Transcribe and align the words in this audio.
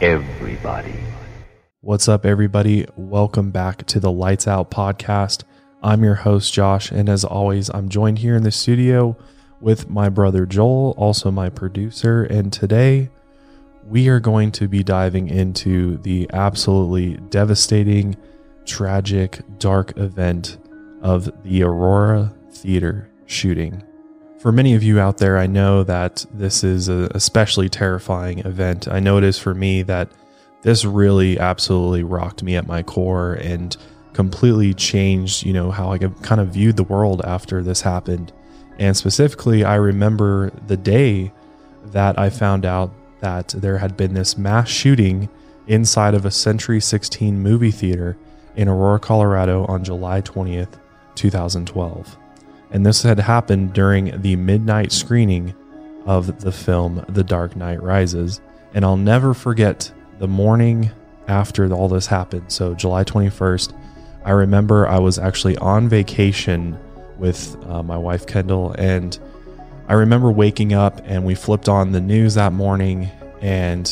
everybody. 0.00 0.94
What's 1.80 2.08
up, 2.08 2.26
everybody? 2.26 2.86
Welcome 2.96 3.50
back 3.50 3.86
to 3.86 4.00
the 4.00 4.12
Lights 4.12 4.46
Out 4.46 4.70
podcast. 4.70 5.44
I'm 5.82 6.04
your 6.04 6.16
host, 6.16 6.52
Josh, 6.52 6.90
and 6.90 7.08
as 7.08 7.24
always, 7.24 7.70
I'm 7.70 7.88
joined 7.88 8.18
here 8.18 8.36
in 8.36 8.42
the 8.42 8.50
studio 8.50 9.16
with 9.60 9.88
my 9.88 10.08
brother 10.08 10.44
Joel, 10.44 10.94
also 10.98 11.30
my 11.30 11.48
producer. 11.48 12.24
And 12.24 12.52
today, 12.52 13.08
we 13.86 14.08
are 14.08 14.20
going 14.20 14.52
to 14.52 14.68
be 14.68 14.82
diving 14.82 15.28
into 15.28 15.96
the 15.98 16.28
absolutely 16.32 17.16
devastating, 17.30 18.16
tragic, 18.66 19.40
dark 19.58 19.96
event 19.96 20.58
of 21.00 21.30
the 21.42 21.62
Aurora 21.62 22.34
Theater 22.50 23.08
shooting. 23.26 23.82
For 24.38 24.52
many 24.52 24.74
of 24.74 24.82
you 24.82 25.00
out 25.00 25.18
there, 25.18 25.38
I 25.38 25.46
know 25.46 25.82
that 25.84 26.24
this 26.32 26.62
is 26.62 26.88
an 26.88 27.08
especially 27.14 27.68
terrifying 27.68 28.40
event. 28.40 28.86
I 28.86 29.00
know 29.00 29.16
it 29.16 29.24
is 29.24 29.38
for 29.38 29.54
me 29.54 29.82
that 29.82 30.10
this 30.62 30.84
really 30.84 31.38
absolutely 31.38 32.04
rocked 32.04 32.42
me 32.42 32.54
at 32.54 32.66
my 32.66 32.82
core 32.82 33.34
and 33.34 33.74
completely 34.12 34.74
changed, 34.74 35.44
you 35.44 35.52
know, 35.52 35.70
how 35.70 35.90
I 35.90 35.98
kind 35.98 36.40
of 36.40 36.48
viewed 36.48 36.76
the 36.76 36.84
world 36.84 37.22
after 37.24 37.62
this 37.62 37.80
happened. 37.80 38.32
And 38.78 38.96
specifically, 38.96 39.64
I 39.64 39.76
remember 39.76 40.50
the 40.66 40.76
day 40.76 41.32
that 41.86 42.18
I 42.18 42.28
found 42.28 42.66
out 42.66 42.92
that 43.20 43.48
there 43.48 43.78
had 43.78 43.96
been 43.96 44.12
this 44.12 44.36
mass 44.36 44.68
shooting 44.68 45.30
inside 45.66 46.14
of 46.14 46.26
a 46.26 46.30
Century 46.30 46.80
16 46.80 47.38
movie 47.38 47.70
theater 47.70 48.18
in 48.54 48.68
Aurora, 48.68 49.00
Colorado 49.00 49.64
on 49.66 49.82
July 49.82 50.20
20th, 50.20 50.78
2012. 51.14 52.18
And 52.76 52.84
this 52.84 53.02
had 53.02 53.18
happened 53.18 53.72
during 53.72 54.20
the 54.20 54.36
midnight 54.36 54.92
screening 54.92 55.54
of 56.04 56.42
the 56.42 56.52
film 56.52 57.02
The 57.08 57.24
Dark 57.24 57.56
Knight 57.56 57.82
Rises. 57.82 58.42
And 58.74 58.84
I'll 58.84 58.98
never 58.98 59.32
forget 59.32 59.90
the 60.18 60.28
morning 60.28 60.90
after 61.26 61.72
all 61.72 61.88
this 61.88 62.06
happened. 62.06 62.52
So, 62.52 62.74
July 62.74 63.02
21st, 63.02 63.72
I 64.26 64.32
remember 64.32 64.86
I 64.86 64.98
was 64.98 65.18
actually 65.18 65.56
on 65.56 65.88
vacation 65.88 66.78
with 67.16 67.56
uh, 67.64 67.82
my 67.82 67.96
wife, 67.96 68.26
Kendall, 68.26 68.72
and 68.72 69.18
I 69.88 69.94
remember 69.94 70.30
waking 70.30 70.74
up 70.74 71.00
and 71.06 71.24
we 71.24 71.34
flipped 71.34 71.70
on 71.70 71.92
the 71.92 72.00
news 72.02 72.34
that 72.34 72.52
morning, 72.52 73.10
and 73.40 73.90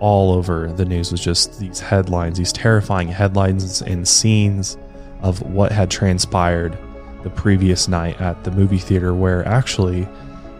all 0.00 0.32
over 0.32 0.72
the 0.72 0.86
news 0.86 1.12
was 1.12 1.20
just 1.20 1.60
these 1.60 1.78
headlines, 1.78 2.38
these 2.38 2.54
terrifying 2.54 3.08
headlines 3.08 3.82
and 3.82 4.08
scenes 4.08 4.78
of 5.20 5.42
what 5.42 5.72
had 5.72 5.90
transpired 5.90 6.78
the 7.24 7.30
previous 7.30 7.88
night 7.88 8.20
at 8.20 8.44
the 8.44 8.50
movie 8.52 8.78
theater, 8.78 9.14
where 9.14 9.46
actually 9.48 10.06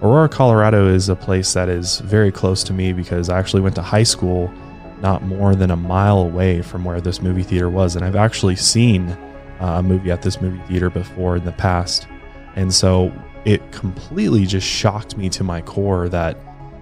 Aurora, 0.02 0.28
Colorado 0.28 0.86
is 0.86 1.08
a 1.08 1.16
place 1.16 1.54
that 1.54 1.68
is 1.68 2.00
very 2.00 2.30
close 2.30 2.62
to 2.64 2.72
me 2.72 2.92
because 2.92 3.30
I 3.30 3.38
actually 3.38 3.62
went 3.62 3.74
to 3.76 3.82
high 3.82 4.02
school 4.02 4.52
not 5.00 5.22
more 5.22 5.54
than 5.54 5.70
a 5.70 5.76
mile 5.76 6.18
away 6.18 6.60
from 6.60 6.84
where 6.84 7.00
this 7.00 7.22
movie 7.22 7.42
theater 7.42 7.70
was. 7.70 7.96
And 7.96 8.04
I've 8.04 8.16
actually 8.16 8.56
seen 8.56 9.08
uh, 9.60 9.76
a 9.78 9.82
movie 9.82 10.10
at 10.10 10.20
this 10.20 10.40
movie 10.40 10.60
theater 10.66 10.90
before 10.90 11.36
in 11.36 11.44
the 11.44 11.52
past. 11.52 12.06
And 12.56 12.72
so 12.72 13.12
it 13.44 13.72
completely 13.72 14.46
just 14.46 14.66
shocked 14.66 15.16
me 15.16 15.28
to 15.30 15.44
my 15.44 15.60
core 15.62 16.08
that 16.10 16.38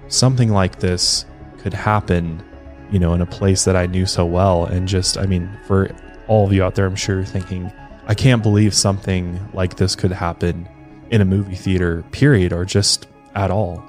something 0.08 0.50
like 0.50 0.80
this 0.80 1.24
could 1.58 1.74
happen, 1.74 2.42
you 2.90 2.98
know, 2.98 3.14
in 3.14 3.20
a 3.20 3.26
place 3.26 3.64
that 3.64 3.76
I 3.76 3.86
knew 3.86 4.06
so 4.06 4.24
well. 4.24 4.64
And 4.64 4.88
just, 4.88 5.16
I 5.16 5.26
mean, 5.26 5.48
for 5.66 5.90
all 6.28 6.46
of 6.46 6.52
you 6.52 6.64
out 6.64 6.74
there, 6.74 6.86
I'm 6.86 6.96
sure 6.96 7.16
you're 7.16 7.24
thinking, 7.24 7.72
I 8.06 8.14
can't 8.14 8.42
believe 8.42 8.74
something 8.74 9.40
like 9.52 9.76
this 9.76 9.94
could 9.94 10.12
happen 10.12 10.68
in 11.10 11.20
a 11.20 11.24
movie 11.24 11.54
theater, 11.54 12.02
period, 12.10 12.52
or 12.52 12.64
just 12.64 13.06
at 13.34 13.50
all. 13.50 13.84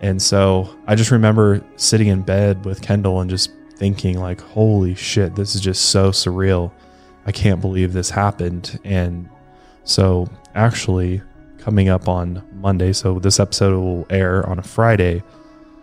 And 0.00 0.22
so 0.22 0.76
I 0.86 0.94
just 0.94 1.10
remember 1.10 1.64
sitting 1.76 2.08
in 2.08 2.22
bed 2.22 2.64
with 2.64 2.82
Kendall 2.82 3.20
and 3.20 3.28
just 3.28 3.50
thinking, 3.76 4.18
like, 4.18 4.40
holy 4.40 4.94
shit, 4.94 5.34
this 5.34 5.54
is 5.54 5.60
just 5.60 5.86
so 5.86 6.10
surreal. 6.10 6.70
I 7.26 7.32
can't 7.32 7.60
believe 7.60 7.92
this 7.92 8.10
happened. 8.10 8.78
And 8.84 9.28
so, 9.84 10.28
actually, 10.54 11.22
coming 11.58 11.88
up 11.88 12.08
on 12.08 12.44
Monday, 12.52 12.92
so 12.92 13.18
this 13.18 13.40
episode 13.40 13.78
will 13.78 14.06
air 14.10 14.48
on 14.48 14.58
a 14.58 14.62
Friday. 14.62 15.22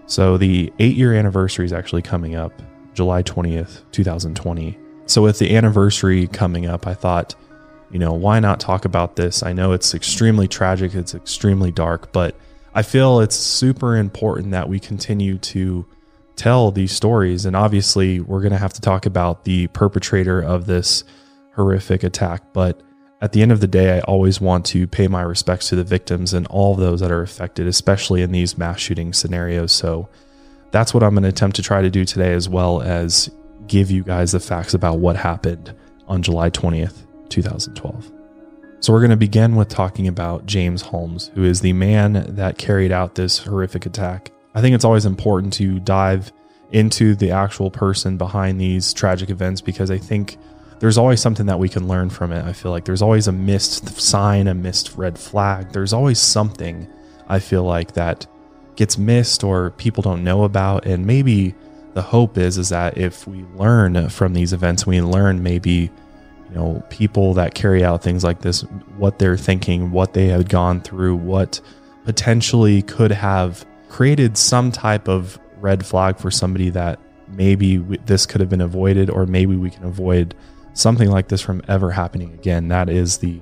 So, 0.07 0.37
the 0.37 0.71
eight 0.79 0.95
year 0.95 1.13
anniversary 1.13 1.65
is 1.65 1.73
actually 1.73 2.03
coming 2.03 2.35
up 2.35 2.53
July 2.93 3.23
20th, 3.23 3.81
2020. 3.91 4.77
So, 5.07 5.21
with 5.21 5.39
the 5.39 5.55
anniversary 5.55 6.27
coming 6.27 6.65
up, 6.67 6.87
I 6.87 6.93
thought, 6.93 7.35
you 7.91 7.99
know, 7.99 8.13
why 8.13 8.39
not 8.39 8.59
talk 8.59 8.85
about 8.85 9.15
this? 9.15 9.43
I 9.43 9.53
know 9.53 9.71
it's 9.71 9.93
extremely 9.93 10.47
tragic, 10.47 10.93
it's 10.95 11.15
extremely 11.15 11.71
dark, 11.71 12.11
but 12.11 12.35
I 12.73 12.81
feel 12.81 13.19
it's 13.19 13.35
super 13.35 13.95
important 13.95 14.51
that 14.51 14.67
we 14.67 14.79
continue 14.79 15.37
to 15.37 15.85
tell 16.35 16.71
these 16.71 16.91
stories. 16.91 17.45
And 17.45 17.55
obviously, 17.55 18.19
we're 18.19 18.41
going 18.41 18.51
to 18.51 18.57
have 18.57 18.73
to 18.73 18.81
talk 18.81 19.05
about 19.05 19.45
the 19.45 19.67
perpetrator 19.67 20.41
of 20.41 20.65
this 20.65 21.03
horrific 21.55 22.03
attack. 22.03 22.53
But 22.53 22.81
at 23.21 23.31
the 23.31 23.41
end 23.41 23.51
of 23.51 23.61
the 23.61 23.67
day, 23.67 23.97
I 23.97 24.01
always 24.01 24.41
want 24.41 24.65
to 24.67 24.87
pay 24.87 25.07
my 25.07 25.21
respects 25.21 25.69
to 25.69 25.75
the 25.75 25.83
victims 25.83 26.33
and 26.33 26.45
all 26.47 26.75
those 26.75 26.99
that 26.99 27.11
are 27.11 27.21
affected, 27.21 27.65
especially 27.67 28.21
in 28.21 28.31
these 28.31 28.57
mass 28.57 28.79
shooting 28.79 29.13
scenarios. 29.13 29.71
So 29.71 30.09
that's 30.71 30.93
what 30.93 31.01
I'm 31.01 31.11
going 31.11 31.23
to 31.23 31.29
attempt 31.29 31.55
to 31.55 31.63
try 31.63 31.81
to 31.81 31.89
do 31.89 32.03
today, 32.03 32.33
as 32.33 32.49
well 32.49 32.81
as 32.81 33.29
give 33.67 33.89
you 33.89 34.03
guys 34.03 34.33
the 34.33 34.39
facts 34.39 34.73
about 34.73 34.99
what 34.99 35.15
happened 35.15 35.73
on 36.07 36.21
July 36.21 36.49
20th, 36.49 37.04
2012. 37.29 38.11
So, 38.79 38.93
we're 38.93 38.99
going 38.99 39.09
to 39.11 39.17
begin 39.17 39.55
with 39.55 39.69
talking 39.69 40.07
about 40.07 40.45
James 40.45 40.81
Holmes, 40.81 41.31
who 41.33 41.43
is 41.43 41.61
the 41.61 41.73
man 41.73 42.35
that 42.35 42.57
carried 42.57 42.91
out 42.91 43.15
this 43.15 43.39
horrific 43.39 43.85
attack. 43.85 44.31
I 44.53 44.61
think 44.61 44.75
it's 44.75 44.85
always 44.85 45.05
important 45.05 45.53
to 45.53 45.79
dive 45.79 46.31
into 46.71 47.15
the 47.15 47.31
actual 47.31 47.71
person 47.71 48.17
behind 48.17 48.59
these 48.59 48.93
tragic 48.93 49.29
events 49.29 49.61
because 49.61 49.91
I 49.91 49.97
think 49.97 50.37
there's 50.79 50.97
always 50.97 51.21
something 51.21 51.45
that 51.45 51.59
we 51.59 51.69
can 51.69 51.87
learn 51.87 52.09
from 52.09 52.31
it. 52.31 52.43
I 52.43 52.53
feel 52.53 52.71
like 52.71 52.85
there's 52.85 53.01
always 53.01 53.27
a 53.27 53.31
missed 53.31 53.99
sign, 53.99 54.47
a 54.47 54.53
missed 54.53 54.95
red 54.95 55.17
flag. 55.17 55.71
There's 55.71 55.93
always 55.93 56.19
something 56.19 56.87
I 57.27 57.39
feel 57.39 57.63
like 57.63 57.93
that 57.93 58.27
gets 58.75 58.97
missed 58.97 59.43
or 59.43 59.71
people 59.71 60.03
don't 60.03 60.23
know 60.23 60.43
about 60.43 60.85
and 60.85 61.05
maybe 61.05 61.55
the 61.93 62.01
hope 62.01 62.37
is 62.37 62.57
is 62.57 62.69
that 62.69 62.97
if 62.97 63.25
we 63.25 63.45
learn 63.55 64.09
from 64.09 64.33
these 64.33 64.51
events, 64.51 64.85
we 64.85 65.01
learn 65.01 65.41
maybe 65.41 65.89
know 66.55 66.83
people 66.89 67.33
that 67.33 67.53
carry 67.53 67.83
out 67.83 68.01
things 68.01 68.23
like 68.23 68.41
this 68.41 68.61
what 68.97 69.19
they're 69.19 69.37
thinking 69.37 69.91
what 69.91 70.13
they 70.13 70.27
had 70.27 70.49
gone 70.49 70.81
through 70.81 71.15
what 71.15 71.59
potentially 72.05 72.81
could 72.83 73.11
have 73.11 73.65
created 73.89 74.37
some 74.37 74.71
type 74.71 75.07
of 75.07 75.39
red 75.59 75.85
flag 75.85 76.17
for 76.17 76.29
somebody 76.29 76.69
that 76.69 76.99
maybe 77.27 77.77
this 78.05 78.25
could 78.25 78.41
have 78.41 78.49
been 78.49 78.61
avoided 78.61 79.09
or 79.09 79.25
maybe 79.25 79.55
we 79.55 79.69
can 79.69 79.83
avoid 79.83 80.35
something 80.73 81.09
like 81.09 81.27
this 81.27 81.41
from 81.41 81.61
ever 81.67 81.91
happening 81.91 82.33
again. 82.33 82.67
That 82.67 82.89
is 82.89 83.17
the 83.19 83.39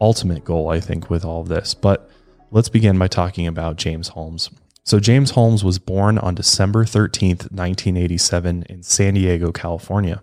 ultimate 0.00 0.44
goal 0.44 0.70
i 0.70 0.80
think 0.80 1.08
with 1.08 1.24
all 1.24 1.40
of 1.40 1.48
this. 1.48 1.72
But 1.74 2.10
let's 2.50 2.68
begin 2.68 2.98
by 2.98 3.08
talking 3.08 3.46
about 3.46 3.76
james 3.76 4.08
holmes. 4.08 4.50
So 4.82 4.98
james 5.00 5.30
holmes 5.30 5.64
was 5.64 5.78
born 5.78 6.18
on 6.18 6.34
december 6.34 6.84
13th 6.84 7.50
1987 7.52 8.64
in 8.68 8.82
san 8.82 9.14
diego 9.14 9.52
california 9.52 10.22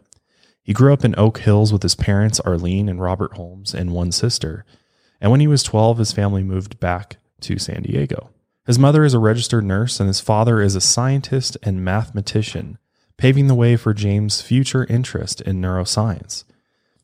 he 0.72 0.74
grew 0.74 0.94
up 0.94 1.04
in 1.04 1.14
Oak 1.18 1.40
Hills 1.40 1.74
with 1.74 1.84
his 1.84 1.96
parents, 1.96 2.40
Arlene 2.40 2.88
and 2.88 3.02
Robert 3.02 3.34
Holmes, 3.34 3.74
and 3.74 3.92
one 3.92 4.14
sister. 4.14 4.64
And 5.20 5.30
when 5.30 5.42
he 5.42 5.48
was 5.48 5.64
12, 5.64 5.98
his 5.98 6.14
family 6.14 6.44
moved 6.44 6.80
back 6.80 7.18
to 7.42 7.60
San 7.60 7.82
Diego. 7.82 8.30
His 8.66 8.80
mother 8.80 9.04
is 9.04 9.14
a 9.14 9.20
registered 9.20 9.66
nurse, 9.66 10.00
and 10.00 10.08
his 10.08 10.22
father 10.22 10.62
is 10.62 10.74
a 10.74 10.80
scientist 10.80 11.58
and 11.62 11.84
mathematician, 11.84 12.78
paving 13.18 13.48
the 13.48 13.54
way 13.54 13.76
for 13.76 13.94
James' 13.94 14.40
future 14.40 14.86
interest 14.86 15.42
in 15.42 15.60
neuroscience. 15.60 16.46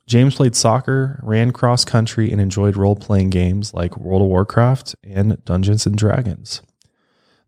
James 0.05 0.35
played 0.35 0.55
soccer, 0.55 1.19
ran 1.21 1.51
cross 1.51 1.83
country, 1.83 2.31
and 2.31 2.39
enjoyed 2.39 2.77
role 2.77 2.95
playing 2.95 3.31
games 3.31 3.73
like 3.73 3.97
World 3.97 4.21
of 4.21 4.29
Warcraft 4.29 4.95
and 5.03 5.43
Dungeons 5.43 5.85
and 5.85 5.97
Dragons. 5.97 6.61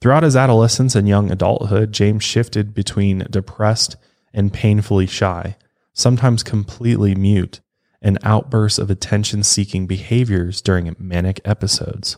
Throughout 0.01 0.23
his 0.23 0.35
adolescence 0.35 0.95
and 0.95 1.07
young 1.07 1.31
adulthood, 1.31 1.93
James 1.93 2.25
shifted 2.25 2.73
between 2.73 3.25
depressed 3.29 3.95
and 4.33 4.51
painfully 4.51 5.07
shy 5.07 5.55
sometimes 5.93 6.43
completely 6.43 7.15
mute, 7.15 7.61
and 8.01 8.17
outbursts 8.23 8.79
of 8.79 8.89
attention 8.89 9.43
seeking 9.43 9.87
behaviors 9.87 10.61
during 10.61 10.95
manic 10.97 11.41
episodes. 11.43 12.17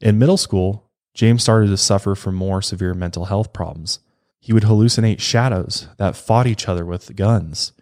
In 0.00 0.18
middle 0.18 0.36
school, 0.36 0.90
James 1.14 1.42
started 1.42 1.68
to 1.68 1.76
suffer 1.76 2.14
from 2.14 2.34
more 2.34 2.62
severe 2.62 2.94
mental 2.94 3.26
health 3.26 3.52
problems. 3.52 4.00
He 4.38 4.52
would 4.52 4.62
hallucinate 4.62 5.20
shadows 5.20 5.88
that 5.98 6.16
fought 6.16 6.46
each 6.46 6.68
other 6.68 6.84
with 6.84 7.14
guns. 7.14 7.72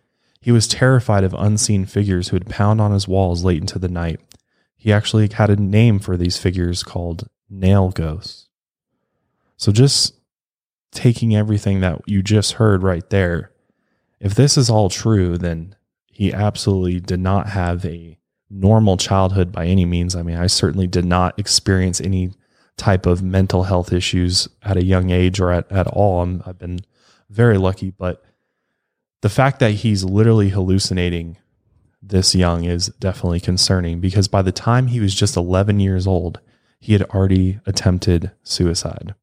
He 0.40 0.52
was 0.52 0.66
terrified 0.66 1.24
of 1.24 1.34
unseen 1.34 1.84
figures 1.84 2.28
who 2.28 2.36
would 2.36 2.48
pound 2.48 2.80
on 2.80 2.92
his 2.92 3.06
walls 3.06 3.44
late 3.44 3.60
into 3.60 3.78
the 3.78 3.88
night. 3.88 4.20
He 4.76 4.92
actually 4.92 5.28
had 5.32 5.50
a 5.50 5.56
name 5.56 5.98
for 5.98 6.16
these 6.16 6.38
figures 6.38 6.82
called 6.82 7.28
nail 7.50 7.90
ghosts. 7.90 8.48
So, 9.56 9.72
just 9.72 10.14
taking 10.92 11.34
everything 11.34 11.80
that 11.80 12.00
you 12.06 12.22
just 12.22 12.52
heard 12.54 12.82
right 12.82 13.08
there, 13.10 13.52
if 14.20 14.34
this 14.34 14.56
is 14.56 14.68
all 14.70 14.88
true, 14.88 15.38
then 15.38 15.74
he 16.06 16.32
absolutely 16.32 17.00
did 17.00 17.20
not 17.20 17.48
have 17.48 17.84
a 17.84 18.18
normal 18.50 18.96
childhood 18.96 19.52
by 19.52 19.66
any 19.66 19.84
means. 19.84 20.16
I 20.16 20.22
mean, 20.22 20.36
I 20.36 20.46
certainly 20.46 20.86
did 20.86 21.04
not 21.04 21.38
experience 21.38 22.00
any 22.00 22.32
type 22.76 23.06
of 23.06 23.22
mental 23.22 23.64
health 23.64 23.92
issues 23.92 24.48
at 24.62 24.76
a 24.76 24.84
young 24.84 25.10
age 25.10 25.40
or 25.40 25.50
at, 25.50 25.70
at 25.70 25.86
all. 25.88 26.20
i 26.20 26.46
have 26.46 26.58
been 26.58 26.80
very 27.28 27.58
lucky. 27.58 27.90
But 27.90 28.24
the 29.20 29.28
fact 29.28 29.58
that 29.60 29.72
he's 29.72 30.04
literally 30.04 30.50
hallucinating 30.50 31.36
this 32.00 32.34
young 32.34 32.64
is 32.64 32.86
definitely 33.00 33.40
concerning 33.40 34.00
because 34.00 34.28
by 34.28 34.42
the 34.42 34.52
time 34.52 34.86
he 34.86 35.00
was 35.00 35.14
just 35.14 35.36
11 35.36 35.80
years 35.80 36.06
old, 36.06 36.40
he 36.80 36.92
had 36.92 37.02
already 37.02 37.58
attempted 37.66 38.30
suicide. 38.42 39.14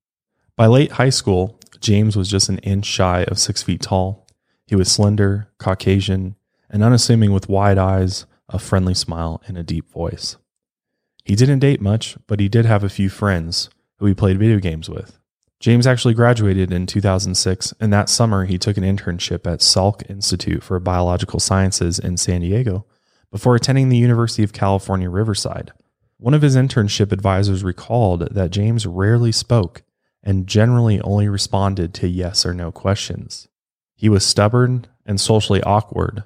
By 0.57 0.68
late 0.68 0.94
high 0.94 1.09
school, 1.09 1.59
James 1.80 2.15
was 2.15 2.30
just 2.30 2.50
an 2.50 2.59
inch 2.59 2.86
shy 2.86 3.24
of 3.24 3.39
six 3.39 3.63
feet 3.63 3.81
tall. 3.81 4.25
He 4.68 4.76
was 4.76 4.92
slender, 4.92 5.50
Caucasian, 5.60 6.36
and 6.70 6.84
unassuming 6.84 7.32
with 7.32 7.50
wide 7.50 7.78
eyes, 7.78 8.26
a 8.50 8.60
friendly 8.60 8.94
smile, 8.94 9.42
and 9.48 9.58
a 9.58 9.64
deep 9.64 9.90
voice. 9.92 10.38
He 11.24 11.36
didn't 11.36 11.60
date 11.60 11.82
much, 11.82 12.18
but 12.28 12.40
he 12.40 12.50
did 12.50 12.66
have 12.66 12.84
a 12.84 12.90
few 12.90 13.10
friends 13.10 13.70
who 13.98 14.06
he 14.06 14.14
played 14.14 14.40
video 14.40 14.60
games 14.60 14.90
with. 14.90 15.20
James 15.60 15.88
actually 15.88 16.14
graduated 16.14 16.72
in 16.72 16.86
2006, 16.86 17.74
and 17.80 17.92
that 17.94 18.10
summer 18.10 18.46
he 18.46 18.58
took 18.58 18.78
an 18.78 18.84
internship 18.84 19.52
at 19.52 19.62
Salk 19.62 20.08
Institute 20.10 20.62
for 20.62 20.80
Biological 20.80 21.40
Sciences 21.40 21.98
in 21.98 22.18
San 22.18 22.42
Diego 22.42 22.86
before 23.32 23.56
attending 23.56 23.90
the 23.90 23.98
University 23.98 24.44
of 24.44 24.54
California, 24.54 25.10
Riverside. 25.10 25.72
One 26.18 26.34
of 26.34 26.42
his 26.42 26.56
internship 26.56 27.12
advisors 27.12 27.64
recalled 27.64 28.34
that 28.34 28.52
James 28.52 28.86
rarely 28.86 29.32
spoke 29.32 29.84
and 30.24 30.48
generally 30.48 31.02
only 31.02 31.28
responded 31.28 31.94
to 31.96 32.08
yes 32.08 32.46
or 32.46 32.54
no 32.54 32.72
questions. 32.72 33.48
He 33.95 34.09
was 34.09 34.25
stubborn 34.25 34.86
and 35.06 35.19
socially 35.19 35.63
awkward, 35.63 36.24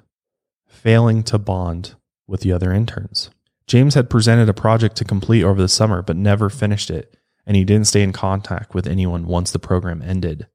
failing 0.66 1.22
to 1.24 1.38
bond 1.38 1.94
with 2.26 2.40
the 2.40 2.52
other 2.52 2.72
interns. 2.72 3.30
James 3.66 3.94
had 3.94 4.10
presented 4.10 4.48
a 4.48 4.54
project 4.54 4.96
to 4.96 5.04
complete 5.04 5.44
over 5.44 5.60
the 5.60 5.68
summer, 5.68 6.02
but 6.02 6.16
never 6.16 6.50
finished 6.50 6.90
it, 6.90 7.16
and 7.46 7.56
he 7.56 7.64
didn't 7.64 7.86
stay 7.86 8.02
in 8.02 8.12
contact 8.12 8.74
with 8.74 8.86
anyone 8.86 9.26
once 9.26 9.50
the 9.50 9.58
program 9.58 10.02
ended. 10.02 10.48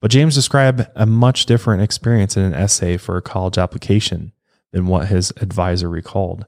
But 0.00 0.10
James 0.10 0.34
described 0.34 0.86
a 0.94 1.06
much 1.06 1.46
different 1.46 1.82
experience 1.82 2.36
in 2.36 2.42
an 2.42 2.54
essay 2.54 2.96
for 2.96 3.16
a 3.16 3.22
college 3.22 3.58
application 3.58 4.32
than 4.72 4.86
what 4.86 5.08
his 5.08 5.32
advisor 5.38 5.88
recalled. 5.88 6.46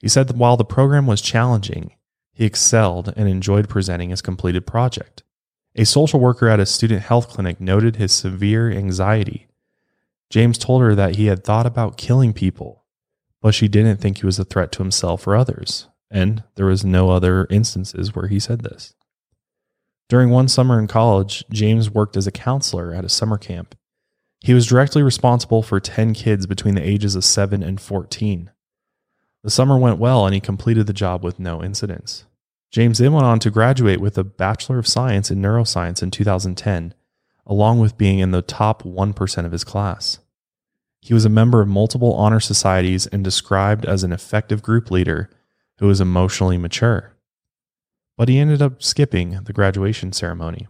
He 0.00 0.08
said 0.08 0.28
that 0.28 0.36
while 0.36 0.56
the 0.56 0.64
program 0.64 1.06
was 1.06 1.22
challenging, 1.22 1.92
he 2.32 2.44
excelled 2.44 3.12
and 3.16 3.28
enjoyed 3.28 3.68
presenting 3.68 4.10
his 4.10 4.20
completed 4.20 4.66
project. 4.66 5.22
A 5.76 5.84
social 5.84 6.20
worker 6.20 6.48
at 6.48 6.60
a 6.60 6.66
student 6.66 7.02
health 7.02 7.28
clinic 7.28 7.60
noted 7.60 7.96
his 7.96 8.12
severe 8.12 8.70
anxiety. 8.70 9.48
James 10.30 10.58
told 10.58 10.82
her 10.82 10.94
that 10.94 11.16
he 11.16 11.26
had 11.26 11.44
thought 11.44 11.66
about 11.66 11.96
killing 11.96 12.32
people, 12.32 12.84
but 13.40 13.54
she 13.54 13.68
didn't 13.68 13.98
think 13.98 14.18
he 14.18 14.26
was 14.26 14.38
a 14.38 14.44
threat 14.44 14.72
to 14.72 14.82
himself 14.82 15.26
or 15.26 15.36
others 15.36 15.88
and 16.14 16.44
there 16.54 16.66
was 16.66 16.84
no 16.84 17.10
other 17.10 17.46
instances 17.50 18.14
where 18.14 18.28
he 18.28 18.38
said 18.38 18.60
this. 18.60 18.94
During 20.08 20.30
one 20.30 20.46
summer 20.46 20.78
in 20.78 20.86
college, 20.86 21.44
James 21.50 21.90
worked 21.90 22.16
as 22.16 22.26
a 22.26 22.32
counselor 22.32 22.94
at 22.94 23.04
a 23.04 23.08
summer 23.08 23.36
camp. 23.36 23.74
He 24.40 24.54
was 24.54 24.66
directly 24.66 25.02
responsible 25.02 25.62
for 25.62 25.80
10 25.80 26.14
kids 26.14 26.46
between 26.46 26.76
the 26.76 26.88
ages 26.88 27.16
of 27.16 27.24
7 27.24 27.62
and 27.62 27.80
14. 27.80 28.50
The 29.42 29.50
summer 29.50 29.76
went 29.76 29.98
well 29.98 30.24
and 30.24 30.34
he 30.34 30.40
completed 30.40 30.86
the 30.86 30.92
job 30.92 31.24
with 31.24 31.40
no 31.40 31.62
incidents. 31.62 32.26
James 32.74 32.98
then 32.98 33.12
went 33.12 33.24
on 33.24 33.38
to 33.38 33.52
graduate 33.52 34.00
with 34.00 34.18
a 34.18 34.24
Bachelor 34.24 34.80
of 34.80 34.86
Science 34.88 35.30
in 35.30 35.40
Neuroscience 35.40 36.02
in 36.02 36.10
2010, 36.10 36.92
along 37.46 37.78
with 37.78 37.96
being 37.96 38.18
in 38.18 38.32
the 38.32 38.42
top 38.42 38.82
1% 38.82 39.46
of 39.46 39.52
his 39.52 39.62
class. 39.62 40.18
He 41.00 41.14
was 41.14 41.24
a 41.24 41.28
member 41.28 41.60
of 41.60 41.68
multiple 41.68 42.14
honor 42.14 42.40
societies 42.40 43.06
and 43.06 43.22
described 43.22 43.84
as 43.84 44.02
an 44.02 44.10
effective 44.10 44.60
group 44.60 44.90
leader 44.90 45.30
who 45.78 45.86
was 45.86 46.00
emotionally 46.00 46.58
mature. 46.58 47.14
But 48.16 48.28
he 48.28 48.40
ended 48.40 48.60
up 48.60 48.82
skipping 48.82 49.38
the 49.44 49.52
graduation 49.52 50.12
ceremony. 50.12 50.66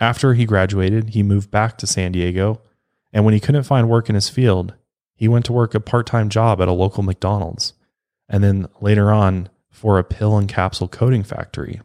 After 0.00 0.34
he 0.34 0.44
graduated, 0.46 1.10
he 1.10 1.22
moved 1.22 1.48
back 1.48 1.78
to 1.78 1.86
San 1.86 2.10
Diego, 2.10 2.60
and 3.12 3.24
when 3.24 3.34
he 3.34 3.40
couldn't 3.40 3.62
find 3.62 3.88
work 3.88 4.08
in 4.08 4.16
his 4.16 4.28
field, 4.28 4.74
he 5.14 5.28
went 5.28 5.44
to 5.44 5.52
work 5.52 5.76
a 5.76 5.80
part 5.80 6.08
time 6.08 6.28
job 6.28 6.60
at 6.60 6.66
a 6.66 6.72
local 6.72 7.04
McDonald's, 7.04 7.74
and 8.28 8.42
then 8.42 8.66
later 8.80 9.12
on 9.12 9.48
for 9.82 9.98
a 9.98 10.04
pill 10.04 10.38
and 10.38 10.48
capsule 10.48 10.86
coating 10.86 11.24
factory. 11.24 11.80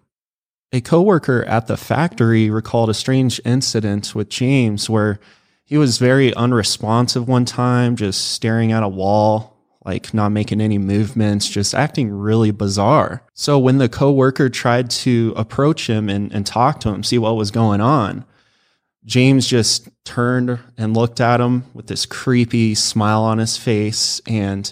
A 0.72 0.82
coworker 0.82 1.44
at 1.46 1.66
the 1.66 1.76
factory 1.76 2.48
recalled 2.48 2.92
a 2.92 2.94
strange 2.94 3.42
incident 3.44 4.14
with 4.14 4.30
James 4.30 4.88
where 4.88 5.20
he 5.66 5.80
was 5.80 5.98
very 5.98 6.32
unresponsive 6.36 7.28
one 7.28 7.44
time, 7.44 7.96
just 7.96 8.34
staring 8.34 8.72
at 8.72 8.84
a 8.84 8.88
wall 8.88 9.58
like 9.84 10.14
not 10.14 10.30
making 10.30 10.62
any 10.62 10.78
movements, 10.78 11.50
just 11.50 11.74
acting 11.74 12.12
really 12.12 12.52
bizarre. 12.52 13.24
So 13.34 13.58
when 13.58 13.80
the 13.80 13.90
coworker 13.90 14.48
tried 14.48 14.92
to 14.92 15.34
approach 15.36 15.90
him 15.90 16.08
and, 16.08 16.32
and 16.32 16.46
talk 16.46 16.80
to 16.82 16.90
him, 16.90 17.04
see 17.04 17.18
what 17.18 17.36
was 17.36 17.50
going 17.50 17.82
on, 17.82 18.26
James 19.06 19.48
just 19.48 19.90
turned 20.06 20.60
and 20.78 20.96
looked 20.96 21.20
at 21.20 21.42
him 21.42 21.64
with 21.74 21.88
this 21.88 22.06
creepy 22.06 22.76
smile 22.76 23.24
on 23.24 23.40
his 23.40 23.58
face 23.58 24.22
and 24.28 24.72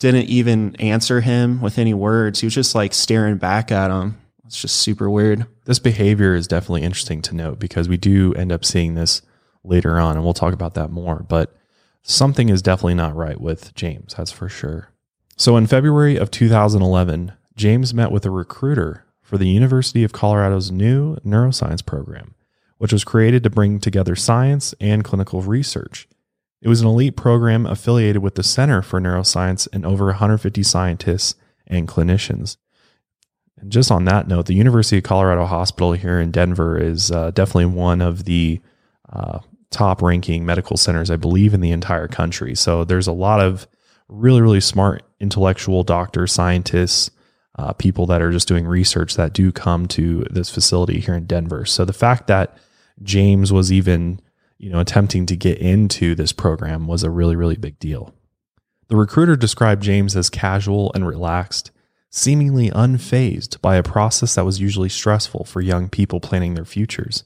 didn't 0.00 0.26
even 0.26 0.74
answer 0.76 1.20
him 1.20 1.60
with 1.60 1.78
any 1.78 1.94
words. 1.94 2.40
He 2.40 2.46
was 2.46 2.54
just 2.54 2.74
like 2.74 2.92
staring 2.92 3.36
back 3.36 3.70
at 3.70 3.90
him. 3.90 4.20
It's 4.44 4.60
just 4.60 4.76
super 4.76 5.08
weird. 5.08 5.46
This 5.66 5.78
behavior 5.78 6.34
is 6.34 6.48
definitely 6.48 6.82
interesting 6.82 7.22
to 7.22 7.36
note 7.36 7.60
because 7.60 7.88
we 7.88 7.96
do 7.96 8.34
end 8.34 8.50
up 8.50 8.64
seeing 8.64 8.94
this 8.94 9.22
later 9.62 10.00
on, 10.00 10.16
and 10.16 10.24
we'll 10.24 10.34
talk 10.34 10.52
about 10.52 10.74
that 10.74 10.90
more. 10.90 11.24
But 11.28 11.54
something 12.02 12.48
is 12.48 12.62
definitely 12.62 12.94
not 12.94 13.14
right 13.14 13.40
with 13.40 13.72
James, 13.74 14.14
that's 14.16 14.32
for 14.32 14.48
sure. 14.48 14.88
So 15.36 15.56
in 15.56 15.68
February 15.68 16.16
of 16.16 16.30
2011, 16.32 17.32
James 17.54 17.94
met 17.94 18.10
with 18.10 18.26
a 18.26 18.30
recruiter 18.30 19.04
for 19.22 19.38
the 19.38 19.48
University 19.48 20.02
of 20.02 20.12
Colorado's 20.12 20.72
new 20.72 21.16
neuroscience 21.18 21.84
program, 21.84 22.34
which 22.78 22.92
was 22.92 23.04
created 23.04 23.44
to 23.44 23.50
bring 23.50 23.78
together 23.78 24.16
science 24.16 24.74
and 24.80 25.04
clinical 25.04 25.42
research. 25.42 26.08
It 26.62 26.68
was 26.68 26.80
an 26.80 26.86
elite 26.86 27.16
program 27.16 27.66
affiliated 27.66 28.22
with 28.22 28.34
the 28.34 28.42
Center 28.42 28.82
for 28.82 29.00
Neuroscience 29.00 29.66
and 29.72 29.86
over 29.86 30.06
150 30.06 30.62
scientists 30.62 31.34
and 31.66 31.88
clinicians. 31.88 32.56
And 33.58 33.72
just 33.72 33.90
on 33.90 34.04
that 34.06 34.28
note, 34.28 34.46
the 34.46 34.54
University 34.54 34.98
of 34.98 35.04
Colorado 35.04 35.46
Hospital 35.46 35.92
here 35.92 36.20
in 36.20 36.30
Denver 36.30 36.78
is 36.78 37.10
uh, 37.10 37.30
definitely 37.30 37.66
one 37.66 38.00
of 38.00 38.24
the 38.24 38.60
uh, 39.10 39.40
top 39.70 40.02
ranking 40.02 40.44
medical 40.44 40.76
centers, 40.76 41.10
I 41.10 41.16
believe, 41.16 41.54
in 41.54 41.60
the 41.60 41.70
entire 41.70 42.08
country. 42.08 42.54
So 42.54 42.84
there's 42.84 43.06
a 43.06 43.12
lot 43.12 43.40
of 43.40 43.66
really, 44.08 44.40
really 44.40 44.60
smart 44.60 45.02
intellectual 45.20 45.82
doctors, 45.82 46.32
scientists, 46.32 47.10
uh, 47.58 47.72
people 47.74 48.06
that 48.06 48.22
are 48.22 48.32
just 48.32 48.48
doing 48.48 48.66
research 48.66 49.14
that 49.16 49.32
do 49.32 49.52
come 49.52 49.86
to 49.86 50.24
this 50.30 50.50
facility 50.50 51.00
here 51.00 51.14
in 51.14 51.26
Denver. 51.26 51.64
So 51.64 51.84
the 51.84 51.92
fact 51.92 52.26
that 52.26 52.56
James 53.02 53.52
was 53.52 53.72
even, 53.72 54.20
you 54.60 54.68
know, 54.68 54.78
attempting 54.78 55.24
to 55.24 55.36
get 55.36 55.56
into 55.56 56.14
this 56.14 56.32
program 56.32 56.86
was 56.86 57.02
a 57.02 57.08
really, 57.08 57.34
really 57.34 57.56
big 57.56 57.78
deal. 57.78 58.14
The 58.88 58.96
recruiter 58.96 59.34
described 59.34 59.82
James 59.82 60.14
as 60.14 60.28
casual 60.28 60.92
and 60.94 61.06
relaxed, 61.06 61.70
seemingly 62.10 62.68
unfazed 62.70 63.58
by 63.62 63.76
a 63.76 63.82
process 63.82 64.34
that 64.34 64.44
was 64.44 64.60
usually 64.60 64.90
stressful 64.90 65.44
for 65.44 65.62
young 65.62 65.88
people 65.88 66.20
planning 66.20 66.52
their 66.52 66.66
futures. 66.66 67.24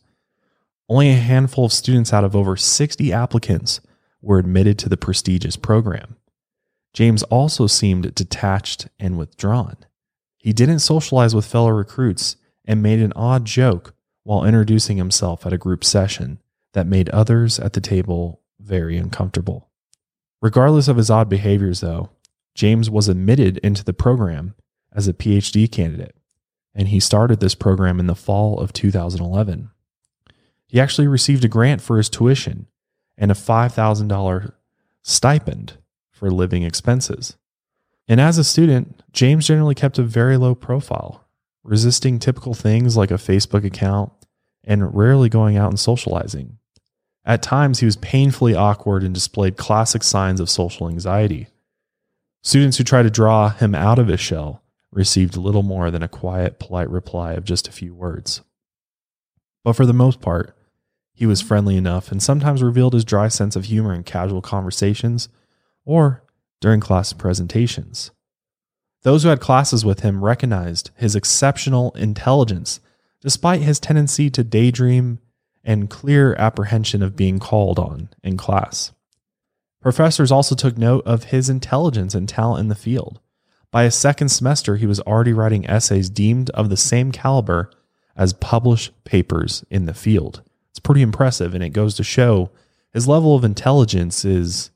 Only 0.89 1.11
a 1.11 1.17
handful 1.17 1.65
of 1.65 1.73
students 1.73 2.13
out 2.13 2.23
of 2.23 2.37
over 2.37 2.57
60 2.57 3.13
applicants 3.13 3.81
were 4.23 4.39
admitted 4.39 4.79
to 4.79 4.89
the 4.89 4.97
prestigious 4.97 5.57
program. 5.57 6.15
James 6.93 7.25
also 7.25 7.67
seemed 7.67 8.15
detached 8.15 8.87
and 9.01 9.19
withdrawn. 9.19 9.77
He 10.37 10.53
didn't 10.53 10.79
socialize 10.79 11.35
with 11.35 11.47
fellow 11.47 11.71
recruits 11.71 12.37
and 12.65 12.81
made 12.81 13.01
an 13.01 13.13
odd 13.17 13.45
joke 13.45 13.93
while 14.23 14.45
introducing 14.45 14.99
himself 14.99 15.45
at 15.45 15.53
a 15.53 15.59
group 15.59 15.83
session 15.83 16.39
that 16.75 16.87
made 16.87 17.09
others 17.09 17.59
at 17.59 17.73
the 17.73 17.81
table 17.81 18.43
very 18.61 18.97
uncomfortable. 18.97 19.71
Regardless 20.43 20.89
of 20.89 20.99
his 20.99 21.11
odd 21.11 21.29
behaviors, 21.29 21.81
though, 21.81 22.11
James 22.55 22.91
was 22.91 23.09
admitted 23.09 23.59
into 23.59 23.83
the 23.83 23.95
program 23.95 24.55
as 24.93 25.09
a 25.09 25.15
PhD 25.15 25.71
candidate, 25.71 26.15
and 26.75 26.89
he 26.89 27.01
started 27.01 27.41
this 27.41 27.55
program 27.55 27.99
in 27.99 28.07
the 28.07 28.15
fall 28.15 28.61
of 28.61 28.73
2011. 28.73 29.71
He 30.69 30.81
actually 30.81 31.07
received 31.07 31.45
a 31.45 31.49
grant 31.49 31.81
for 31.81 31.97
his 31.97 32.11
tuition 32.11 32.67
and 33.17 33.31
a 33.31 33.35
$5,000 33.35 34.53
stipend 35.03 35.79
for 36.11 36.31
living 36.31 36.63
expenses. 36.63 37.37
And 38.07 38.21
as 38.21 38.39
a 38.39 38.45
student, 38.45 39.03
James 39.13 39.47
generally 39.47 39.75
kept 39.75 39.99
a 39.99 40.03
very 40.03 40.37
low 40.37 40.55
profile, 40.55 41.25
resisting 41.63 42.19
typical 42.19 42.55
things 42.55 42.97
like 42.97 43.11
a 43.11 43.15
Facebook 43.15 43.65
account 43.65 44.13
and 44.63 44.95
rarely 44.95 45.29
going 45.29 45.57
out 45.57 45.71
and 45.71 45.81
socializing. 45.81 46.59
At 47.25 47.43
times, 47.43 47.81
he 47.81 47.87
was 47.87 47.97
painfully 47.97 48.55
awkward 48.55 49.03
and 49.03 49.15
displayed 49.15 49.57
classic 49.57 50.03
signs 50.03 50.41
of 50.41 50.51
social 50.51 50.89
anxiety. 50.89 51.49
Students 52.43 52.77
who 52.77 52.85
tried 52.85 53.05
to 53.05 53.11
draw 53.11 53.49
him 53.49 53.75
out 53.75 53.99
of 53.99 54.09
his 54.09 54.21
shell 54.21 54.63
received 54.93 55.37
little 55.37 55.63
more 55.63 55.91
than 55.91 56.03
a 56.03 56.09
quiet, 56.09 56.59
polite 56.59 56.91
reply 56.91 57.33
of 57.33 57.45
just 57.45 57.67
a 57.67 57.73
few 57.73 57.95
words. 57.95 58.43
But 59.65 59.73
for 59.73 59.87
the 59.87 59.95
most 59.95 60.21
part, 60.21 60.55
he 61.15 61.25
was 61.27 61.41
friendly 61.41 61.77
enough 61.77 62.13
and 62.13 62.23
sometimes 62.23 62.63
revealed 62.63 62.93
his 62.93 63.05
dry 63.05 63.29
sense 63.29 63.57
of 63.57 63.65
humor 63.65 63.95
in 63.95 64.03
casual 64.03 64.43
conversations 64.43 65.29
or 65.85 66.23
during 66.61 66.81
class 66.81 67.13
presentations. 67.13 68.11
Those 69.03 69.23
who 69.23 69.29
had 69.29 69.41
classes 69.41 69.85
with 69.85 70.01
him 70.01 70.25
recognized 70.25 70.91
his 70.97 71.15
exceptional 71.17 71.93
intelligence 71.93 72.81
despite 73.21 73.63
his 73.63 73.81
tendency 73.81 74.29
to 74.31 74.45
daydream 74.45 75.19
and 75.65 75.91
clear 75.91 76.35
apprehension 76.35 77.03
of 77.03 77.17
being 77.17 77.39
called 77.39 77.79
on 77.79 78.09
in 78.23 78.37
class. 78.37 78.93
Professors 79.81 80.33
also 80.33 80.55
took 80.55 80.79
note 80.79 81.07
of 81.07 81.25
his 81.25 81.49
intelligence 81.51 82.15
and 82.15 82.29
talent 82.29 82.61
in 82.61 82.69
the 82.69 82.75
field. 82.75 83.21
By 83.71 83.85
his 83.85 83.95
second 83.95 84.29
semester, 84.29 84.77
he 84.77 84.87
was 84.87 85.01
already 85.01 85.33
writing 85.33 85.67
essays 85.67 86.09
deemed 86.09 86.51
of 86.51 86.69
the 86.69 86.77
same 86.77 87.13
caliber 87.13 87.71
as 88.17 88.33
published 88.33 88.93
papers 89.05 89.65
in 89.71 89.87
the 89.87 89.95
field. 89.95 90.43
It's 90.71 90.79
pretty 90.79 91.03
impressive, 91.03 91.55
and 91.55 91.63
it 91.65 91.71
goes 91.71 91.95
to 91.97 92.05
show 92.05 92.51
his 92.93 93.09
level 93.09 93.35
of 93.35 93.45
intelligence 93.45 94.25
is 94.25 94.71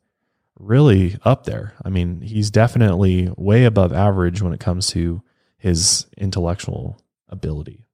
really 0.59 1.17
up 1.25 1.45
there. 1.45 1.75
I 1.85 1.89
mean, 1.89 2.21
he's 2.21 2.51
definitely 2.51 3.33
way 3.37 3.65
above 3.65 3.93
average 3.93 4.43
when 4.43 4.53
it 4.53 4.61
comes 4.61 4.89
to 4.89 5.23
his 5.57 6.07
intellectual 6.17 7.01
ability. 7.29 7.85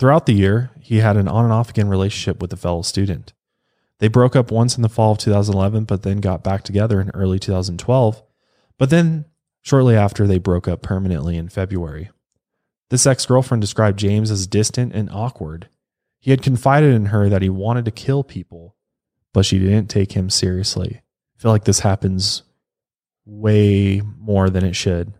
Throughout 0.00 0.24
the 0.24 0.32
year, 0.32 0.70
he 0.80 1.00
had 1.00 1.18
an 1.18 1.28
on 1.28 1.44
and 1.44 1.52
off 1.52 1.68
again 1.68 1.90
relationship 1.90 2.40
with 2.40 2.50
a 2.54 2.56
fellow 2.56 2.80
student. 2.80 3.34
They 3.98 4.08
broke 4.08 4.34
up 4.34 4.50
once 4.50 4.74
in 4.76 4.82
the 4.82 4.88
fall 4.88 5.12
of 5.12 5.18
2011, 5.18 5.84
but 5.84 6.04
then 6.04 6.20
got 6.20 6.42
back 6.42 6.62
together 6.62 7.02
in 7.02 7.10
early 7.10 7.38
2012. 7.38 8.22
But 8.78 8.88
then, 8.88 9.26
shortly 9.60 9.94
after, 9.94 10.26
they 10.26 10.38
broke 10.38 10.66
up 10.66 10.80
permanently 10.80 11.36
in 11.36 11.50
February. 11.50 12.08
This 12.88 13.06
ex 13.06 13.26
girlfriend 13.26 13.60
described 13.60 13.98
James 13.98 14.30
as 14.30 14.46
distant 14.46 14.94
and 14.94 15.10
awkward. 15.10 15.68
He 16.18 16.30
had 16.30 16.40
confided 16.40 16.94
in 16.94 17.06
her 17.06 17.28
that 17.28 17.42
he 17.42 17.50
wanted 17.50 17.84
to 17.84 17.90
kill 17.90 18.24
people, 18.24 18.76
but 19.34 19.44
she 19.44 19.58
didn't 19.58 19.90
take 19.90 20.12
him 20.12 20.30
seriously. 20.30 21.02
I 21.36 21.42
feel 21.42 21.50
like 21.50 21.64
this 21.64 21.80
happens 21.80 22.42
way 23.26 24.00
more 24.16 24.48
than 24.48 24.64
it 24.64 24.74
should. 24.74 25.12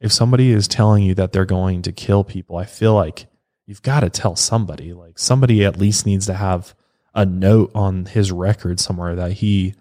If 0.00 0.10
somebody 0.12 0.50
is 0.50 0.66
telling 0.66 1.04
you 1.04 1.14
that 1.14 1.30
they're 1.30 1.44
going 1.44 1.82
to 1.82 1.92
kill 1.92 2.24
people, 2.24 2.56
I 2.56 2.64
feel 2.64 2.94
like 2.94 3.26
you've 3.72 3.80
got 3.80 4.00
to 4.00 4.10
tell 4.10 4.36
somebody. 4.36 4.92
Like 4.92 5.18
somebody 5.18 5.64
at 5.64 5.78
least 5.78 6.04
needs 6.04 6.26
to 6.26 6.34
have 6.34 6.74
a 7.14 7.24
note 7.24 7.70
on 7.74 8.04
his 8.04 8.30
record 8.30 8.78
somewhere 8.78 9.14
that 9.14 9.32
he 9.32 9.74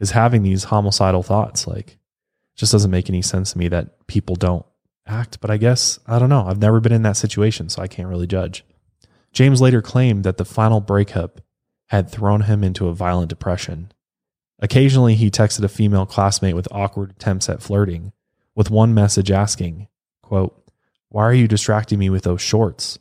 is 0.00 0.10
having 0.10 0.42
these 0.42 0.64
homicidal 0.64 1.22
thoughts. 1.22 1.64
Like, 1.64 1.96
just 2.56 2.72
doesn't 2.72 2.90
make 2.90 3.08
any 3.08 3.22
sense 3.22 3.52
to 3.52 3.58
me 3.58 3.68
that 3.68 4.04
people 4.08 4.34
don't 4.34 4.66
act. 5.06 5.40
But 5.40 5.52
I 5.52 5.58
guess, 5.58 6.00
I 6.08 6.18
don't 6.18 6.28
know. 6.28 6.44
I've 6.44 6.58
never 6.58 6.80
been 6.80 6.90
in 6.90 7.02
that 7.02 7.16
situation, 7.16 7.68
so 7.68 7.80
I 7.80 7.86
can't 7.86 8.08
really 8.08 8.26
judge. 8.26 8.64
James 9.32 9.60
later 9.60 9.80
claimed 9.80 10.24
that 10.24 10.38
the 10.38 10.44
final 10.44 10.80
breakup 10.80 11.40
had 11.90 12.10
thrown 12.10 12.40
him 12.40 12.64
into 12.64 12.88
a 12.88 12.94
violent 12.94 13.28
depression. 13.28 13.92
Occasionally, 14.58 15.14
he 15.14 15.30
texted 15.30 15.62
a 15.62 15.68
female 15.68 16.04
classmate 16.04 16.56
with 16.56 16.66
awkward 16.72 17.12
attempts 17.12 17.48
at 17.48 17.62
flirting, 17.62 18.10
with 18.56 18.72
one 18.72 18.92
message 18.92 19.30
asking, 19.30 19.86
quote, 20.20 20.68
Why 21.10 21.22
are 21.22 21.32
you 21.32 21.46
distracting 21.46 22.00
me 22.00 22.10
with 22.10 22.24
those 22.24 22.42
shorts? 22.42 22.98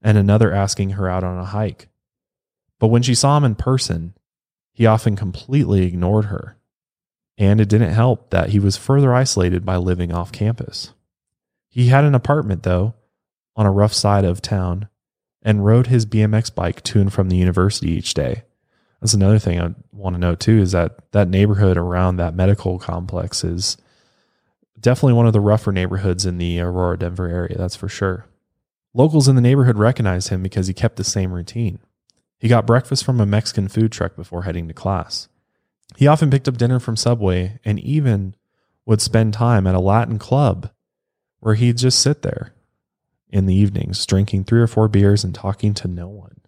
And 0.00 0.16
another 0.16 0.52
asking 0.52 0.90
her 0.90 1.08
out 1.08 1.24
on 1.24 1.38
a 1.38 1.44
hike. 1.44 1.88
But 2.78 2.88
when 2.88 3.02
she 3.02 3.14
saw 3.14 3.36
him 3.36 3.44
in 3.44 3.56
person, 3.56 4.14
he 4.72 4.86
often 4.86 5.16
completely 5.16 5.84
ignored 5.84 6.26
her. 6.26 6.56
And 7.36 7.60
it 7.60 7.68
didn't 7.68 7.92
help 7.92 8.30
that 8.30 8.50
he 8.50 8.58
was 8.58 8.76
further 8.76 9.14
isolated 9.14 9.64
by 9.64 9.76
living 9.76 10.12
off 10.12 10.32
campus. 10.32 10.92
He 11.68 11.88
had 11.88 12.04
an 12.04 12.14
apartment, 12.14 12.62
though, 12.62 12.94
on 13.56 13.66
a 13.66 13.72
rough 13.72 13.92
side 13.92 14.24
of 14.24 14.40
town 14.40 14.88
and 15.42 15.64
rode 15.64 15.88
his 15.88 16.06
BMX 16.06 16.54
bike 16.54 16.82
to 16.84 17.00
and 17.00 17.12
from 17.12 17.28
the 17.28 17.36
university 17.36 17.90
each 17.90 18.14
day. 18.14 18.42
That's 19.00 19.14
another 19.14 19.38
thing 19.38 19.60
I 19.60 19.74
want 19.92 20.14
to 20.14 20.20
know 20.20 20.34
too 20.34 20.58
is 20.58 20.72
that 20.72 21.10
that 21.12 21.28
neighborhood 21.28 21.76
around 21.76 22.16
that 22.16 22.34
medical 22.34 22.78
complex 22.78 23.44
is 23.44 23.76
definitely 24.78 25.12
one 25.12 25.26
of 25.26 25.32
the 25.32 25.40
rougher 25.40 25.72
neighborhoods 25.72 26.26
in 26.26 26.38
the 26.38 26.60
Aurora, 26.60 26.98
Denver 26.98 27.28
area. 27.28 27.56
That's 27.56 27.76
for 27.76 27.88
sure. 27.88 28.26
Locals 28.98 29.28
in 29.28 29.36
the 29.36 29.40
neighborhood 29.40 29.78
recognized 29.78 30.28
him 30.28 30.42
because 30.42 30.66
he 30.66 30.74
kept 30.74 30.96
the 30.96 31.04
same 31.04 31.32
routine. 31.32 31.78
He 32.40 32.48
got 32.48 32.66
breakfast 32.66 33.04
from 33.04 33.20
a 33.20 33.26
Mexican 33.26 33.68
food 33.68 33.92
truck 33.92 34.16
before 34.16 34.42
heading 34.42 34.66
to 34.66 34.74
class. 34.74 35.28
He 35.96 36.08
often 36.08 36.30
picked 36.30 36.48
up 36.48 36.58
dinner 36.58 36.80
from 36.80 36.96
Subway 36.96 37.60
and 37.64 37.78
even 37.78 38.34
would 38.86 39.00
spend 39.00 39.34
time 39.34 39.68
at 39.68 39.76
a 39.76 39.80
Latin 39.80 40.18
club 40.18 40.70
where 41.38 41.54
he'd 41.54 41.78
just 41.78 42.00
sit 42.00 42.22
there 42.22 42.52
in 43.30 43.46
the 43.46 43.54
evenings, 43.54 44.04
drinking 44.04 44.44
three 44.44 44.60
or 44.60 44.66
four 44.66 44.88
beers 44.88 45.22
and 45.22 45.32
talking 45.32 45.74
to 45.74 45.86
no 45.86 46.08
one. 46.08 46.40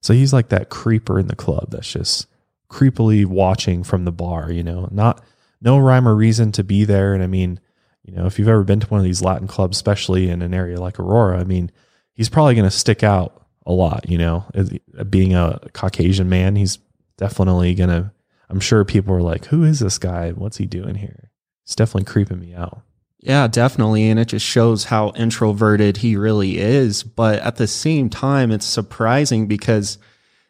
So 0.00 0.12
he's 0.12 0.32
like 0.32 0.48
that 0.48 0.70
creeper 0.70 1.20
in 1.20 1.28
the 1.28 1.36
club 1.36 1.70
that's 1.70 1.92
just 1.92 2.26
creepily 2.68 3.24
watching 3.24 3.84
from 3.84 4.04
the 4.04 4.10
bar, 4.12 4.50
you 4.50 4.64
know, 4.64 4.88
not 4.90 5.22
no 5.60 5.78
rhyme 5.78 6.08
or 6.08 6.16
reason 6.16 6.50
to 6.52 6.64
be 6.64 6.84
there. 6.84 7.14
And 7.14 7.22
I 7.22 7.28
mean, 7.28 7.60
you 8.02 8.12
know, 8.12 8.26
if 8.26 8.40
you've 8.40 8.48
ever 8.48 8.64
been 8.64 8.80
to 8.80 8.88
one 8.88 8.98
of 8.98 9.04
these 9.04 9.22
Latin 9.22 9.46
clubs, 9.46 9.76
especially 9.76 10.28
in 10.28 10.42
an 10.42 10.52
area 10.52 10.80
like 10.80 10.98
Aurora, 10.98 11.38
I 11.38 11.44
mean, 11.44 11.70
he's 12.14 12.28
probably 12.28 12.54
going 12.54 12.68
to 12.68 12.76
stick 12.76 13.02
out 13.02 13.46
a 13.64 13.72
lot, 13.72 14.08
you 14.08 14.18
know, 14.18 14.44
uh, 14.54 15.04
being 15.04 15.34
a 15.34 15.60
Caucasian 15.72 16.28
man, 16.28 16.56
he's 16.56 16.78
definitely 17.16 17.74
going 17.74 17.90
to, 17.90 18.12
I'm 18.48 18.60
sure 18.60 18.84
people 18.84 19.14
are 19.14 19.22
like, 19.22 19.46
who 19.46 19.64
is 19.64 19.80
this 19.80 19.98
guy? 19.98 20.30
What's 20.30 20.56
he 20.56 20.66
doing 20.66 20.96
here? 20.96 21.30
It's 21.64 21.76
definitely 21.76 22.10
creeping 22.10 22.40
me 22.40 22.54
out. 22.54 22.82
Yeah, 23.20 23.46
definitely. 23.46 24.10
And 24.10 24.18
it 24.18 24.26
just 24.26 24.44
shows 24.44 24.84
how 24.84 25.12
introverted 25.14 25.98
he 25.98 26.16
really 26.16 26.58
is. 26.58 27.04
But 27.04 27.38
at 27.38 27.56
the 27.56 27.68
same 27.68 28.10
time, 28.10 28.50
it's 28.50 28.66
surprising 28.66 29.46
because 29.46 29.98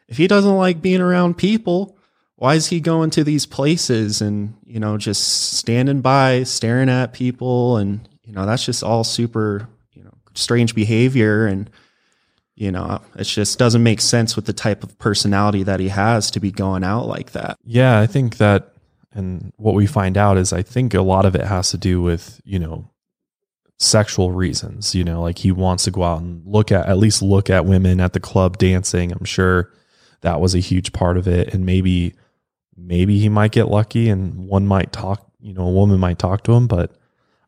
if 0.07 0.17
he 0.17 0.27
doesn't 0.27 0.57
like 0.57 0.81
being 0.81 1.01
around 1.01 1.37
people, 1.37 1.97
why 2.35 2.55
is 2.55 2.67
he 2.67 2.79
going 2.79 3.11
to 3.11 3.23
these 3.23 3.45
places 3.45 4.21
and, 4.21 4.55
you 4.65 4.79
know, 4.79 4.97
just 4.97 5.53
standing 5.53 6.01
by, 6.01 6.43
staring 6.43 6.89
at 6.89 7.13
people? 7.13 7.77
And, 7.77 8.09
you 8.23 8.33
know, 8.33 8.47
that's 8.47 8.65
just 8.65 8.83
all 8.83 9.03
super, 9.03 9.69
strange 10.33 10.75
behavior. 10.75 11.45
And, 11.45 11.69
you 12.55 12.71
know, 12.71 13.01
it 13.15 13.23
just 13.23 13.59
doesn't 13.59 13.83
make 13.83 14.01
sense 14.01 14.35
with 14.35 14.45
the 14.45 14.53
type 14.53 14.83
of 14.83 14.97
personality 14.99 15.63
that 15.63 15.79
he 15.79 15.89
has 15.89 16.31
to 16.31 16.39
be 16.39 16.51
going 16.51 16.83
out 16.83 17.07
like 17.07 17.31
that. 17.31 17.57
Yeah, 17.63 17.99
I 17.99 18.07
think 18.07 18.37
that 18.37 18.73
and 19.13 19.53
what 19.57 19.75
we 19.75 19.85
find 19.85 20.17
out 20.17 20.37
is 20.37 20.51
I 20.51 20.63
think 20.63 20.93
a 20.93 21.01
lot 21.01 21.25
of 21.25 21.35
it 21.35 21.45
has 21.45 21.71
to 21.71 21.77
do 21.77 22.01
with, 22.01 22.41
you 22.43 22.59
know, 22.59 22.89
sexual 23.79 24.31
reasons, 24.31 24.95
you 24.95 25.03
know, 25.03 25.21
like 25.21 25.37
he 25.37 25.51
wants 25.51 25.83
to 25.83 25.91
go 25.91 26.03
out 26.03 26.21
and 26.21 26.41
look 26.45 26.71
at 26.71 26.87
at 26.87 26.97
least 26.97 27.21
look 27.21 27.49
at 27.49 27.65
women 27.65 27.99
at 27.99 28.13
the 28.13 28.19
club 28.19 28.57
dancing. 28.57 29.11
I'm 29.11 29.25
sure 29.25 29.71
that 30.21 30.39
was 30.39 30.55
a 30.55 30.59
huge 30.59 30.93
part 30.93 31.17
of 31.17 31.27
it 31.27 31.53
and 31.53 31.65
maybe 31.65 32.15
maybe 32.75 33.19
he 33.19 33.29
might 33.29 33.51
get 33.51 33.67
lucky 33.67 34.09
and 34.09 34.47
one 34.47 34.65
might 34.65 34.91
talk, 34.91 35.27
you 35.39 35.53
know, 35.53 35.67
a 35.67 35.71
woman 35.71 35.99
might 35.99 36.17
talk 36.17 36.43
to 36.43 36.53
him, 36.53 36.67
but 36.67 36.91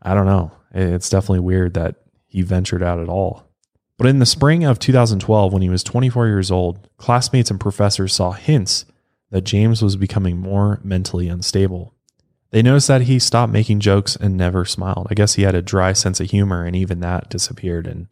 I 0.01 0.13
don't 0.13 0.27
know. 0.27 0.51
It's 0.71 1.09
definitely 1.09 1.39
weird 1.39 1.75
that 1.75 1.95
he 2.35 2.41
ventured 2.41 2.83
out 2.83 2.99
at 2.99 3.07
all. 3.07 3.47
But 3.97 4.07
in 4.07 4.19
the 4.19 4.25
spring 4.25 4.65
of 4.65 4.77
2012 4.77 5.53
when 5.53 5.61
he 5.61 5.69
was 5.69 5.85
24 5.85 6.27
years 6.27 6.51
old, 6.51 6.89
classmates 6.97 7.49
and 7.49 7.57
professors 7.57 8.13
saw 8.13 8.33
hints 8.33 8.83
that 9.31 9.45
James 9.45 9.81
was 9.81 9.95
becoming 9.95 10.37
more 10.37 10.81
mentally 10.83 11.29
unstable. 11.29 11.93
They 12.51 12.61
noticed 12.61 12.89
that 12.89 13.03
he 13.03 13.19
stopped 13.19 13.53
making 13.53 13.79
jokes 13.79 14.17
and 14.17 14.35
never 14.35 14.65
smiled. 14.65 15.07
I 15.09 15.13
guess 15.13 15.35
he 15.35 15.43
had 15.43 15.55
a 15.55 15.61
dry 15.61 15.93
sense 15.93 16.19
of 16.19 16.29
humor, 16.29 16.65
and 16.65 16.75
even 16.75 16.99
that 16.99 17.29
disappeared. 17.29 17.87
And 17.87 18.07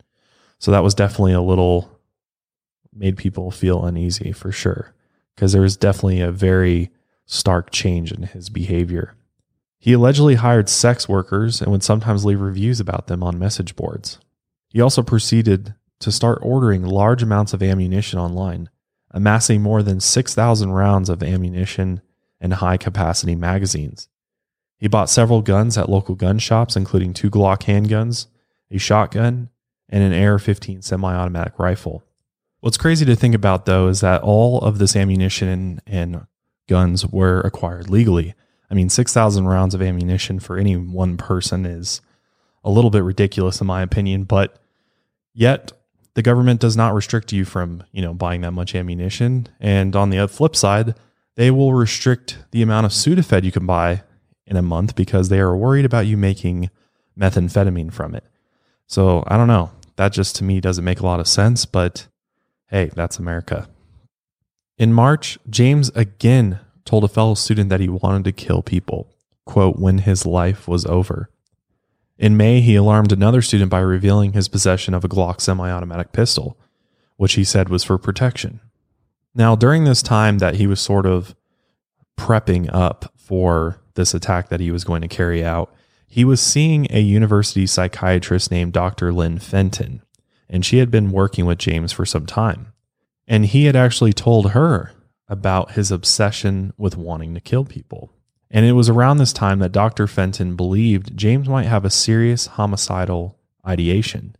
so 0.57 0.71
that 0.71 0.83
was 0.83 0.95
definitely 0.95 1.33
a 1.33 1.41
little 1.41 1.99
made 2.93 3.17
people 3.17 3.51
feel 3.51 3.83
uneasy 3.83 4.31
for 4.31 4.53
sure, 4.53 4.93
because 5.35 5.51
there 5.51 5.61
was 5.61 5.75
definitely 5.75 6.21
a 6.21 6.31
very 6.31 6.91
stark 7.25 7.71
change 7.71 8.13
in 8.13 8.23
his 8.23 8.49
behavior. 8.49 9.15
He 9.83 9.91
allegedly 9.91 10.35
hired 10.35 10.69
sex 10.69 11.09
workers 11.09 11.61
and 11.61 11.69
would 11.69 11.83
sometimes 11.83 12.23
leave 12.23 12.39
reviews 12.39 12.79
about 12.79 13.07
them 13.07 13.21
on 13.21 13.37
message 13.37 13.75
boards. 13.75 14.17
He 14.69 14.79
also 14.79 15.03
proceeded 15.03 15.75
to 15.99 16.09
start 16.09 16.39
ordering 16.41 16.85
large 16.85 17.21
amounts 17.21 17.51
of 17.51 17.61
ammunition 17.61 18.17
online, 18.17 18.69
amassing 19.11 19.61
more 19.61 19.83
than 19.83 19.99
6,000 19.99 20.71
rounds 20.71 21.09
of 21.09 21.21
ammunition 21.21 21.99
and 22.39 22.53
high 22.53 22.77
capacity 22.77 23.35
magazines. 23.35 24.07
He 24.77 24.87
bought 24.87 25.09
several 25.09 25.41
guns 25.41 25.77
at 25.77 25.89
local 25.89 26.15
gun 26.15 26.39
shops, 26.39 26.77
including 26.77 27.13
two 27.13 27.29
Glock 27.29 27.63
handguns, 27.63 28.27
a 28.71 28.77
shotgun, 28.77 29.49
and 29.89 30.01
an 30.01 30.17
AR 30.17 30.39
15 30.39 30.81
semi 30.81 31.13
automatic 31.13 31.59
rifle. 31.59 32.05
What's 32.61 32.77
crazy 32.77 33.03
to 33.03 33.17
think 33.17 33.35
about, 33.35 33.65
though, 33.65 33.89
is 33.89 33.99
that 33.99 34.21
all 34.21 34.61
of 34.61 34.77
this 34.77 34.95
ammunition 34.95 35.81
and 35.85 36.25
guns 36.69 37.05
were 37.05 37.41
acquired 37.41 37.89
legally. 37.89 38.33
I 38.69 38.73
mean, 38.73 38.89
6,000 38.89 39.45
rounds 39.45 39.75
of 39.75 39.81
ammunition 39.81 40.39
for 40.39 40.57
any 40.57 40.75
one 40.75 41.17
person 41.17 41.65
is 41.65 42.01
a 42.63 42.69
little 42.69 42.89
bit 42.89 43.03
ridiculous, 43.03 43.61
in 43.61 43.67
my 43.67 43.81
opinion, 43.81 44.23
but 44.23 44.57
yet 45.33 45.71
the 46.15 46.21
government 46.21 46.59
does 46.59 46.77
not 46.77 46.93
restrict 46.93 47.31
you 47.31 47.45
from, 47.45 47.83
you 47.91 48.01
know, 48.01 48.13
buying 48.13 48.41
that 48.41 48.51
much 48.51 48.75
ammunition. 48.75 49.47
And 49.59 49.95
on 49.95 50.09
the 50.09 50.27
flip 50.27 50.55
side, 50.55 50.95
they 51.35 51.51
will 51.51 51.73
restrict 51.73 52.37
the 52.51 52.61
amount 52.61 52.85
of 52.85 52.91
Sudafed 52.91 53.43
you 53.43 53.51
can 53.51 53.65
buy 53.65 54.03
in 54.45 54.55
a 54.55 54.61
month 54.61 54.95
because 54.95 55.29
they 55.29 55.39
are 55.39 55.55
worried 55.55 55.85
about 55.85 56.05
you 56.05 56.17
making 56.17 56.69
methamphetamine 57.17 57.91
from 57.91 58.15
it. 58.15 58.23
So 58.87 59.23
I 59.27 59.37
don't 59.37 59.47
know. 59.47 59.71
That 59.95 60.13
just 60.13 60.35
to 60.37 60.43
me 60.43 60.59
doesn't 60.59 60.83
make 60.83 60.99
a 60.99 61.05
lot 61.05 61.19
of 61.19 61.27
sense, 61.27 61.65
but 61.65 62.07
hey, 62.67 62.91
that's 62.95 63.19
America. 63.19 63.67
In 64.77 64.91
March, 64.93 65.37
James 65.49 65.89
again 65.95 66.59
told 66.85 67.03
a 67.03 67.07
fellow 67.07 67.33
student 67.33 67.69
that 67.69 67.79
he 67.79 67.89
wanted 67.89 68.23
to 68.25 68.31
kill 68.31 68.61
people, 68.61 69.09
quote, 69.45 69.77
when 69.77 69.99
his 69.99 70.25
life 70.25 70.67
was 70.67 70.85
over. 70.85 71.29
In 72.17 72.37
May, 72.37 72.61
he 72.61 72.75
alarmed 72.75 73.11
another 73.11 73.41
student 73.41 73.71
by 73.71 73.79
revealing 73.79 74.33
his 74.33 74.47
possession 74.47 74.93
of 74.93 75.03
a 75.03 75.09
Glock 75.09 75.41
semi 75.41 75.69
automatic 75.69 76.11
pistol, 76.11 76.57
which 77.17 77.33
he 77.33 77.43
said 77.43 77.69
was 77.69 77.83
for 77.83 77.97
protection. 77.97 78.59
Now, 79.35 79.55
during 79.55 79.83
this 79.83 80.01
time 80.01 80.37
that 80.37 80.55
he 80.55 80.67
was 80.67 80.79
sort 80.79 81.05
of 81.05 81.35
prepping 82.17 82.69
up 82.73 83.11
for 83.17 83.81
this 83.95 84.13
attack 84.13 84.49
that 84.49 84.59
he 84.59 84.71
was 84.71 84.83
going 84.83 85.01
to 85.01 85.07
carry 85.07 85.43
out, 85.43 85.73
he 86.07 86.23
was 86.23 86.39
seeing 86.39 86.85
a 86.91 86.99
university 86.99 87.65
psychiatrist 87.65 88.51
named 88.51 88.73
Dr. 88.73 89.11
Lynn 89.11 89.39
Fenton, 89.39 90.03
and 90.47 90.63
she 90.63 90.77
had 90.77 90.91
been 90.91 91.11
working 91.11 91.45
with 91.45 91.57
James 91.57 91.91
for 91.91 92.05
some 92.05 92.27
time. 92.27 92.71
And 93.27 93.47
he 93.47 93.65
had 93.65 93.75
actually 93.75 94.13
told 94.13 94.51
her 94.51 94.91
about 95.33 95.71
his 95.71 95.91
obsession 95.91 96.71
with 96.77 96.95
wanting 96.95 97.33
to 97.33 97.41
kill 97.41 97.65
people. 97.65 98.13
And 98.51 98.65
it 98.67 98.73
was 98.73 98.87
around 98.87 99.17
this 99.17 99.33
time 99.33 99.59
that 99.59 99.71
Dr. 99.71 100.05
Fenton 100.05 100.55
believed 100.55 101.17
James 101.17 101.49
might 101.49 101.65
have 101.65 101.83
a 101.83 101.89
serious 101.89 102.45
homicidal 102.45 103.39
ideation. 103.67 104.35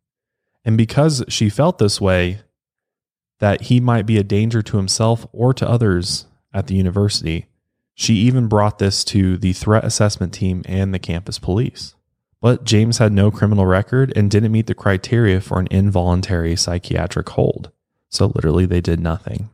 And 0.64 0.78
because 0.78 1.24
she 1.28 1.50
felt 1.50 1.80
this 1.80 2.00
way, 2.00 2.42
that 3.40 3.64
he 3.64 3.80
might 3.80 4.06
be 4.06 4.18
a 4.18 4.24
danger 4.24 4.62
to 4.62 4.78
himself 4.78 5.26
or 5.34 5.52
to 5.56 5.68
others 5.68 6.28
at 6.54 6.68
the 6.68 6.76
university, 6.76 7.48
she 7.96 8.14
even 8.14 8.48
brought 8.48 8.78
this 8.78 9.04
to 9.06 9.38
the 9.38 9.52
threat 9.52 9.84
assessment 9.84 10.32
team 10.32 10.62
and 10.66 10.94
the 10.94 11.00
campus 11.00 11.40
police. 11.40 11.96
But 12.40 12.66
James 12.66 13.00
had 13.00 13.12
no 13.12 13.32
criminal 13.32 13.66
record 13.66 14.14
and 14.16 14.30
didn't 14.30 14.52
meet 14.52 14.68
the 14.68 14.76
criteria 14.76 15.42
for 15.42 15.60
an 15.60 15.68
involuntary 15.72 16.56
psychiatric 16.56 17.30
hold. 17.30 17.72
So 18.10 18.28
literally, 18.28 18.68
they 18.68 18.82
did 18.82 19.00
nothing. 19.00 19.50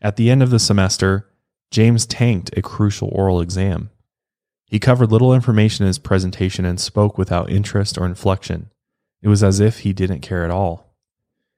At 0.00 0.16
the 0.16 0.30
end 0.30 0.42
of 0.42 0.50
the 0.50 0.58
semester, 0.58 1.28
James 1.70 2.06
tanked 2.06 2.50
a 2.56 2.62
crucial 2.62 3.08
oral 3.12 3.40
exam. 3.40 3.90
He 4.66 4.78
covered 4.78 5.12
little 5.12 5.34
information 5.34 5.84
in 5.84 5.88
his 5.88 5.98
presentation 5.98 6.64
and 6.64 6.80
spoke 6.80 7.18
without 7.18 7.50
interest 7.50 7.98
or 7.98 8.06
inflection. 8.06 8.70
It 9.22 9.28
was 9.28 9.42
as 9.42 9.60
if 9.60 9.80
he 9.80 9.92
didn't 9.92 10.20
care 10.20 10.44
at 10.44 10.50
all. 10.50 10.94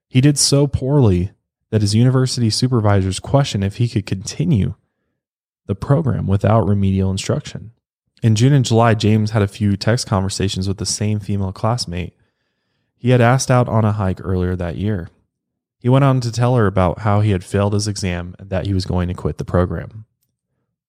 He 0.09 0.21
did 0.21 0.39
so 0.39 0.67
poorly 0.67 1.33
that 1.71 1.83
his 1.83 1.95
university 1.95 2.51
supervisors 2.51 3.21
questioned 3.21 3.65
if 3.65 3.77
he 3.77 3.89
could 3.89 4.07
continue 4.07 4.75
the 5.67 5.75
program 5.75 6.27
without 6.27 6.67
remedial 6.67 7.11
instruction. 7.11 7.73
In 8.23 8.35
June 8.35 8.53
and 8.53 8.65
July, 8.65 8.95
James 8.95 9.31
had 9.31 9.43
a 9.43 9.49
few 9.49 9.77
text 9.77 10.07
conversations 10.07 10.69
with 10.69 10.79
the 10.79 10.87
same 10.87 11.21
female 11.21 11.53
classmate 11.53 12.15
he 13.03 13.11
had 13.11 13.21
asked 13.21 13.51
out 13.51 13.69
on 13.69 13.85
a 13.85 13.91
hike 13.91 14.21
earlier 14.23 14.55
that 14.55 14.77
year. 14.77 15.09
He 15.83 15.89
went 15.89 16.05
on 16.05 16.21
to 16.21 16.31
tell 16.31 16.55
her 16.55 16.69
about 16.69 17.01
how 17.01 17.23
he 17.23 17.33
had 17.33 17.43
failed 17.43 17.73
his 17.73 17.89
exam 17.89 18.37
and 18.39 18.49
that 18.51 18.67
he 18.67 18.73
was 18.73 18.87
going 18.87 19.09
to 19.09 19.15
quit 19.15 19.39
the 19.39 19.45
program. 19.45 20.05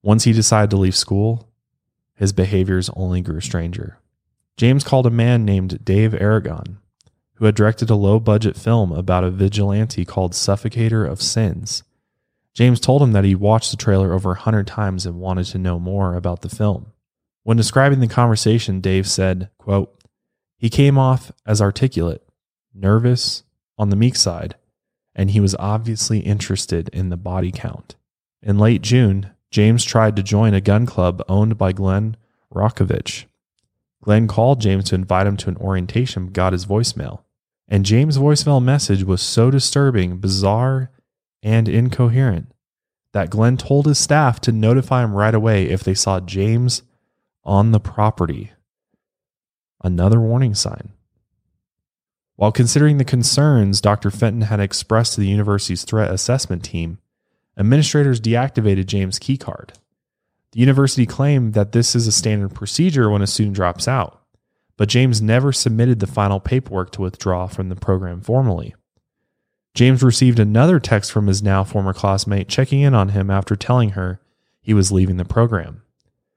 Once 0.04 0.26
he 0.26 0.32
decided 0.32 0.70
to 0.70 0.78
leave 0.78 0.96
school, 0.96 1.50
his 2.14 2.32
behaviors 2.32 2.92
only 2.96 3.20
grew 3.20 3.42
stranger. 3.42 3.98
James 4.56 4.84
called 4.84 5.08
a 5.08 5.10
man 5.10 5.46
named 5.46 5.84
Dave 5.84 6.14
Aragon, 6.14 6.78
who 7.34 7.46
had 7.46 7.56
directed 7.56 7.90
a 7.90 7.96
low 7.96 8.20
budget 8.20 8.56
film 8.56 8.92
about 8.92 9.24
a 9.24 9.32
vigilante 9.32 10.06
called 10.06 10.34
Suffocator 10.34 11.10
of 11.10 11.24
Sins. 11.24 11.82
James 12.54 12.80
told 12.80 13.02
him 13.02 13.14
that 13.14 13.26
he 13.26 13.34
watched 13.34 13.72
the 13.72 13.78
trailer 13.78 14.14
over 14.14 14.34
a 14.34 14.40
hundred 14.40 14.68
times 14.68 15.08
and 15.08 15.20
wanted 15.20 15.48
to 15.48 15.58
know 15.58 15.80
more 15.80 16.14
about 16.14 16.42
the 16.42 16.50
film. 16.50 16.94
When 17.42 17.58
describing 17.58 18.00
the 18.00 18.08
conversation, 18.08 18.80
Dave 18.80 19.08
said, 19.08 19.50
quote, 19.58 20.00
He 20.56 20.70
came 20.70 21.00
off 21.00 21.32
as 21.48 21.64
articulate, 21.64 22.22
nervous, 22.76 23.42
on 23.76 23.90
the 23.90 23.96
meek 23.96 24.16
side, 24.16 24.54
and 25.16 25.32
he 25.32 25.40
was 25.40 25.56
obviously 25.60 26.20
interested 26.20 26.90
in 26.90 27.10
the 27.10 27.18
body 27.18 27.52
count. 27.52 27.96
In 28.42 28.58
late 28.58 28.82
June, 28.82 29.32
James 29.52 29.84
tried 29.84 30.16
to 30.16 30.24
join 30.24 30.54
a 30.54 30.62
gun 30.62 30.86
club 30.86 31.24
owned 31.30 31.58
by 31.58 31.72
Glenn 31.72 32.18
Rotkovich. 32.54 33.26
Glenn 34.04 34.28
called 34.28 34.60
James 34.60 34.86
to 34.86 34.96
invite 34.96 35.28
him 35.28 35.38
to 35.38 35.50
an 35.50 35.58
orientation, 35.58 36.26
but 36.26 36.34
got 36.34 36.54
his 36.54 36.66
voicemail. 36.66 37.22
And 37.68 37.86
James' 37.86 38.18
voicemail 38.18 38.62
message 38.62 39.04
was 39.04 39.22
so 39.22 39.50
disturbing, 39.50 40.18
bizarre, 40.18 40.92
and 41.42 41.70
incoherent 41.70 42.52
that 43.14 43.30
Glenn 43.30 43.58
told 43.58 43.86
his 43.86 44.00
staff 44.00 44.42
to 44.42 44.52
notify 44.52 45.04
him 45.04 45.14
right 45.14 45.34
away 45.34 45.70
if 45.70 45.84
they 45.84 45.94
saw 45.94 46.20
James 46.20 46.82
on 47.44 47.72
the 47.72 47.80
property. 47.80 48.52
Another 49.84 50.20
warning 50.20 50.56
sign. 50.56 50.94
While 52.36 52.52
considering 52.52 52.98
the 52.98 53.06
concerns 53.06 53.82
Dr. 53.82 54.10
Fenton 54.10 54.42
had 54.44 54.60
expressed 54.60 55.14
to 55.14 55.22
the 55.22 55.28
university's 55.28 55.84
threat 55.84 56.12
assessment 56.12 56.64
team, 56.64 56.98
administrators 57.58 58.20
deactivated 58.20 58.88
James' 58.88 59.20
keycard. 59.20 59.72
The 60.52 60.60
university 60.60 61.06
claimed 61.06 61.54
that 61.54 61.72
this 61.72 61.96
is 61.96 62.08
a 62.08 62.12
standard 62.12 62.54
procedure 62.54 63.10
when 63.10 63.22
a 63.22 63.28
student 63.28 63.56
drops 63.56 63.88
out, 63.88 64.22
but 64.78 64.90
James 64.90 65.22
never 65.22 65.52
submitted 65.52 66.00
the 66.00 66.08
final 66.08 66.40
paperwork 66.40 66.92
to 66.92 67.02
withdraw 67.02 67.48
from 67.48 67.70
the 67.70 67.76
program 67.76 68.22
formally. 68.22 68.76
James 69.74 70.04
received 70.04 70.40
another 70.40 70.80
text 70.80 71.12
from 71.12 71.28
his 71.28 71.42
now 71.42 71.64
former 71.64 71.94
classmate 71.94 72.48
checking 72.48 72.82
in 72.82 72.94
on 72.94 73.10
him 73.10 73.32
after 73.32 73.56
telling 73.56 73.92
her 73.92 74.20
he 74.62 74.74
was 74.74 74.92
leaving 74.92 75.18
the 75.18 75.26
program. 75.26 75.82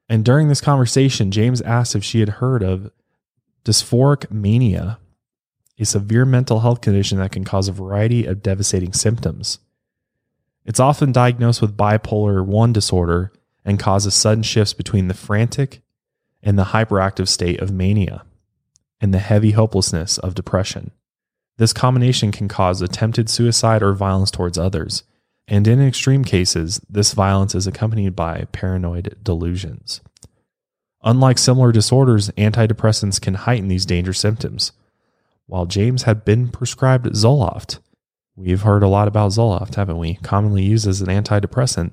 And 0.09 0.25
during 0.25 0.49
this 0.49 0.61
conversation, 0.61 1.31
James 1.31 1.61
asked 1.63 1.95
if 1.95 2.05
she 2.05 2.21
had 2.21 2.29
heard 2.29 2.63
of 2.63 2.91
dysphoric 3.65 4.31
mania, 4.31 4.99
a 5.79 5.85
severe 5.85 6.25
mental 6.25 6.61
health 6.61 6.81
condition 6.81 7.19
that 7.19 7.33
can 7.33 7.45
cause 7.45 7.69
a 7.69 7.73
variety 7.73 8.27
of 8.27 8.43
devastating 8.43 8.93
symptoms. 8.93 9.59
It's 10.65 10.81
often 10.81 11.13
diagnosed 11.13 11.61
with 11.61 11.77
bipolar 11.77 12.45
1 12.45 12.73
disorder 12.73 13.33
and 13.65 13.79
causes 13.79 14.15
sudden 14.15 14.43
shifts 14.43 14.73
between 14.73 15.09
the 15.09 15.15
frantic 15.15 15.83
and 16.43 16.59
the 16.59 16.65
hyperactive 16.65 17.29
state 17.29 17.61
of 17.61 17.73
mania 17.73 18.25
and 19.01 19.13
the 19.13 19.19
heavy 19.19 19.53
hopelessness 19.53 20.19
of 20.19 20.35
depression. 20.35 20.91
This 21.59 21.73
combination 21.73 22.33
can 22.33 22.49
cause 22.49 22.83
attempted 22.83 23.29
suicide 23.29 23.83
or 23.83 23.93
violence 23.95 24.31
towards 24.31 24.59
others, 24.59 25.05
and 25.49 25.67
in 25.67 25.81
extreme 25.81 26.25
cases, 26.25 26.81
this 26.89 27.13
violence 27.13 27.55
is 27.55 27.67
accompanied 27.67 28.17
by 28.17 28.47
paranoid 28.53 29.17
delusions. 29.23 30.01
Unlike 31.03 31.39
similar 31.39 31.73
disorders, 31.73 32.31
antidepressants 32.31 33.21
can 33.21 33.35
heighten 33.35 33.69
these 33.69 33.87
danger 33.87 34.13
symptoms. 34.13 34.73
While 35.47 35.67
James 35.67 36.03
had 36.03 36.25
been 36.25 36.49
prescribed 36.49 37.07
Zoloft, 37.07 37.79
we've 38.35 38.63
heard 38.63 38.83
a 38.83 38.89
lot 38.89 39.09
about 39.09 39.31
Zoloft, 39.31 39.77
haven't 39.77 39.99
we? 39.99 40.15
Commonly 40.23 40.65
used 40.65 40.87
as 40.87 41.01
an 41.01 41.09
antidepressant, 41.09 41.93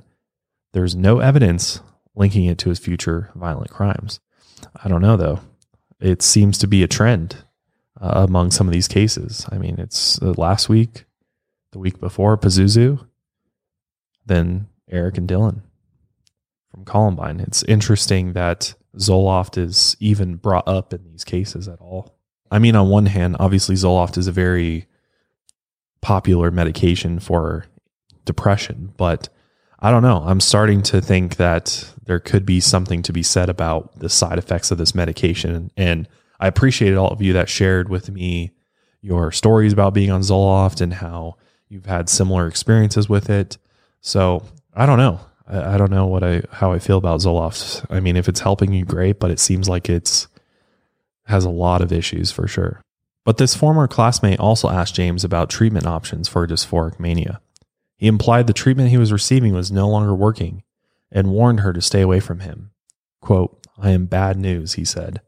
there's 0.73 0.95
no 0.95 1.19
evidence 1.19 1.81
linking 2.15 2.45
it 2.45 2.57
to 2.59 2.69
his 2.69 2.79
future 2.79 3.31
violent 3.35 3.69
crimes. 3.69 4.19
I 4.83 4.89
don't 4.89 5.01
know 5.01 5.17
though. 5.17 5.39
It 5.99 6.21
seems 6.21 6.57
to 6.59 6.67
be 6.67 6.83
a 6.83 6.87
trend 6.87 7.43
uh, 8.01 8.25
among 8.27 8.51
some 8.51 8.67
of 8.67 8.73
these 8.73 8.87
cases. 8.87 9.45
I 9.51 9.57
mean, 9.57 9.79
it's 9.79 10.21
uh, 10.21 10.33
last 10.37 10.67
week, 10.67 11.05
the 11.71 11.79
week 11.79 11.99
before, 11.99 12.37
Pazuzu, 12.37 13.05
then 14.25 14.67
Eric 14.89 15.17
and 15.17 15.29
Dylan 15.29 15.61
from 16.71 16.85
Columbine. 16.85 17.39
It's 17.39 17.63
interesting 17.63 18.33
that 18.33 18.73
Zoloft 18.97 19.57
is 19.57 19.95
even 19.99 20.35
brought 20.35 20.67
up 20.67 20.93
in 20.93 21.03
these 21.03 21.23
cases 21.23 21.67
at 21.67 21.79
all. 21.79 22.17
I 22.51 22.59
mean, 22.59 22.75
on 22.75 22.89
one 22.89 23.07
hand, 23.07 23.37
obviously, 23.39 23.75
Zoloft 23.75 24.17
is 24.17 24.27
a 24.27 24.31
very 24.31 24.87
popular 26.01 26.51
medication 26.51 27.19
for 27.19 27.65
depression, 28.25 28.93
but 28.97 29.29
I 29.79 29.91
don't 29.91 30.03
know. 30.03 30.23
I'm 30.25 30.39
starting 30.39 30.81
to 30.83 31.01
think 31.01 31.37
that 31.37 31.91
there 32.05 32.19
could 32.19 32.45
be 32.45 32.59
something 32.59 33.01
to 33.03 33.13
be 33.13 33.23
said 33.23 33.49
about 33.49 33.99
the 33.99 34.09
side 34.09 34.37
effects 34.37 34.71
of 34.71 34.77
this 34.77 34.95
medication. 34.95 35.71
And 35.75 36.07
I 36.39 36.47
appreciated 36.47 36.97
all 36.97 37.09
of 37.09 37.21
you 37.21 37.33
that 37.33 37.49
shared 37.49 37.89
with 37.89 38.09
me 38.09 38.51
your 39.01 39.31
stories 39.31 39.73
about 39.73 39.93
being 39.93 40.11
on 40.11 40.21
Zoloft 40.21 40.79
and 40.79 40.93
how 40.93 41.35
you've 41.67 41.85
had 41.85 42.07
similar 42.07 42.47
experiences 42.47 43.09
with 43.09 43.29
it. 43.29 43.57
So 43.99 44.43
I 44.73 44.85
don't 44.85 44.97
know. 44.97 45.19
I, 45.45 45.77
don't 45.77 45.91
know 45.91 46.07
what 46.07 46.23
I 46.23 46.43
how 46.51 46.71
I 46.71 46.79
feel 46.79 46.97
about 46.97 47.19
Zoloft. 47.19 47.85
I 47.89 47.99
mean, 47.99 48.15
if 48.15 48.29
it's 48.29 48.39
helping 48.39 48.71
you, 48.71 48.85
great, 48.85 49.19
but 49.19 49.29
it 49.31 49.39
seems 49.39 49.67
like 49.67 49.89
it's 49.89 50.27
has 51.25 51.45
a 51.45 51.49
lot 51.49 51.81
of 51.81 51.91
issues 51.91 52.31
for 52.31 52.47
sure. 52.47 52.81
But 53.25 53.37
this 53.37 53.55
former 53.55 53.87
classmate 53.87 54.39
also 54.39 54.69
asked 54.69 54.95
James 54.95 55.23
about 55.23 55.49
treatment 55.49 55.85
options 55.85 56.27
for 56.27 56.45
dysphoric 56.45 56.99
mania. 56.99 57.39
He 57.95 58.07
implied 58.07 58.47
the 58.47 58.53
treatment 58.53 58.89
he 58.89 58.97
was 58.97 59.13
receiving 59.13 59.53
was 59.53 59.71
no 59.71 59.87
longer 59.87 60.13
working 60.13 60.63
and 61.11 61.31
warned 61.31 61.61
her 61.61 61.71
to 61.71 61.81
stay 61.81 62.01
away 62.01 62.19
from 62.19 62.41
him. 62.41 62.71
Quote, 63.21 63.65
I 63.77 63.91
am 63.91 64.07
bad 64.07 64.37
news, 64.37 64.73
he 64.73 64.83
said. 64.83 65.21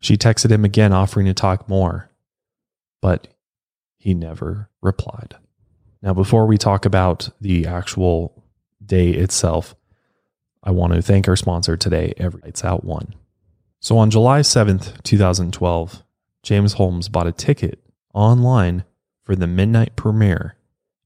She 0.00 0.16
texted 0.16 0.50
him 0.50 0.64
again, 0.64 0.92
offering 0.92 1.26
to 1.26 1.34
talk 1.34 1.68
more, 1.68 2.10
but 3.00 3.28
he 3.96 4.14
never 4.14 4.68
replied. 4.82 5.36
Now, 6.02 6.14
before 6.14 6.46
we 6.46 6.58
talk 6.58 6.84
about 6.84 7.28
the 7.40 7.66
actual 7.66 8.44
day 8.84 9.10
itself, 9.10 9.74
I 10.62 10.70
want 10.70 10.92
to 10.94 11.02
thank 11.02 11.28
our 11.28 11.36
sponsor 11.36 11.76
today, 11.76 12.14
Every 12.16 12.40
Lights 12.42 12.64
Out 12.64 12.84
One. 12.84 13.14
So 13.82 13.96
on 13.96 14.10
July 14.10 14.40
7th, 14.40 15.02
2012, 15.04 16.02
James 16.42 16.74
Holmes 16.74 17.08
bought 17.08 17.26
a 17.26 17.32
ticket 17.32 17.80
online 18.12 18.84
for 19.22 19.34
the 19.34 19.46
midnight 19.46 19.96
premiere 19.96 20.56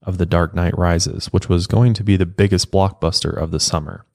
of 0.01 0.17
The 0.17 0.25
Dark 0.25 0.53
Knight 0.53 0.77
Rises, 0.77 1.27
which 1.27 1.47
was 1.47 1.67
going 1.67 1.93
to 1.93 2.03
be 2.03 2.17
the 2.17 2.25
biggest 2.25 2.71
blockbuster 2.71 3.33
of 3.33 3.51
the 3.51 3.61
summer. 3.61 4.05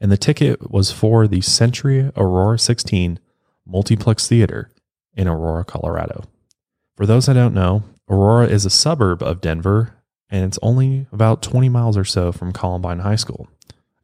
And 0.00 0.12
the 0.12 0.16
ticket 0.16 0.70
was 0.70 0.92
for 0.92 1.26
the 1.26 1.40
Century 1.40 2.12
Aurora 2.16 2.56
16 2.56 3.18
Multiplex 3.66 4.28
Theater 4.28 4.70
in 5.14 5.26
Aurora, 5.26 5.64
Colorado. 5.64 6.22
For 6.96 7.06
those 7.06 7.26
that 7.26 7.34
don't 7.34 7.54
know, 7.54 7.82
Aurora 8.08 8.46
is 8.46 8.64
a 8.64 8.70
suburb 8.70 9.24
of 9.24 9.40
Denver 9.40 9.96
and 10.30 10.44
it's 10.44 10.58
only 10.62 11.08
about 11.10 11.42
20 11.42 11.68
miles 11.68 11.96
or 11.96 12.04
so 12.04 12.30
from 12.30 12.52
Columbine 12.52 13.00
High 13.00 13.16
School. 13.16 13.48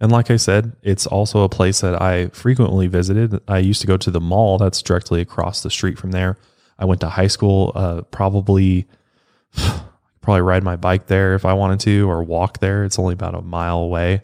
And 0.00 0.10
like 0.10 0.30
I 0.30 0.36
said, 0.36 0.76
it's 0.82 1.06
also 1.06 1.42
a 1.42 1.48
place 1.48 1.80
that 1.82 2.00
I 2.00 2.28
frequently 2.28 2.86
visited. 2.86 3.38
I 3.46 3.58
used 3.58 3.82
to 3.82 3.86
go 3.86 3.98
to 3.98 4.10
the 4.10 4.20
mall 4.20 4.56
that's 4.56 4.80
directly 4.80 5.20
across 5.20 5.62
the 5.62 5.70
street 5.70 5.98
from 5.98 6.12
there. 6.12 6.38
I 6.78 6.86
went 6.86 7.02
to 7.02 7.08
high 7.10 7.26
school, 7.26 7.72
uh, 7.74 8.02
probably 8.10 8.86
probably 10.22 10.40
ride 10.40 10.64
my 10.64 10.76
bike 10.76 11.06
there 11.06 11.34
if 11.34 11.44
I 11.44 11.52
wanted 11.52 11.80
to, 11.80 12.10
or 12.10 12.22
walk 12.22 12.60
there. 12.60 12.84
It's 12.84 12.98
only 12.98 13.12
about 13.12 13.34
a 13.34 13.42
mile 13.42 13.78
away. 13.78 14.22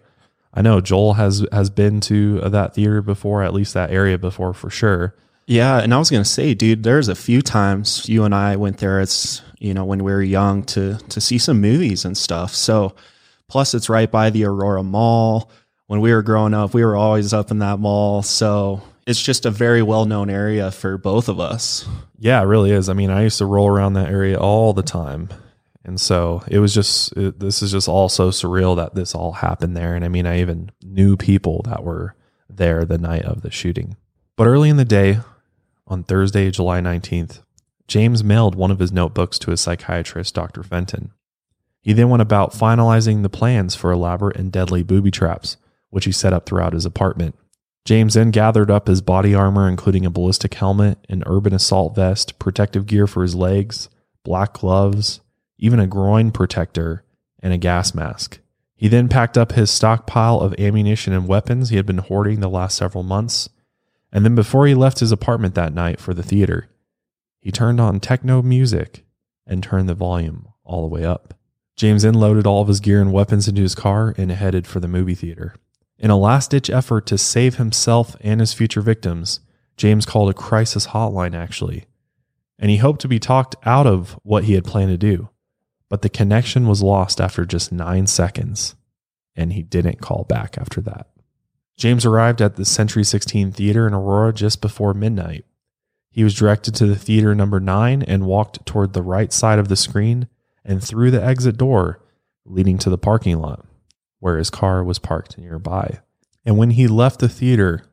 I 0.54 0.62
know 0.62 0.80
Joel 0.80 1.14
has 1.14 1.46
has 1.52 1.68
been 1.68 2.00
to 2.02 2.40
that 2.40 2.74
theater 2.74 3.02
before, 3.02 3.42
at 3.42 3.52
least 3.52 3.74
that 3.74 3.90
area 3.90 4.16
before 4.16 4.54
for 4.54 4.70
sure. 4.70 5.14
Yeah, 5.46 5.78
and 5.78 5.92
I 5.92 5.98
was 5.98 6.10
gonna 6.10 6.24
say, 6.24 6.54
dude, 6.54 6.82
there's 6.82 7.08
a 7.08 7.14
few 7.14 7.42
times 7.42 8.08
you 8.08 8.24
and 8.24 8.34
I 8.34 8.56
went 8.56 8.78
there. 8.78 9.00
It's 9.00 9.42
you 9.58 9.74
know 9.74 9.84
when 9.84 10.02
we 10.02 10.10
were 10.10 10.22
young 10.22 10.62
to 10.64 10.96
to 10.96 11.20
see 11.20 11.36
some 11.36 11.60
movies 11.60 12.06
and 12.06 12.16
stuff. 12.16 12.54
So, 12.54 12.94
plus 13.48 13.74
it's 13.74 13.90
right 13.90 14.10
by 14.10 14.30
the 14.30 14.44
Aurora 14.44 14.82
Mall. 14.82 15.50
When 15.86 16.00
we 16.00 16.12
were 16.12 16.22
growing 16.22 16.54
up, 16.54 16.74
we 16.74 16.84
were 16.84 16.96
always 16.96 17.32
up 17.32 17.50
in 17.50 17.60
that 17.60 17.78
mall. 17.78 18.22
So 18.22 18.82
it's 19.06 19.22
just 19.22 19.46
a 19.46 19.50
very 19.50 19.82
well 19.82 20.04
known 20.04 20.28
area 20.28 20.70
for 20.70 20.98
both 20.98 21.28
of 21.28 21.38
us. 21.38 21.86
Yeah, 22.18 22.40
it 22.40 22.46
really 22.46 22.72
is. 22.72 22.88
I 22.88 22.92
mean, 22.92 23.10
I 23.10 23.22
used 23.22 23.38
to 23.38 23.46
roll 23.46 23.68
around 23.68 23.92
that 23.94 24.08
area 24.08 24.38
all 24.38 24.72
the 24.72 24.82
time. 24.82 25.28
And 25.84 26.00
so 26.00 26.42
it 26.48 26.58
was 26.58 26.74
just, 26.74 27.16
it, 27.16 27.38
this 27.38 27.62
is 27.62 27.70
just 27.70 27.88
all 27.88 28.08
so 28.08 28.30
surreal 28.30 28.74
that 28.76 28.96
this 28.96 29.14
all 29.14 29.32
happened 29.32 29.76
there. 29.76 29.94
And 29.94 30.04
I 30.04 30.08
mean, 30.08 30.26
I 30.26 30.40
even 30.40 30.72
knew 30.82 31.16
people 31.16 31.62
that 31.66 31.84
were 31.84 32.16
there 32.50 32.84
the 32.84 32.98
night 32.98 33.24
of 33.24 33.42
the 33.42 33.52
shooting. 33.52 33.96
But 34.34 34.48
early 34.48 34.68
in 34.68 34.76
the 34.76 34.84
day, 34.84 35.20
on 35.86 36.02
Thursday, 36.02 36.50
July 36.50 36.80
19th, 36.80 37.42
James 37.86 38.24
mailed 38.24 38.56
one 38.56 38.72
of 38.72 38.80
his 38.80 38.90
notebooks 38.90 39.38
to 39.38 39.52
his 39.52 39.60
psychiatrist, 39.60 40.34
Dr. 40.34 40.64
Fenton. 40.64 41.12
He 41.80 41.92
then 41.92 42.08
went 42.08 42.22
about 42.22 42.52
finalizing 42.52 43.22
the 43.22 43.28
plans 43.28 43.76
for 43.76 43.92
elaborate 43.92 44.36
and 44.36 44.50
deadly 44.50 44.82
booby 44.82 45.12
traps, 45.12 45.56
which 45.90 46.04
he 46.04 46.12
set 46.12 46.32
up 46.32 46.46
throughout 46.46 46.72
his 46.72 46.84
apartment. 46.84 47.34
James 47.84 48.14
then 48.14 48.32
gathered 48.32 48.70
up 48.70 48.88
his 48.88 49.00
body 49.00 49.34
armor, 49.34 49.68
including 49.68 50.04
a 50.04 50.10
ballistic 50.10 50.54
helmet, 50.54 50.98
an 51.08 51.22
urban 51.26 51.54
assault 51.54 51.94
vest, 51.94 52.38
protective 52.38 52.86
gear 52.86 53.06
for 53.06 53.22
his 53.22 53.34
legs, 53.34 53.88
black 54.24 54.54
gloves, 54.54 55.20
even 55.58 55.78
a 55.78 55.86
groin 55.86 56.32
protector, 56.32 57.04
and 57.40 57.52
a 57.52 57.58
gas 57.58 57.94
mask. 57.94 58.40
He 58.74 58.88
then 58.88 59.08
packed 59.08 59.38
up 59.38 59.52
his 59.52 59.70
stockpile 59.70 60.40
of 60.40 60.58
ammunition 60.58 61.12
and 61.12 61.28
weapons 61.28 61.70
he 61.70 61.76
had 61.76 61.86
been 61.86 61.98
hoarding 61.98 62.40
the 62.40 62.50
last 62.50 62.76
several 62.76 63.04
months. 63.04 63.48
And 64.12 64.24
then 64.24 64.34
before 64.34 64.66
he 64.66 64.74
left 64.74 64.98
his 64.98 65.12
apartment 65.12 65.54
that 65.54 65.72
night 65.72 66.00
for 66.00 66.12
the 66.12 66.22
theater, 66.22 66.68
he 67.40 67.52
turned 67.52 67.80
on 67.80 68.00
techno 68.00 68.42
music 68.42 69.04
and 69.46 69.62
turned 69.62 69.88
the 69.88 69.94
volume 69.94 70.48
all 70.64 70.82
the 70.82 70.94
way 70.94 71.04
up. 71.04 71.34
James 71.76 72.02
then 72.02 72.14
loaded 72.14 72.46
all 72.46 72.62
of 72.62 72.68
his 72.68 72.80
gear 72.80 73.00
and 73.00 73.12
weapons 73.12 73.46
into 73.46 73.62
his 73.62 73.74
car 73.74 74.14
and 74.18 74.32
headed 74.32 74.66
for 74.66 74.80
the 74.80 74.88
movie 74.88 75.14
theater. 75.14 75.54
In 75.98 76.10
a 76.10 76.16
last 76.16 76.50
ditch 76.50 76.70
effort 76.70 77.06
to 77.06 77.18
save 77.18 77.56
himself 77.56 78.16
and 78.20 78.40
his 78.40 78.52
future 78.52 78.82
victims, 78.82 79.40
James 79.76 80.06
called 80.06 80.30
a 80.30 80.34
crisis 80.34 80.88
hotline 80.88 81.34
actually, 81.34 81.84
and 82.58 82.70
he 82.70 82.78
hoped 82.78 83.00
to 83.02 83.08
be 83.08 83.18
talked 83.18 83.56
out 83.64 83.86
of 83.86 84.18
what 84.22 84.44
he 84.44 84.54
had 84.54 84.64
planned 84.64 84.90
to 84.90 84.98
do 84.98 85.30
but 85.88 86.02
the 86.02 86.08
connection 86.08 86.66
was 86.66 86.82
lost 86.82 87.20
after 87.20 87.44
just 87.44 87.72
nine 87.72 88.06
seconds, 88.06 88.74
and 89.34 89.52
he 89.52 89.62
didn't 89.62 90.00
call 90.00 90.24
back 90.24 90.58
after 90.58 90.80
that. 90.80 91.08
James 91.76 92.04
arrived 92.04 92.40
at 92.40 92.56
the 92.56 92.64
Century 92.64 93.04
16 93.04 93.52
Theater 93.52 93.86
in 93.86 93.94
Aurora 93.94 94.32
just 94.32 94.60
before 94.60 94.94
midnight. 94.94 95.44
He 96.10 96.24
was 96.24 96.34
directed 96.34 96.74
to 96.76 96.86
the 96.86 96.96
theater 96.96 97.34
number 97.34 97.60
nine 97.60 98.02
and 98.02 98.26
walked 98.26 98.64
toward 98.64 98.94
the 98.94 99.02
right 99.02 99.32
side 99.32 99.58
of 99.58 99.68
the 99.68 99.76
screen 99.76 100.28
and 100.64 100.82
through 100.82 101.10
the 101.10 101.22
exit 101.22 101.58
door 101.58 102.00
leading 102.46 102.78
to 102.78 102.90
the 102.90 102.98
parking 102.98 103.38
lot 103.38 103.66
where 104.20 104.38
his 104.38 104.50
car 104.50 104.82
was 104.82 104.98
parked 104.98 105.38
nearby. 105.38 106.00
And 106.44 106.56
when 106.56 106.70
he 106.70 106.86
left 106.86 107.20
the 107.20 107.28
theater, 107.28 107.84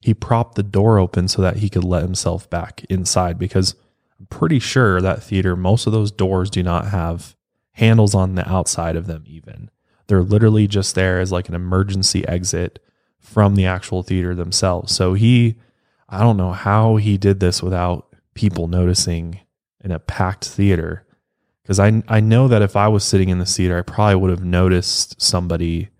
he 0.00 0.14
propped 0.14 0.54
the 0.54 0.62
door 0.62 0.98
open 0.98 1.28
so 1.28 1.42
that 1.42 1.58
he 1.58 1.68
could 1.68 1.84
let 1.84 2.02
himself 2.02 2.48
back 2.48 2.84
inside 2.88 3.38
because 3.38 3.74
I'm 4.18 4.26
pretty 4.26 4.58
sure 4.58 5.00
that 5.00 5.22
theater, 5.22 5.56
most 5.56 5.86
of 5.86 5.92
those 5.92 6.10
doors 6.10 6.50
do 6.50 6.62
not 6.62 6.88
have 6.88 7.36
handles 7.72 8.14
on 8.14 8.34
the 8.34 8.48
outside 8.48 8.96
of 8.96 9.06
them, 9.06 9.24
even. 9.26 9.70
They're 10.06 10.22
literally 10.22 10.66
just 10.66 10.94
there 10.94 11.20
as 11.20 11.30
like 11.30 11.48
an 11.48 11.54
emergency 11.54 12.26
exit 12.26 12.78
from 13.20 13.54
the 13.54 13.66
actual 13.66 14.02
theater 14.02 14.34
themselves. 14.34 14.94
So 14.94 15.14
he, 15.14 15.56
I 16.08 16.20
don't 16.20 16.36
know 16.36 16.52
how 16.52 16.96
he 16.96 17.18
did 17.18 17.40
this 17.40 17.62
without 17.62 18.14
people 18.34 18.68
noticing 18.68 19.40
in 19.84 19.92
a 19.92 19.98
packed 19.98 20.46
theater. 20.46 21.04
Because 21.68 21.80
I, 21.80 22.02
I 22.08 22.20
know 22.20 22.48
that 22.48 22.62
if 22.62 22.76
I 22.76 22.88
was 22.88 23.04
sitting 23.04 23.28
in 23.28 23.40
the 23.40 23.44
theater, 23.44 23.76
I 23.76 23.82
probably 23.82 24.14
would 24.14 24.30
have 24.30 24.42
noticed 24.42 25.20
somebody 25.20 25.90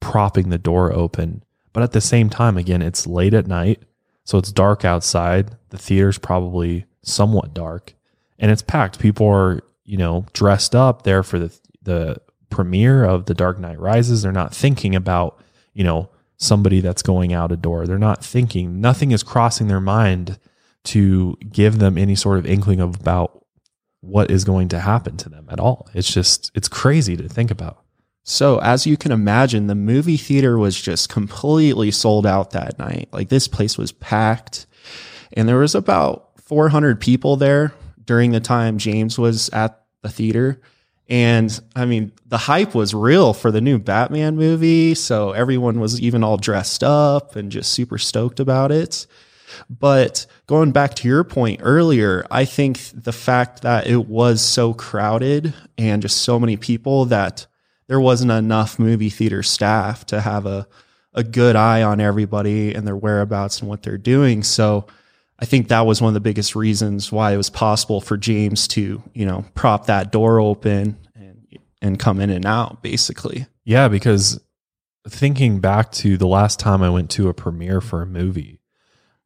propping 0.00 0.48
the 0.48 0.56
door 0.56 0.90
open. 0.90 1.44
But 1.74 1.82
at 1.82 1.92
the 1.92 2.00
same 2.00 2.30
time, 2.30 2.56
again, 2.56 2.80
it's 2.80 3.06
late 3.06 3.34
at 3.34 3.46
night. 3.46 3.82
So 4.24 4.38
it's 4.38 4.50
dark 4.50 4.86
outside. 4.86 5.54
The 5.68 5.76
theater's 5.76 6.16
probably 6.16 6.86
somewhat 7.02 7.52
dark, 7.52 7.92
and 8.38 8.50
it's 8.50 8.62
packed. 8.62 8.98
People 8.98 9.28
are, 9.28 9.60
you 9.84 9.98
know, 9.98 10.24
dressed 10.32 10.74
up 10.74 11.02
there 11.02 11.22
for 11.22 11.38
the 11.38 11.60
the 11.82 12.16
premiere 12.48 13.04
of 13.04 13.26
The 13.26 13.34
Dark 13.34 13.58
Knight 13.58 13.78
Rises. 13.78 14.22
They're 14.22 14.32
not 14.32 14.54
thinking 14.54 14.94
about, 14.94 15.38
you 15.74 15.84
know, 15.84 16.08
somebody 16.38 16.80
that's 16.80 17.02
going 17.02 17.34
out 17.34 17.52
a 17.52 17.56
door. 17.56 17.86
They're 17.86 17.98
not 17.98 18.24
thinking, 18.24 18.80
nothing 18.80 19.10
is 19.10 19.22
crossing 19.22 19.68
their 19.68 19.78
mind 19.78 20.38
to 20.84 21.36
give 21.52 21.80
them 21.80 21.98
any 21.98 22.14
sort 22.14 22.38
of 22.38 22.46
inkling 22.46 22.80
of 22.80 22.98
about 22.98 23.45
what 24.06 24.30
is 24.30 24.44
going 24.44 24.68
to 24.68 24.80
happen 24.80 25.16
to 25.18 25.28
them 25.28 25.46
at 25.50 25.60
all. 25.60 25.88
It's 25.94 26.12
just, 26.12 26.50
it's 26.54 26.68
crazy 26.68 27.16
to 27.16 27.28
think 27.28 27.50
about. 27.50 27.82
So, 28.22 28.58
as 28.58 28.86
you 28.86 28.96
can 28.96 29.12
imagine, 29.12 29.68
the 29.68 29.76
movie 29.76 30.16
theater 30.16 30.58
was 30.58 30.80
just 30.80 31.08
completely 31.08 31.92
sold 31.92 32.26
out 32.26 32.50
that 32.50 32.78
night. 32.78 33.08
Like, 33.12 33.28
this 33.28 33.46
place 33.46 33.78
was 33.78 33.92
packed, 33.92 34.66
and 35.32 35.48
there 35.48 35.58
was 35.58 35.76
about 35.76 36.30
400 36.40 37.00
people 37.00 37.36
there 37.36 37.72
during 38.04 38.32
the 38.32 38.40
time 38.40 38.78
James 38.78 39.18
was 39.18 39.48
at 39.50 39.80
the 40.02 40.08
theater. 40.08 40.60
And 41.08 41.58
I 41.74 41.84
mean, 41.84 42.12
the 42.26 42.38
hype 42.38 42.74
was 42.74 42.94
real 42.94 43.32
for 43.32 43.50
the 43.50 43.60
new 43.60 43.78
Batman 43.78 44.36
movie. 44.36 44.94
So 44.94 45.32
everyone 45.32 45.78
was 45.78 46.00
even 46.00 46.24
all 46.24 46.36
dressed 46.36 46.82
up 46.82 47.36
and 47.36 47.52
just 47.52 47.72
super 47.72 47.98
stoked 47.98 48.40
about 48.40 48.72
it. 48.72 49.06
But 49.68 50.26
going 50.46 50.72
back 50.72 50.94
to 50.94 51.08
your 51.08 51.24
point 51.24 51.60
earlier, 51.62 52.26
I 52.30 52.44
think 52.44 52.80
the 52.94 53.12
fact 53.12 53.62
that 53.62 53.86
it 53.86 54.08
was 54.08 54.40
so 54.40 54.74
crowded 54.74 55.54
and 55.78 56.02
just 56.02 56.18
so 56.18 56.38
many 56.38 56.56
people 56.56 57.06
that 57.06 57.46
there 57.88 58.00
wasn't 58.00 58.32
enough 58.32 58.78
movie 58.78 59.10
theater 59.10 59.42
staff 59.42 60.06
to 60.06 60.20
have 60.20 60.46
a, 60.46 60.66
a 61.14 61.22
good 61.22 61.56
eye 61.56 61.82
on 61.82 62.00
everybody 62.00 62.74
and 62.74 62.86
their 62.86 62.96
whereabouts 62.96 63.60
and 63.60 63.68
what 63.68 63.82
they're 63.82 63.98
doing. 63.98 64.42
So 64.42 64.86
I 65.38 65.44
think 65.44 65.68
that 65.68 65.86
was 65.86 66.00
one 66.00 66.08
of 66.08 66.14
the 66.14 66.20
biggest 66.20 66.56
reasons 66.56 67.12
why 67.12 67.32
it 67.32 67.36
was 67.36 67.50
possible 67.50 68.00
for 68.00 68.16
James 68.16 68.66
to, 68.68 69.02
you 69.14 69.26
know, 69.26 69.44
prop 69.54 69.86
that 69.86 70.10
door 70.10 70.40
open 70.40 70.96
and 71.14 71.46
and 71.82 71.98
come 71.98 72.20
in 72.20 72.30
and 72.30 72.46
out 72.46 72.82
basically. 72.82 73.46
Yeah, 73.64 73.88
because 73.88 74.40
thinking 75.08 75.60
back 75.60 75.92
to 75.92 76.16
the 76.16 76.26
last 76.26 76.58
time 76.58 76.82
I 76.82 76.90
went 76.90 77.10
to 77.12 77.28
a 77.28 77.34
premiere 77.34 77.80
for 77.80 78.02
a 78.02 78.06
movie, 78.06 78.60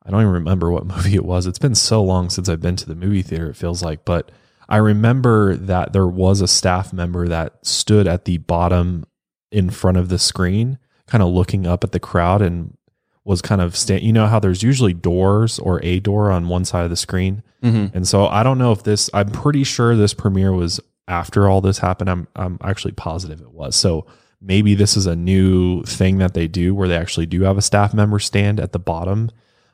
I 0.05 0.11
don't 0.11 0.23
even 0.23 0.33
remember 0.33 0.71
what 0.71 0.87
movie 0.97 1.15
it 1.15 1.25
was. 1.25 1.47
It's 1.47 1.59
been 1.59 1.75
so 1.75 2.03
long 2.03 2.31
since 2.31 2.49
I've 2.49 2.61
been 2.61 2.77
to 2.77 2.87
the 2.87 2.95
movie 2.95 3.23
theater, 3.23 3.51
it 3.51 3.57
feels 3.57 3.83
like, 3.83 4.05
but 4.05 4.31
I 4.69 4.77
remember 4.77 5.57
that 5.57 5.93
there 5.93 6.07
was 6.07 6.41
a 6.41 6.49
staff 6.49 6.93
member 6.93 7.27
that 7.29 7.67
stood 7.67 8.07
at 8.07 8.25
the 8.25 8.39
bottom 8.39 9.05
in 9.51 9.71
front 9.71 9.99
of 9.99 10.09
the 10.09 10.19
screen, 10.19 10.79
kind 11.07 11.23
of 11.23 11.31
looking 11.31 11.67
up 11.67 11.83
at 11.83 11.93
the 11.93 11.99
crowd 11.99 12.41
and 12.41 12.77
was 13.25 13.43
kind 13.43 13.61
of 13.61 13.77
sta- 13.77 14.03
you 14.03 14.13
know 14.13 14.27
how 14.27 14.41
there's 14.41 14.63
usually 14.63 14.95
doors 14.95 15.59
or 15.59 15.85
a 15.85 16.01
door 16.01 16.31
on 16.31 16.49
one 16.49 16.65
side 16.65 16.85
of 16.85 16.91
the 16.91 16.97
screen 16.97 17.43
mm-hmm. 17.63 17.95
and 17.95 18.09
so 18.09 18.27
i 18.27 18.43
don't 18.43 18.59
know 18.59 18.73
if 18.73 18.83
this 18.83 19.11
i'm 19.13 19.31
pretty 19.31 19.63
sure 19.63 19.95
this 19.95 20.15
premiere 20.15 20.53
was 20.53 20.81
after 21.07 21.49
all 21.49 21.61
this 21.61 21.79
happened 21.79 22.09
i'm 22.09 22.27
i'm 22.35 22.59
actually 22.63 22.93
positive 22.93 23.41
it 23.41 23.53
was 23.53 23.77
so 23.77 24.07
maybe 24.41 24.75
this 24.75 24.97
is 24.97 25.07
a 25.07 25.15
new 25.15 25.83
thing 25.85 26.19
that 26.19 26.33
they 26.33 26.49
do 26.49 26.75
where 26.75 26.89
they 26.89 26.97
actually 26.97 27.27
do 27.27 27.43
have 27.43 27.59
a 27.59 27.63
staff 27.63 27.93
member 27.93 28.19
stand 28.19 28.59
at 28.59 28.73
the 28.73 28.79
bottom 28.79 29.31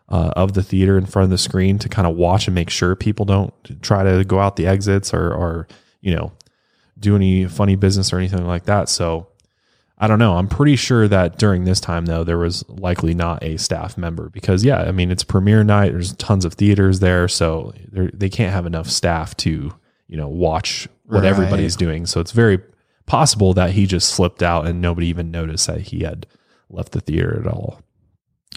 uh, 0.09 0.33
of 0.37 0.55
the 0.55 0.63
theater 0.63 0.97
in 0.97 1.07
front 1.07 1.25
of 1.25 1.31
the 1.31 1.39
screen 1.39 1.79
to 1.79 1.89
kind 1.89 2.07
of 2.07 2.17
watch 2.17 2.47
and 2.47 2.55
make 2.55 2.71
sure 2.71 2.95
people 2.95 3.25
don't 3.25 3.53
try 3.83 4.03
to 4.03 4.25
go 4.25 4.39
out 4.39 4.57
the 4.57 4.67
exits 4.67 5.13
or 5.13 5.33
or 5.33 5.69
you 6.01 6.15
know 6.15 6.33
do 6.99 7.17
any 7.17 7.45
funny 7.45 7.77
business 7.77 8.13
or 8.13 8.19
anything 8.19 8.47
like 8.47 8.65
that 8.65 8.89
so 8.89 9.27
I 9.99 10.09
don't 10.09 10.19
know. 10.19 10.37
I'm 10.37 10.49
pretty 10.49 10.77
sure 10.77 11.09
that 11.09 11.39
during 11.39 11.65
this 11.65 11.81
time 11.81 12.05
though, 12.05 12.23
there 12.23 12.37
was 12.37 12.69
likely 12.69 13.15
not 13.15 13.43
a 13.43 13.57
staff 13.57 13.97
member 13.97 14.29
because 14.29 14.63
yeah, 14.63 14.83
I 14.83 14.93
mean 14.93 15.11
it's 15.11 15.25
premiere 15.25 15.65
night. 15.65 15.93
There's 15.93 16.13
tons 16.15 16.45
of 16.45 16.55
theaters 16.55 17.01
there, 17.01 17.29
so 17.29 17.73
they 17.93 18.29
can't 18.29 18.53
have 18.53 18.67
enough 18.67 18.91
staff 18.91 19.37
to 19.39 19.73
you 20.07 20.17
know 20.17 20.29
watch 20.29 20.87
what 21.07 21.23
right. 21.23 21.29
everybody's 21.29 21.77
doing. 21.77 22.05
So 22.05 22.21
it's 22.21 22.33
very 22.33 22.61
possible 23.07 23.55
that 23.55 23.71
he 23.71 23.87
just 23.87 24.11
slipped 24.11 24.43
out 24.43 24.67
and 24.67 24.83
nobody 24.83 25.07
even 25.07 25.31
noticed 25.31 25.67
that 25.67 25.81
he 25.81 26.01
had 26.01 26.27
left 26.69 26.93
the 26.93 27.01
theater 27.01 27.41
at 27.41 27.47
all. 27.47 27.81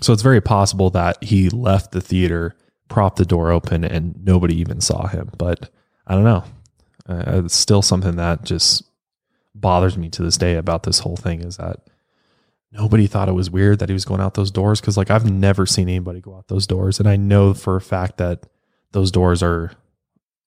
So 0.02 0.14
it's 0.14 0.22
very 0.22 0.42
possible 0.42 0.90
that 0.92 1.24
he 1.24 1.50
left 1.50 1.92
the 1.92 2.02
theater, 2.02 2.56
propped 2.88 3.18
the 3.18 3.26
door 3.26 3.52
open, 3.52 3.84
and 3.84 4.16
nobody 4.24 4.56
even 4.56 4.82
saw 4.82 5.08
him. 5.08 5.32
But 5.38 5.70
I 6.08 6.16
don't 6.16 6.24
know. 6.24 6.44
Uh, 7.08 7.44
it's 7.44 7.56
still 7.56 7.82
something 7.82 8.16
that 8.16 8.44
just 8.44 8.84
bothers 9.56 9.98
me 9.98 10.10
to 10.10 10.24
this 10.24 10.38
day 10.38 10.56
about 10.56 10.84
this 10.84 11.00
whole 11.00 11.18
thing 11.18 11.42
is 11.42 11.58
that 11.58 11.80
nobody 12.72 13.08
thought 13.08 13.28
it 13.28 13.34
was 13.34 13.50
weird 13.50 13.80
that 13.80 13.90
he 13.90 13.94
was 13.94 14.06
going 14.06 14.22
out 14.22 14.36
those 14.36 14.52
doors 14.52 14.80
because 14.80 14.96
like 14.96 15.10
I've 15.10 15.30
never 15.30 15.66
seen 15.66 15.90
anybody 15.90 16.22
go 16.22 16.36
out 16.36 16.48
those 16.48 16.68
doors, 16.68 17.00
and 17.00 17.08
I 17.08 17.16
know 17.16 17.54
for 17.54 17.76
a 17.76 17.82
fact 17.82 18.18
that 18.18 18.46
those 18.92 19.12
doors 19.12 19.44
are 19.44 19.72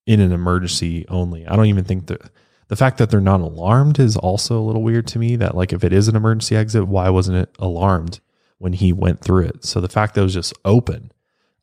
in 0.06 0.20
an 0.20 0.32
emergency 0.32 1.06
only. 1.08 1.46
I 1.46 1.56
don't 1.56 1.66
even 1.66 1.84
think 1.84 2.06
that 2.06 2.30
the 2.68 2.76
fact 2.76 2.98
that 2.98 3.10
they're 3.10 3.20
not 3.20 3.40
alarmed 3.40 3.98
is 3.98 4.16
also 4.16 4.58
a 4.58 4.64
little 4.64 4.82
weird 4.82 5.06
to 5.08 5.18
me. 5.18 5.36
That 5.36 5.56
like 5.56 5.72
if 5.72 5.84
it 5.84 5.92
is 5.92 6.08
an 6.08 6.16
emergency 6.16 6.56
exit, 6.56 6.88
why 6.88 7.10
wasn't 7.10 7.36
it 7.38 7.54
alarmed 7.58 8.20
when 8.62 8.74
he 8.74 8.92
went 8.92 9.20
through 9.20 9.44
it? 9.44 9.64
So 9.64 9.80
the 9.80 9.88
fact 9.88 10.14
that 10.14 10.20
it 10.20 10.24
was 10.24 10.34
just 10.34 10.54
open, 10.64 11.10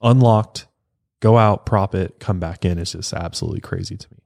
unlocked, 0.01 0.67
go 1.21 1.37
out, 1.37 1.65
prop 1.65 1.95
it, 1.95 2.19
come 2.19 2.41
back 2.41 2.65
in 2.65 2.77
is 2.77 2.91
just 2.91 3.13
absolutely 3.13 3.61
crazy 3.61 3.95
to 3.95 4.07
me. 4.11 4.17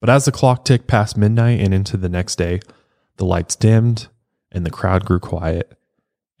But 0.00 0.08
as 0.08 0.24
the 0.24 0.32
clock 0.32 0.64
ticked 0.64 0.86
past 0.86 1.18
midnight 1.18 1.60
and 1.60 1.74
into 1.74 1.98
the 1.98 2.08
next 2.08 2.36
day, 2.36 2.60
the 3.18 3.26
lights 3.26 3.56
dimmed 3.56 4.08
and 4.50 4.64
the 4.64 4.70
crowd 4.70 5.04
grew 5.04 5.20
quiet, 5.20 5.76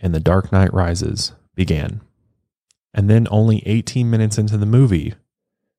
and 0.00 0.14
the 0.14 0.20
Dark 0.20 0.50
Knight 0.50 0.72
Rises 0.72 1.32
began. 1.54 2.00
And 2.94 3.10
then, 3.10 3.28
only 3.30 3.62
18 3.66 4.08
minutes 4.08 4.38
into 4.38 4.56
the 4.56 4.64
movie, 4.64 5.12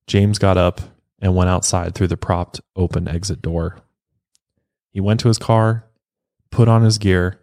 James 0.06 0.38
got 0.38 0.56
up 0.56 0.82
and 1.18 1.36
went 1.36 1.50
outside 1.50 1.96
through 1.96 2.10
the 2.10 2.18
propped 2.18 2.62
open 2.76 3.08
exit 3.08 3.42
door. 3.42 3.80
He 4.92 5.00
went 5.00 5.20
to 5.22 5.30
his 5.30 5.40
car, 5.40 5.86
put 6.52 6.68
on 6.68 6.84
his 6.84 7.00
gear, 7.00 7.40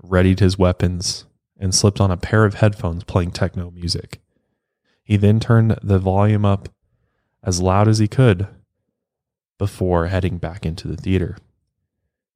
readied 0.00 0.38
his 0.38 0.58
weapons, 0.58 1.24
and 1.58 1.74
slipped 1.74 2.00
on 2.00 2.10
a 2.10 2.16
pair 2.16 2.44
of 2.44 2.54
headphones 2.54 3.04
playing 3.04 3.32
techno 3.32 3.70
music. 3.70 4.20
He 5.02 5.16
then 5.16 5.40
turned 5.40 5.78
the 5.82 5.98
volume 5.98 6.44
up 6.44 6.68
as 7.42 7.62
loud 7.62 7.88
as 7.88 7.98
he 7.98 8.08
could 8.08 8.46
before 9.58 10.06
heading 10.06 10.38
back 10.38 10.64
into 10.64 10.86
the 10.86 10.96
theater. 10.96 11.36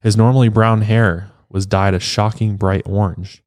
His 0.01 0.17
normally 0.17 0.49
brown 0.49 0.83
hair 0.83 1.31
was 1.49 1.67
dyed 1.67 1.95
a 1.95 2.01
shocking 2.01 2.57
bright 2.57 2.83
orange, 2.87 3.43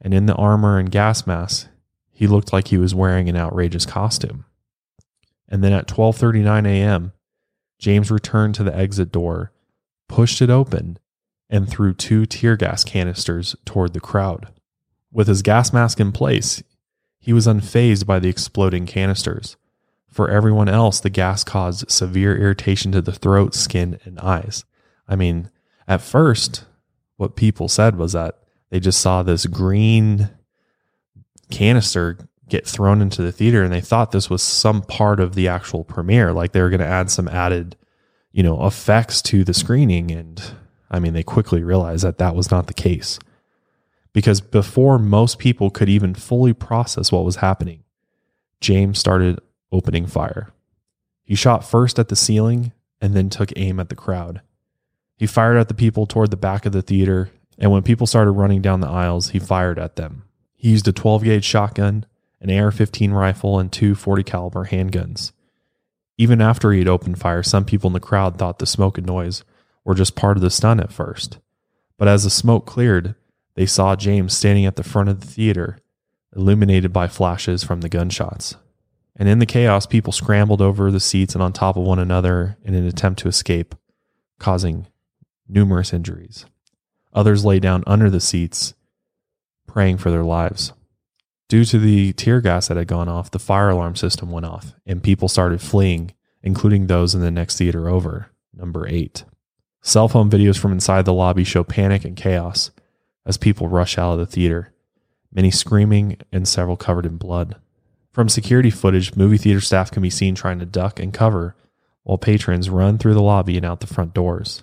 and 0.00 0.14
in 0.14 0.26
the 0.26 0.34
armor 0.34 0.78
and 0.78 0.90
gas 0.90 1.26
mask, 1.26 1.68
he 2.10 2.26
looked 2.26 2.52
like 2.52 2.68
he 2.68 2.78
was 2.78 2.94
wearing 2.94 3.28
an 3.28 3.36
outrageous 3.36 3.84
costume. 3.84 4.44
And 5.48 5.62
then 5.62 5.72
at 5.72 5.88
12:39 5.88 6.66
a.m., 6.66 7.12
James 7.78 8.10
returned 8.10 8.54
to 8.54 8.62
the 8.62 8.74
exit 8.74 9.10
door, 9.10 9.52
pushed 10.08 10.40
it 10.40 10.48
open, 10.48 10.98
and 11.50 11.68
threw 11.68 11.92
two 11.92 12.24
tear 12.24 12.56
gas 12.56 12.84
canisters 12.84 13.56
toward 13.64 13.92
the 13.92 14.00
crowd. 14.00 14.48
With 15.12 15.28
his 15.28 15.42
gas 15.42 15.72
mask 15.72 16.00
in 16.00 16.12
place, 16.12 16.62
he 17.18 17.32
was 17.32 17.46
unfazed 17.46 18.06
by 18.06 18.18
the 18.18 18.28
exploding 18.28 18.86
canisters. 18.86 19.56
For 20.08 20.28
everyone 20.28 20.68
else, 20.68 21.00
the 21.00 21.10
gas 21.10 21.44
caused 21.44 21.90
severe 21.90 22.36
irritation 22.36 22.92
to 22.92 23.00
the 23.00 23.12
throat, 23.12 23.54
skin, 23.54 23.98
and 24.04 24.18
eyes. 24.20 24.64
I 25.08 25.16
mean, 25.16 25.50
at 25.86 26.00
first, 26.00 26.64
what 27.16 27.36
people 27.36 27.68
said 27.68 27.96
was 27.96 28.12
that 28.12 28.38
they 28.70 28.80
just 28.80 29.00
saw 29.00 29.22
this 29.22 29.46
green 29.46 30.30
canister 31.50 32.18
get 32.48 32.66
thrown 32.66 33.00
into 33.00 33.22
the 33.22 33.32
theater 33.32 33.62
and 33.62 33.72
they 33.72 33.80
thought 33.80 34.10
this 34.10 34.28
was 34.28 34.42
some 34.42 34.82
part 34.82 35.20
of 35.20 35.34
the 35.34 35.46
actual 35.48 35.84
premiere 35.84 36.32
like 36.32 36.52
they 36.52 36.60
were 36.60 36.70
going 36.70 36.80
to 36.80 36.86
add 36.86 37.10
some 37.10 37.28
added 37.28 37.76
you 38.32 38.42
know 38.42 38.66
effects 38.66 39.22
to 39.22 39.44
the 39.44 39.54
screening 39.54 40.10
and 40.10 40.54
i 40.90 40.98
mean 40.98 41.12
they 41.12 41.22
quickly 41.22 41.62
realized 41.62 42.04
that 42.04 42.18
that 42.18 42.34
was 42.34 42.50
not 42.50 42.66
the 42.66 42.74
case 42.74 43.18
because 44.12 44.40
before 44.40 44.98
most 44.98 45.38
people 45.38 45.70
could 45.70 45.88
even 45.88 46.14
fully 46.14 46.52
process 46.52 47.10
what 47.12 47.24
was 47.24 47.36
happening 47.36 47.82
james 48.60 48.98
started 48.98 49.38
opening 49.70 50.06
fire 50.06 50.52
he 51.24 51.34
shot 51.34 51.64
first 51.64 51.98
at 51.98 52.08
the 52.08 52.16
ceiling 52.16 52.72
and 53.00 53.14
then 53.14 53.28
took 53.28 53.52
aim 53.56 53.80
at 53.80 53.88
the 53.88 53.94
crowd 53.94 54.40
he 55.22 55.28
fired 55.28 55.56
at 55.56 55.68
the 55.68 55.74
people 55.74 56.04
toward 56.04 56.32
the 56.32 56.36
back 56.36 56.66
of 56.66 56.72
the 56.72 56.82
theater, 56.82 57.30
and 57.56 57.70
when 57.70 57.84
people 57.84 58.08
started 58.08 58.32
running 58.32 58.60
down 58.60 58.80
the 58.80 58.88
aisles, 58.88 59.28
he 59.28 59.38
fired 59.38 59.78
at 59.78 59.94
them. 59.94 60.24
He 60.56 60.70
used 60.70 60.88
a 60.88 60.92
12 60.92 61.22
gauge 61.22 61.44
shotgun, 61.44 62.06
an 62.40 62.50
AR-15 62.50 63.12
rifle, 63.12 63.60
and 63.60 63.70
two 63.70 63.94
40 63.94 64.24
caliber 64.24 64.66
handguns. 64.66 65.30
Even 66.18 66.40
after 66.40 66.72
he 66.72 66.80
had 66.80 66.88
opened 66.88 67.20
fire, 67.20 67.44
some 67.44 67.64
people 67.64 67.86
in 67.86 67.92
the 67.92 68.00
crowd 68.00 68.36
thought 68.36 68.58
the 68.58 68.66
smoke 68.66 68.98
and 68.98 69.06
noise 69.06 69.44
were 69.84 69.94
just 69.94 70.16
part 70.16 70.36
of 70.36 70.40
the 70.40 70.50
stunt 70.50 70.80
at 70.80 70.92
first. 70.92 71.38
But 71.98 72.08
as 72.08 72.24
the 72.24 72.30
smoke 72.30 72.66
cleared, 72.66 73.14
they 73.54 73.66
saw 73.66 73.96
James 73.96 74.36
standing 74.36 74.66
at 74.66 74.76
the 74.76 74.82
front 74.82 75.08
of 75.08 75.20
the 75.20 75.26
theater, 75.26 75.78
illuminated 76.34 76.92
by 76.92 77.08
flashes 77.08 77.62
from 77.62 77.80
the 77.80 77.88
gunshots. 77.88 78.56
And 79.16 79.28
in 79.28 79.38
the 79.38 79.46
chaos, 79.46 79.86
people 79.86 80.12
scrambled 80.12 80.62
over 80.62 80.90
the 80.90 81.00
seats 81.00 81.34
and 81.34 81.42
on 81.42 81.52
top 81.52 81.76
of 81.76 81.84
one 81.84 81.98
another 81.98 82.56
in 82.64 82.74
an 82.74 82.86
attempt 82.86 83.20
to 83.20 83.28
escape, 83.28 83.74
causing 84.38 84.86
numerous 85.48 85.92
injuries. 85.92 86.46
Others 87.12 87.44
lay 87.44 87.60
down 87.60 87.84
under 87.86 88.08
the 88.08 88.20
seats, 88.20 88.72
praying 89.66 89.98
for 89.98 90.10
their 90.10 90.24
lives. 90.24 90.72
Due 91.48 91.66
to 91.66 91.78
the 91.78 92.14
tear 92.14 92.40
gas 92.40 92.68
that 92.68 92.78
had 92.78 92.86
gone 92.86 93.10
off, 93.10 93.30
the 93.30 93.38
fire 93.38 93.68
alarm 93.68 93.94
system 93.94 94.30
went 94.30 94.46
off, 94.46 94.74
and 94.86 95.02
people 95.02 95.28
started 95.28 95.60
fleeing, 95.60 96.14
including 96.42 96.86
those 96.86 97.14
in 97.14 97.20
the 97.20 97.30
next 97.30 97.58
theater 97.58 97.90
over, 97.90 98.30
number 98.54 98.88
eight. 98.88 99.24
Cell 99.82 100.08
phone 100.08 100.30
videos 100.30 100.58
from 100.58 100.72
inside 100.72 101.04
the 101.04 101.12
lobby 101.12 101.44
show 101.44 101.62
panic 101.62 102.06
and 102.06 102.16
chaos 102.16 102.70
as 103.24 103.36
people 103.36 103.68
rush 103.68 103.98
out 103.98 104.14
of 104.14 104.18
the 104.18 104.26
theater, 104.26 104.72
many 105.32 105.50
screaming 105.50 106.16
and 106.32 106.46
several 106.46 106.76
covered 106.76 107.06
in 107.06 107.16
blood. 107.16 107.56
From 108.12 108.28
security 108.28 108.70
footage, 108.70 109.16
movie 109.16 109.38
theater 109.38 109.60
staff 109.60 109.90
can 109.90 110.02
be 110.02 110.10
seen 110.10 110.34
trying 110.34 110.58
to 110.58 110.66
duck 110.66 111.00
and 111.00 111.12
cover 111.12 111.56
while 112.02 112.18
patrons 112.18 112.68
run 112.68 112.98
through 112.98 113.14
the 113.14 113.22
lobby 113.22 113.56
and 113.56 113.64
out 113.64 113.80
the 113.80 113.86
front 113.86 114.12
doors. 114.12 114.62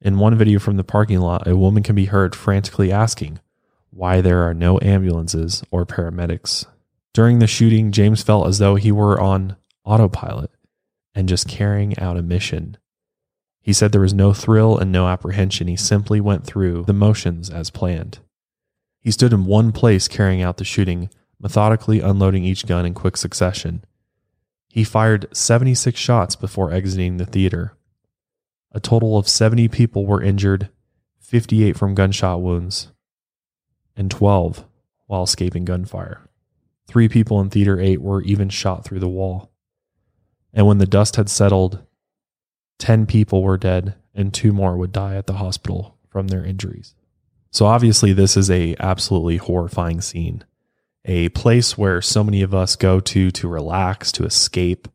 In 0.00 0.18
one 0.18 0.36
video 0.36 0.58
from 0.58 0.76
the 0.76 0.84
parking 0.84 1.20
lot, 1.20 1.46
a 1.46 1.56
woman 1.56 1.82
can 1.82 1.94
be 1.94 2.06
heard 2.06 2.34
frantically 2.34 2.92
asking 2.92 3.40
why 3.90 4.20
there 4.20 4.42
are 4.42 4.54
no 4.54 4.78
ambulances 4.80 5.62
or 5.70 5.84
paramedics. 5.84 6.64
During 7.12 7.40
the 7.40 7.46
shooting, 7.46 7.90
James 7.92 8.22
felt 8.22 8.46
as 8.46 8.58
though 8.58 8.76
he 8.76 8.92
were 8.92 9.20
on 9.20 9.56
autopilot 9.84 10.50
and 11.14 11.28
just 11.28 11.48
carrying 11.48 11.98
out 11.98 12.16
a 12.16 12.22
mission. 12.22 12.76
He 13.62 13.72
said 13.72 13.92
there 13.92 14.00
was 14.00 14.14
no 14.14 14.32
thrill 14.32 14.78
and 14.78 14.90
no 14.90 15.06
apprehension. 15.06 15.68
He 15.68 15.76
simply 15.76 16.20
went 16.20 16.44
through 16.44 16.84
the 16.84 16.92
motions 16.92 17.50
as 17.50 17.70
planned. 17.70 18.20
He 19.00 19.10
stood 19.10 19.32
in 19.32 19.46
one 19.46 19.72
place 19.72 20.08
carrying 20.08 20.42
out 20.42 20.56
the 20.56 20.64
shooting, 20.64 21.10
methodically 21.38 22.00
unloading 22.00 22.44
each 22.44 22.66
gun 22.66 22.86
in 22.86 22.94
quick 22.94 23.16
succession. 23.16 23.84
He 24.68 24.84
fired 24.84 25.26
76 25.36 25.98
shots 25.98 26.36
before 26.36 26.72
exiting 26.72 27.16
the 27.16 27.26
theater. 27.26 27.76
A 28.72 28.80
total 28.80 29.18
of 29.18 29.28
70 29.28 29.68
people 29.68 30.06
were 30.06 30.22
injured, 30.22 30.68
58 31.18 31.76
from 31.76 31.94
gunshot 31.94 32.40
wounds, 32.40 32.92
and 33.96 34.10
12 34.10 34.64
while 35.06 35.24
escaping 35.24 35.64
gunfire. 35.64 36.28
Three 36.86 37.08
people 37.08 37.40
in 37.40 37.50
Theater 37.50 37.80
8 37.80 38.00
were 38.00 38.22
even 38.22 38.48
shot 38.48 38.84
through 38.84 39.00
the 39.00 39.08
wall. 39.08 39.50
And 40.52 40.66
when 40.66 40.78
the 40.78 40.86
dust 40.86 41.16
had 41.16 41.28
settled, 41.28 41.84
10 42.80 43.06
people 43.06 43.42
were 43.42 43.58
dead 43.58 43.94
and 44.14 44.34
two 44.34 44.52
more 44.52 44.76
would 44.76 44.90
die 44.90 45.14
at 45.14 45.26
the 45.26 45.34
hospital 45.34 45.96
from 46.08 46.28
their 46.28 46.44
injuries. 46.44 46.94
So 47.52 47.66
obviously 47.66 48.12
this 48.12 48.36
is 48.36 48.50
a 48.50 48.74
absolutely 48.80 49.36
horrifying 49.36 50.00
scene. 50.00 50.44
A 51.04 51.28
place 51.30 51.78
where 51.78 52.02
so 52.02 52.24
many 52.24 52.42
of 52.42 52.54
us 52.54 52.76
go 52.76 53.00
to 53.00 53.30
to 53.30 53.48
relax, 53.48 54.10
to 54.12 54.24
escape. 54.24 54.88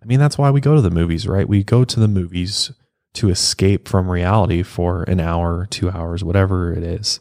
I 0.00 0.06
mean 0.06 0.18
that's 0.18 0.38
why 0.38 0.50
we 0.50 0.60
go 0.60 0.74
to 0.74 0.80
the 0.80 0.90
movies, 0.90 1.26
right? 1.26 1.48
We 1.48 1.62
go 1.62 1.84
to 1.84 2.00
the 2.00 2.08
movies 2.08 2.72
to 3.14 3.30
escape 3.30 3.88
from 3.88 4.10
reality 4.10 4.62
for 4.62 5.02
an 5.04 5.20
hour, 5.20 5.66
two 5.70 5.90
hours, 5.90 6.22
whatever 6.22 6.72
it 6.72 6.82
is. 6.82 7.20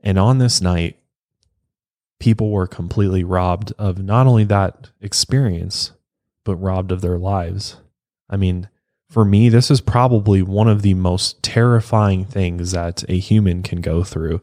And 0.00 0.18
on 0.18 0.38
this 0.38 0.60
night, 0.60 0.98
people 2.18 2.50
were 2.50 2.66
completely 2.66 3.24
robbed 3.24 3.72
of 3.78 4.02
not 4.02 4.26
only 4.26 4.44
that 4.44 4.90
experience, 5.00 5.92
but 6.44 6.56
robbed 6.56 6.92
of 6.92 7.00
their 7.00 7.18
lives. 7.18 7.76
I 8.28 8.36
mean, 8.36 8.68
for 9.14 9.24
me, 9.24 9.48
this 9.48 9.70
is 9.70 9.80
probably 9.80 10.42
one 10.42 10.66
of 10.66 10.82
the 10.82 10.94
most 10.94 11.40
terrifying 11.40 12.24
things 12.24 12.72
that 12.72 13.08
a 13.08 13.16
human 13.16 13.62
can 13.62 13.80
go 13.80 14.02
through. 14.02 14.40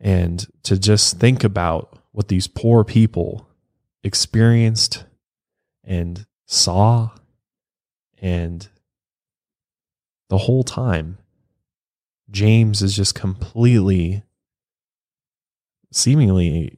And 0.00 0.44
to 0.64 0.76
just 0.76 1.20
think 1.20 1.44
about 1.44 1.96
what 2.10 2.26
these 2.26 2.48
poor 2.48 2.82
people 2.82 3.46
experienced 4.02 5.04
and 5.84 6.26
saw 6.46 7.10
and 8.20 8.68
the 10.30 10.38
whole 10.38 10.64
time, 10.64 11.18
James 12.28 12.82
is 12.82 12.96
just 12.96 13.14
completely, 13.14 14.24
seemingly 15.92 16.76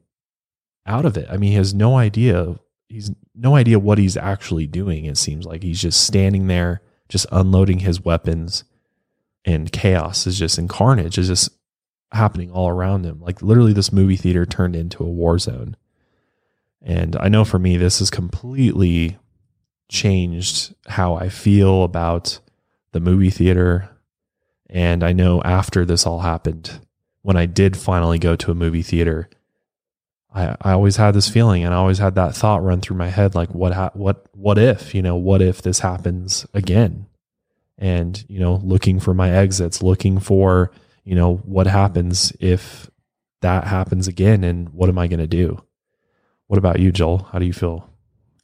out 0.85 1.07
of 1.07 1.17
it. 1.17 1.27
I 1.31 1.39
mean, 1.39 1.53
he 1.53 1.57
has 1.57 1.73
no 1.73 1.97
idea. 1.97 2.57
He's 2.91 3.11
no 3.35 3.57
idea 3.57 3.79
what 3.79 3.99
he's 3.99 4.17
actually 4.17 4.67
doing. 4.67 5.05
It 5.05 5.19
seems 5.19 5.47
like 5.47 5.63
he's 5.63 5.81
just 5.81 6.05
standing 6.05 6.47
there, 6.47 6.83
just 7.09 7.27
unloading 7.33 7.81
his 7.81 8.01
weapons, 8.05 8.65
and 9.45 9.73
chaos 9.73 10.27
is 10.27 10.39
just 10.39 10.59
in 10.59 10.69
carnage 10.69 11.19
is 11.19 11.29
just 11.29 11.51
happening 12.13 12.51
all 12.51 12.69
around 12.69 13.05
him. 13.05 13.21
Like 13.21 13.43
literally, 13.43 13.73
this 13.73 13.93
movie 13.93 14.17
theater 14.17 14.47
turned 14.47 14.77
into 14.77 15.03
a 15.03 15.11
war 15.11 15.39
zone. 15.39 15.77
And 16.83 17.17
I 17.17 17.29
know 17.29 17.45
for 17.45 17.59
me, 17.59 17.77
this 17.77 18.01
has 18.01 18.11
completely 18.11 19.19
changed 19.91 20.75
how 20.89 21.15
I 21.15 21.29
feel 21.29 21.85
about 21.85 22.41
the 22.93 23.01
movie 23.01 23.31
theater 23.31 23.89
And 24.73 25.05
I 25.05 25.13
know 25.13 25.43
after 25.43 25.85
this 25.85 26.07
all 26.07 26.21
happened, 26.21 26.81
when 27.21 27.37
I 27.37 27.45
did 27.47 27.77
finally 27.77 28.19
go 28.19 28.35
to 28.37 28.51
a 28.51 28.55
movie 28.55 28.83
theater, 28.83 29.29
I, 30.35 30.57
I 30.61 30.73
always 30.73 30.97
had 30.97 31.15
this 31.15 31.29
feeling 31.29 31.65
and 31.65 31.75
I 31.75 31.77
always 31.77 31.99
had 31.99 32.15
that 32.15 32.35
thought 32.35 32.63
run 32.63 32.81
through 32.81 32.97
my 32.97 33.09
head 33.09 33.35
like 33.35 33.55
what 33.55 33.73
ha- 33.73 33.91
what 33.95 34.27
what 34.33 34.59
if 34.59 34.95
you 34.95 35.03
know 35.03 35.17
what 35.17 35.43
if 35.43 35.63
this 35.63 35.81
happens 35.81 36.47
again? 36.55 37.07
And 37.79 38.25
you 38.29 38.41
know 38.41 38.61
looking 38.63 39.01
for 39.01 39.15
my 39.15 39.31
exits 39.31 39.83
looking 39.83 40.19
for 40.19 40.71
you 41.05 41.15
know 41.15 41.37
what 41.37 41.67
happens 41.67 42.33
if 42.41 42.91
that 43.41 43.65
happens 43.65 44.09
again 44.09 44.45
and 44.45 44.69
what 44.71 44.89
am 44.89 44.99
I 44.99 45.09
going 45.09 45.21
to 45.21 45.27
do? 45.27 45.63
What 46.47 46.59
about 46.59 46.81
you 46.81 46.93
Joel? 46.93 47.29
How 47.33 47.39
do 47.39 47.47
you 47.47 47.53
feel? 47.53 47.89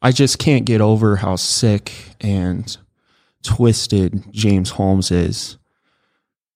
I 0.00 0.12
just 0.12 0.38
can't 0.38 0.64
get 0.64 0.80
over 0.80 1.16
how 1.16 1.36
sick 1.36 1.92
and 2.20 2.76
twisted 3.42 4.32
James 4.32 4.70
Holmes 4.70 5.10
is 5.10 5.58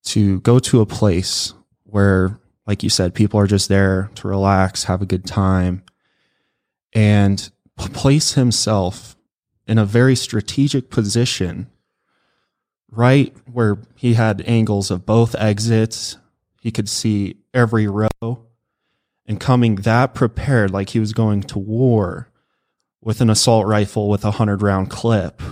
to 0.05 0.40
go 0.40 0.59
to 0.59 0.81
a 0.81 0.87
place 0.87 1.55
where 1.85 2.38
like 2.66 2.83
you 2.83 2.90
said, 2.90 3.14
people 3.14 3.40
are 3.40 3.46
just 3.46 3.68
there 3.68 4.11
to 4.16 4.29
relax, 4.29 4.85
have 4.85 5.03
a 5.03 5.07
good 5.07 5.27
time, 5.27 5.83
and 6.92 7.51
place 7.77 8.35
himself 8.35 9.16
in 9.66 9.79
a 9.79 9.87
very 9.87 10.14
strategic 10.14 10.90
position, 10.90 11.68
right 12.90 13.35
where 13.51 13.79
he 13.96 14.14
had 14.14 14.42
angles 14.46 14.90
of 14.90 15.07
both 15.07 15.35
exits. 15.37 16.16
He 16.61 16.70
could 16.70 16.88
see 16.88 17.37
every 17.53 17.87
row 17.88 18.46
and 19.27 19.40
coming 19.40 19.77
that 19.77 20.14
prepared, 20.14 20.70
like 20.70 20.90
he 20.90 21.01
was 21.01 21.12
going 21.12 21.42
to 21.44 21.59
war 21.59 22.29
with 23.01 23.20
an 23.20 23.31
assault 23.31 23.66
rifle 23.66 24.09
with 24.09 24.25
a 24.25 24.33
hundred 24.33 24.62
round 24.62 24.90
clip 24.90 25.42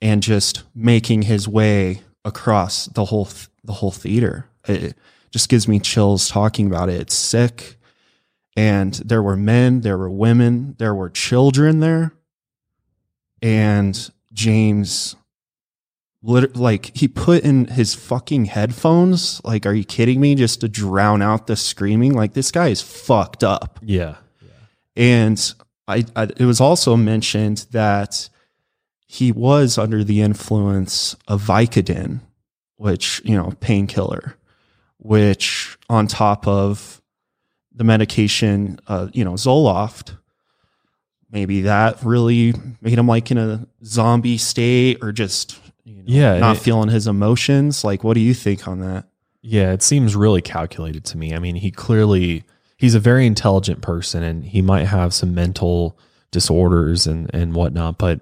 and 0.00 0.22
just 0.22 0.64
making 0.74 1.22
his 1.22 1.48
way 1.48 2.02
across 2.24 2.86
the 2.86 3.06
whole, 3.06 3.28
the 3.64 3.74
whole 3.74 3.90
theater. 3.90 4.46
It, 4.66 4.96
just 5.30 5.48
gives 5.48 5.68
me 5.68 5.78
chills 5.78 6.28
talking 6.28 6.66
about 6.66 6.88
it. 6.88 7.00
It's 7.00 7.14
sick. 7.14 7.76
And 8.56 8.94
there 8.94 9.22
were 9.22 9.36
men, 9.36 9.82
there 9.82 9.96
were 9.96 10.10
women, 10.10 10.74
there 10.78 10.94
were 10.94 11.10
children 11.10 11.80
there. 11.80 12.12
And 13.40 14.10
James, 14.32 15.14
like, 16.22 16.96
he 16.96 17.06
put 17.06 17.44
in 17.44 17.66
his 17.66 17.94
fucking 17.94 18.46
headphones. 18.46 19.40
Like, 19.44 19.64
are 19.64 19.74
you 19.74 19.84
kidding 19.84 20.20
me? 20.20 20.34
Just 20.34 20.60
to 20.62 20.68
drown 20.68 21.22
out 21.22 21.46
the 21.46 21.54
screaming. 21.56 22.14
Like, 22.14 22.32
this 22.32 22.50
guy 22.50 22.68
is 22.68 22.82
fucked 22.82 23.44
up. 23.44 23.78
Yeah. 23.82 24.16
yeah. 24.42 24.50
And 24.96 25.54
I, 25.86 26.04
I, 26.16 26.24
it 26.24 26.44
was 26.44 26.60
also 26.60 26.96
mentioned 26.96 27.66
that 27.70 28.28
he 29.06 29.30
was 29.30 29.78
under 29.78 30.02
the 30.02 30.20
influence 30.20 31.16
of 31.28 31.42
Vicodin, 31.42 32.20
which, 32.76 33.22
you 33.24 33.36
know, 33.36 33.52
painkiller 33.60 34.34
which 35.08 35.78
on 35.88 36.06
top 36.06 36.46
of 36.46 37.00
the 37.74 37.82
medication, 37.82 38.78
uh, 38.88 39.08
you 39.14 39.24
know, 39.24 39.32
Zoloft, 39.32 40.18
maybe 41.30 41.62
that 41.62 42.04
really 42.04 42.52
made 42.82 42.98
him 42.98 43.08
like 43.08 43.30
in 43.30 43.38
a 43.38 43.66
zombie 43.82 44.36
state 44.36 44.98
or 45.00 45.10
just, 45.10 45.58
you 45.84 45.96
know, 45.96 46.02
yeah, 46.04 46.38
not 46.38 46.56
it, 46.56 46.60
feeling 46.60 46.90
his 46.90 47.06
emotions. 47.06 47.84
Like, 47.84 48.04
what 48.04 48.14
do 48.14 48.20
you 48.20 48.34
think 48.34 48.68
on 48.68 48.80
that? 48.80 49.06
Yeah, 49.40 49.72
it 49.72 49.82
seems 49.82 50.14
really 50.14 50.42
calculated 50.42 51.06
to 51.06 51.16
me. 51.16 51.34
I 51.34 51.38
mean, 51.38 51.56
he 51.56 51.70
clearly, 51.70 52.44
he's 52.76 52.94
a 52.94 53.00
very 53.00 53.26
intelligent 53.26 53.80
person 53.80 54.22
and 54.22 54.44
he 54.44 54.60
might 54.60 54.88
have 54.88 55.14
some 55.14 55.34
mental 55.34 55.98
disorders 56.32 57.06
and, 57.06 57.34
and 57.34 57.54
whatnot, 57.54 57.96
but 57.96 58.20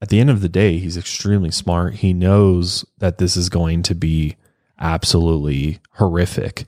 at 0.00 0.10
the 0.10 0.20
end 0.20 0.30
of 0.30 0.42
the 0.42 0.48
day, 0.48 0.78
he's 0.78 0.96
extremely 0.96 1.50
smart. 1.50 1.94
He 1.94 2.12
knows 2.12 2.84
that 2.98 3.18
this 3.18 3.36
is 3.36 3.48
going 3.48 3.82
to 3.82 3.96
be 3.96 4.36
absolutely 4.80 5.78
horrific. 5.92 6.66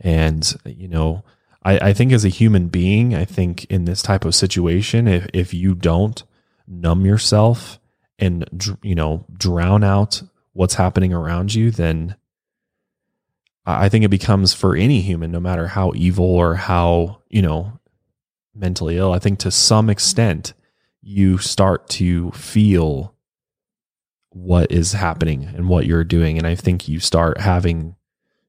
And, 0.00 0.54
you 0.64 0.88
know, 0.88 1.24
I, 1.64 1.90
I 1.90 1.92
think 1.92 2.12
as 2.12 2.24
a 2.24 2.28
human 2.28 2.68
being, 2.68 3.14
I 3.14 3.24
think 3.24 3.64
in 3.66 3.84
this 3.84 4.02
type 4.02 4.24
of 4.24 4.34
situation, 4.34 5.08
if, 5.08 5.26
if 5.32 5.54
you 5.54 5.74
don't 5.74 6.22
numb 6.66 7.06
yourself 7.06 7.78
and, 8.18 8.76
you 8.82 8.94
know, 8.94 9.24
drown 9.36 9.82
out 9.82 10.22
what's 10.52 10.74
happening 10.74 11.12
around 11.12 11.54
you, 11.54 11.70
then 11.70 12.16
I 13.66 13.88
think 13.88 14.04
it 14.04 14.10
becomes 14.10 14.52
for 14.52 14.76
any 14.76 15.00
human, 15.00 15.32
no 15.32 15.40
matter 15.40 15.68
how 15.68 15.92
evil 15.94 16.26
or 16.26 16.54
how, 16.54 17.22
you 17.30 17.40
know, 17.40 17.80
mentally 18.54 18.98
ill, 18.98 19.12
I 19.12 19.18
think 19.18 19.38
to 19.40 19.50
some 19.50 19.88
extent 19.88 20.52
you 21.00 21.38
start 21.38 21.88
to 21.88 22.30
feel 22.32 23.13
what 24.34 24.70
is 24.72 24.92
happening 24.92 25.44
and 25.44 25.68
what 25.68 25.86
you're 25.86 26.04
doing. 26.04 26.38
And 26.38 26.46
I 26.46 26.56
think 26.56 26.88
you 26.88 26.98
start 26.98 27.40
having, 27.40 27.94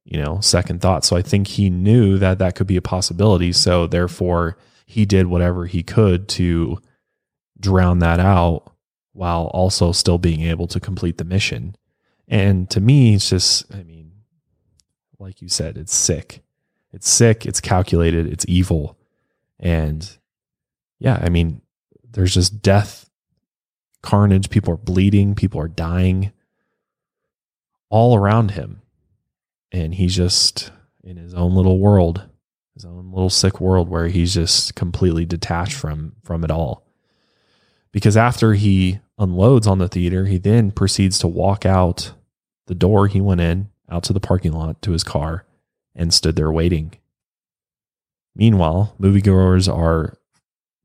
you 0.04 0.22
know, 0.22 0.40
second 0.42 0.82
thoughts. 0.82 1.08
So 1.08 1.16
I 1.16 1.22
think 1.22 1.48
he 1.48 1.70
knew 1.70 2.18
that 2.18 2.40
that 2.40 2.56
could 2.56 2.68
be 2.68 2.76
a 2.76 2.82
possibility. 2.82 3.54
So 3.54 3.86
therefore, 3.86 4.58
he 4.88 5.06
did 5.06 5.28
whatever 5.28 5.68
he 5.68 5.84
could 5.84 6.28
to 6.30 6.80
drown 7.60 8.00
that 8.00 8.20
out 8.20 8.74
while 9.14 9.46
also 9.54 9.92
still 9.92 10.18
being 10.18 10.42
able 10.42 10.68
to 10.68 10.80
complete 10.80 11.18
the 11.18 11.24
mission. 11.24 11.76
And 12.28 12.70
to 12.72 12.82
me, 12.82 13.14
it's 13.14 13.30
just, 13.30 13.74
I 13.74 13.84
mean, 13.84 14.12
like 15.20 15.42
you 15.42 15.50
said, 15.50 15.78
it's 15.78 15.96
sick. 15.96 16.44
It's 16.92 17.08
sick. 17.08 17.46
It's 17.46 17.62
calculated. 17.62 18.26
It's 18.26 18.46
evil. 18.48 18.98
And 19.60 20.18
yeah, 20.98 21.20
I 21.22 21.30
mean, 21.30 21.62
there's 22.10 22.34
just 22.34 22.62
death 22.62 23.05
carnage. 24.06 24.50
People 24.50 24.74
are 24.74 24.78
bleeding. 24.78 25.36
People 25.36 25.60
are 25.60 25.68
dying 25.68 26.32
all 27.90 28.16
around 28.16 28.52
him. 28.52 28.82
And 29.72 29.94
he's 29.96 30.16
just 30.16 30.72
in 31.04 31.18
his 31.18 31.34
own 31.34 31.56
little 31.56 31.80
world, 31.80 32.24
his 32.74 32.86
own 32.86 33.12
little 33.12 33.30
sick 33.30 33.60
world 33.60 33.90
where 33.90 34.08
he's 34.08 34.34
just 34.34 34.76
completely 34.76 35.26
detached 35.26 35.76
from, 35.76 36.14
from 36.24 36.44
it 36.44 36.52
all. 36.52 36.86
Because 37.92 38.18
after 38.18 38.54
he 38.54 39.00
unloads 39.18 39.68
on 39.68 39.80
the 39.80 39.88
theater, 39.88 40.26
he 40.26 40.38
then 40.38 40.72
proceeds 40.72 41.18
to 41.20 41.28
walk 41.28 41.66
out 41.66 42.14
the 42.68 42.76
door 42.76 43.08
he 43.08 43.22
went 43.22 43.42
in, 43.42 43.70
out 43.90 44.04
to 44.04 44.14
the 44.14 44.20
parking 44.20 44.52
lot 44.52 44.82
to 44.82 44.92
his 44.92 45.04
car, 45.04 45.46
and 45.96 46.14
stood 46.14 46.36
there 46.36 46.52
waiting. 46.52 46.94
Meanwhile, 48.36 48.96
moviegoers 49.00 49.74
are 49.74 50.18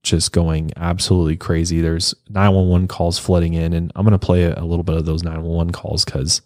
just 0.03 0.33
going 0.33 0.73
absolutely 0.77 1.37
crazy. 1.37 1.81
There's 1.81 2.15
911 2.29 2.89
calls 2.89 3.19
flooding 3.19 3.55
in, 3.55 3.73
and 3.73 3.93
I'm 3.95 4.05
going 4.05 4.19
to 4.19 4.25
play 4.25 4.45
a 4.45 4.65
little 4.65 4.85
bit 4.85 4.97
of 4.97 5.05
those 5.05 5.23
911 5.23 5.73
calls 5.73 6.05
because 6.05 6.41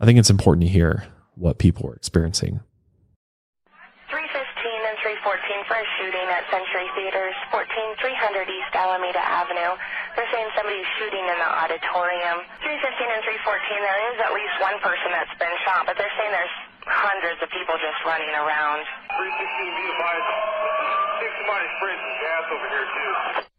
I 0.00 0.04
think 0.04 0.18
it's 0.18 0.30
important 0.30 0.66
to 0.66 0.72
hear 0.72 1.06
what 1.36 1.58
people 1.58 1.88
are 1.88 1.96
experiencing. 1.96 2.60
315 4.12 4.28
and 4.28 4.96
314 5.02 5.66
for 5.66 5.76
a 5.76 5.86
shooting 5.98 6.26
at 6.30 6.44
Century 6.52 6.88
Theaters, 6.94 7.34
14300 7.50 8.48
East 8.48 8.72
Alameda 8.76 9.24
Avenue. 9.24 9.72
They're 10.14 10.28
saying 10.30 10.48
somebody's 10.54 10.86
shooting 11.00 11.24
in 11.24 11.36
the 11.40 11.50
auditorium. 11.64 12.44
315 12.60 12.76
and 13.08 13.22
314, 13.24 13.88
there 13.88 14.00
is 14.12 14.16
at 14.20 14.32
least 14.36 14.54
one 14.60 14.76
person 14.84 15.10
that's 15.16 15.32
been 15.40 15.56
shot, 15.64 15.88
but 15.88 15.96
they're 15.96 16.12
saying 16.20 16.32
there's 16.32 16.56
hundreds 16.86 17.40
of 17.42 17.48
people 17.50 17.74
just 17.82 17.98
running 18.06 18.30
around. 18.36 18.84
316, 19.16 19.80
be 19.80 19.84
advised 19.90 21.15
think 21.46 21.54
somebody 21.54 21.70
sprayed 21.78 22.00
some 22.02 22.16
gas 22.18 22.44
over 22.50 22.66
here 22.66 22.86
too. 22.90 23.12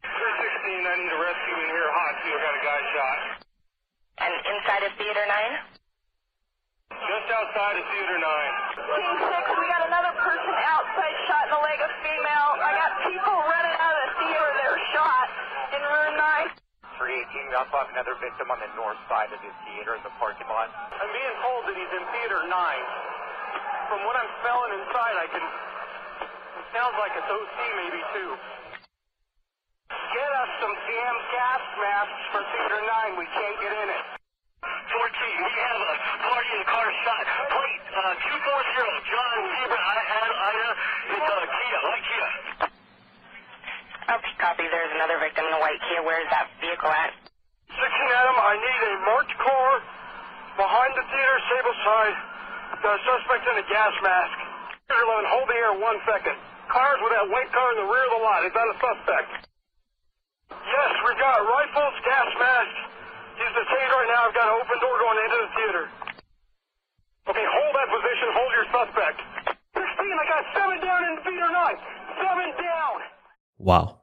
316, 0.03 0.91
I 0.91 0.95
need 0.99 1.07
a 1.07 1.19
rescue 1.23 1.55
in 1.55 1.69
here 1.71 1.87
hot 1.87 2.13
too. 2.19 2.33
I 2.35 2.39
got 2.43 2.55
a 2.59 2.63
guy 2.67 2.79
shot. 2.91 3.17
And 4.27 4.33
inside 4.43 4.83
of 4.83 4.91
Theater 4.99 5.23
9? 5.23 5.31
Just 6.99 7.27
outside 7.31 7.75
of 7.79 7.85
Theater 7.87 8.17
9. 8.19 8.27
Team 8.27 9.15
6, 9.23 9.55
we 9.55 9.65
got 9.71 9.83
another 9.87 10.13
person 10.19 10.53
outside 10.67 11.15
shot 11.31 11.47
in 11.47 11.51
the 11.55 11.61
leg, 11.63 11.79
a 11.79 11.89
female. 12.03 12.49
I 12.59 12.71
got 12.75 12.91
people 13.07 13.35
running 13.39 13.75
out 13.79 13.95
of 13.95 14.03
the 14.03 14.11
theater 14.19 14.49
that 14.51 14.67
are 14.67 14.83
shot 14.91 15.27
in 15.71 15.79
room 15.79 16.13
9. 16.19 16.99
318, 16.99 17.47
we 17.47 17.55
also 17.55 17.71
have 17.77 17.91
another 17.95 18.19
victim 18.19 18.51
on 18.51 18.59
the 18.59 18.71
north 18.75 18.99
side 19.07 19.31
of 19.31 19.39
the 19.39 19.53
theater 19.63 19.95
in 19.95 20.03
the 20.03 20.11
parking 20.19 20.49
lot. 20.51 20.67
I'm 20.91 21.11
being 21.13 21.35
told 21.39 21.71
that 21.71 21.75
he's 21.77 21.93
in 21.93 22.03
Theater 22.19 22.41
9. 22.51 22.51
From 22.51 24.03
what 24.03 24.19
I'm 24.19 24.31
smelling 24.43 24.75
inside, 24.75 25.15
I 25.23 25.27
can 25.31 25.45
sounds 26.73 26.95
like 26.99 27.13
it's 27.15 27.29
OC 27.29 27.57
maybe 27.77 28.01
too. 28.11 28.31
Get 29.87 30.31
us 30.43 30.51
some 30.59 30.75
damn 30.75 31.17
gas 31.31 31.63
masks 31.79 32.23
for 32.33 32.41
Theater 32.43 32.81
9. 32.83 33.19
We 33.21 33.27
can't 33.31 33.57
get 33.61 33.71
in 33.71 33.87
it. 33.87 34.03
14, 34.63 35.45
we 35.45 35.51
have 35.63 35.79
a 35.79 35.95
party 36.27 36.49
in 36.57 36.59
the 36.65 36.69
car 36.69 36.89
shot. 37.05 37.23
Plate 37.53 37.83
uh, 37.93 38.13
240, 38.19 39.07
John 39.07 39.37
Zebra, 39.47 39.79
I 39.79 39.99
had 40.11 40.29
Ida. 40.31 40.69
It's 41.07 41.27
uh, 41.27 41.35
Kia, 41.45 41.79
white 41.87 42.05
Kia. 42.07 42.29
Okay, 44.07 44.33
copy. 44.39 44.65
There's 44.67 44.93
another 44.95 45.19
victim 45.19 45.45
in 45.47 45.53
a 45.55 45.61
white 45.61 45.79
Kia. 45.87 46.01
Where 46.03 46.19
is 46.19 46.29
that 46.31 46.51
vehicle 46.59 46.91
at? 46.91 47.11
16 47.67 47.83
Adam, 47.83 48.37
I 48.39 48.55
need 48.57 48.81
a 48.87 48.93
marked 49.05 49.35
car 49.37 49.71
behind 50.57 50.91
the 50.97 51.05
theater, 51.05 51.37
Sable 51.51 51.77
side. 51.85 52.17
The 52.81 52.93
suspect 53.07 53.43
in 53.47 53.55
a 53.63 53.67
gas 53.67 53.93
mask. 54.03 54.37
11, 54.87 55.27
hold 55.31 55.47
the 55.51 55.55
air 55.55 55.73
one 55.79 55.99
second. 56.07 56.35
Cars 56.67 56.99
with 56.99 57.13
that 57.15 57.27
white 57.31 57.51
car 57.55 57.67
in 57.75 57.77
the 57.79 57.87
rear 57.87 58.03
of 58.07 58.11
the 58.17 58.21
lot. 58.23 58.43
Is 58.43 58.53
that 58.53 58.67
a 58.67 58.75
suspect? 58.79 59.47
Yes, 60.51 60.91
we've 61.03 61.19
got 61.19 61.43
rifles, 61.47 61.95
gas 62.03 62.29
masks. 62.39 62.79
He's 63.39 63.53
detained 63.55 63.91
right 63.91 64.09
now. 64.11 64.27
I've 64.27 64.35
got 64.35 64.47
an 64.51 64.55
open 64.59 64.77
door 64.83 64.95
going 64.99 65.19
into 65.23 65.37
the 65.37 65.49
theater. 65.55 65.83
Okay, 67.31 67.47
hold 67.47 67.71
that 67.75 67.89
position. 67.91 68.27
Hold 68.35 68.51
your 68.51 68.67
suspect. 68.71 69.17
16, 69.79 69.83
I 69.83 70.25
got 70.27 70.43
seven 70.55 70.77
down 70.83 71.01
in 71.07 71.13
theater 71.23 71.51
nine. 71.51 71.77
Seven 72.19 72.47
down. 72.59 72.95
Wow. 73.59 74.01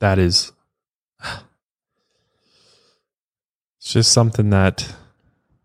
That 0.00 0.18
is 0.18 0.52
it's 3.80 3.92
just 3.92 4.12
something 4.12 4.50
that 4.50 4.94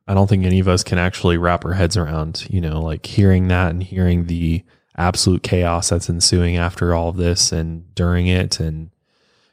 I 0.08 0.14
don't 0.14 0.28
think 0.28 0.46
any 0.46 0.60
of 0.60 0.68
us 0.68 0.84
can 0.84 0.98
actually 0.98 1.38
wrap 1.38 1.64
our 1.64 1.74
heads 1.74 1.96
around, 1.96 2.48
you 2.50 2.60
know, 2.60 2.82
like 2.82 3.06
hearing 3.06 3.48
that 3.50 3.72
and 3.72 3.84
hearing 3.84 4.26
the 4.26 4.64
absolute 4.98 5.44
chaos 5.44 5.90
that's 5.90 6.10
ensuing 6.10 6.58
after 6.58 6.94
all 6.94 7.10
of 7.10 7.18
this 7.18 7.52
and 7.52 7.94
during 7.96 8.28
it 8.28 8.60
and 8.60 8.92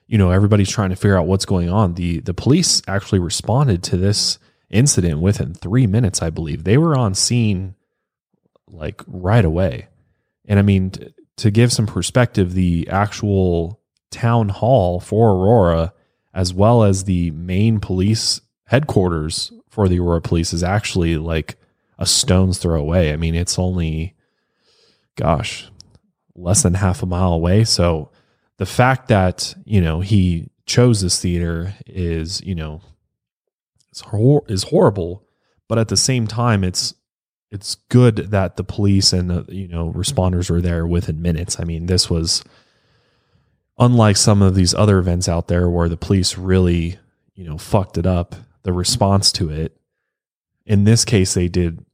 you 0.08 0.16
know, 0.16 0.30
everybody's 0.30 0.70
trying 0.70 0.88
to 0.88 0.96
figure 0.96 1.18
out 1.18 1.26
what's 1.26 1.44
going 1.44 1.68
on. 1.68 1.94
The 1.94 2.20
the 2.20 2.34
police 2.34 2.80
actually 2.88 3.18
responded 3.18 3.82
to 3.84 3.98
this 3.98 4.38
incident 4.70 5.20
within 5.20 5.54
3 5.54 5.86
minutes, 5.86 6.22
I 6.22 6.30
believe. 6.30 6.64
They 6.64 6.78
were 6.78 6.96
on 6.96 7.14
scene 7.14 7.74
like 8.66 9.02
right 9.06 9.44
away. 9.44 9.88
And 10.46 10.58
I 10.58 10.62
mean, 10.62 10.90
t- 10.90 11.14
to 11.36 11.50
give 11.50 11.72
some 11.72 11.86
perspective, 11.86 12.54
the 12.54 12.88
actual 12.90 13.80
town 14.10 14.48
hall 14.48 14.98
for 15.00 15.30
Aurora, 15.30 15.92
as 16.34 16.52
well 16.52 16.82
as 16.82 17.04
the 17.04 17.30
main 17.32 17.80
police 17.80 18.40
headquarters 18.64 19.52
for 19.68 19.88
the 19.88 20.00
Aurora 20.00 20.20
Police, 20.20 20.52
is 20.52 20.62
actually 20.62 21.16
like 21.16 21.56
a 21.98 22.06
stone's 22.06 22.58
throw 22.58 22.80
away. 22.80 23.12
I 23.12 23.16
mean, 23.16 23.34
it's 23.34 23.58
only, 23.58 24.14
gosh, 25.18 25.68
less 26.34 26.62
than 26.62 26.74
half 26.74 27.02
a 27.02 27.06
mile 27.06 27.32
away. 27.32 27.64
So 27.64 28.10
the 28.56 28.66
fact 28.66 29.08
that, 29.08 29.54
you 29.64 29.80
know, 29.80 30.00
he 30.00 30.48
chose 30.64 31.00
this 31.00 31.20
theater 31.20 31.74
is, 31.86 32.40
you 32.42 32.54
know, 32.54 32.80
it's 33.90 34.00
hor- 34.00 34.44
is 34.48 34.62
horrible, 34.64 35.26
but 35.68 35.78
at 35.78 35.88
the 35.88 35.96
same 35.96 36.26
time, 36.26 36.62
it's 36.62 36.94
it's 37.50 37.76
good 37.88 38.16
that 38.30 38.56
the 38.56 38.64
police 38.64 39.12
and 39.12 39.30
the 39.30 39.44
you 39.48 39.66
know 39.66 39.92
responders 39.92 40.50
were 40.50 40.60
there 40.60 40.86
within 40.86 41.20
minutes. 41.20 41.58
I 41.58 41.64
mean, 41.64 41.86
this 41.86 42.08
was 42.08 42.44
unlike 43.78 44.16
some 44.16 44.42
of 44.42 44.54
these 44.54 44.74
other 44.74 44.98
events 44.98 45.28
out 45.28 45.48
there 45.48 45.68
where 45.68 45.88
the 45.88 45.96
police 45.96 46.38
really 46.38 46.98
you 47.34 47.44
know 47.44 47.58
fucked 47.58 47.98
it 47.98 48.06
up. 48.06 48.36
The 48.62 48.72
response 48.72 49.32
to 49.32 49.50
it, 49.50 49.76
in 50.66 50.84
this 50.84 51.04
case, 51.04 51.34
they 51.34 51.48
did 51.48 51.84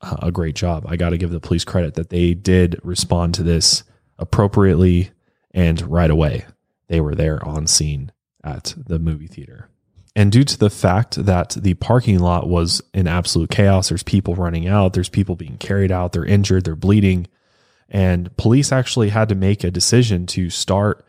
a 0.00 0.30
great 0.30 0.54
job. 0.54 0.84
I 0.88 0.96
got 0.96 1.10
to 1.10 1.18
give 1.18 1.30
the 1.30 1.40
police 1.40 1.64
credit 1.64 1.94
that 1.94 2.10
they 2.10 2.34
did 2.34 2.78
respond 2.82 3.34
to 3.34 3.42
this 3.42 3.84
appropriately 4.18 5.10
and 5.52 5.80
right 5.82 6.10
away. 6.10 6.46
They 6.88 7.00
were 7.00 7.14
there 7.14 7.44
on 7.46 7.66
scene 7.66 8.12
at 8.44 8.74
the 8.76 8.98
movie 8.98 9.26
theater. 9.26 9.68
And 10.14 10.32
due 10.32 10.44
to 10.44 10.58
the 10.58 10.70
fact 10.70 11.26
that 11.26 11.50
the 11.50 11.74
parking 11.74 12.20
lot 12.20 12.48
was 12.48 12.80
in 12.94 13.06
absolute 13.06 13.50
chaos, 13.50 13.90
there's 13.90 14.02
people 14.02 14.34
running 14.34 14.66
out, 14.66 14.94
there's 14.94 15.10
people 15.10 15.36
being 15.36 15.58
carried 15.58 15.92
out, 15.92 16.12
they're 16.12 16.24
injured, 16.24 16.64
they're 16.64 16.74
bleeding. 16.74 17.26
And 17.88 18.34
police 18.36 18.72
actually 18.72 19.10
had 19.10 19.28
to 19.28 19.34
make 19.34 19.62
a 19.62 19.70
decision 19.70 20.26
to 20.28 20.48
start 20.48 21.04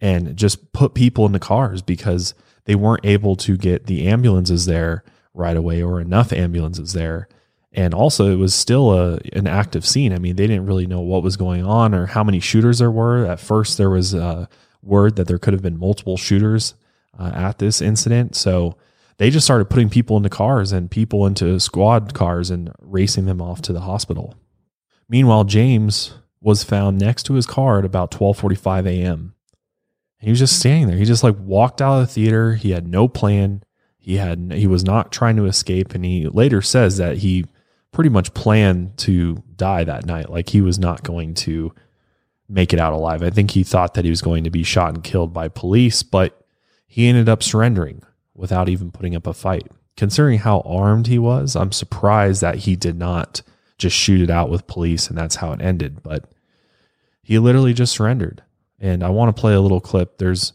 and 0.00 0.36
just 0.36 0.72
put 0.72 0.94
people 0.94 1.24
in 1.24 1.32
the 1.32 1.38
cars 1.38 1.80
because 1.80 2.34
they 2.64 2.74
weren't 2.74 3.04
able 3.04 3.34
to 3.36 3.56
get 3.56 3.86
the 3.86 4.06
ambulances 4.08 4.66
there 4.66 5.04
right 5.32 5.56
away 5.56 5.82
or 5.82 6.00
enough 6.00 6.32
ambulances 6.32 6.92
there. 6.92 7.28
And 7.72 7.94
also, 7.94 8.32
it 8.32 8.36
was 8.36 8.54
still 8.54 8.92
a 8.92 9.18
an 9.32 9.46
active 9.46 9.86
scene. 9.86 10.12
I 10.12 10.18
mean, 10.18 10.36
they 10.36 10.46
didn't 10.46 10.66
really 10.66 10.86
know 10.86 11.00
what 11.00 11.22
was 11.22 11.36
going 11.36 11.64
on 11.64 11.94
or 11.94 12.06
how 12.06 12.24
many 12.24 12.40
shooters 12.40 12.80
there 12.80 12.90
were. 12.90 13.24
At 13.24 13.38
first, 13.38 13.78
there 13.78 13.90
was 13.90 14.12
a 14.12 14.48
word 14.82 15.16
that 15.16 15.28
there 15.28 15.38
could 15.38 15.52
have 15.52 15.62
been 15.62 15.78
multiple 15.78 16.16
shooters 16.16 16.74
uh, 17.18 17.30
at 17.34 17.58
this 17.58 17.80
incident. 17.80 18.34
So 18.34 18.76
they 19.18 19.30
just 19.30 19.46
started 19.46 19.70
putting 19.70 19.90
people 19.90 20.16
into 20.16 20.30
cars 20.30 20.72
and 20.72 20.90
people 20.90 21.26
into 21.26 21.60
squad 21.60 22.14
cars 22.14 22.50
and 22.50 22.72
racing 22.80 23.26
them 23.26 23.40
off 23.40 23.62
to 23.62 23.72
the 23.72 23.82
hospital. 23.82 24.34
Meanwhile, 25.08 25.44
James 25.44 26.14
was 26.40 26.64
found 26.64 26.98
next 26.98 27.24
to 27.24 27.34
his 27.34 27.46
car 27.46 27.78
at 27.78 27.84
about 27.84 28.10
12:45 28.10 28.86
a.m. 28.86 29.34
He 30.18 30.30
was 30.30 30.38
just 30.38 30.58
standing 30.58 30.88
there. 30.88 30.96
He 30.96 31.04
just 31.04 31.22
like 31.22 31.36
walked 31.38 31.80
out 31.80 32.00
of 32.00 32.08
the 32.08 32.12
theater. 32.12 32.54
He 32.54 32.70
had 32.70 32.86
no 32.86 33.08
plan. 33.08 33.62
He 33.98 34.16
had 34.16 34.52
he 34.52 34.66
was 34.66 34.84
not 34.84 35.12
trying 35.12 35.36
to 35.36 35.46
escape 35.46 35.94
and 35.94 36.04
he 36.04 36.26
later 36.26 36.62
says 36.62 36.96
that 36.96 37.18
he 37.18 37.44
pretty 37.92 38.10
much 38.10 38.34
planned 38.34 38.96
to 38.98 39.42
die 39.56 39.84
that 39.84 40.06
night. 40.06 40.30
Like 40.30 40.50
he 40.50 40.60
was 40.60 40.78
not 40.78 41.02
going 41.02 41.34
to 41.34 41.72
make 42.48 42.72
it 42.72 42.80
out 42.80 42.92
alive. 42.92 43.22
I 43.22 43.30
think 43.30 43.52
he 43.52 43.62
thought 43.62 43.94
that 43.94 44.04
he 44.04 44.10
was 44.10 44.22
going 44.22 44.44
to 44.44 44.50
be 44.50 44.62
shot 44.62 44.94
and 44.94 45.04
killed 45.04 45.32
by 45.32 45.48
police, 45.48 46.02
but 46.02 46.44
he 46.86 47.06
ended 47.06 47.28
up 47.28 47.42
surrendering 47.42 48.02
without 48.34 48.68
even 48.68 48.90
putting 48.90 49.14
up 49.14 49.26
a 49.26 49.32
fight. 49.32 49.68
Considering 49.96 50.38
how 50.38 50.60
armed 50.60 51.06
he 51.06 51.18
was, 51.18 51.54
I'm 51.54 51.72
surprised 51.72 52.40
that 52.40 52.56
he 52.56 52.74
did 52.74 52.96
not 52.96 53.42
just 53.78 53.96
shoot 53.96 54.20
it 54.20 54.30
out 54.30 54.50
with 54.50 54.66
police 54.66 55.08
and 55.08 55.16
that's 55.16 55.36
how 55.36 55.52
it 55.52 55.60
ended. 55.60 56.02
But 56.02 56.24
he 57.22 57.38
literally 57.38 57.74
just 57.74 57.92
surrendered. 57.92 58.42
And 58.78 59.02
I 59.04 59.10
want 59.10 59.34
to 59.34 59.40
play 59.40 59.54
a 59.54 59.60
little 59.60 59.80
clip. 59.80 60.18
There's 60.18 60.52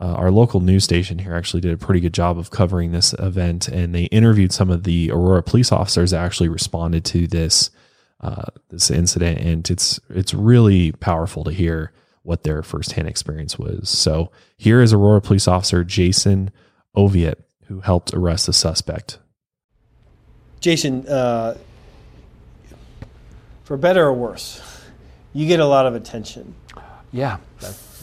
uh, 0.00 0.14
our 0.14 0.30
local 0.30 0.60
news 0.60 0.84
station 0.84 1.18
here 1.18 1.34
actually 1.34 1.60
did 1.60 1.72
a 1.72 1.76
pretty 1.76 2.00
good 2.00 2.14
job 2.14 2.38
of 2.38 2.50
covering 2.50 2.92
this 2.92 3.14
event, 3.14 3.66
and 3.68 3.94
they 3.94 4.04
interviewed 4.04 4.52
some 4.52 4.70
of 4.70 4.84
the 4.84 5.10
Aurora 5.10 5.42
police 5.42 5.72
officers 5.72 6.12
that 6.12 6.22
actually 6.24 6.48
responded 6.48 7.04
to 7.06 7.26
this 7.26 7.70
uh, 8.20 8.46
this 8.70 8.90
incident, 8.90 9.38
and 9.38 9.68
it's 9.70 9.98
it's 10.10 10.34
really 10.34 10.92
powerful 10.92 11.44
to 11.44 11.50
hear 11.50 11.92
what 12.22 12.42
their 12.42 12.62
firsthand 12.62 13.08
experience 13.08 13.58
was. 13.58 13.88
So 13.88 14.30
here 14.56 14.80
is 14.82 14.92
Aurora 14.92 15.20
police 15.20 15.48
officer 15.48 15.82
Jason 15.82 16.50
Oviatt, 16.96 17.36
who 17.66 17.80
helped 17.80 18.12
arrest 18.14 18.46
the 18.46 18.52
suspect. 18.52 19.18
Jason, 20.60 21.06
uh, 21.08 21.56
for 23.64 23.76
better 23.76 24.06
or 24.06 24.12
worse, 24.12 24.60
you 25.32 25.46
get 25.46 25.60
a 25.60 25.66
lot 25.66 25.86
of 25.86 25.94
attention 25.94 26.54
Yeah. 27.12 27.38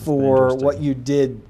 for 0.04 0.56
what 0.56 0.80
you 0.80 0.94
did 0.94 1.42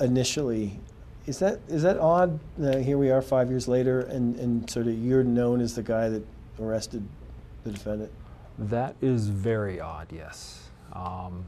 initially. 0.00 0.78
Is 1.26 1.38
that 1.38 1.60
is 1.68 1.82
that 1.82 1.98
odd? 1.98 2.40
Uh, 2.60 2.78
here 2.78 2.98
we 2.98 3.10
are 3.10 3.22
five 3.22 3.50
years 3.50 3.68
later, 3.68 4.00
and, 4.00 4.36
and 4.36 4.68
sort 4.68 4.86
of 4.86 4.98
you're 4.98 5.22
known 5.22 5.60
as 5.60 5.74
the 5.74 5.82
guy 5.82 6.08
that 6.08 6.24
arrested 6.58 7.06
the 7.64 7.70
defendant. 7.70 8.10
That 8.58 8.96
is 9.00 9.28
very 9.28 9.80
odd, 9.80 10.08
yes. 10.12 10.68
Um, 10.92 11.46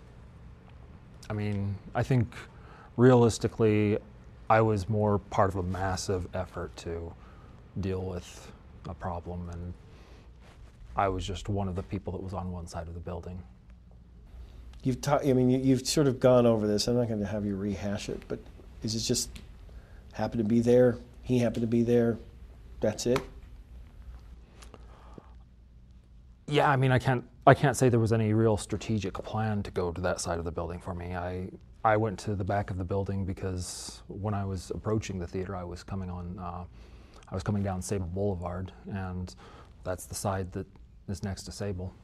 I 1.28 1.32
mean, 1.32 1.74
I 1.94 2.02
think 2.02 2.32
realistically, 2.96 3.98
I 4.48 4.60
was 4.60 4.88
more 4.88 5.18
part 5.18 5.50
of 5.50 5.56
a 5.56 5.62
massive 5.62 6.28
effort 6.34 6.76
to 6.78 7.12
deal 7.80 8.02
with 8.02 8.52
a 8.88 8.94
problem, 8.94 9.48
and 9.50 9.72
I 10.96 11.08
was 11.08 11.26
just 11.26 11.48
one 11.48 11.68
of 11.68 11.76
the 11.76 11.82
people 11.82 12.12
that 12.12 12.22
was 12.22 12.34
on 12.34 12.52
one 12.52 12.66
side 12.66 12.86
of 12.86 12.94
the 12.94 13.00
building. 13.00 13.42
You've 14.82 15.00
ta- 15.00 15.20
I 15.24 15.32
mean, 15.32 15.50
you, 15.50 15.58
you've 15.58 15.86
sort 15.86 16.06
of 16.08 16.18
gone 16.18 16.46
over 16.46 16.66
this. 16.66 16.88
I'm 16.88 16.96
not 16.96 17.08
going 17.08 17.20
to 17.20 17.26
have 17.26 17.46
you 17.46 17.56
rehash 17.56 18.08
it, 18.08 18.22
but 18.28 18.38
is 18.82 18.94
it 18.94 19.00
just 19.00 19.30
happened 20.12 20.42
to 20.42 20.48
be 20.48 20.60
there? 20.60 20.98
He 21.22 21.38
happened 21.38 21.62
to 21.62 21.68
be 21.68 21.82
there. 21.82 22.18
That's 22.80 23.06
it. 23.06 23.20
Yeah, 26.48 26.68
I 26.68 26.76
mean, 26.76 26.90
I 26.90 26.98
can't, 26.98 27.24
I 27.46 27.54
can't 27.54 27.76
say 27.76 27.88
there 27.88 28.00
was 28.00 28.12
any 28.12 28.34
real 28.34 28.56
strategic 28.56 29.14
plan 29.14 29.62
to 29.62 29.70
go 29.70 29.92
to 29.92 30.00
that 30.00 30.20
side 30.20 30.38
of 30.38 30.44
the 30.44 30.50
building 30.50 30.80
for 30.80 30.94
me. 30.94 31.14
I, 31.14 31.48
I 31.84 31.96
went 31.96 32.18
to 32.20 32.34
the 32.34 32.44
back 32.44 32.70
of 32.70 32.76
the 32.76 32.84
building 32.84 33.24
because 33.24 34.02
when 34.08 34.34
I 34.34 34.44
was 34.44 34.70
approaching 34.74 35.18
the 35.18 35.26
theater, 35.26 35.54
I 35.54 35.64
was 35.64 35.82
coming 35.82 36.10
on, 36.10 36.38
uh, 36.38 36.64
I 37.28 37.34
was 37.34 37.42
coming 37.42 37.62
down 37.62 37.80
Sable 37.80 38.06
Boulevard, 38.06 38.72
and 38.92 39.34
that's 39.84 40.06
the 40.06 40.14
side 40.14 40.52
that 40.52 40.66
is 41.08 41.22
next 41.22 41.44
to 41.44 41.52
Sable. 41.52 41.94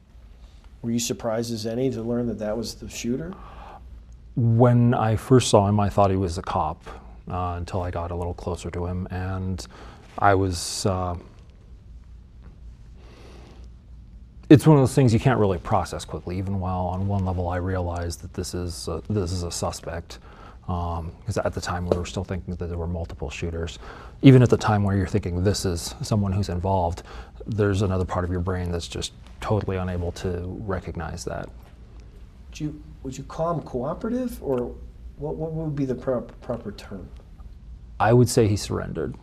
Were 0.81 0.91
you 0.91 0.99
surprised 0.99 1.53
as 1.53 1.65
any 1.65 1.89
to 1.91 2.01
learn 2.01 2.27
that 2.27 2.39
that 2.39 2.55
was 2.55 2.75
the 2.75 2.89
shooter? 2.89 3.33
When 4.35 4.93
I 4.93 5.17
first 5.17 5.49
saw 5.49 5.67
him, 5.67 5.79
I 5.79 5.89
thought 5.89 6.09
he 6.09 6.15
was 6.15 6.37
a 6.37 6.41
cop 6.41 6.81
uh, 7.29 7.55
until 7.57 7.81
I 7.81 7.91
got 7.91 8.11
a 8.11 8.15
little 8.15 8.33
closer 8.33 8.71
to 8.71 8.85
him, 8.85 9.07
and 9.11 9.65
I 10.17 10.35
was. 10.35 10.85
Uh, 10.85 11.15
it's 14.49 14.65
one 14.65 14.77
of 14.77 14.81
those 14.81 14.95
things 14.95 15.13
you 15.13 15.19
can't 15.19 15.39
really 15.39 15.57
process 15.59 16.05
quickly. 16.05 16.37
Even 16.37 16.59
while 16.59 16.85
on 16.85 17.07
one 17.07 17.25
level 17.25 17.49
I 17.49 17.57
realized 17.57 18.21
that 18.21 18.33
this 18.33 18.53
is 18.53 18.87
a, 18.87 19.03
this 19.09 19.31
is 19.31 19.43
a 19.43 19.51
suspect, 19.51 20.19
Um, 20.69 21.11
because 21.19 21.39
at 21.39 21.53
the 21.55 21.61
time 21.61 21.87
we 21.87 21.97
were 21.97 22.05
still 22.05 22.23
thinking 22.23 22.53
that 22.53 22.67
there 22.67 22.77
were 22.77 22.85
multiple 22.85 23.31
shooters. 23.31 23.79
Even 24.21 24.43
at 24.43 24.51
the 24.51 24.57
time 24.57 24.83
where 24.83 24.95
you're 24.95 25.07
thinking 25.07 25.43
this 25.43 25.65
is 25.65 25.95
someone 26.03 26.31
who's 26.31 26.49
involved, 26.49 27.01
there's 27.47 27.81
another 27.81 28.05
part 28.05 28.23
of 28.23 28.29
your 28.29 28.39
brain 28.39 28.71
that's 28.71 28.87
just 28.87 29.13
totally 29.41 29.77
unable 29.77 30.11
to 30.11 30.43
recognize 30.67 31.25
that. 31.25 31.49
Would 32.49 32.59
you 32.59 32.83
would 33.01 33.17
you 33.17 33.23
call 33.23 33.51
him 33.51 33.61
cooperative, 33.63 34.41
or 34.43 34.75
what? 35.17 35.35
What 35.35 35.53
would 35.53 35.75
be 35.75 35.85
the 35.85 35.95
prop, 35.95 36.39
proper 36.41 36.71
term? 36.73 37.09
I 37.99 38.13
would 38.13 38.29
say 38.29 38.47
he 38.47 38.55
surrendered. 38.55 39.15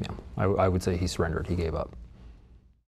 Yeah, 0.00 0.08
I, 0.38 0.44
I 0.44 0.68
would 0.68 0.82
say 0.82 0.96
he 0.96 1.06
surrendered. 1.06 1.46
He 1.46 1.54
gave 1.54 1.74
up. 1.74 1.94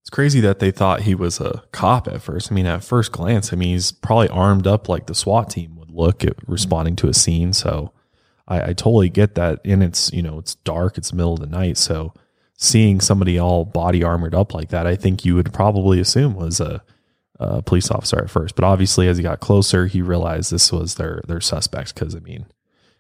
It's 0.08 0.16
crazy 0.16 0.40
that 0.40 0.60
they 0.60 0.72
thought 0.72 1.02
he 1.02 1.16
was 1.16 1.42
a 1.42 1.64
cop 1.74 2.08
at 2.08 2.22
first. 2.22 2.50
I 2.50 2.56
mean, 2.56 2.66
at 2.66 2.82
first 2.82 3.12
glance, 3.12 3.52
I 3.52 3.58
mean, 3.58 3.74
he's 3.74 3.92
probably 3.92 4.30
armed 4.30 4.66
up 4.66 4.88
like 4.88 5.08
the 5.08 5.14
SWAT 5.14 5.50
team 5.50 5.76
would 5.76 5.92
look 5.92 6.24
at 6.24 6.38
mm-hmm. 6.38 6.50
responding 6.50 6.96
to 6.96 7.10
a 7.10 7.14
scene. 7.14 7.52
So 7.52 7.92
I, 8.48 8.70
I 8.70 8.74
totally 8.74 9.10
get 9.10 9.36
that. 9.36 9.60
And 9.66 9.84
it's, 9.84 10.10
you 10.14 10.22
know, 10.22 10.40
it's 10.40 10.56
dark, 10.56 10.98
it's 10.98 11.12
middle 11.12 11.34
of 11.34 11.42
the 11.42 11.46
night. 11.46 11.78
So 11.78 12.14
seeing 12.56 13.02
somebody 13.02 13.38
all 13.38 13.66
body 13.66 14.02
armored 14.02 14.34
up 14.34 14.54
like 14.54 14.70
that, 14.70 14.88
I 14.88 14.96
think 14.96 15.26
you 15.26 15.36
would 15.36 15.52
probably 15.52 16.00
assume 16.00 16.36
was 16.36 16.62
a, 16.62 16.82
a 17.38 17.62
police 17.62 17.92
officer 17.92 18.18
at 18.18 18.30
first. 18.30 18.56
But 18.56 18.64
obviously, 18.64 19.10
as 19.10 19.18
he 19.18 19.24
got 19.24 19.42
closer, 19.42 19.88
he 19.88 20.02
realized 20.02 20.54
this 20.54 20.72
was 20.72 20.96
their 20.96 21.22
their 21.28 21.42
suspect 21.42 21.94
because 21.94 22.16
I 22.16 22.20
mean, 22.20 22.46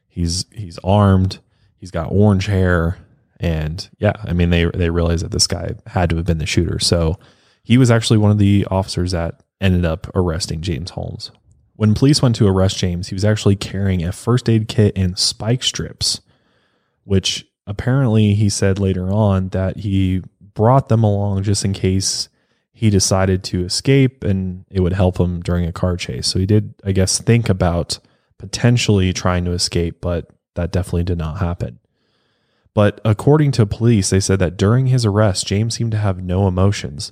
he's 0.09 0.45
he's 0.51 0.77
armed, 0.79 1.39
he's 1.77 1.89
got 1.89 2.11
orange 2.11 2.47
hair, 2.47 2.97
and 3.39 3.89
yeah, 3.99 4.13
I 4.23 4.33
mean 4.33 4.49
they 4.49 4.65
they 4.65 4.89
realized 4.89 5.23
that 5.23 5.31
this 5.31 5.47
guy 5.47 5.75
had 5.87 6.09
to 6.09 6.15
have 6.17 6.25
been 6.25 6.39
the 6.39 6.45
shooter. 6.45 6.79
So 6.79 7.19
he 7.63 7.77
was 7.77 7.91
actually 7.91 8.17
one 8.17 8.31
of 8.31 8.37
the 8.37 8.65
officers 8.69 9.11
that 9.11 9.43
ended 9.59 9.85
up 9.85 10.07
arresting 10.15 10.61
James 10.61 10.91
Holmes. 10.91 11.31
When 11.75 11.93
police 11.93 12.21
went 12.21 12.35
to 12.37 12.47
arrest 12.47 12.77
James, 12.77 13.09
he 13.09 13.15
was 13.15 13.25
actually 13.25 13.55
carrying 13.55 14.03
a 14.03 14.11
first 14.11 14.49
aid 14.49 14.67
kit 14.67 14.93
and 14.95 15.17
spike 15.17 15.63
strips, 15.63 16.21
which 17.03 17.45
apparently 17.67 18.33
he 18.33 18.49
said 18.49 18.79
later 18.79 19.11
on 19.11 19.49
that 19.49 19.77
he 19.77 20.23
brought 20.53 20.89
them 20.89 21.03
along 21.03 21.43
just 21.43 21.63
in 21.63 21.73
case 21.73 22.29
he 22.71 22.89
decided 22.89 23.43
to 23.43 23.63
escape 23.63 24.23
and 24.23 24.65
it 24.69 24.81
would 24.81 24.93
help 24.93 25.19
him 25.19 25.41
during 25.41 25.65
a 25.65 25.71
car 25.71 25.97
chase. 25.97 26.27
So 26.27 26.39
he 26.39 26.45
did, 26.45 26.73
I 26.83 26.91
guess, 26.91 27.19
think 27.19 27.49
about 27.49 27.99
potentially 28.37 29.13
trying 29.13 29.45
to 29.45 29.51
escape, 29.51 29.99
but 29.99 30.29
that 30.55 30.71
definitely 30.71 31.03
did 31.03 31.17
not 31.17 31.39
happen. 31.39 31.79
But 32.77 33.01
according 33.03 33.53
to 33.53 33.65
police, 33.65 34.11
they 34.11 34.19
said 34.19 34.37
that 34.37 34.55
during 34.55 34.85
his 34.85 35.03
arrest, 35.03 35.47
James 35.47 35.73
seemed 35.73 35.93
to 35.93 35.97
have 35.97 36.23
no 36.23 36.47
emotions. 36.47 37.11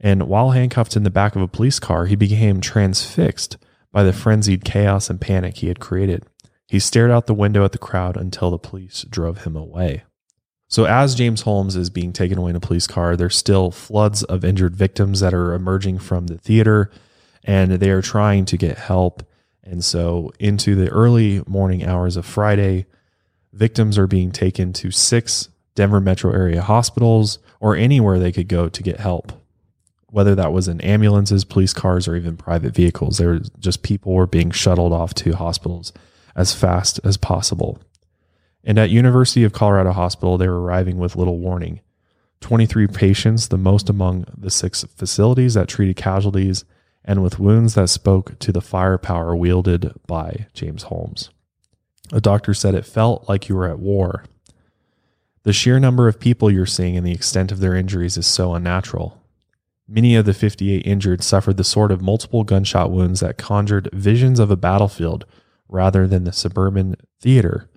And 0.00 0.22
while 0.22 0.52
handcuffed 0.52 0.96
in 0.96 1.02
the 1.02 1.10
back 1.10 1.36
of 1.36 1.42
a 1.42 1.46
police 1.46 1.78
car, 1.78 2.06
he 2.06 2.16
became 2.16 2.62
transfixed 2.62 3.58
by 3.92 4.04
the 4.04 4.14
frenzied 4.14 4.64
chaos 4.64 5.10
and 5.10 5.20
panic 5.20 5.58
he 5.58 5.68
had 5.68 5.80
created. 5.80 6.24
He 6.66 6.78
stared 6.78 7.10
out 7.10 7.26
the 7.26 7.34
window 7.34 7.62
at 7.62 7.72
the 7.72 7.78
crowd 7.78 8.16
until 8.16 8.50
the 8.50 8.56
police 8.56 9.04
drove 9.10 9.44
him 9.44 9.54
away. 9.54 10.04
So, 10.66 10.86
as 10.86 11.14
James 11.14 11.42
Holmes 11.42 11.76
is 11.76 11.90
being 11.90 12.14
taken 12.14 12.38
away 12.38 12.48
in 12.48 12.56
a 12.56 12.60
police 12.60 12.86
car, 12.86 13.16
there's 13.16 13.36
still 13.36 13.70
floods 13.70 14.22
of 14.22 14.46
injured 14.46 14.76
victims 14.76 15.20
that 15.20 15.34
are 15.34 15.52
emerging 15.52 15.98
from 15.98 16.28
the 16.28 16.38
theater 16.38 16.90
and 17.44 17.72
they 17.72 17.90
are 17.90 18.00
trying 18.00 18.46
to 18.46 18.56
get 18.56 18.78
help. 18.78 19.22
And 19.62 19.84
so, 19.84 20.32
into 20.40 20.74
the 20.74 20.88
early 20.88 21.42
morning 21.46 21.84
hours 21.84 22.16
of 22.16 22.24
Friday, 22.24 22.86
victims 23.56 23.98
are 23.98 24.06
being 24.06 24.30
taken 24.30 24.72
to 24.74 24.90
six 24.90 25.48
Denver 25.74 26.00
metro 26.00 26.32
area 26.32 26.62
hospitals 26.62 27.38
or 27.60 27.74
anywhere 27.74 28.18
they 28.18 28.32
could 28.32 28.48
go 28.48 28.68
to 28.68 28.82
get 28.82 29.00
help. 29.00 29.32
Whether 30.10 30.34
that 30.34 30.52
was 30.52 30.68
in 30.68 30.80
ambulances, 30.82 31.44
police 31.44 31.72
cars, 31.72 32.06
or 32.06 32.16
even 32.16 32.36
private 32.36 32.74
vehicles, 32.74 33.18
there 33.18 33.30
was 33.30 33.50
just 33.58 33.82
people 33.82 34.12
were 34.12 34.26
being 34.26 34.50
shuttled 34.50 34.92
off 34.92 35.14
to 35.14 35.34
hospitals 35.34 35.92
as 36.34 36.54
fast 36.54 37.00
as 37.02 37.16
possible. 37.16 37.78
And 38.62 38.78
at 38.78 38.90
University 38.90 39.44
of 39.44 39.52
Colorado 39.52 39.92
Hospital, 39.92 40.38
they 40.38 40.48
were 40.48 40.60
arriving 40.60 40.98
with 40.98 41.16
little 41.16 41.38
warning. 41.38 41.80
23 42.40 42.86
patients, 42.86 43.48
the 43.48 43.58
most 43.58 43.88
among 43.88 44.26
the 44.36 44.50
six 44.50 44.84
facilities 44.84 45.54
that 45.54 45.68
treated 45.68 45.96
casualties, 45.96 46.64
and 47.04 47.22
with 47.22 47.38
wounds 47.38 47.74
that 47.74 47.88
spoke 47.88 48.38
to 48.40 48.52
the 48.52 48.60
firepower 48.60 49.34
wielded 49.34 49.92
by 50.06 50.46
James 50.52 50.84
Holmes. 50.84 51.30
A 52.12 52.20
doctor 52.20 52.54
said 52.54 52.74
it 52.74 52.86
felt 52.86 53.28
like 53.28 53.48
you 53.48 53.56
were 53.56 53.68
at 53.68 53.78
war. 53.78 54.24
The 55.42 55.52
sheer 55.52 55.78
number 55.78 56.08
of 56.08 56.20
people 56.20 56.50
you're 56.50 56.66
seeing 56.66 56.96
and 56.96 57.06
the 57.06 57.12
extent 57.12 57.52
of 57.52 57.60
their 57.60 57.74
injuries 57.74 58.16
is 58.16 58.26
so 58.26 58.54
unnatural. 58.54 59.22
Many 59.88 60.16
of 60.16 60.24
the 60.24 60.34
58 60.34 60.84
injured 60.84 61.22
suffered 61.22 61.56
the 61.56 61.64
sort 61.64 61.92
of 61.92 62.02
multiple 62.02 62.42
gunshot 62.42 62.90
wounds 62.90 63.20
that 63.20 63.38
conjured 63.38 63.88
visions 63.92 64.40
of 64.40 64.50
a 64.50 64.56
battlefield 64.56 65.24
rather 65.68 66.06
than 66.06 66.24
the 66.24 66.32
suburban 66.32 66.96
theater 67.20 67.68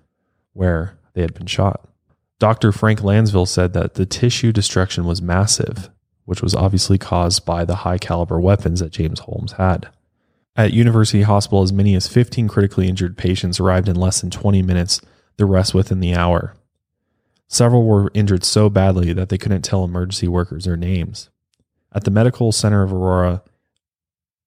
where 0.52 0.98
they 1.14 1.20
had 1.20 1.34
been 1.34 1.46
shot. 1.46 1.88
Dr. 2.40 2.72
Frank 2.72 3.04
Lansville 3.04 3.46
said 3.46 3.72
that 3.74 3.94
the 3.94 4.06
tissue 4.06 4.50
destruction 4.52 5.04
was 5.04 5.22
massive, 5.22 5.90
which 6.24 6.42
was 6.42 6.54
obviously 6.54 6.98
caused 6.98 7.44
by 7.44 7.64
the 7.64 7.76
high 7.76 7.98
caliber 7.98 8.40
weapons 8.40 8.80
that 8.80 8.92
James 8.92 9.20
Holmes 9.20 9.52
had. 9.52 9.88
At 10.60 10.74
University 10.74 11.22
Hospital, 11.22 11.62
as 11.62 11.72
many 11.72 11.94
as 11.94 12.06
15 12.06 12.46
critically 12.46 12.86
injured 12.86 13.16
patients 13.16 13.58
arrived 13.58 13.88
in 13.88 13.96
less 13.96 14.20
than 14.20 14.28
20 14.28 14.60
minutes, 14.60 15.00
the 15.38 15.46
rest 15.46 15.72
within 15.72 16.00
the 16.00 16.14
hour. 16.14 16.54
Several 17.48 17.86
were 17.86 18.10
injured 18.12 18.44
so 18.44 18.68
badly 18.68 19.14
that 19.14 19.30
they 19.30 19.38
couldn't 19.38 19.62
tell 19.62 19.84
emergency 19.84 20.28
workers 20.28 20.66
their 20.66 20.76
names. 20.76 21.30
At 21.94 22.04
the 22.04 22.10
Medical 22.10 22.52
Center 22.52 22.82
of 22.82 22.92
Aurora, 22.92 23.42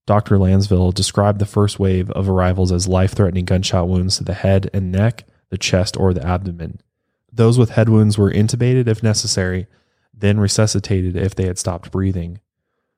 Dr. 0.05 0.37
Lansville 0.37 0.91
described 0.91 1.39
the 1.39 1.47
first 1.47 1.79
wave 1.79 2.11
of 2.11 2.29
arrivals 2.29 2.71
as 2.71 2.87
life 2.87 3.13
threatening 3.13 3.45
gunshot 3.45 3.87
wounds 3.87 4.17
to 4.17 4.23
the 4.23 4.35
head 4.35 4.69
and 4.71 4.91
neck, 4.91 5.23
the 5.49 5.57
chest, 5.57 5.97
or 5.97 6.13
the 6.13 6.23
abdomen. 6.23 6.79
Those 7.31 7.57
with 7.57 7.71
head 7.71 7.89
wounds 7.89 8.19
were 8.19 8.31
intubated 8.31 8.87
if 8.87 9.01
necessary, 9.01 9.65
then 10.13 10.39
resuscitated 10.39 11.15
if 11.15 11.33
they 11.33 11.47
had 11.47 11.57
stopped 11.57 11.89
breathing. 11.89 12.39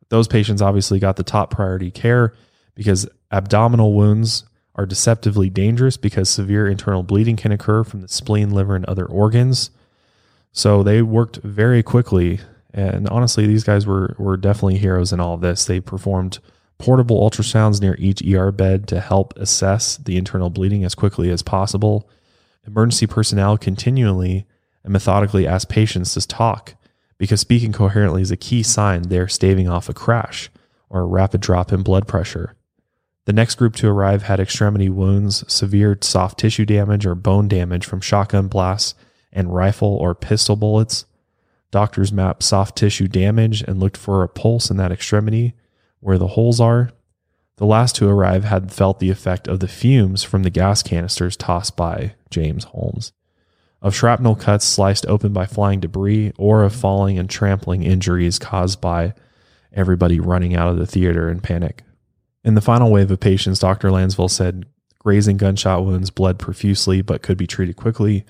Those 0.09 0.27
patients 0.27 0.61
obviously 0.61 0.99
got 0.99 1.15
the 1.15 1.23
top 1.23 1.49
priority 1.49 1.91
care 1.91 2.33
because 2.75 3.07
abdominal 3.31 3.93
wounds 3.93 4.43
are 4.75 4.85
deceptively 4.85 5.49
dangerous 5.49 5.97
because 5.97 6.29
severe 6.29 6.67
internal 6.67 7.01
bleeding 7.01 7.37
can 7.37 7.51
occur 7.51 7.83
from 7.83 8.01
the 8.01 8.07
spleen, 8.07 8.51
liver, 8.51 8.75
and 8.75 8.85
other 8.85 9.05
organs. 9.05 9.71
So 10.51 10.83
they 10.83 11.01
worked 11.01 11.37
very 11.37 11.81
quickly. 11.81 12.41
And 12.73 13.07
honestly, 13.09 13.47
these 13.47 13.63
guys 13.63 13.87
were, 13.87 14.15
were 14.19 14.37
definitely 14.37 14.77
heroes 14.77 15.13
in 15.13 15.19
all 15.21 15.33
of 15.33 15.41
this. 15.41 15.65
They 15.65 15.79
performed 15.79 16.39
portable 16.77 17.19
ultrasounds 17.27 17.81
near 17.81 17.95
each 17.97 18.21
ER 18.21 18.51
bed 18.51 18.87
to 18.89 18.99
help 18.99 19.33
assess 19.37 19.95
the 19.95 20.17
internal 20.17 20.49
bleeding 20.49 20.83
as 20.83 20.93
quickly 20.93 21.29
as 21.29 21.41
possible. 21.41 22.09
Emergency 22.67 23.07
personnel 23.07 23.57
continually 23.57 24.45
and 24.83 24.91
methodically 24.91 25.47
ask 25.47 25.69
patients 25.69 26.13
to 26.13 26.27
talk 26.27 26.75
because 27.17 27.39
speaking 27.39 27.71
coherently 27.71 28.21
is 28.21 28.31
a 28.31 28.37
key 28.37 28.61
sign 28.61 29.03
they're 29.03 29.27
staving 29.27 29.69
off 29.69 29.87
a 29.87 29.93
crash 29.93 30.49
or 30.89 31.01
a 31.01 31.05
rapid 31.05 31.39
drop 31.39 31.71
in 31.71 31.81
blood 31.81 32.07
pressure. 32.07 32.54
The 33.25 33.33
next 33.33 33.55
group 33.55 33.75
to 33.77 33.87
arrive 33.87 34.23
had 34.23 34.39
extremity 34.39 34.87
wounds, 34.87 35.43
severe 35.51 35.97
soft 36.01 36.39
tissue 36.39 36.65
damage 36.65 37.05
or 37.05 37.15
bone 37.15 37.47
damage 37.47 37.85
from 37.85 38.01
shotgun 38.01 38.47
blasts 38.47 38.93
and 39.33 39.53
rifle 39.53 39.95
or 39.95 40.13
pistol 40.13 40.55
bullets. 40.55 41.05
Doctors 41.71 42.13
mapped 42.13 42.43
soft 42.43 42.77
tissue 42.77 43.07
damage 43.07 43.63
and 43.63 43.79
looked 43.79 43.97
for 43.97 44.23
a 44.23 44.29
pulse 44.29 44.69
in 44.69 44.77
that 44.77 44.91
extremity 44.91 45.55
where 45.99 46.19
the 46.19 46.29
holes 46.29 46.61
are. 46.61 46.91
The 47.57 47.65
last 47.65 47.95
to 47.95 48.07
arrive 48.07 48.43
had 48.43 48.71
felt 48.71 48.99
the 48.99 49.09
effect 49.09 49.47
of 49.47 49.59
the 49.59 49.67
fumes 49.67 50.23
from 50.23 50.43
the 50.43 50.49
gas 50.49 50.83
canisters 50.83 51.35
tossed 51.35 51.75
by 51.75 52.13
James 52.29 52.65
Holmes, 52.65 53.11
of 53.81 53.95
shrapnel 53.95 54.35
cuts 54.35 54.65
sliced 54.65 55.05
open 55.07 55.33
by 55.33 55.45
flying 55.45 55.79
debris, 55.79 56.33
or 56.37 56.63
of 56.63 56.75
falling 56.75 57.17
and 57.17 57.29
trampling 57.29 57.83
injuries 57.83 58.39
caused 58.39 58.81
by 58.81 59.13
everybody 59.73 60.19
running 60.19 60.55
out 60.55 60.69
of 60.69 60.77
the 60.77 60.85
theater 60.85 61.29
in 61.29 61.39
panic. 61.39 61.83
In 62.45 62.53
the 62.53 62.61
final 62.61 62.91
wave 62.91 63.09
of 63.09 63.19
patients, 63.19 63.57
Dr. 63.57 63.89
Lansville 63.89 64.29
said 64.29 64.67
grazing 64.99 65.37
gunshot 65.37 65.83
wounds 65.83 66.11
bled 66.11 66.37
profusely 66.37 67.01
but 67.01 67.23
could 67.23 67.37
be 67.39 67.47
treated 67.47 67.75
quickly. 67.75 68.23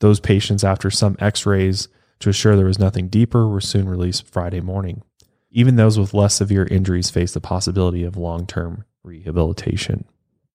Those 0.00 0.20
patients, 0.20 0.62
after 0.62 0.90
some 0.90 1.16
x 1.18 1.46
rays 1.46 1.88
to 2.20 2.28
assure 2.28 2.54
there 2.54 2.66
was 2.66 2.78
nothing 2.78 3.08
deeper, 3.08 3.48
were 3.48 3.62
soon 3.62 3.88
released 3.88 4.28
Friday 4.28 4.60
morning. 4.60 5.02
Even 5.50 5.76
those 5.76 5.98
with 5.98 6.12
less 6.12 6.34
severe 6.34 6.66
injuries 6.70 7.08
face 7.08 7.32
the 7.32 7.40
possibility 7.40 8.04
of 8.04 8.18
long 8.18 8.46
term 8.46 8.84
rehabilitation. 9.02 10.04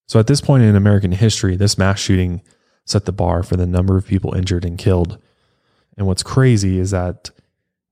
So, 0.05 0.19
at 0.19 0.27
this 0.27 0.41
point 0.41 0.63
in 0.63 0.75
American 0.75 1.11
history, 1.11 1.55
this 1.55 1.77
mass 1.77 1.99
shooting 1.99 2.43
set 2.85 3.05
the 3.05 3.11
bar 3.11 3.41
for 3.41 3.55
the 3.57 3.65
number 3.65 3.97
of 3.97 4.05
people 4.05 4.35
injured 4.35 4.63
and 4.63 4.77
killed. 4.77 5.17
And 5.97 6.05
what's 6.05 6.23
crazy 6.23 6.77
is 6.77 6.91
that 6.91 7.31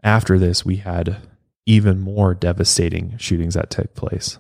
after 0.04 0.38
this, 0.38 0.64
we 0.64 0.78
had 0.78 1.18
even 1.66 2.00
more 2.00 2.36
devastating 2.36 3.18
shootings 3.18 3.56
that 3.56 3.72
took 3.72 3.96
place. 3.96 4.38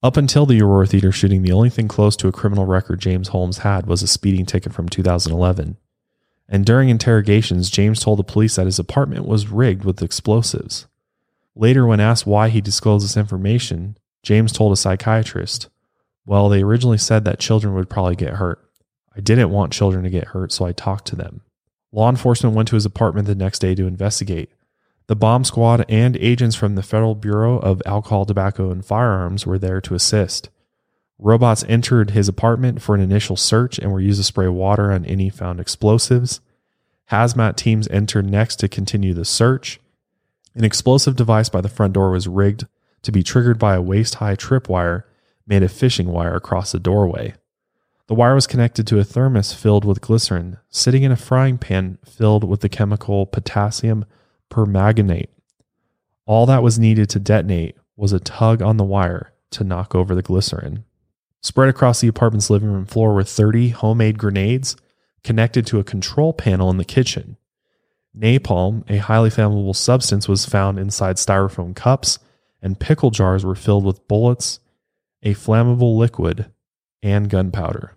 Up 0.00 0.16
until 0.16 0.46
the 0.46 0.62
Aurora 0.62 0.86
Theater 0.86 1.10
shooting, 1.10 1.42
the 1.42 1.52
only 1.52 1.70
thing 1.70 1.88
close 1.88 2.14
to 2.16 2.28
a 2.28 2.32
criminal 2.32 2.66
record 2.66 3.00
James 3.00 3.28
Holmes 3.28 3.58
had 3.58 3.86
was 3.86 4.00
a 4.00 4.06
speeding 4.06 4.46
ticket 4.46 4.72
from 4.72 4.88
2011. 4.88 5.76
And 6.48 6.64
during 6.64 6.88
interrogations, 6.88 7.68
James 7.68 8.00
told 8.00 8.20
the 8.20 8.24
police 8.24 8.56
that 8.56 8.66
his 8.66 8.78
apartment 8.78 9.26
was 9.26 9.48
rigged 9.48 9.84
with 9.84 10.00
explosives. 10.00 10.86
Later, 11.56 11.84
when 11.84 11.98
asked 11.98 12.26
why 12.26 12.48
he 12.48 12.60
disclosed 12.60 13.04
this 13.04 13.16
information, 13.16 13.98
James 14.22 14.52
told 14.52 14.72
a 14.72 14.76
psychiatrist, 14.76 15.68
Well, 16.24 16.48
they 16.48 16.62
originally 16.62 16.98
said 16.98 17.24
that 17.24 17.40
children 17.40 17.74
would 17.74 17.90
probably 17.90 18.14
get 18.14 18.34
hurt. 18.34 18.64
I 19.16 19.20
didn't 19.20 19.50
want 19.50 19.72
children 19.72 20.04
to 20.04 20.10
get 20.10 20.28
hurt, 20.28 20.52
so 20.52 20.64
I 20.64 20.70
talked 20.70 21.08
to 21.08 21.16
them. 21.16 21.40
Law 21.90 22.08
enforcement 22.08 22.54
went 22.54 22.68
to 22.68 22.76
his 22.76 22.86
apartment 22.86 23.26
the 23.26 23.34
next 23.34 23.58
day 23.58 23.74
to 23.74 23.88
investigate. 23.88 24.50
The 25.08 25.16
bomb 25.16 25.44
squad 25.44 25.86
and 25.88 26.18
agents 26.18 26.54
from 26.54 26.74
the 26.74 26.82
Federal 26.82 27.14
Bureau 27.14 27.58
of 27.58 27.82
Alcohol, 27.86 28.26
Tobacco, 28.26 28.70
and 28.70 28.84
Firearms 28.84 29.46
were 29.46 29.58
there 29.58 29.80
to 29.80 29.94
assist. 29.94 30.50
Robots 31.18 31.64
entered 31.66 32.10
his 32.10 32.28
apartment 32.28 32.82
for 32.82 32.94
an 32.94 33.00
initial 33.00 33.34
search 33.34 33.78
and 33.78 33.90
were 33.90 34.00
used 34.00 34.20
to 34.20 34.24
spray 34.24 34.48
water 34.48 34.92
on 34.92 35.06
any 35.06 35.30
found 35.30 35.60
explosives. 35.60 36.40
Hazmat 37.10 37.56
teams 37.56 37.88
entered 37.88 38.30
next 38.30 38.56
to 38.56 38.68
continue 38.68 39.14
the 39.14 39.24
search. 39.24 39.80
An 40.54 40.62
explosive 40.62 41.16
device 41.16 41.48
by 41.48 41.62
the 41.62 41.70
front 41.70 41.94
door 41.94 42.10
was 42.10 42.28
rigged 42.28 42.66
to 43.00 43.10
be 43.10 43.22
triggered 43.22 43.58
by 43.58 43.74
a 43.74 43.82
waist 43.82 44.16
high 44.16 44.36
tripwire 44.36 45.04
made 45.46 45.62
of 45.62 45.72
fishing 45.72 46.08
wire 46.08 46.34
across 46.34 46.72
the 46.72 46.78
doorway. 46.78 47.32
The 48.08 48.14
wire 48.14 48.34
was 48.34 48.46
connected 48.46 48.86
to 48.88 48.98
a 48.98 49.04
thermos 49.04 49.54
filled 49.54 49.86
with 49.86 50.02
glycerin, 50.02 50.58
sitting 50.68 51.02
in 51.02 51.12
a 51.12 51.16
frying 51.16 51.56
pan 51.56 51.96
filled 52.04 52.44
with 52.44 52.60
the 52.60 52.68
chemical 52.68 53.24
potassium 53.24 54.04
permanganate. 54.48 55.30
All 56.26 56.46
that 56.46 56.62
was 56.62 56.78
needed 56.78 57.08
to 57.10 57.18
detonate 57.18 57.76
was 57.96 58.12
a 58.12 58.20
tug 58.20 58.62
on 58.62 58.76
the 58.76 58.84
wire 58.84 59.32
to 59.50 59.64
knock 59.64 59.94
over 59.94 60.14
the 60.14 60.22
glycerin. 60.22 60.84
Spread 61.40 61.68
across 61.68 62.00
the 62.00 62.08
apartment's 62.08 62.50
living 62.50 62.70
room 62.70 62.84
floor 62.84 63.14
were 63.14 63.24
30 63.24 63.70
homemade 63.70 64.18
grenades 64.18 64.76
connected 65.24 65.66
to 65.66 65.78
a 65.78 65.84
control 65.84 66.32
panel 66.32 66.70
in 66.70 66.76
the 66.76 66.84
kitchen. 66.84 67.36
Napalm, 68.16 68.88
a 68.88 68.98
highly 68.98 69.30
flammable 69.30 69.76
substance, 69.76 70.28
was 70.28 70.46
found 70.46 70.78
inside 70.78 71.16
styrofoam 71.16 71.74
cups, 71.74 72.18
and 72.60 72.80
pickle 72.80 73.10
jars 73.10 73.44
were 73.44 73.54
filled 73.54 73.84
with 73.84 74.06
bullets, 74.08 74.60
a 75.22 75.34
flammable 75.34 75.96
liquid, 75.96 76.50
and 77.02 77.30
gunpowder. 77.30 77.94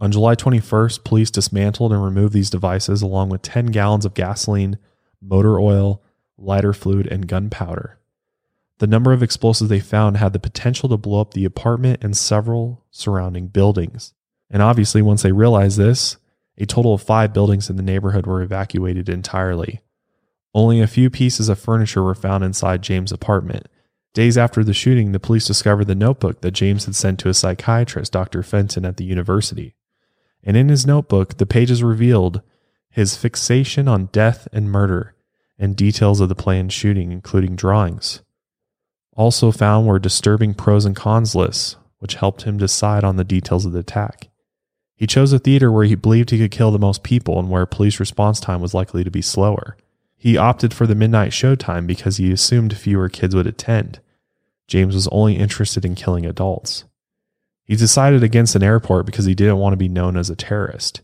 On 0.00 0.10
July 0.10 0.34
21st, 0.34 1.04
police 1.04 1.30
dismantled 1.30 1.92
and 1.92 2.04
removed 2.04 2.32
these 2.32 2.50
devices 2.50 3.02
along 3.02 3.28
with 3.28 3.42
10 3.42 3.66
gallons 3.66 4.04
of 4.04 4.14
gasoline, 4.14 4.78
motor 5.22 5.58
oil, 5.58 6.02
lighter 6.36 6.72
fluid, 6.72 7.06
and 7.06 7.28
gunpowder. 7.28 7.98
The 8.78 8.86
number 8.86 9.12
of 9.12 9.22
explosives 9.22 9.70
they 9.70 9.80
found 9.80 10.16
had 10.16 10.32
the 10.32 10.40
potential 10.40 10.88
to 10.88 10.96
blow 10.96 11.20
up 11.20 11.34
the 11.34 11.44
apartment 11.44 12.02
and 12.02 12.16
several 12.16 12.84
surrounding 12.90 13.46
buildings. 13.46 14.12
And 14.50 14.60
obviously, 14.60 15.00
once 15.02 15.22
they 15.22 15.32
realized 15.32 15.78
this, 15.78 16.16
a 16.58 16.66
total 16.66 16.94
of 16.94 17.02
five 17.02 17.32
buildings 17.32 17.70
in 17.70 17.76
the 17.76 17.82
neighborhood 17.82 18.26
were 18.26 18.42
evacuated 18.42 19.08
entirely. 19.08 19.80
Only 20.54 20.80
a 20.80 20.86
few 20.86 21.08
pieces 21.08 21.48
of 21.48 21.58
furniture 21.58 22.02
were 22.02 22.14
found 22.14 22.44
inside 22.44 22.82
James' 22.82 23.12
apartment. 23.12 23.68
Days 24.14 24.36
after 24.36 24.62
the 24.62 24.74
shooting, 24.74 25.12
the 25.12 25.20
police 25.20 25.46
discovered 25.46 25.86
the 25.86 25.94
notebook 25.94 26.42
that 26.42 26.50
James 26.50 26.84
had 26.84 26.94
sent 26.94 27.18
to 27.20 27.30
a 27.30 27.34
psychiatrist, 27.34 28.12
Dr. 28.12 28.42
Fenton, 28.42 28.84
at 28.84 28.98
the 28.98 29.04
university. 29.04 29.74
And 30.44 30.56
in 30.56 30.68
his 30.68 30.84
notebook, 30.84 31.38
the 31.38 31.46
pages 31.46 31.82
revealed 31.82 32.42
his 32.92 33.16
fixation 33.16 33.88
on 33.88 34.06
death 34.12 34.46
and 34.52 34.70
murder 34.70 35.14
and 35.58 35.74
details 35.74 36.20
of 36.20 36.28
the 36.28 36.34
planned 36.34 36.72
shooting, 36.72 37.10
including 37.10 37.56
drawings. 37.56 38.20
Also 39.14 39.50
found 39.50 39.86
were 39.86 39.98
disturbing 39.98 40.54
pros 40.54 40.84
and 40.84 40.94
cons 40.94 41.34
lists, 41.34 41.76
which 41.98 42.14
helped 42.14 42.42
him 42.42 42.58
decide 42.58 43.02
on 43.02 43.16
the 43.16 43.24
details 43.24 43.64
of 43.64 43.72
the 43.72 43.78
attack. 43.78 44.28
He 44.94 45.06
chose 45.06 45.32
a 45.32 45.38
theater 45.38 45.72
where 45.72 45.84
he 45.84 45.94
believed 45.94 46.30
he 46.30 46.38
could 46.38 46.50
kill 46.50 46.70
the 46.70 46.78
most 46.78 47.02
people 47.02 47.38
and 47.38 47.48
where 47.50 47.66
police 47.66 47.98
response 47.98 48.40
time 48.40 48.60
was 48.60 48.74
likely 48.74 49.02
to 49.04 49.10
be 49.10 49.22
slower. 49.22 49.76
He 50.16 50.36
opted 50.36 50.74
for 50.74 50.86
the 50.86 50.94
midnight 50.94 51.32
showtime 51.32 51.86
because 51.86 52.18
he 52.18 52.30
assumed 52.30 52.76
fewer 52.76 53.08
kids 53.08 53.34
would 53.34 53.46
attend. 53.46 54.00
James 54.68 54.94
was 54.94 55.08
only 55.08 55.36
interested 55.36 55.84
in 55.84 55.94
killing 55.94 56.26
adults. 56.26 56.84
He 57.64 57.74
decided 57.74 58.22
against 58.22 58.54
an 58.54 58.62
airport 58.62 59.06
because 59.06 59.24
he 59.24 59.34
didn't 59.34 59.58
want 59.58 59.72
to 59.72 59.78
be 59.78 59.88
known 59.88 60.16
as 60.16 60.30
a 60.30 60.36
terrorist. 60.36 61.00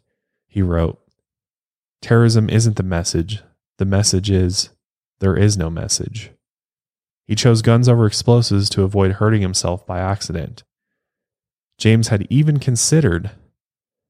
He 0.47 0.63
wrote, 0.63 1.01
Terrorism 2.01 2.49
isn't 2.49 2.77
the 2.77 2.83
message. 2.83 3.43
The 3.79 3.85
message 3.85 4.31
is 4.31 4.71
there 5.21 5.37
is 5.37 5.57
no 5.57 5.71
message. 5.71 6.31
He 7.27 7.35
chose 7.35 7.61
guns 7.61 7.89
over 7.89 8.07
explosives 8.07 8.71
to 8.71 8.85
avoid 8.85 9.13
hurting 9.13 9.43
himself 9.43 9.87
by 9.87 9.99
accident. 9.99 10.65
James 11.77 12.09
had 12.09 12.27
even 12.31 12.59
considered 12.59 13.31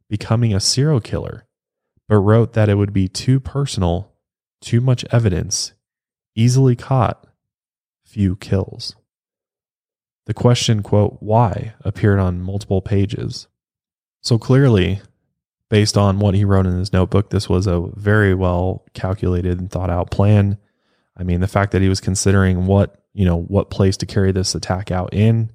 becoming 0.09 0.55
a 0.55 0.61
serial 0.61 1.01
killer, 1.01 1.47
but 2.09 2.17
wrote 2.17 2.53
that 2.55 2.69
it 2.69 2.77
would 2.77 2.93
be 2.93 3.09
too 3.09 3.41
personal, 3.41 4.13
too 4.61 4.81
much 4.81 5.05
evidence, 5.11 5.73
easily 6.35 6.77
caught, 6.77 7.27
few 8.05 8.37
kills. 8.37 8.97
The 10.27 10.35
question, 10.35 10.83
quote, 10.83 11.17
why 11.21 11.75
appeared 11.81 12.19
on 12.19 12.41
multiple 12.41 12.83
pages. 12.83 13.49
So 14.23 14.39
clearly, 14.39 15.01
based 15.69 15.97
on 15.97 16.19
what 16.19 16.35
he 16.35 16.45
wrote 16.45 16.67
in 16.67 16.79
his 16.79 16.93
notebook, 16.93 17.31
this 17.31 17.49
was 17.49 17.67
a 17.67 17.89
very 17.95 18.35
well 18.35 18.85
calculated 18.95 19.59
and 19.59 19.71
thought 19.71 19.91
out 19.91 20.11
plan. 20.11 20.59
I 21.17 21.25
mean, 21.25 21.41
the 21.41 21.49
fact 21.49 21.73
that 21.73 21.83
he 21.83 21.89
was 21.89 22.01
considering 22.01 22.67
what 22.67 22.99
you 23.19 23.25
know, 23.25 23.41
what 23.43 23.69
place 23.69 23.97
to 23.97 24.07
carry 24.07 24.31
this 24.31 24.55
attack 24.55 24.93
out 24.93 25.13
in, 25.13 25.51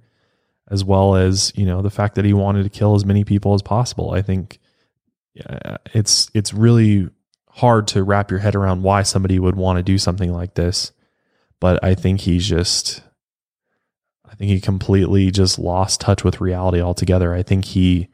as 0.69 0.83
well 0.83 1.15
as, 1.15 1.53
you 1.55 1.65
know, 1.65 1.81
the 1.81 1.89
fact 1.89 2.15
that 2.15 2.25
he 2.25 2.33
wanted 2.33 2.63
to 2.63 2.69
kill 2.69 2.93
as 2.93 3.05
many 3.05 3.23
people 3.23 3.53
as 3.53 3.61
possible. 3.61 4.11
I 4.11 4.21
think 4.21 4.59
it's 5.93 6.29
it's 6.33 6.53
really 6.53 7.09
hard 7.47 7.87
to 7.87 8.03
wrap 8.03 8.31
your 8.31 8.41
head 8.41 8.55
around 8.55 8.83
why 8.83 9.03
somebody 9.03 9.39
would 9.39 9.55
want 9.55 9.77
to 9.77 9.83
do 9.83 9.97
something 9.97 10.33
like 10.33 10.55
this. 10.55 10.91
But 11.61 11.81
I 11.81 11.95
think 11.95 12.19
he's 12.19 12.45
just 12.45 13.01
I 14.29 14.35
think 14.35 14.51
he 14.51 14.59
completely 14.59 15.31
just 15.31 15.57
lost 15.57 16.01
touch 16.01 16.21
with 16.21 16.41
reality 16.41 16.81
altogether. 16.81 17.33
I 17.33 17.43
think 17.43 17.63
he 17.63 18.09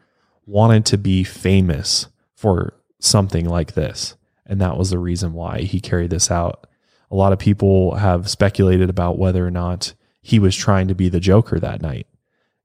wanted 0.49 0.85
to 0.87 0.97
be 0.97 1.23
famous 1.23 2.07
for 2.35 2.73
something 2.99 3.47
like 3.47 3.73
this. 3.73 4.15
And 4.45 4.59
that 4.61 4.77
was 4.77 4.89
the 4.89 4.99
reason 4.99 5.33
why 5.33 5.61
he 5.61 5.79
carried 5.79 6.09
this 6.09 6.31
out 6.31 6.65
a 7.11 7.15
lot 7.15 7.33
of 7.33 7.39
people 7.39 7.95
have 7.95 8.29
speculated 8.29 8.89
about 8.89 9.17
whether 9.17 9.45
or 9.45 9.51
not 9.51 9.93
he 10.21 10.39
was 10.39 10.55
trying 10.55 10.87
to 10.87 10.95
be 10.95 11.09
the 11.09 11.19
Joker 11.19 11.59
that 11.59 11.81
night. 11.81 12.07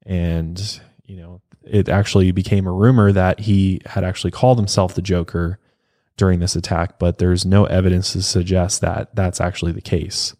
And, 0.05 0.81
you 1.07 1.17
know, 1.17 1.41
it 1.63 1.89
actually 1.89 2.31
became 2.31 2.67
a 2.67 2.73
rumor 2.73 3.11
that 3.13 3.41
he 3.41 3.81
had 3.87 4.05
actually 4.05 4.33
called 4.33 4.59
himself 4.59 4.95
the 4.95 5.03
Joker 5.03 5.59
during 6.17 6.41
this 6.41 6.57
attack, 6.57 6.99
but 6.99 7.19
there's 7.19 7.47
no 7.47 7.65
evidence 7.65 8.13
to 8.13 8.23
suggest 8.23 8.81
that 8.83 9.15
that's 9.17 9.41
actually 9.41 9.73
the 9.73 9.81
case. 9.81 10.37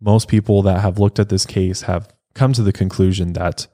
Most 0.00 0.26
people 0.26 0.62
that 0.62 0.80
have 0.80 0.98
looked 0.98 1.18
at 1.18 1.28
this 1.28 1.44
case 1.44 1.82
have 1.82 2.08
come 2.34 2.52
to 2.54 2.62
the 2.62 2.72
conclusion 2.72 3.34
that 3.34 3.66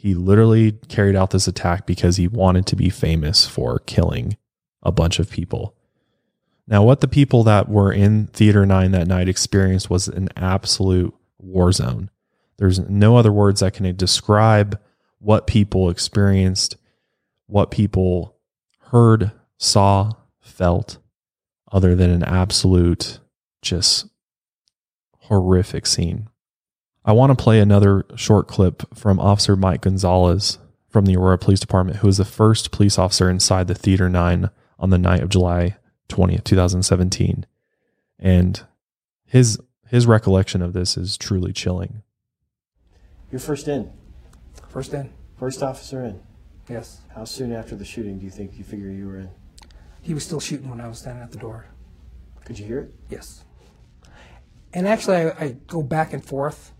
he 0.00 0.14
literally 0.14 0.72
carried 0.88 1.14
out 1.14 1.30
this 1.30 1.46
attack 1.46 1.84
because 1.84 2.16
he 2.16 2.26
wanted 2.26 2.64
to 2.64 2.74
be 2.74 2.88
famous 2.88 3.46
for 3.46 3.80
killing 3.80 4.38
a 4.82 4.90
bunch 4.90 5.18
of 5.18 5.28
people. 5.28 5.76
Now, 6.66 6.82
what 6.82 7.02
the 7.02 7.08
people 7.08 7.44
that 7.44 7.68
were 7.68 7.92
in 7.92 8.28
Theater 8.28 8.64
9 8.64 8.92
that 8.92 9.06
night 9.06 9.28
experienced 9.28 9.90
was 9.90 10.08
an 10.08 10.30
absolute 10.36 11.12
war 11.36 11.70
zone. 11.70 12.08
There's 12.56 12.78
no 12.78 13.18
other 13.18 13.30
words 13.30 13.60
that 13.60 13.74
can 13.74 13.94
describe 13.94 14.80
what 15.18 15.46
people 15.46 15.90
experienced, 15.90 16.76
what 17.46 17.70
people 17.70 18.38
heard, 18.92 19.32
saw, 19.58 20.12
felt, 20.40 20.96
other 21.70 21.94
than 21.94 22.08
an 22.08 22.22
absolute, 22.22 23.18
just 23.60 24.06
horrific 25.18 25.84
scene. 25.84 26.29
I 27.04 27.12
want 27.12 27.36
to 27.36 27.42
play 27.42 27.60
another 27.60 28.04
short 28.14 28.46
clip 28.46 28.82
from 28.94 29.18
Officer 29.18 29.56
Mike 29.56 29.82
Gonzalez 29.82 30.58
from 30.88 31.06
the 31.06 31.16
Aurora 31.16 31.38
Police 31.38 31.60
Department, 31.60 31.98
who 31.98 32.08
was 32.08 32.18
the 32.18 32.24
first 32.24 32.72
police 32.72 32.98
officer 32.98 33.30
inside 33.30 33.68
the 33.68 33.74
Theater 33.74 34.10
9 34.10 34.50
on 34.78 34.90
the 34.90 34.98
night 34.98 35.22
of 35.22 35.30
July 35.30 35.76
20th, 36.08 36.44
2017. 36.44 37.46
And 38.18 38.62
his 39.24 39.58
his 39.88 40.06
recollection 40.06 40.62
of 40.62 40.72
this 40.72 40.96
is 40.96 41.16
truly 41.16 41.52
chilling. 41.52 42.02
You're 43.30 43.40
first 43.40 43.66
in. 43.66 43.90
First 44.68 44.92
in. 44.92 45.10
First 45.36 45.62
officer 45.62 46.04
in. 46.04 46.20
Yes. 46.68 47.00
How 47.14 47.24
soon 47.24 47.52
after 47.52 47.74
the 47.74 47.84
shooting 47.84 48.18
do 48.18 48.24
you 48.24 48.30
think 48.30 48.56
you 48.58 48.62
figure 48.62 48.90
you 48.90 49.06
were 49.06 49.16
in? 49.16 49.30
He 50.02 50.14
was 50.14 50.24
still 50.24 50.38
shooting 50.38 50.70
when 50.70 50.80
I 50.80 50.88
was 50.88 50.98
standing 50.98 51.22
at 51.22 51.32
the 51.32 51.38
door. 51.38 51.66
Could 52.44 52.58
you 52.58 52.66
hear 52.66 52.80
it? 52.80 52.94
Yes. 53.08 53.44
And 54.72 54.86
actually, 54.86 55.16
I, 55.16 55.28
I 55.30 55.56
go 55.66 55.82
back 55.82 56.12
and 56.12 56.24
forth. 56.24 56.72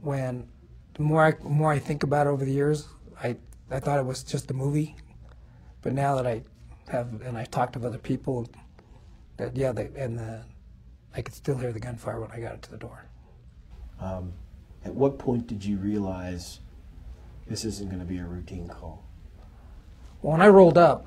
When 0.00 0.48
the 0.94 1.02
more 1.02 1.24
I 1.24 1.30
the 1.32 1.48
more 1.48 1.72
I 1.72 1.78
think 1.78 2.02
about 2.02 2.26
it 2.26 2.30
over 2.30 2.44
the 2.44 2.52
years, 2.52 2.88
I 3.22 3.36
I 3.70 3.80
thought 3.80 3.98
it 3.98 4.06
was 4.06 4.22
just 4.22 4.50
a 4.50 4.54
movie, 4.54 4.96
but 5.82 5.92
now 5.92 6.14
that 6.16 6.26
I 6.26 6.42
have, 6.88 7.22
and 7.22 7.36
I 7.36 7.44
talked 7.44 7.72
to 7.74 7.86
other 7.86 7.98
people 7.98 8.48
that 9.36 9.56
yeah, 9.56 9.72
they, 9.72 9.90
and 9.96 10.18
the, 10.18 10.42
I 11.14 11.22
could 11.22 11.34
still 11.34 11.58
hear 11.58 11.72
the 11.72 11.80
gunfire 11.80 12.20
when 12.20 12.30
I 12.30 12.40
got 12.40 12.62
to 12.62 12.70
the 12.70 12.76
door. 12.76 13.06
Um, 14.00 14.32
at 14.84 14.94
what 14.94 15.18
point 15.18 15.46
did 15.46 15.64
you 15.64 15.78
realize 15.78 16.60
this 17.46 17.64
isn't 17.64 17.88
going 17.88 18.00
to 18.00 18.06
be 18.06 18.18
a 18.18 18.24
routine 18.24 18.68
call? 18.68 19.04
Well, 20.22 20.32
when 20.32 20.42
I 20.42 20.48
rolled 20.48 20.78
up, 20.78 21.06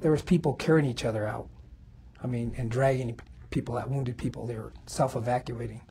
there 0.00 0.10
was 0.10 0.22
people 0.22 0.54
carrying 0.54 0.88
each 0.88 1.04
other 1.04 1.26
out. 1.26 1.48
I 2.22 2.26
mean, 2.26 2.54
and 2.56 2.70
dragging 2.70 3.18
people 3.50 3.76
out, 3.76 3.90
wounded 3.90 4.16
people. 4.16 4.46
They 4.46 4.56
were 4.56 4.72
self-evacuating, 4.86 5.82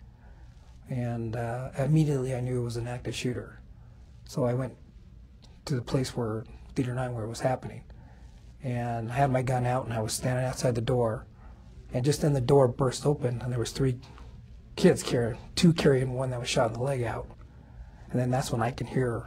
and 0.89 1.35
uh, 1.35 1.69
immediately 1.77 2.35
I 2.35 2.39
knew 2.39 2.61
it 2.61 2.63
was 2.63 2.77
an 2.77 2.87
active 2.87 3.15
shooter. 3.15 3.59
So 4.25 4.45
I 4.45 4.53
went 4.53 4.75
to 5.65 5.75
the 5.75 5.81
place 5.81 6.15
where 6.15 6.45
Theater 6.75 6.93
Nine, 6.93 7.13
where 7.13 7.23
it 7.23 7.29
was 7.29 7.41
happening, 7.41 7.83
and 8.63 9.11
I 9.11 9.15
had 9.15 9.31
my 9.31 9.41
gun 9.41 9.65
out 9.65 9.85
and 9.85 9.93
I 9.93 10.01
was 10.01 10.13
standing 10.13 10.45
outside 10.45 10.75
the 10.75 10.81
door 10.81 11.25
and 11.93 12.03
just 12.03 12.21
then 12.21 12.33
the 12.33 12.41
door 12.41 12.67
burst 12.67 13.05
open 13.05 13.41
and 13.41 13.51
there 13.51 13.59
was 13.59 13.71
three 13.71 13.97
kids 14.75 15.03
carrying 15.03 15.37
two 15.55 15.73
carrying 15.73 16.13
one 16.13 16.29
that 16.31 16.39
was 16.39 16.49
shot 16.49 16.67
in 16.67 16.73
the 16.73 16.83
leg 16.83 17.03
out. 17.03 17.27
And 18.11 18.19
then 18.19 18.31
that's 18.31 18.51
when 18.51 18.61
I 18.61 18.71
can 18.71 18.87
hear 18.87 19.25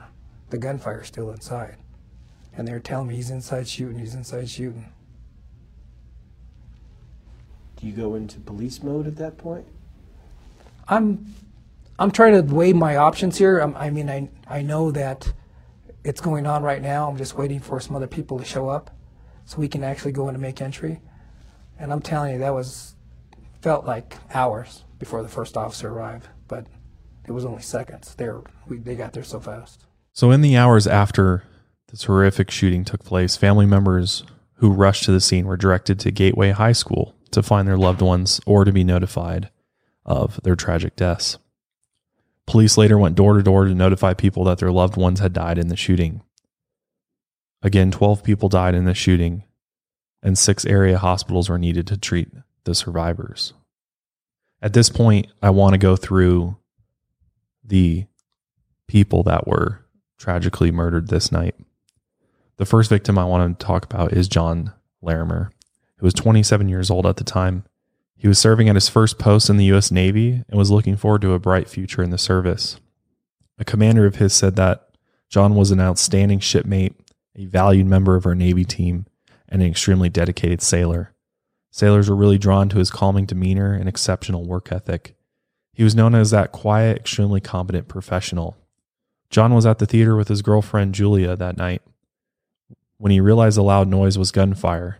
the 0.50 0.58
gunfire 0.58 1.04
still 1.04 1.30
inside. 1.30 1.76
And 2.56 2.66
they 2.66 2.72
were 2.72 2.80
telling 2.80 3.08
me 3.08 3.16
he's 3.16 3.30
inside 3.30 3.68
shooting 3.68 3.98
he's 3.98 4.14
inside 4.14 4.48
shooting. 4.48 4.92
Do 7.76 7.86
you 7.86 7.92
go 7.92 8.14
into 8.14 8.38
police 8.40 8.82
mode 8.82 9.06
at 9.06 9.16
that 9.16 9.38
point? 9.38 9.66
I'm 10.86 11.34
I'm 12.00 12.10
trying 12.10 12.32
to 12.32 12.54
weigh 12.54 12.72
my 12.72 12.96
options 12.96 13.38
here 13.38 13.58
I'm, 13.58 13.76
I 13.76 13.90
mean 13.90 14.10
I 14.10 14.28
I 14.48 14.62
know 14.62 14.90
that 14.90 15.32
it's 16.02 16.20
going 16.20 16.46
on 16.46 16.62
right 16.62 16.82
now 16.82 17.08
I'm 17.08 17.16
just 17.16 17.36
waiting 17.36 17.60
for 17.60 17.78
some 17.78 17.94
other 17.94 18.08
people 18.08 18.38
to 18.38 18.44
show 18.44 18.68
up 18.68 18.90
so 19.50 19.58
we 19.58 19.66
can 19.66 19.82
actually 19.82 20.12
go 20.12 20.28
in 20.28 20.36
and 20.36 20.42
make 20.42 20.62
entry. 20.62 21.00
And 21.76 21.92
I'm 21.92 22.00
telling 22.00 22.34
you, 22.34 22.38
that 22.38 22.54
was 22.54 22.94
felt 23.62 23.84
like 23.84 24.16
hours 24.32 24.84
before 25.00 25.24
the 25.24 25.28
first 25.28 25.56
officer 25.56 25.88
arrived, 25.88 26.28
but 26.46 26.66
it 27.26 27.32
was 27.32 27.44
only 27.44 27.62
seconds. 27.62 28.14
They 28.14 28.28
were, 28.28 28.44
we, 28.68 28.78
they 28.78 28.94
got 28.94 29.12
there 29.12 29.24
so 29.24 29.40
fast. 29.40 29.86
So, 30.12 30.30
in 30.30 30.40
the 30.40 30.56
hours 30.56 30.86
after 30.86 31.42
this 31.90 32.04
horrific 32.04 32.50
shooting 32.52 32.84
took 32.84 33.02
place, 33.02 33.36
family 33.36 33.66
members 33.66 34.22
who 34.54 34.70
rushed 34.70 35.04
to 35.04 35.12
the 35.12 35.20
scene 35.20 35.46
were 35.46 35.56
directed 35.56 35.98
to 36.00 36.12
Gateway 36.12 36.52
High 36.52 36.72
School 36.72 37.16
to 37.32 37.42
find 37.42 37.66
their 37.66 37.78
loved 37.78 38.02
ones 38.02 38.40
or 38.46 38.64
to 38.64 38.70
be 38.70 38.84
notified 38.84 39.50
of 40.06 40.38
their 40.44 40.54
tragic 40.54 40.94
deaths. 40.94 41.38
Police 42.50 42.76
later 42.76 42.98
went 42.98 43.14
door 43.14 43.34
to 43.34 43.44
door 43.44 43.66
to 43.66 43.74
notify 43.76 44.12
people 44.12 44.42
that 44.42 44.58
their 44.58 44.72
loved 44.72 44.96
ones 44.96 45.20
had 45.20 45.32
died 45.32 45.56
in 45.56 45.68
the 45.68 45.76
shooting. 45.76 46.20
Again, 47.62 47.92
12 47.92 48.24
people 48.24 48.48
died 48.48 48.74
in 48.74 48.86
the 48.86 48.92
shooting, 48.94 49.44
and 50.20 50.36
six 50.36 50.66
area 50.66 50.98
hospitals 50.98 51.48
were 51.48 51.60
needed 51.60 51.86
to 51.86 51.96
treat 51.96 52.28
the 52.64 52.74
survivors. 52.74 53.52
At 54.60 54.72
this 54.72 54.88
point, 54.88 55.28
I 55.40 55.50
want 55.50 55.74
to 55.74 55.78
go 55.78 55.94
through 55.94 56.56
the 57.64 58.06
people 58.88 59.22
that 59.22 59.46
were 59.46 59.86
tragically 60.18 60.72
murdered 60.72 61.06
this 61.06 61.30
night. 61.30 61.54
The 62.56 62.66
first 62.66 62.90
victim 62.90 63.16
I 63.16 63.26
want 63.26 63.60
to 63.60 63.64
talk 63.64 63.84
about 63.84 64.12
is 64.12 64.26
John 64.26 64.72
Larimer, 65.00 65.52
who 65.98 66.04
was 66.04 66.14
27 66.14 66.68
years 66.68 66.90
old 66.90 67.06
at 67.06 67.16
the 67.16 67.22
time. 67.22 67.62
He 68.20 68.28
was 68.28 68.38
serving 68.38 68.68
at 68.68 68.74
his 68.74 68.90
first 68.90 69.18
post 69.18 69.48
in 69.48 69.56
the 69.56 69.64
U.S. 69.66 69.90
Navy 69.90 70.44
and 70.46 70.58
was 70.58 70.70
looking 70.70 70.94
forward 70.94 71.22
to 71.22 71.32
a 71.32 71.38
bright 71.38 71.70
future 71.70 72.02
in 72.02 72.10
the 72.10 72.18
service. 72.18 72.78
A 73.58 73.64
commander 73.64 74.04
of 74.04 74.16
his 74.16 74.34
said 74.34 74.56
that 74.56 74.90
John 75.30 75.54
was 75.54 75.70
an 75.70 75.80
outstanding 75.80 76.38
shipmate, 76.38 76.94
a 77.34 77.46
valued 77.46 77.86
member 77.86 78.16
of 78.16 78.26
our 78.26 78.34
Navy 78.34 78.66
team, 78.66 79.06
and 79.48 79.62
an 79.62 79.68
extremely 79.70 80.10
dedicated 80.10 80.60
sailor. 80.60 81.14
Sailors 81.70 82.10
were 82.10 82.16
really 82.16 82.36
drawn 82.36 82.68
to 82.68 82.78
his 82.78 82.90
calming 82.90 83.24
demeanor 83.24 83.72
and 83.72 83.88
exceptional 83.88 84.44
work 84.44 84.70
ethic. 84.70 85.16
He 85.72 85.82
was 85.82 85.94
known 85.94 86.14
as 86.14 86.30
that 86.30 86.52
quiet, 86.52 86.98
extremely 86.98 87.40
competent 87.40 87.88
professional. 87.88 88.54
John 89.30 89.54
was 89.54 89.64
at 89.64 89.78
the 89.78 89.86
theater 89.86 90.14
with 90.14 90.28
his 90.28 90.42
girlfriend 90.42 90.94
Julia 90.94 91.36
that 91.36 91.56
night. 91.56 91.80
When 92.98 93.12
he 93.12 93.20
realized 93.20 93.56
the 93.56 93.62
loud 93.62 93.88
noise 93.88 94.18
was 94.18 94.30
gunfire, 94.30 94.98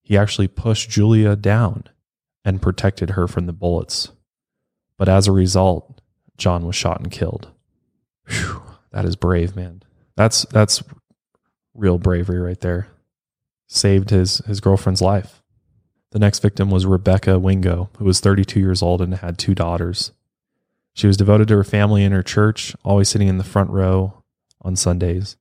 he 0.00 0.16
actually 0.16 0.48
pushed 0.48 0.88
Julia 0.88 1.36
down 1.36 1.84
and 2.44 2.62
protected 2.62 3.10
her 3.10 3.28
from 3.28 3.46
the 3.46 3.52
bullets. 3.52 4.10
But 4.96 5.08
as 5.08 5.26
a 5.26 5.32
result, 5.32 6.00
John 6.36 6.66
was 6.66 6.76
shot 6.76 7.00
and 7.00 7.10
killed. 7.10 7.48
Whew, 8.28 8.62
that 8.90 9.04
is 9.04 9.16
brave, 9.16 9.56
man. 9.56 9.82
That's 10.16 10.44
that's 10.46 10.82
real 11.74 11.98
bravery 11.98 12.38
right 12.38 12.60
there. 12.60 12.88
Saved 13.66 14.10
his 14.10 14.38
his 14.38 14.60
girlfriend's 14.60 15.02
life. 15.02 15.42
The 16.10 16.18
next 16.18 16.40
victim 16.40 16.70
was 16.70 16.84
Rebecca 16.84 17.38
Wingo, 17.38 17.88
who 17.98 18.04
was 18.04 18.20
32 18.20 18.60
years 18.60 18.82
old 18.82 19.00
and 19.00 19.14
had 19.14 19.38
two 19.38 19.54
daughters. 19.54 20.12
She 20.92 21.06
was 21.06 21.16
devoted 21.16 21.48
to 21.48 21.56
her 21.56 21.64
family 21.64 22.04
and 22.04 22.14
her 22.14 22.22
church, 22.22 22.76
always 22.84 23.08
sitting 23.08 23.28
in 23.28 23.38
the 23.38 23.44
front 23.44 23.70
row 23.70 24.22
on 24.60 24.76
Sundays. 24.76 25.36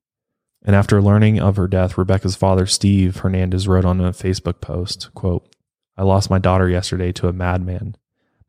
And 0.64 0.76
after 0.76 1.02
learning 1.02 1.40
of 1.40 1.58
her 1.58 1.68
death, 1.68 1.98
Rebecca's 1.98 2.36
father, 2.36 2.66
Steve 2.66 3.18
Hernandez, 3.18 3.68
wrote 3.68 3.84
on 3.84 4.00
a 4.00 4.12
Facebook 4.12 4.62
post, 4.62 5.10
quote, 5.14 5.51
I 5.98 6.04
lost 6.04 6.30
my 6.30 6.40
daughter 6.40 6.70
yesterday 6.70 7.12
to 7.14 7.28
a 7.28 7.34
madman. 7.34 7.96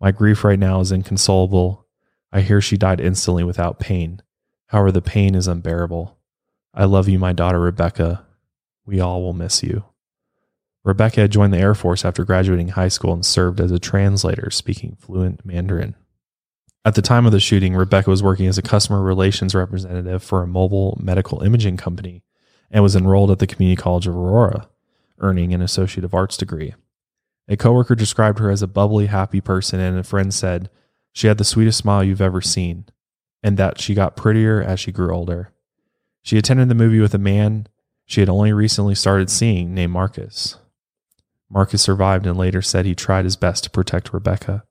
My 0.01 0.11
grief 0.11 0.45
right 0.45 0.59
now 0.59 0.81
is 0.81 0.93
inconsolable. 0.93 1.87
I 2.33 2.41
hear 2.41 2.61
she 2.61 2.77
died 2.77 3.01
instantly 3.01 3.45
without 3.45 3.79
pain. 3.79 4.23
However, 4.67 4.91
the 4.91 5.03
pain 5.03 5.35
is 5.35 5.47
unbearable. 5.47 6.19
I 6.75 6.85
love 6.85 7.09
you, 7.09 7.19
my 7.19 7.33
daughter 7.33 7.61
Rebecca. 7.61 8.27
We 8.87 9.01
all 9.01 9.23
will 9.23 9.35
miss 9.35 9.63
you. 9.63 9.85
Rebecca 10.85 11.21
had 11.21 11.31
joined 11.31 11.53
the 11.53 11.59
Air 11.59 11.75
Force 11.75 12.05
after 12.05 12.25
graduating 12.25 12.69
high 12.69 12.89
school 12.89 13.13
and 13.13 13.25
served 13.25 13.61
as 13.61 13.71
a 13.71 13.79
translator 13.79 14.51
speaking 14.51 14.97
fluent 14.99 15.45
Mandarin. 15.45 15.95
At 16.85 16.97
the 16.97 17.03
time 17.03 17.27
of 17.27 17.33
the 17.33 17.39
shooting, 17.39 17.77
Rebecca 17.77 18.11
was 18.11 18.23
working 18.23 18.49
as 18.49 18.59
a 18.59 18.63
customer 18.63 19.01
relations 19.01 19.55
representative 19.55 20.23
for 20.23 20.43
a 20.43 20.49
mobile 20.49 20.99
medical 21.01 21.43
imaging 21.45 21.77
company 21.77 22.25
and 22.73 22.83
was 22.83 22.97
enrolled 22.97 23.31
at 23.31 23.39
the 23.39 23.47
Community 23.47 23.81
College 23.81 24.09
of 24.09 24.17
Aurora, 24.17 24.69
earning 25.21 25.55
an 25.55 25.63
Associate 25.63 26.05
of 26.05 26.15
Arts 26.15 26.37
degree. 26.37 26.75
A 27.53 27.57
coworker 27.59 27.95
described 27.95 28.39
her 28.39 28.51
as 28.51 28.63
a 28.63 28.67
bubbly, 28.67 29.09
happy 29.09 29.43
person, 29.43 29.79
and 29.79 29.99
a 29.99 30.03
friend 30.03 30.33
said 30.33 30.71
she 31.13 31.27
had 31.27 31.37
the 31.37 31.45
sweetest 31.45 31.77
smile 31.77 32.03
you've 32.03 32.23
ever 32.23 32.41
seen, 32.41 32.87
and 33.43 33.59
that 33.59 33.79
she 33.79 33.93
got 33.93 34.17
prettier 34.17 34.63
as 34.63 34.81
she 34.81 34.91
grew 34.91 35.15
older. 35.15 35.53
She 36.23 36.39
attended 36.39 36.71
the 36.71 36.75
movie 36.75 36.99
with 36.99 37.13
a 37.13 37.19
man 37.19 37.67
she 38.07 38.21
had 38.21 38.31
only 38.31 38.55
recently 38.55 38.95
started 38.95 39.29
seeing 39.29 39.75
named 39.75 39.93
Marcus. 39.93 40.57
Marcus 41.51 41.83
survived 41.83 42.27
and 42.27 42.39
later 42.39 42.63
said 42.63 42.87
he 42.87 42.95
tried 42.95 43.27
his 43.27 43.37
best 43.37 43.65
to 43.65 43.71
protect 43.71 44.15
Rebecca. 44.15 44.65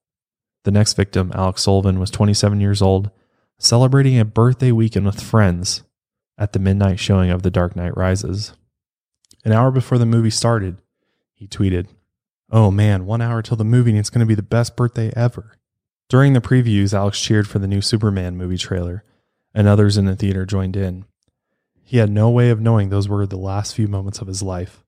The 0.63 0.71
next 0.71 0.93
victim, 0.93 1.31
Alex 1.35 1.61
Sullivan, 1.61 1.99
was 1.99 2.09
27 2.09 2.59
years 2.59 2.81
old, 2.81 3.11
celebrating 3.59 4.17
a 4.17 4.25
birthday 4.25 4.71
weekend 4.71 5.05
with 5.05 5.21
friends 5.21 5.83
at 6.35 6.53
the 6.53 6.59
midnight 6.59 6.99
showing 6.99 7.29
of 7.29 7.43
The 7.43 7.51
Dark 7.51 7.75
Knight 7.75 7.95
Rises. 7.95 8.53
An 9.45 9.51
hour 9.51 9.69
before 9.69 9.99
the 9.99 10.07
movie 10.07 10.31
started, 10.31 10.81
he 11.35 11.47
tweeted, 11.47 11.85
Oh 12.51 12.69
man, 12.69 13.05
one 13.05 13.21
hour 13.21 13.41
till 13.41 13.55
the 13.55 13.63
movie 13.63 13.91
and 13.91 13.99
it's 13.99 14.09
going 14.09 14.19
to 14.19 14.25
be 14.25 14.35
the 14.35 14.41
best 14.41 14.75
birthday 14.75 15.13
ever. 15.15 15.57
During 16.09 16.33
the 16.33 16.41
previews, 16.41 16.93
Alex 16.93 17.21
cheered 17.21 17.47
for 17.47 17.59
the 17.59 17.67
new 17.67 17.79
Superman 17.79 18.35
movie 18.35 18.57
trailer, 18.57 19.05
and 19.53 19.67
others 19.67 19.95
in 19.95 20.05
the 20.05 20.17
theater 20.17 20.45
joined 20.45 20.75
in. 20.75 21.05
He 21.85 21.97
had 21.97 22.11
no 22.11 22.29
way 22.29 22.49
of 22.49 22.59
knowing 22.59 22.89
those 22.89 23.07
were 23.07 23.25
the 23.25 23.37
last 23.37 23.73
few 23.73 23.87
moments 23.87 24.19
of 24.19 24.27
his 24.27 24.43
life. 24.43 24.83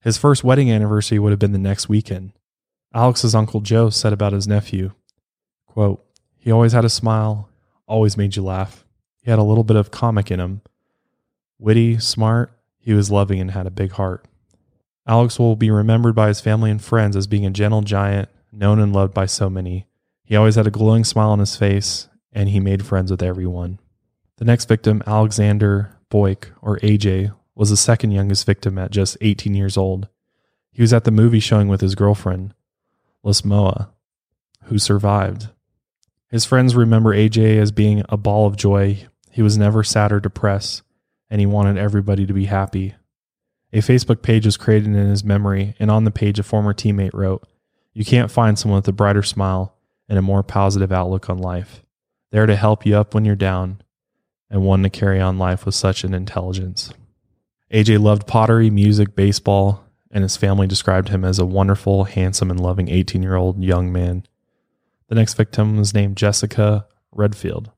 His 0.00 0.18
first 0.18 0.42
wedding 0.42 0.70
anniversary 0.70 1.20
would 1.20 1.30
have 1.30 1.38
been 1.38 1.52
the 1.52 1.58
next 1.58 1.88
weekend. 1.88 2.32
Alex's 2.92 3.34
uncle 3.34 3.60
Joe 3.60 3.90
said 3.90 4.12
about 4.12 4.32
his 4.32 4.48
nephew, 4.48 4.92
quote, 5.66 6.04
He 6.38 6.50
always 6.50 6.72
had 6.72 6.84
a 6.84 6.90
smile, 6.90 7.48
always 7.86 8.16
made 8.16 8.34
you 8.34 8.42
laugh. 8.42 8.84
He 9.22 9.30
had 9.30 9.38
a 9.38 9.44
little 9.44 9.64
bit 9.64 9.76
of 9.76 9.90
comic 9.90 10.30
in 10.30 10.40
him. 10.40 10.62
Witty, 11.58 11.98
smart, 11.98 12.52
he 12.78 12.92
was 12.94 13.10
loving 13.10 13.40
and 13.40 13.50
had 13.52 13.66
a 13.66 13.70
big 13.70 13.92
heart. 13.92 14.24
Alex 15.08 15.38
will 15.38 15.56
be 15.56 15.70
remembered 15.70 16.14
by 16.14 16.28
his 16.28 16.40
family 16.40 16.70
and 16.70 16.84
friends 16.84 17.16
as 17.16 17.26
being 17.26 17.46
a 17.46 17.50
gentle 17.50 17.80
giant, 17.80 18.28
known 18.52 18.78
and 18.78 18.92
loved 18.92 19.14
by 19.14 19.24
so 19.24 19.48
many. 19.48 19.86
He 20.22 20.36
always 20.36 20.56
had 20.56 20.66
a 20.66 20.70
glowing 20.70 21.04
smile 21.04 21.30
on 21.30 21.38
his 21.38 21.56
face, 21.56 22.08
and 22.30 22.50
he 22.50 22.60
made 22.60 22.84
friends 22.84 23.10
with 23.10 23.22
everyone. 23.22 23.80
The 24.36 24.44
next 24.44 24.68
victim, 24.68 25.02
Alexander 25.06 25.96
Boik, 26.10 26.50
or 26.60 26.78
AJ, 26.80 27.34
was 27.54 27.70
the 27.70 27.76
second 27.76 28.10
youngest 28.10 28.44
victim 28.44 28.76
at 28.76 28.90
just 28.90 29.16
18 29.22 29.54
years 29.54 29.78
old. 29.78 30.08
He 30.70 30.82
was 30.82 30.92
at 30.92 31.04
the 31.04 31.10
movie 31.10 31.40
showing 31.40 31.68
with 31.68 31.80
his 31.80 31.94
girlfriend, 31.94 32.54
Lasmoa, 33.24 33.88
who 34.64 34.78
survived. 34.78 35.48
His 36.30 36.44
friends 36.44 36.76
remember 36.76 37.14
AJ 37.14 37.58
as 37.58 37.72
being 37.72 38.04
a 38.10 38.18
ball 38.18 38.46
of 38.46 38.56
joy. 38.56 39.06
He 39.30 39.40
was 39.40 39.56
never 39.56 39.82
sad 39.82 40.12
or 40.12 40.20
depressed, 40.20 40.82
and 41.30 41.40
he 41.40 41.46
wanted 41.46 41.78
everybody 41.78 42.26
to 42.26 42.34
be 42.34 42.44
happy. 42.44 42.94
A 43.72 43.78
Facebook 43.78 44.22
page 44.22 44.46
was 44.46 44.56
created 44.56 44.88
in 44.88 44.94
his 44.94 45.24
memory, 45.24 45.74
and 45.78 45.90
on 45.90 46.04
the 46.04 46.10
page, 46.10 46.38
a 46.38 46.42
former 46.42 46.72
teammate 46.72 47.12
wrote, 47.12 47.46
You 47.92 48.04
can't 48.04 48.30
find 48.30 48.58
someone 48.58 48.78
with 48.78 48.88
a 48.88 48.92
brighter 48.92 49.22
smile 49.22 49.76
and 50.08 50.18
a 50.18 50.22
more 50.22 50.42
positive 50.42 50.90
outlook 50.90 51.28
on 51.28 51.38
life. 51.38 51.82
There 52.30 52.46
to 52.46 52.56
help 52.56 52.86
you 52.86 52.96
up 52.96 53.14
when 53.14 53.24
you're 53.24 53.36
down, 53.36 53.82
and 54.50 54.62
one 54.62 54.82
to 54.82 54.90
carry 54.90 55.20
on 55.20 55.38
life 55.38 55.66
with 55.66 55.74
such 55.74 56.02
an 56.02 56.14
intelligence. 56.14 56.92
AJ 57.70 58.00
loved 58.00 58.26
pottery, 58.26 58.70
music, 58.70 59.14
baseball, 59.14 59.84
and 60.10 60.22
his 60.22 60.38
family 60.38 60.66
described 60.66 61.10
him 61.10 61.22
as 61.22 61.38
a 61.38 61.44
wonderful, 61.44 62.04
handsome, 62.04 62.50
and 62.50 62.58
loving 62.60 62.88
18 62.88 63.22
year 63.22 63.36
old 63.36 63.62
young 63.62 63.92
man. 63.92 64.24
The 65.08 65.14
next 65.14 65.34
victim 65.34 65.76
was 65.76 65.92
named 65.92 66.16
Jessica 66.16 66.86
Redfield, 67.12 67.70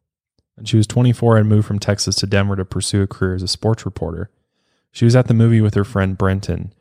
and 0.56 0.68
she 0.68 0.76
was 0.76 0.86
24 0.86 1.38
and 1.38 1.48
moved 1.48 1.66
from 1.66 1.80
Texas 1.80 2.14
to 2.16 2.26
Denver 2.26 2.54
to 2.54 2.64
pursue 2.64 3.02
a 3.02 3.06
career 3.08 3.34
as 3.34 3.42
a 3.42 3.48
sports 3.48 3.84
reporter. 3.84 4.30
She 4.92 5.04
was 5.04 5.16
at 5.16 5.28
the 5.28 5.34
movie 5.34 5.60
with 5.60 5.74
her 5.74 5.84
friend 5.84 6.18
Brenton, 6.18 6.72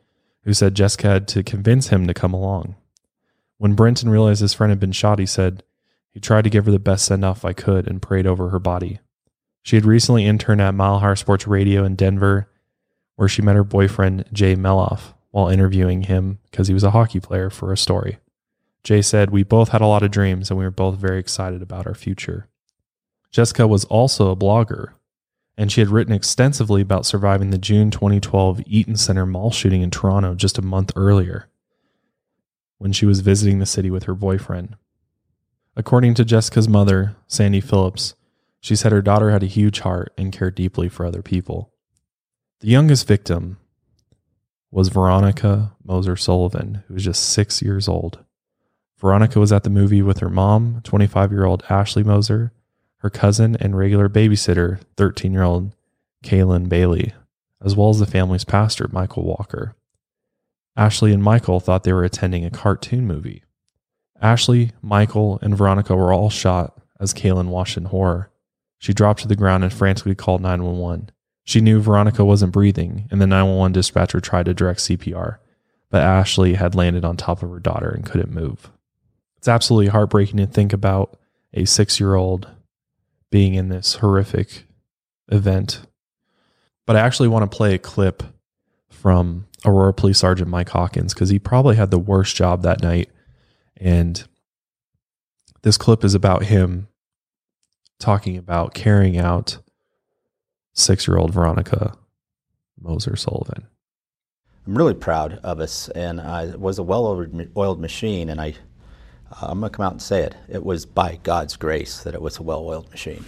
who 0.44 0.52
said 0.52 0.74
Jessica 0.74 1.08
had 1.08 1.28
to 1.28 1.42
convince 1.42 1.88
him 1.88 2.06
to 2.06 2.14
come 2.14 2.34
along. 2.34 2.76
When 3.58 3.74
Brenton 3.74 4.08
realized 4.08 4.40
his 4.40 4.54
friend 4.54 4.70
had 4.70 4.80
been 4.80 4.92
shot, 4.92 5.18
he 5.18 5.26
said, 5.26 5.62
He 6.10 6.20
tried 6.20 6.44
to 6.44 6.50
give 6.50 6.64
her 6.66 6.72
the 6.72 6.78
best 6.78 7.04
send 7.04 7.24
off 7.24 7.44
I 7.44 7.52
could 7.52 7.86
and 7.86 8.02
prayed 8.02 8.26
over 8.26 8.48
her 8.48 8.58
body. 8.58 9.00
She 9.62 9.76
had 9.76 9.84
recently 9.84 10.24
interned 10.24 10.60
at 10.60 10.74
Mile 10.74 11.00
High 11.00 11.14
Sports 11.14 11.46
Radio 11.46 11.84
in 11.84 11.94
Denver 11.94 12.48
where 13.20 13.28
she 13.28 13.42
met 13.42 13.54
her 13.54 13.62
boyfriend, 13.62 14.24
Jay 14.32 14.56
Meloff, 14.56 15.12
while 15.30 15.50
interviewing 15.50 16.04
him 16.04 16.38
because 16.50 16.68
he 16.68 16.72
was 16.72 16.82
a 16.82 16.92
hockey 16.92 17.20
player 17.20 17.50
for 17.50 17.70
a 17.70 17.76
story. 17.76 18.16
Jay 18.82 19.02
said, 19.02 19.28
We 19.28 19.42
both 19.42 19.68
had 19.68 19.82
a 19.82 19.86
lot 19.86 20.02
of 20.02 20.10
dreams 20.10 20.48
and 20.48 20.58
we 20.58 20.64
were 20.64 20.70
both 20.70 20.96
very 20.96 21.18
excited 21.18 21.60
about 21.60 21.86
our 21.86 21.94
future. 21.94 22.48
Jessica 23.30 23.68
was 23.68 23.84
also 23.84 24.30
a 24.30 24.36
blogger, 24.36 24.92
and 25.60 25.70
she 25.70 25.82
had 25.82 25.90
written 25.90 26.14
extensively 26.14 26.80
about 26.80 27.04
surviving 27.04 27.50
the 27.50 27.58
June 27.58 27.90
2012 27.90 28.62
Eaton 28.64 28.96
Center 28.96 29.26
mall 29.26 29.50
shooting 29.50 29.82
in 29.82 29.90
Toronto 29.90 30.34
just 30.34 30.56
a 30.56 30.62
month 30.62 30.90
earlier 30.96 31.50
when 32.78 32.92
she 32.92 33.04
was 33.04 33.20
visiting 33.20 33.58
the 33.58 33.66
city 33.66 33.90
with 33.90 34.04
her 34.04 34.14
boyfriend. 34.14 34.74
According 35.76 36.14
to 36.14 36.24
Jessica's 36.24 36.66
mother, 36.66 37.14
Sandy 37.26 37.60
Phillips, 37.60 38.14
she 38.58 38.74
said 38.74 38.90
her 38.90 39.02
daughter 39.02 39.32
had 39.32 39.42
a 39.42 39.46
huge 39.46 39.80
heart 39.80 40.14
and 40.16 40.32
cared 40.32 40.54
deeply 40.54 40.88
for 40.88 41.04
other 41.04 41.20
people. 41.20 41.74
The 42.60 42.68
youngest 42.68 43.06
victim 43.06 43.58
was 44.70 44.88
Veronica 44.88 45.74
Moser 45.84 46.16
Sullivan, 46.16 46.84
who 46.88 46.94
was 46.94 47.04
just 47.04 47.28
six 47.28 47.60
years 47.60 47.86
old. 47.86 48.24
Veronica 48.98 49.38
was 49.38 49.52
at 49.52 49.64
the 49.64 49.68
movie 49.68 50.00
with 50.00 50.20
her 50.20 50.30
mom, 50.30 50.80
25 50.84 51.30
year 51.30 51.44
old 51.44 51.64
Ashley 51.68 52.02
Moser, 52.02 52.54
her 53.00 53.10
cousin, 53.10 53.56
and 53.56 53.76
regular 53.76 54.08
babysitter, 54.08 54.80
13 54.96 55.32
year 55.32 55.42
old 55.42 55.74
Kaylin 56.24 56.68
Bailey, 56.68 57.14
as 57.62 57.74
well 57.74 57.90
as 57.90 57.98
the 57.98 58.06
family's 58.06 58.44
pastor, 58.44 58.88
Michael 58.92 59.24
Walker. 59.24 59.74
Ashley 60.76 61.12
and 61.12 61.22
Michael 61.22 61.60
thought 61.60 61.84
they 61.84 61.92
were 61.92 62.04
attending 62.04 62.44
a 62.44 62.50
cartoon 62.50 63.06
movie. 63.06 63.42
Ashley, 64.20 64.72
Michael, 64.82 65.38
and 65.42 65.56
Veronica 65.56 65.96
were 65.96 66.12
all 66.12 66.30
shot 66.30 66.78
as 66.98 67.14
Kaylin 67.14 67.48
watched 67.48 67.76
in 67.76 67.86
horror. 67.86 68.30
She 68.78 68.92
dropped 68.92 69.20
to 69.22 69.28
the 69.28 69.36
ground 69.36 69.64
and 69.64 69.72
frantically 69.72 70.14
called 70.14 70.42
911. 70.42 71.10
She 71.44 71.60
knew 71.60 71.80
Veronica 71.80 72.24
wasn't 72.24 72.52
breathing, 72.52 73.08
and 73.10 73.20
the 73.20 73.26
911 73.26 73.72
dispatcher 73.72 74.20
tried 74.20 74.46
to 74.46 74.54
direct 74.54 74.80
CPR, 74.80 75.38
but 75.90 76.02
Ashley 76.02 76.54
had 76.54 76.74
landed 76.74 77.04
on 77.04 77.16
top 77.16 77.42
of 77.42 77.50
her 77.50 77.58
daughter 77.58 77.88
and 77.90 78.04
couldn't 78.04 78.30
move. 78.30 78.70
It's 79.38 79.48
absolutely 79.48 79.88
heartbreaking 79.88 80.36
to 80.36 80.46
think 80.46 80.72
about 80.72 81.18
a 81.54 81.64
six 81.64 81.98
year 81.98 82.14
old 82.14 82.48
being 83.30 83.54
in 83.54 83.68
this 83.68 83.96
horrific 83.96 84.64
event. 85.28 85.82
But 86.86 86.96
I 86.96 87.00
actually 87.00 87.28
want 87.28 87.50
to 87.50 87.56
play 87.56 87.74
a 87.74 87.78
clip 87.78 88.22
from 88.88 89.46
Aurora 89.64 89.94
Police 89.94 90.18
Sergeant 90.18 90.50
Mike 90.50 90.70
Hawkins 90.70 91.14
because 91.14 91.28
he 91.30 91.38
probably 91.38 91.76
had 91.76 91.90
the 91.90 91.98
worst 91.98 92.36
job 92.36 92.62
that 92.62 92.82
night. 92.82 93.10
And 93.76 94.22
this 95.62 95.78
clip 95.78 96.04
is 96.04 96.14
about 96.14 96.44
him 96.44 96.88
talking 97.98 98.36
about 98.36 98.74
carrying 98.74 99.18
out 99.18 99.58
six 100.72 101.06
year 101.06 101.16
old 101.16 101.32
Veronica 101.32 101.94
Moser 102.80 103.16
Sullivan. 103.16 103.66
I'm 104.66 104.76
really 104.76 104.94
proud 104.94 105.40
of 105.42 105.60
us, 105.60 105.88
and 105.90 106.20
I 106.20 106.46
was 106.56 106.78
a 106.78 106.82
well 106.82 107.26
oiled 107.56 107.80
machine, 107.80 108.28
and 108.28 108.40
I, 108.40 108.54
I'm 109.40 109.60
going 109.60 109.70
to 109.70 109.76
come 109.76 109.86
out 109.86 109.92
and 109.92 110.02
say 110.02 110.22
it. 110.22 110.34
It 110.48 110.64
was 110.64 110.86
by 110.86 111.20
God's 111.22 111.56
grace 111.56 112.02
that 112.02 112.14
it 112.14 112.22
was 112.22 112.38
a 112.38 112.42
well 112.42 112.60
oiled 112.60 112.90
machine. 112.90 113.24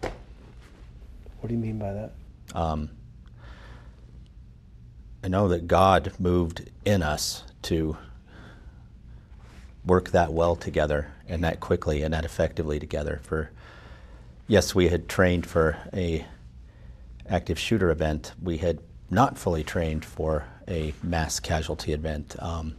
What 0.00 1.48
do 1.48 1.54
you 1.54 1.60
mean 1.60 1.78
by 1.78 1.92
that? 1.92 2.12
Um, 2.54 2.90
I 5.22 5.28
know 5.28 5.48
that 5.48 5.66
God 5.66 6.12
moved 6.18 6.70
in 6.84 7.02
us 7.02 7.44
to 7.62 7.96
work 9.84 10.10
that 10.10 10.32
well 10.32 10.56
together 10.56 11.12
and 11.28 11.44
that 11.44 11.60
quickly 11.60 12.02
and 12.02 12.14
that 12.14 12.24
effectively 12.24 12.78
together. 12.80 13.20
For 13.22 13.50
yes, 14.46 14.74
we 14.74 14.88
had 14.88 15.08
trained 15.08 15.46
for 15.46 15.76
a 15.92 16.24
active 17.28 17.58
shooter 17.58 17.90
event. 17.90 18.32
We 18.42 18.58
had 18.58 18.80
not 19.10 19.38
fully 19.38 19.62
trained 19.62 20.04
for 20.04 20.46
a 20.66 20.94
mass 21.02 21.40
casualty 21.40 21.92
event. 21.92 22.36
Um, 22.38 22.76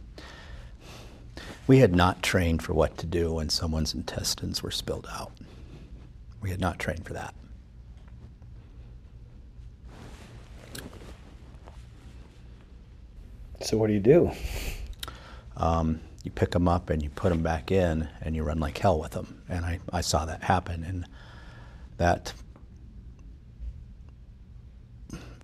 we 1.70 1.78
had 1.78 1.94
not 1.94 2.20
trained 2.20 2.60
for 2.60 2.74
what 2.74 2.98
to 2.98 3.06
do 3.06 3.34
when 3.34 3.48
someone's 3.48 3.94
intestines 3.94 4.60
were 4.60 4.72
spilled 4.72 5.06
out. 5.08 5.30
We 6.40 6.50
had 6.50 6.58
not 6.58 6.80
trained 6.80 7.06
for 7.06 7.12
that. 7.12 7.32
So 13.60 13.76
what 13.76 13.86
do 13.86 13.92
you 13.92 14.00
do? 14.00 14.32
Um, 15.56 16.00
you 16.24 16.32
pick 16.32 16.50
them 16.50 16.66
up 16.66 16.90
and 16.90 17.04
you 17.04 17.08
put 17.08 17.28
them 17.28 17.40
back 17.40 17.70
in 17.70 18.08
and 18.20 18.34
you 18.34 18.42
run 18.42 18.58
like 18.58 18.76
hell 18.76 18.98
with 18.98 19.12
them. 19.12 19.40
And 19.48 19.64
I, 19.64 19.78
I 19.92 20.00
saw 20.00 20.24
that 20.24 20.42
happen. 20.42 20.82
And 20.82 21.06
that 21.98 22.32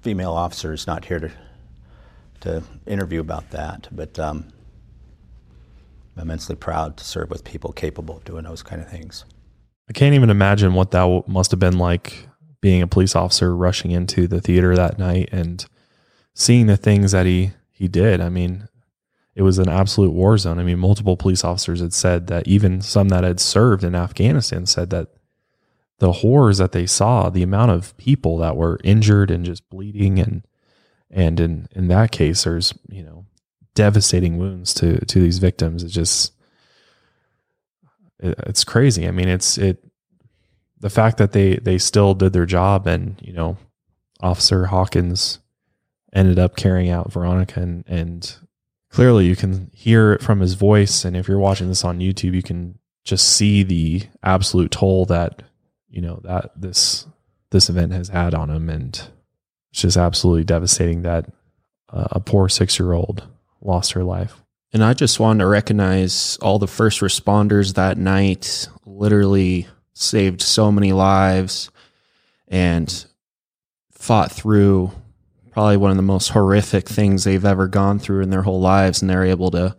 female 0.01 0.33
officer 0.33 0.73
is 0.73 0.89
not 0.89 1.05
here 1.05 1.21
to, 1.21 1.31
to 2.41 2.65
interview 2.85 3.21
about 3.21 3.51
that, 3.51 3.87
but 3.93 4.19
um, 4.19 4.49
immensely 6.17 6.57
proud 6.57 6.97
to 6.97 7.05
serve 7.05 7.31
with 7.31 7.45
people 7.45 7.73
capable 7.73 8.17
of 8.17 8.25
doing 8.25 8.45
those 8.45 8.63
kind 8.63 8.81
of 8.81 8.89
things. 8.89 9.25
I 9.89 9.93
can't 9.93 10.15
even 10.15 10.31
imagine 10.31 10.75
what 10.75 10.91
that 10.91 11.25
must 11.29 11.51
have 11.53 11.61
been 11.61 11.79
like 11.79 12.29
being 12.61 12.83
a 12.83 12.87
police 12.87 13.15
officer 13.15 13.55
rushing 13.55 13.91
into 13.91 14.27
the 14.27 14.41
theater 14.41 14.75
that 14.75 14.99
night 14.99 15.29
and 15.31 15.65
seeing 16.35 16.67
the 16.67 16.77
things 16.77 17.13
that 17.13 17.27
he 17.27 17.53
he 17.71 17.89
did. 17.89 18.21
I 18.21 18.29
mean, 18.31 18.69
it 19.35 19.43
was 19.43 19.59
an 19.59 19.69
absolute 19.69 20.13
war 20.13 20.39
zone. 20.39 20.59
I 20.59 20.65
mean, 20.65 20.79
multiple 20.79 21.17
police 21.17 21.45
officers 21.45 21.81
had 21.81 21.93
said 21.93 22.27
that 22.29 22.49
even 22.49 22.81
some 22.81 23.09
that 23.11 23.23
had 23.23 23.39
served 23.39 23.85
in 23.85 23.95
Afghanistan 23.95 24.67
said 24.67 24.91
that 24.91 25.09
the 25.99 26.13
horrors 26.13 26.59
that 26.59 26.73
they 26.73 26.87
saw, 26.87 27.31
the 27.31 27.43
amount 27.43 27.71
of 27.71 27.97
people 27.97 28.39
that 28.39 28.57
were 28.57 28.81
injured 28.83 29.31
and 29.31 29.45
just 29.45 29.69
bleeding 29.71 30.19
and 30.19 30.47
and 31.11 31.39
in 31.39 31.69
in 31.73 31.89
that 31.89 32.11
case 32.11 32.45
there's, 32.45 32.75
you 32.89 33.03
know, 33.03 33.16
devastating 33.77 34.39
wounds 34.39 34.75
to 34.75 35.05
to 35.05 35.21
these 35.21 35.39
victims. 35.39 35.85
It's 35.85 35.95
just 35.95 36.33
it, 38.19 38.35
it's 38.47 38.65
crazy. 38.65 39.07
I 39.07 39.13
mean, 39.13 39.29
it's 39.29 39.57
it 39.57 39.85
the 40.81 40.91
fact 40.91 41.19
that 41.19 41.33
they 41.33 41.57
they 41.57 41.79
still 41.79 42.15
did 42.15 42.33
their 42.33 42.47
job 42.47 42.89
and, 42.89 43.21
you 43.23 43.33
know, 43.33 43.57
Officer 44.21 44.67
Hawkins 44.67 45.39
ended 46.13 46.39
up 46.39 46.57
carrying 46.57 46.91
out 46.91 47.13
Veronica 47.13 47.61
and, 47.61 47.85
and 47.87 48.37
clearly 48.91 49.27
you 49.27 49.37
can 49.37 49.71
hear 49.73 50.13
it 50.13 50.23
from 50.23 50.41
his 50.41 50.55
voice. 50.55 51.05
And 51.05 51.17
if 51.17 51.29
you're 51.29 51.39
watching 51.39 51.69
this 51.69 51.85
on 51.85 52.01
YouTube, 52.01 52.35
you 52.35 52.43
can 52.43 52.79
just 53.05 53.29
see 53.37 53.63
the 53.63 54.03
absolute 54.23 54.71
toll 54.71 55.05
that, 55.07 55.43
you 55.89 56.01
know, 56.01 56.21
that 56.25 56.53
this, 56.57 57.07
this 57.51 57.69
event 57.69 57.93
has 57.93 58.09
had 58.09 58.35
on 58.35 58.51
him. 58.51 58.71
And 58.71 58.95
it's 59.71 59.83
just 59.83 59.99
absolutely 59.99 60.45
devastating 60.45 61.03
that 61.03 61.27
uh, 61.91 62.09
a 62.13 62.21
poor 62.21 62.49
six 62.49 62.79
year 62.79 62.93
old 62.93 63.29
lost 63.61 63.93
her 63.93 64.05
life. 64.05 64.43
And 64.73 64.85
I 64.85 64.95
just 64.95 65.21
wanted 65.21 65.41
to 65.41 65.47
recognize 65.47 66.37
all 66.43 66.59
the 66.59 66.67
first 66.67 67.01
responders 67.01 67.75
that 67.75 67.99
night. 67.99 68.69
Literally 68.85 69.67
saved 69.95 70.43
so 70.43 70.71
many 70.71 70.93
lives 70.93 71.71
and 72.49 73.07
fought 73.93 74.31
through 74.31 74.93
probably 75.53 75.77
one 75.79 75.91
of 75.91 75.97
the 75.97 76.03
most 76.03 76.29
horrific 76.29 76.89
things 76.89 77.25
they've 77.25 77.45
ever 77.45 77.69
gone 77.69 77.99
through 77.99 78.23
in 78.23 78.31
their 78.31 78.43
whole 78.43 78.61
lives. 78.61 79.01
And 79.01 79.11
they're 79.11 79.25
able 79.25 79.51
to 79.53 79.77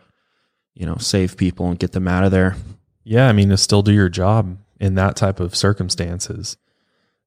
you 0.74 0.86
know 0.86 0.98
save 0.98 1.38
people 1.38 1.68
and 1.70 1.80
get 1.80 1.92
them 1.92 2.08
out 2.08 2.24
of 2.24 2.32
there. 2.32 2.56
Yeah 3.04 3.30
i 3.30 3.32
mean 3.32 3.50
to 3.50 3.58
still 3.58 3.82
do 3.82 3.94
your 3.94 4.10
job 4.10 4.58
in 4.80 4.96
that 4.96 5.16
type 5.16 5.40
of 5.40 5.56
circumstances 5.56 6.58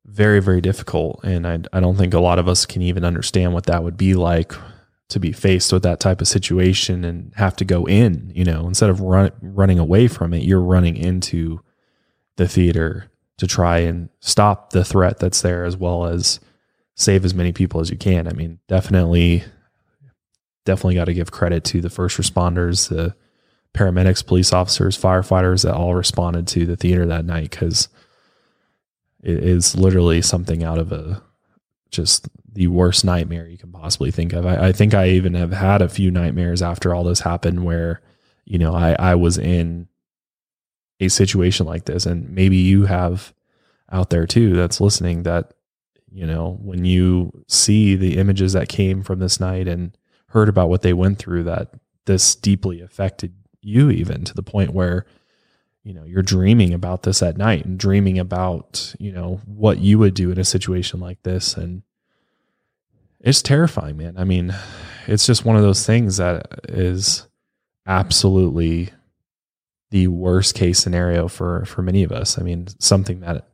very 0.05 0.41
very 0.41 0.61
difficult. 0.61 1.21
And 1.23 1.47
I, 1.47 1.61
I 1.73 1.81
don't 1.81 1.97
think 1.97 2.15
a 2.15 2.21
lot 2.21 2.39
of 2.39 2.49
us 2.49 2.67
can 2.67 2.83
even 2.83 3.05
understand 3.05 3.53
what 3.55 3.67
that 3.67 3.83
would 3.83 3.97
be 3.97 4.15
like 4.15 4.53
to 5.11 5.21
be 5.21 5.33
faced 5.33 5.73
with 5.73 5.83
that 5.83 6.01
type 6.01 6.21
of 6.21 6.29
situation 6.29 7.05
and 7.05 7.33
have 7.37 7.55
to 7.57 7.65
go 7.65 7.87
in 7.87 8.33
you 8.35 8.45
know 8.45 8.67
instead 8.67 8.91
of 8.91 9.01
run, 9.01 9.31
running 9.43 9.79
away 9.79 10.09
from 10.09 10.33
it 10.33 10.43
you're 10.43 10.61
running 10.61 10.97
into 10.97 11.61
the 12.37 12.49
theater 12.49 13.11
to 13.41 13.47
try 13.47 13.79
and 13.79 14.11
stop 14.21 14.71
the 14.71 14.85
threat 14.85 15.19
that's 15.19 15.41
there 15.41 15.65
as 15.65 15.77
well 15.77 16.05
as 16.05 16.41
save 16.95 17.25
as 17.25 17.35
many 17.35 17.53
people 17.53 17.81
as 17.81 17.91
you 17.91 17.97
can. 17.97 18.29
I 18.29 18.33
mean, 18.33 18.59
definitely, 18.69 19.45
definitely 20.67 20.97
got 20.97 21.07
to 21.07 21.15
give 21.15 21.31
credit 21.31 21.65
to 21.65 21.81
the 21.81 21.89
first 21.89 22.19
responders, 22.19 22.91
the 22.91 23.15
paramedics, 23.75 24.27
police 24.27 24.53
officers, 24.53 24.99
firefighters 24.99 25.63
that 25.63 25.75
all 25.75 25.95
responded 25.95 26.47
to 26.49 26.67
the 26.67 26.77
theater 26.77 27.07
that 27.07 27.25
night 27.25 27.51
because 27.51 27.89
it 29.23 29.43
is 29.43 29.75
literally 29.75 30.21
something 30.21 30.63
out 30.63 30.79
of 30.79 30.93
a 30.93 31.23
just 31.91 32.29
the 32.53 32.69
worst 32.69 33.05
nightmare 33.05 33.47
you 33.47 33.59
can 33.59 33.73
possibly 33.73 34.11
think 34.11 34.33
of. 34.33 34.47
I, 34.47 34.69
I, 34.69 34.73
think 34.73 34.95
I 34.95 35.09
even 35.11 35.35
have 35.35 35.53
had 35.53 35.83
a 35.83 35.89
few 35.89 36.11
nightmares 36.11 36.63
after 36.63 36.95
all 36.95 37.05
this 37.05 37.21
happened 37.21 37.65
where, 37.65 38.01
you 38.45 38.59
know, 38.59 38.75
I, 38.75 38.93
I 38.93 39.15
was 39.15 39.39
in 39.39 39.89
a 40.99 41.09
situation 41.09 41.67
like 41.67 41.85
this. 41.85 42.07
And 42.07 42.31
maybe 42.31 42.57
you 42.57 42.87
have 42.87 43.33
out 43.91 44.11
there 44.11 44.27
too 44.27 44.55
that's 44.55 44.81
listening 44.81 45.25
that 45.25 45.53
you 46.11 46.27
know, 46.27 46.59
when 46.61 46.85
you 46.85 47.45
see 47.47 47.95
the 47.95 48.19
images 48.19 48.53
that 48.53 48.69
came 48.69 49.03
from 49.03 49.21
this 49.21 49.39
night 49.39 49.69
and 49.69 49.97
heard 50.29 50.49
about 50.49 50.69
what 50.69 50.83
they 50.83 50.93
went 50.93 51.19
through, 51.19 51.45
that 51.45 51.73
this 52.07 52.35
deeply 52.35 52.81
affected 52.81 53.35
you, 53.61 53.91
even 53.91 54.25
to 54.25 54.35
the 54.35 54.43
point 54.43 54.73
where, 54.73 55.07
you 55.83 55.95
know, 55.95 56.05
you're 56.05 56.23
dreaming 56.23 56.75
about 56.75 57.03
this 57.03 57.23
at 57.23 57.37
night 57.39 57.65
and 57.65 57.79
dreaming 57.79 58.19
about, 58.19 58.95
you 58.99 59.13
know, 59.13 59.41
what 59.47 59.79
you 59.79 59.99
would 59.99 60.15
do 60.15 60.31
in 60.31 60.39
a 60.39 60.45
situation 60.45 61.01
like 61.01 61.23
this. 61.23 61.57
And 61.57 61.83
it's 63.21 63.43
terrifying, 63.43 63.97
man. 63.97 64.17
I 64.19 64.25
mean, 64.25 64.55
it's 65.07 65.27
just 65.27 65.45
one 65.45 65.57
of 65.57 65.63
those 65.63 65.87
things 65.87 66.19
that 66.19 66.47
is 66.69 67.27
absolutely 67.87 68.91
the 69.91 70.07
worst 70.07 70.55
case 70.55 70.79
scenario 70.79 71.29
for 71.29 71.65
for 71.65 71.83
many 71.83 72.03
of 72.03 72.13
us. 72.13 72.39
I 72.39 72.43
mean, 72.43 72.69
something 72.79 73.21
that 73.21 73.49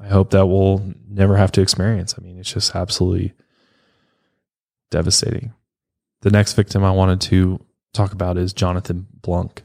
I 0.00 0.08
hope 0.08 0.30
that 0.30 0.46
we'll 0.46 0.94
never 1.08 1.36
have 1.36 1.52
to 1.52 1.62
experience. 1.62 2.14
I 2.16 2.22
mean, 2.22 2.38
it's 2.38 2.52
just 2.52 2.74
absolutely 2.74 3.32
devastating. 4.90 5.52
The 6.20 6.30
next 6.30 6.54
victim 6.54 6.84
I 6.84 6.92
wanted 6.92 7.20
to 7.22 7.60
talk 7.92 8.12
about 8.12 8.38
is 8.38 8.52
Jonathan 8.52 9.06
Blunk. 9.20 9.63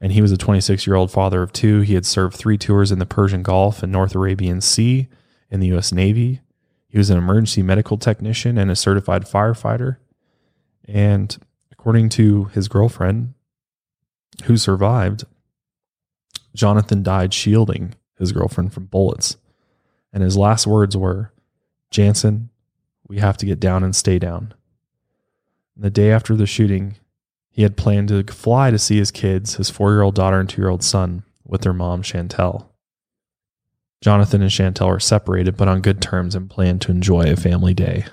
And 0.00 0.12
he 0.12 0.22
was 0.22 0.32
a 0.32 0.36
26 0.36 0.86
year 0.86 0.96
old 0.96 1.10
father 1.10 1.42
of 1.42 1.52
two. 1.52 1.80
He 1.80 1.94
had 1.94 2.06
served 2.06 2.36
three 2.36 2.58
tours 2.58 2.92
in 2.92 2.98
the 2.98 3.06
Persian 3.06 3.42
Gulf 3.42 3.82
and 3.82 3.90
North 3.90 4.14
Arabian 4.14 4.60
Sea 4.60 5.08
in 5.50 5.60
the 5.60 5.68
U.S. 5.68 5.92
Navy. 5.92 6.40
He 6.88 6.98
was 6.98 7.10
an 7.10 7.18
emergency 7.18 7.62
medical 7.62 7.96
technician 7.96 8.58
and 8.58 8.70
a 8.70 8.76
certified 8.76 9.24
firefighter. 9.24 9.96
And 10.86 11.36
according 11.72 12.10
to 12.10 12.44
his 12.46 12.68
girlfriend, 12.68 13.34
who 14.44 14.56
survived, 14.56 15.24
Jonathan 16.54 17.02
died 17.02 17.32
shielding 17.32 17.94
his 18.18 18.32
girlfriend 18.32 18.72
from 18.72 18.86
bullets. 18.86 19.36
And 20.12 20.22
his 20.22 20.36
last 20.36 20.66
words 20.66 20.96
were, 20.96 21.32
Jansen, 21.90 22.50
we 23.08 23.18
have 23.18 23.36
to 23.38 23.46
get 23.46 23.60
down 23.60 23.84
and 23.84 23.94
stay 23.94 24.18
down. 24.18 24.54
And 25.74 25.84
the 25.84 25.90
day 25.90 26.10
after 26.10 26.34
the 26.34 26.46
shooting, 26.46 26.96
he 27.56 27.62
had 27.62 27.78
planned 27.78 28.08
to 28.08 28.22
fly 28.24 28.70
to 28.70 28.78
see 28.78 28.98
his 28.98 29.10
kids, 29.10 29.54
his 29.54 29.70
four 29.70 29.90
year 29.90 30.02
old 30.02 30.14
daughter 30.14 30.38
and 30.38 30.46
two 30.46 30.60
year 30.60 30.68
old 30.68 30.84
son, 30.84 31.22
with 31.42 31.62
their 31.62 31.72
mom, 31.72 32.02
Chantel. 32.02 32.66
Jonathan 34.02 34.42
and 34.42 34.50
Chantel 34.50 34.88
were 34.88 35.00
separated, 35.00 35.56
but 35.56 35.66
on 35.66 35.80
good 35.80 36.02
terms 36.02 36.34
and 36.34 36.50
planned 36.50 36.82
to 36.82 36.90
enjoy 36.90 37.32
a 37.32 37.34
family 37.34 37.72
day. 37.72 38.04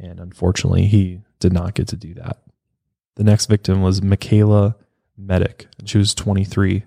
And 0.00 0.18
unfortunately, 0.18 0.86
he 0.86 1.20
did 1.38 1.52
not 1.52 1.74
get 1.74 1.86
to 1.88 1.96
do 1.96 2.12
that. 2.14 2.38
The 3.14 3.22
next 3.22 3.46
victim 3.46 3.82
was 3.82 4.00
Micayla 4.00 4.74
Medek, 5.18 5.66
and 5.78 5.88
she 5.88 5.98
was 5.98 6.12
23. 6.12 6.82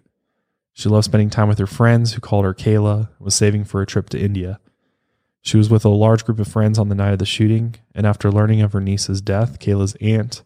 She 0.73 0.89
loved 0.89 1.05
spending 1.05 1.29
time 1.29 1.47
with 1.47 1.59
her 1.59 1.65
friends, 1.65 2.11
who 2.11 2.19
called 2.19 2.43
her 2.43 2.53
Kayla, 2.53 3.07
was 3.19 3.33
saving 3.33 3.63
for 3.63 3.81
a 3.81 3.85
trip 3.85 4.09
to 4.09 4.19
India. 4.19 4.59
She 5.41 5.55
was 5.55 5.69
with 5.69 5.85
a 5.85 5.89
large 5.89 6.25
group 6.25 6.39
of 6.39 6.47
friends 6.49 6.77
on 6.77 6.89
the 6.89 6.95
night 6.95 7.13
of 7.13 7.19
the 7.19 7.25
shooting, 7.25 7.75
and 7.95 8.05
after 8.05 8.29
learning 8.29 8.61
of 8.61 8.73
her 8.73 8.81
niece's 8.81 9.21
death, 9.21 9.59
Kayla's 9.59 9.95
aunt, 10.01 10.43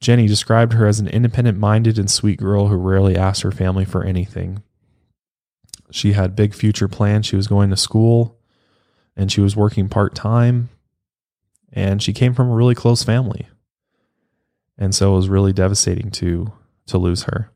Jenny, 0.00 0.26
described 0.26 0.74
her 0.74 0.86
as 0.86 1.00
an 1.00 1.08
independent 1.08 1.58
minded 1.58 1.98
and 1.98 2.10
sweet 2.10 2.38
girl 2.38 2.68
who 2.68 2.76
rarely 2.76 3.16
asked 3.16 3.42
her 3.42 3.50
family 3.50 3.84
for 3.84 4.04
anything. 4.04 4.62
She 5.90 6.12
had 6.12 6.36
big 6.36 6.54
future 6.54 6.88
plans. 6.88 7.26
She 7.26 7.36
was 7.36 7.48
going 7.48 7.70
to 7.70 7.76
school 7.76 8.38
and 9.16 9.32
she 9.32 9.40
was 9.40 9.56
working 9.56 9.88
part 9.88 10.14
time, 10.14 10.68
and 11.72 12.00
she 12.00 12.12
came 12.12 12.34
from 12.34 12.48
a 12.48 12.54
really 12.54 12.76
close 12.76 13.02
family. 13.02 13.48
And 14.78 14.94
so 14.94 15.12
it 15.12 15.16
was 15.16 15.28
really 15.28 15.52
devastating 15.52 16.12
to, 16.12 16.52
to 16.86 16.98
lose 16.98 17.24
her. 17.24 17.50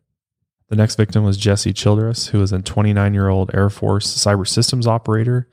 The 0.68 0.76
next 0.76 0.96
victim 0.96 1.22
was 1.22 1.36
Jesse 1.36 1.72
Childress, 1.72 2.28
who 2.28 2.40
was 2.40 2.52
a 2.52 2.60
29 2.60 3.14
year 3.14 3.28
old 3.28 3.54
Air 3.54 3.70
Force 3.70 4.12
cyber 4.12 4.46
systems 4.46 4.88
operator 4.88 5.48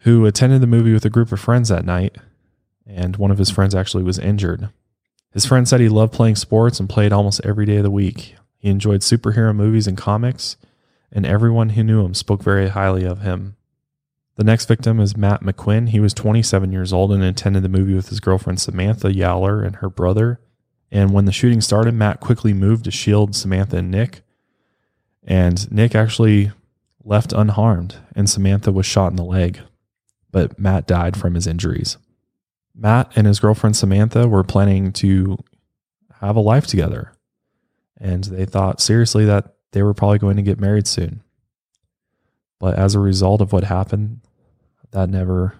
who 0.00 0.26
attended 0.26 0.60
the 0.60 0.68
movie 0.68 0.92
with 0.92 1.04
a 1.04 1.10
group 1.10 1.32
of 1.32 1.40
friends 1.40 1.70
that 1.70 1.84
night. 1.84 2.16
And 2.86 3.16
one 3.16 3.32
of 3.32 3.38
his 3.38 3.50
friends 3.50 3.74
actually 3.74 4.04
was 4.04 4.20
injured. 4.20 4.68
His 5.36 5.44
friend 5.44 5.68
said 5.68 5.82
he 5.82 5.90
loved 5.90 6.14
playing 6.14 6.36
sports 6.36 6.80
and 6.80 6.88
played 6.88 7.12
almost 7.12 7.42
every 7.44 7.66
day 7.66 7.76
of 7.76 7.82
the 7.82 7.90
week. 7.90 8.36
He 8.56 8.70
enjoyed 8.70 9.02
superhero 9.02 9.54
movies 9.54 9.86
and 9.86 9.94
comics, 9.94 10.56
and 11.12 11.26
everyone 11.26 11.68
who 11.68 11.84
knew 11.84 12.02
him 12.02 12.14
spoke 12.14 12.42
very 12.42 12.68
highly 12.68 13.04
of 13.04 13.20
him. 13.20 13.54
The 14.36 14.44
next 14.44 14.64
victim 14.64 14.98
is 14.98 15.14
Matt 15.14 15.42
McQuinn. 15.42 15.90
He 15.90 16.00
was 16.00 16.14
27 16.14 16.72
years 16.72 16.90
old 16.90 17.12
and 17.12 17.22
attended 17.22 17.62
the 17.62 17.68
movie 17.68 17.92
with 17.92 18.08
his 18.08 18.18
girlfriend 18.18 18.62
Samantha 18.62 19.08
Yowler 19.12 19.62
and 19.62 19.76
her 19.76 19.90
brother. 19.90 20.40
And 20.90 21.12
when 21.12 21.26
the 21.26 21.32
shooting 21.32 21.60
started, 21.60 21.92
Matt 21.92 22.20
quickly 22.20 22.54
moved 22.54 22.84
to 22.84 22.90
shield 22.90 23.36
Samantha 23.36 23.76
and 23.76 23.90
Nick. 23.90 24.22
And 25.22 25.70
Nick 25.70 25.94
actually 25.94 26.52
left 27.04 27.34
unharmed, 27.34 27.96
and 28.14 28.30
Samantha 28.30 28.72
was 28.72 28.86
shot 28.86 29.10
in 29.10 29.16
the 29.16 29.22
leg. 29.22 29.60
But 30.32 30.58
Matt 30.58 30.86
died 30.86 31.14
from 31.14 31.34
his 31.34 31.46
injuries. 31.46 31.98
Matt 32.76 33.12
and 33.16 33.26
his 33.26 33.40
girlfriend 33.40 33.76
Samantha 33.76 34.28
were 34.28 34.44
planning 34.44 34.92
to 34.94 35.38
have 36.20 36.36
a 36.36 36.40
life 36.40 36.66
together. 36.66 37.12
And 37.98 38.24
they 38.24 38.44
thought 38.44 38.80
seriously 38.80 39.24
that 39.24 39.54
they 39.72 39.82
were 39.82 39.94
probably 39.94 40.18
going 40.18 40.36
to 40.36 40.42
get 40.42 40.60
married 40.60 40.86
soon. 40.86 41.22
But 42.58 42.78
as 42.78 42.94
a 42.94 43.00
result 43.00 43.40
of 43.40 43.52
what 43.52 43.64
happened, 43.64 44.20
that 44.90 45.08
never 45.08 45.54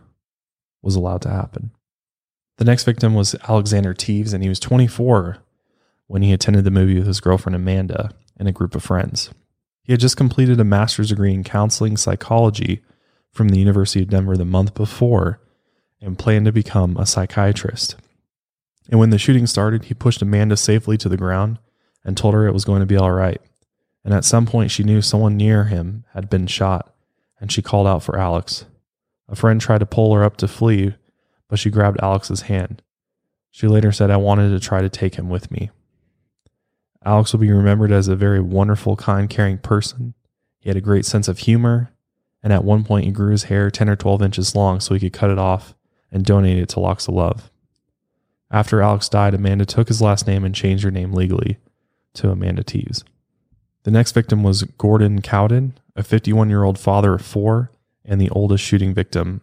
was 0.82 0.96
allowed 0.96 1.22
to 1.22 1.30
happen. 1.30 1.72
The 2.58 2.64
next 2.64 2.84
victim 2.84 3.14
was 3.14 3.34
Alexander 3.48 3.92
Teves, 3.92 4.32
and 4.32 4.42
he 4.42 4.48
was 4.48 4.60
24 4.60 5.38
when 6.06 6.22
he 6.22 6.32
attended 6.32 6.64
the 6.64 6.70
movie 6.70 6.96
with 6.96 7.06
his 7.06 7.20
girlfriend 7.20 7.56
Amanda 7.56 8.10
and 8.36 8.48
a 8.48 8.52
group 8.52 8.74
of 8.74 8.82
friends. 8.82 9.30
He 9.82 9.92
had 9.92 10.00
just 10.00 10.16
completed 10.16 10.58
a 10.60 10.64
master's 10.64 11.10
degree 11.10 11.34
in 11.34 11.44
counseling 11.44 11.96
psychology 11.96 12.82
from 13.30 13.48
the 13.48 13.58
University 13.58 14.02
of 14.02 14.08
Denver 14.08 14.36
the 14.36 14.44
month 14.44 14.74
before 14.74 15.40
and 16.06 16.16
planned 16.16 16.46
to 16.46 16.52
become 16.52 16.96
a 16.96 17.04
psychiatrist. 17.04 17.96
And 18.88 19.00
when 19.00 19.10
the 19.10 19.18
shooting 19.18 19.46
started, 19.46 19.86
he 19.86 19.94
pushed 19.94 20.22
Amanda 20.22 20.56
safely 20.56 20.96
to 20.98 21.08
the 21.08 21.16
ground 21.16 21.58
and 22.04 22.16
told 22.16 22.32
her 22.32 22.46
it 22.46 22.54
was 22.54 22.64
going 22.64 22.78
to 22.78 22.86
be 22.86 22.96
all 22.96 23.10
right. 23.10 23.42
And 24.04 24.14
at 24.14 24.24
some 24.24 24.46
point, 24.46 24.70
she 24.70 24.84
knew 24.84 25.02
someone 25.02 25.36
near 25.36 25.64
him 25.64 26.04
had 26.14 26.30
been 26.30 26.46
shot, 26.46 26.94
and 27.40 27.50
she 27.50 27.60
called 27.60 27.88
out 27.88 28.04
for 28.04 28.16
Alex. 28.16 28.66
A 29.28 29.34
friend 29.34 29.60
tried 29.60 29.78
to 29.78 29.86
pull 29.86 30.14
her 30.14 30.22
up 30.22 30.36
to 30.36 30.46
flee, 30.46 30.94
but 31.48 31.58
she 31.58 31.70
grabbed 31.70 31.98
Alex's 32.00 32.42
hand. 32.42 32.82
She 33.50 33.66
later 33.66 33.90
said, 33.90 34.12
I 34.12 34.16
wanted 34.16 34.50
to 34.50 34.60
try 34.60 34.82
to 34.82 34.88
take 34.88 35.16
him 35.16 35.28
with 35.28 35.50
me. 35.50 35.70
Alex 37.04 37.32
will 37.32 37.40
be 37.40 37.50
remembered 37.50 37.90
as 37.90 38.06
a 38.06 38.14
very 38.14 38.40
wonderful, 38.40 38.94
kind, 38.94 39.28
caring 39.28 39.58
person. 39.58 40.14
He 40.60 40.70
had 40.70 40.76
a 40.76 40.80
great 40.80 41.04
sense 41.04 41.26
of 41.26 41.38
humor, 41.38 41.90
and 42.44 42.52
at 42.52 42.62
one 42.62 42.84
point, 42.84 43.06
he 43.06 43.10
grew 43.10 43.32
his 43.32 43.44
hair 43.44 43.72
10 43.72 43.88
or 43.88 43.96
12 43.96 44.22
inches 44.22 44.54
long 44.54 44.78
so 44.78 44.94
he 44.94 45.00
could 45.00 45.12
cut 45.12 45.30
it 45.30 45.38
off 45.38 45.74
and 46.10 46.24
donated 46.24 46.64
it 46.64 46.68
to 46.70 46.80
Locks 46.80 47.08
of 47.08 47.14
Love. 47.14 47.50
After 48.50 48.80
Alex 48.80 49.08
died, 49.08 49.34
Amanda 49.34 49.66
took 49.66 49.88
his 49.88 50.00
last 50.00 50.26
name 50.26 50.44
and 50.44 50.54
changed 50.54 50.84
her 50.84 50.90
name 50.90 51.12
legally 51.12 51.58
to 52.14 52.30
Amanda 52.30 52.62
Teves. 52.62 53.02
The 53.82 53.90
next 53.90 54.12
victim 54.12 54.42
was 54.42 54.64
Gordon 54.64 55.22
Cowden, 55.22 55.78
a 55.94 56.02
51 56.02 56.48
year 56.48 56.64
old 56.64 56.78
father 56.78 57.14
of 57.14 57.22
four 57.22 57.70
and 58.04 58.20
the 58.20 58.30
oldest 58.30 58.64
shooting 58.64 58.94
victim. 58.94 59.40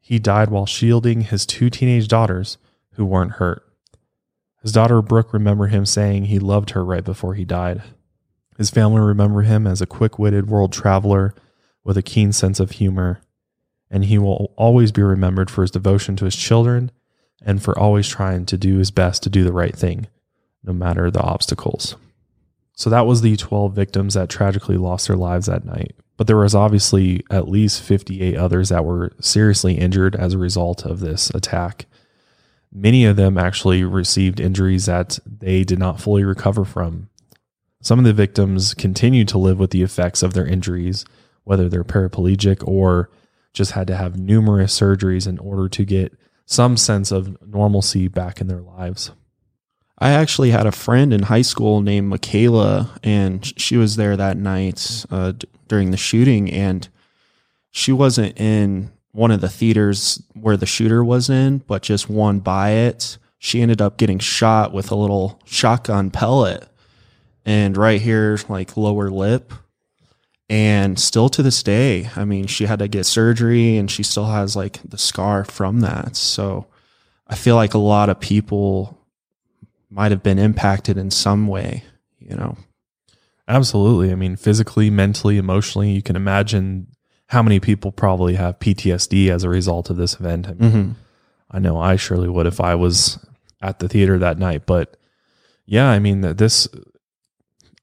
He 0.00 0.18
died 0.18 0.50
while 0.50 0.66
shielding 0.66 1.22
his 1.22 1.46
two 1.46 1.70
teenage 1.70 2.08
daughters 2.08 2.58
who 2.92 3.04
weren't 3.04 3.32
hurt. 3.32 3.62
His 4.62 4.72
daughter 4.72 5.02
Brooke 5.02 5.32
remembered 5.32 5.70
him 5.70 5.84
saying 5.84 6.26
he 6.26 6.38
loved 6.38 6.70
her 6.70 6.84
right 6.84 7.04
before 7.04 7.34
he 7.34 7.44
died. 7.44 7.82
His 8.56 8.70
family 8.70 9.00
remember 9.00 9.42
him 9.42 9.66
as 9.66 9.82
a 9.82 9.86
quick 9.86 10.18
witted 10.18 10.48
world 10.48 10.72
traveler 10.72 11.34
with 11.82 11.96
a 11.96 12.02
keen 12.02 12.32
sense 12.32 12.60
of 12.60 12.72
humor 12.72 13.20
and 13.94 14.06
he 14.06 14.18
will 14.18 14.52
always 14.56 14.90
be 14.90 15.02
remembered 15.02 15.48
for 15.48 15.62
his 15.62 15.70
devotion 15.70 16.16
to 16.16 16.24
his 16.24 16.34
children 16.34 16.90
and 17.46 17.62
for 17.62 17.78
always 17.78 18.08
trying 18.08 18.44
to 18.44 18.58
do 18.58 18.78
his 18.78 18.90
best 18.90 19.22
to 19.22 19.30
do 19.30 19.44
the 19.44 19.52
right 19.52 19.76
thing, 19.76 20.08
no 20.64 20.72
matter 20.72 21.12
the 21.12 21.22
obstacles. 21.22 21.94
So 22.72 22.90
that 22.90 23.06
was 23.06 23.20
the 23.20 23.36
12 23.36 23.72
victims 23.72 24.14
that 24.14 24.28
tragically 24.28 24.76
lost 24.76 25.06
their 25.06 25.16
lives 25.16 25.46
that 25.46 25.64
night. 25.64 25.94
But 26.16 26.26
there 26.26 26.36
was 26.36 26.56
obviously 26.56 27.24
at 27.30 27.48
least 27.48 27.82
58 27.82 28.36
others 28.36 28.70
that 28.70 28.84
were 28.84 29.12
seriously 29.20 29.74
injured 29.78 30.16
as 30.16 30.34
a 30.34 30.38
result 30.38 30.84
of 30.84 30.98
this 30.98 31.30
attack. 31.30 31.86
Many 32.72 33.04
of 33.04 33.14
them 33.14 33.38
actually 33.38 33.84
received 33.84 34.40
injuries 34.40 34.86
that 34.86 35.20
they 35.24 35.62
did 35.62 35.78
not 35.78 36.00
fully 36.00 36.24
recover 36.24 36.64
from. 36.64 37.10
Some 37.80 38.00
of 38.00 38.04
the 38.04 38.12
victims 38.12 38.74
continued 38.74 39.28
to 39.28 39.38
live 39.38 39.60
with 39.60 39.70
the 39.70 39.82
effects 39.82 40.24
of 40.24 40.34
their 40.34 40.46
injuries, 40.46 41.04
whether 41.44 41.68
they're 41.68 41.84
paraplegic 41.84 42.66
or 42.66 43.08
just 43.54 43.72
had 43.72 43.86
to 43.86 43.96
have 43.96 44.18
numerous 44.18 44.78
surgeries 44.78 45.26
in 45.26 45.38
order 45.38 45.68
to 45.70 45.84
get 45.84 46.12
some 46.44 46.76
sense 46.76 47.10
of 47.10 47.40
normalcy 47.46 48.08
back 48.08 48.40
in 48.40 48.48
their 48.48 48.60
lives. 48.60 49.12
I 49.98 50.10
actually 50.10 50.50
had 50.50 50.66
a 50.66 50.72
friend 50.72 51.12
in 51.14 51.22
high 51.22 51.42
school 51.42 51.80
named 51.80 52.08
Michaela, 52.08 52.98
and 53.02 53.58
she 53.58 53.76
was 53.76 53.96
there 53.96 54.16
that 54.16 54.36
night 54.36 55.06
uh, 55.10 55.32
d- 55.32 55.48
during 55.68 55.92
the 55.92 55.96
shooting, 55.96 56.50
and 56.50 56.86
she 57.70 57.92
wasn't 57.92 58.38
in 58.38 58.90
one 59.12 59.30
of 59.30 59.40
the 59.40 59.48
theaters 59.48 60.20
where 60.34 60.56
the 60.56 60.66
shooter 60.66 61.04
was 61.04 61.30
in, 61.30 61.58
but 61.58 61.82
just 61.82 62.10
one 62.10 62.40
by 62.40 62.70
it. 62.70 63.18
She 63.38 63.62
ended 63.62 63.80
up 63.80 63.96
getting 63.96 64.18
shot 64.18 64.72
with 64.72 64.90
a 64.90 64.96
little 64.96 65.40
shotgun 65.44 66.10
pellet, 66.10 66.68
and 67.46 67.76
right 67.76 68.00
here, 68.00 68.36
like 68.48 68.76
lower 68.76 69.10
lip, 69.10 69.52
and 70.50 70.98
still 70.98 71.28
to 71.28 71.42
this 71.42 71.62
day 71.62 72.10
i 72.16 72.24
mean 72.24 72.46
she 72.46 72.66
had 72.66 72.78
to 72.78 72.88
get 72.88 73.06
surgery 73.06 73.76
and 73.76 73.90
she 73.90 74.02
still 74.02 74.26
has 74.26 74.54
like 74.54 74.80
the 74.84 74.98
scar 74.98 75.44
from 75.44 75.80
that. 75.80 76.16
So 76.16 76.66
i 77.26 77.34
feel 77.34 77.56
like 77.56 77.74
a 77.74 77.78
lot 77.78 78.08
of 78.08 78.20
people 78.20 78.98
might 79.90 80.10
have 80.10 80.22
been 80.22 80.38
impacted 80.38 80.98
in 80.98 81.10
some 81.10 81.46
way 81.46 81.84
you 82.18 82.36
know? 82.36 82.56
Absolutely. 83.46 84.10
I 84.10 84.14
mean 84.14 84.36
physically 84.36 84.90
mentally 84.90 85.38
emotionally 85.38 85.90
you 85.90 86.02
can 86.02 86.16
imagine 86.16 86.88
how 87.28 87.42
many 87.42 87.58
people 87.58 87.90
probably 87.90 88.34
have 88.34 88.58
ptsd 88.58 89.28
as 89.30 89.44
a 89.44 89.48
result 89.48 89.90
of 89.90 89.96
this 89.96 90.14
event. 90.20 90.46
I, 90.46 90.52
mean, 90.52 90.70
mm-hmm. 90.70 90.92
I 91.50 91.58
know 91.58 91.78
i 91.78 91.96
surely 91.96 92.28
would 92.28 92.46
if 92.46 92.60
i 92.60 92.74
was 92.74 93.18
at 93.62 93.78
the 93.78 93.88
theater 93.88 94.18
that 94.18 94.38
night 94.38 94.66
but 94.66 94.96
yeah 95.66 95.88
i 95.88 95.98
mean 95.98 96.20
this 96.20 96.68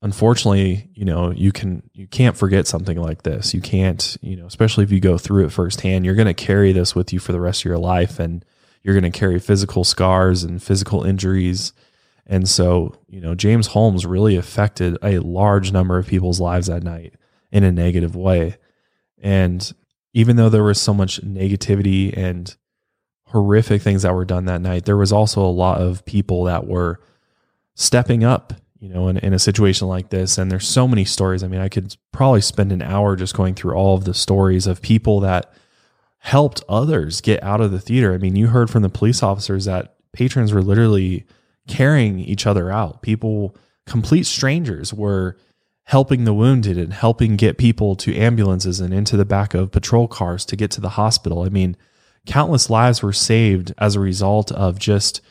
unfortunately, 0.01 0.89
you 0.93 1.05
know, 1.05 1.31
you 1.31 1.51
can 1.51 1.83
you 1.93 2.07
can't 2.07 2.37
forget 2.37 2.67
something 2.67 2.99
like 2.99 3.23
this. 3.23 3.53
You 3.53 3.61
can't, 3.61 4.17
you 4.21 4.35
know, 4.35 4.45
especially 4.45 4.83
if 4.83 4.91
you 4.91 4.99
go 4.99 5.17
through 5.17 5.45
it 5.45 5.51
firsthand, 5.51 6.05
you're 6.05 6.15
going 6.15 6.27
to 6.27 6.33
carry 6.33 6.71
this 6.71 6.95
with 6.95 7.13
you 7.13 7.19
for 7.19 7.31
the 7.31 7.41
rest 7.41 7.61
of 7.61 7.65
your 7.65 7.77
life 7.77 8.19
and 8.19 8.43
you're 8.83 8.99
going 8.99 9.11
to 9.11 9.17
carry 9.17 9.39
physical 9.39 9.83
scars 9.83 10.43
and 10.43 10.61
physical 10.61 11.03
injuries. 11.03 11.73
And 12.25 12.47
so, 12.47 12.95
you 13.07 13.21
know, 13.21 13.35
James 13.35 13.67
Holmes 13.67 14.05
really 14.05 14.35
affected 14.35 14.97
a 15.03 15.19
large 15.19 15.71
number 15.71 15.97
of 15.97 16.07
people's 16.07 16.39
lives 16.39 16.67
that 16.67 16.83
night 16.83 17.15
in 17.51 17.63
a 17.63 17.71
negative 17.71 18.15
way. 18.15 18.57
And 19.19 19.71
even 20.13 20.35
though 20.35 20.49
there 20.49 20.63
was 20.63 20.81
so 20.81 20.93
much 20.93 21.21
negativity 21.21 22.15
and 22.17 22.55
horrific 23.25 23.81
things 23.81 24.01
that 24.01 24.15
were 24.15 24.25
done 24.25 24.45
that 24.45 24.61
night, 24.61 24.85
there 24.85 24.97
was 24.97 25.11
also 25.11 25.41
a 25.41 25.47
lot 25.47 25.79
of 25.79 26.05
people 26.05 26.45
that 26.45 26.67
were 26.67 26.99
stepping 27.75 28.23
up 28.23 28.53
you 28.81 28.89
know, 28.89 29.07
in, 29.07 29.17
in 29.19 29.31
a 29.33 29.39
situation 29.39 29.87
like 29.87 30.09
this. 30.09 30.37
And 30.37 30.51
there's 30.51 30.67
so 30.67 30.87
many 30.87 31.05
stories. 31.05 31.43
I 31.43 31.47
mean, 31.47 31.61
I 31.61 31.69
could 31.69 31.95
probably 32.11 32.41
spend 32.41 32.71
an 32.71 32.81
hour 32.81 33.15
just 33.15 33.35
going 33.35 33.53
through 33.53 33.75
all 33.75 33.95
of 33.95 34.05
the 34.05 34.15
stories 34.15 34.65
of 34.65 34.81
people 34.81 35.19
that 35.21 35.53
helped 36.17 36.63
others 36.67 37.21
get 37.21 37.41
out 37.43 37.61
of 37.61 37.71
the 37.71 37.79
theater. 37.79 38.13
I 38.13 38.17
mean, 38.17 38.35
you 38.35 38.47
heard 38.47 38.71
from 38.71 38.81
the 38.81 38.89
police 38.89 39.21
officers 39.21 39.65
that 39.65 39.95
patrons 40.13 40.51
were 40.51 40.63
literally 40.63 41.25
carrying 41.67 42.19
each 42.19 42.47
other 42.47 42.71
out. 42.71 43.03
People, 43.03 43.55
complete 43.85 44.25
strangers, 44.25 44.91
were 44.91 45.37
helping 45.83 46.23
the 46.23 46.33
wounded 46.33 46.77
and 46.77 46.93
helping 46.93 47.35
get 47.35 47.59
people 47.59 47.95
to 47.97 48.15
ambulances 48.15 48.79
and 48.79 48.93
into 48.93 49.15
the 49.15 49.25
back 49.25 49.53
of 49.53 49.71
patrol 49.71 50.07
cars 50.07 50.43
to 50.45 50.55
get 50.55 50.71
to 50.71 50.81
the 50.81 50.89
hospital. 50.89 51.43
I 51.43 51.49
mean, 51.49 51.77
countless 52.25 52.69
lives 52.69 53.03
were 53.03 53.13
saved 53.13 53.73
as 53.77 53.95
a 53.95 53.99
result 53.99 54.51
of 54.51 54.79
just 54.79 55.21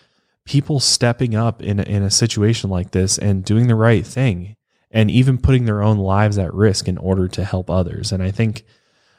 people 0.44 0.80
stepping 0.80 1.34
up 1.34 1.62
in, 1.62 1.80
in 1.80 2.02
a 2.02 2.10
situation 2.10 2.70
like 2.70 2.90
this 2.90 3.18
and 3.18 3.44
doing 3.44 3.68
the 3.68 3.74
right 3.74 4.06
thing 4.06 4.56
and 4.90 5.10
even 5.10 5.38
putting 5.38 5.64
their 5.64 5.82
own 5.82 5.98
lives 5.98 6.38
at 6.38 6.52
risk 6.52 6.88
in 6.88 6.98
order 6.98 7.28
to 7.28 7.44
help 7.44 7.70
others. 7.70 8.10
And 8.12 8.22
I 8.22 8.30
think 8.30 8.64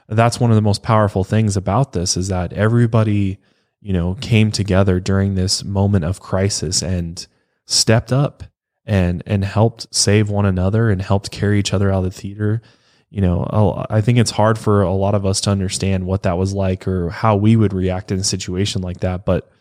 that's 0.08 0.40
one 0.40 0.52
of 0.52 0.56
the 0.56 0.62
most 0.62 0.84
powerful 0.84 1.24
things 1.24 1.56
about 1.56 1.94
this 1.94 2.18
is 2.18 2.28
that 2.28 2.52
everybody, 2.54 3.38
you 3.80 3.94
know, 3.94 4.16
came 4.16 4.52
together 4.52 5.00
during 5.00 5.36
this 5.36 5.64
moment 5.64 6.04
of 6.04 6.20
crisis 6.20 6.82
and 6.82 7.26
stepped 7.66 8.12
up 8.12 8.44
and 8.86 9.24
and 9.26 9.46
helped 9.46 9.88
save 9.96 10.30
one 10.30 10.46
another 10.46 10.90
and 10.90 11.02
helped 11.02 11.32
carry 11.32 11.60
each 11.60 11.74
other 11.74 11.92
out 11.92 12.00
of 12.00 12.04
the 12.04 12.12
theater. 12.12 12.62
You 13.10 13.22
know, 13.22 13.86
I 13.90 14.02
think 14.02 14.18
it's 14.18 14.32
hard 14.32 14.58
for 14.58 14.82
a 14.82 14.94
lot 14.94 15.16
of 15.16 15.26
us 15.26 15.42
to 15.42 15.50
understand 15.50 16.06
what 16.06 16.24
that 16.24 16.38
was 16.38 16.54
like 16.54 16.88
or 16.88 17.10
how 17.10 17.36
we 17.36 17.56
would 17.56 17.74
react 17.74 18.12
in 18.12 18.20
a 18.20 18.24
situation 18.24 18.82
like 18.82 19.02
that, 19.02 19.26
but 19.26 19.52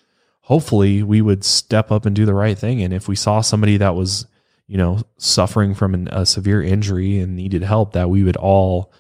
hopefully 0.43 1.03
we 1.03 1.20
would 1.20 1.45
step 1.45 1.91
up 1.91 2.07
and 2.07 2.16
do 2.16 2.26
the 2.26 2.34
right 2.34 2.59
thing. 2.59 2.82
And 2.82 2.93
if 2.93 3.09
we 3.09 3.16
saw 3.16 3.41
somebody 3.41 3.76
that 3.76 3.95
was, 3.95 4.26
you 4.66 4.76
know, 4.76 5.01
suffering 5.18 5.74
from 5.74 5.95
an, 5.95 6.09
a 6.09 6.26
severe 6.26 6.62
injury 6.62 7.18
and 7.18 7.36
needed 7.36 7.62
help, 7.62 7.93
that 7.93 8.11
we 8.11 8.22
would 8.22 8.36
all 8.36 8.93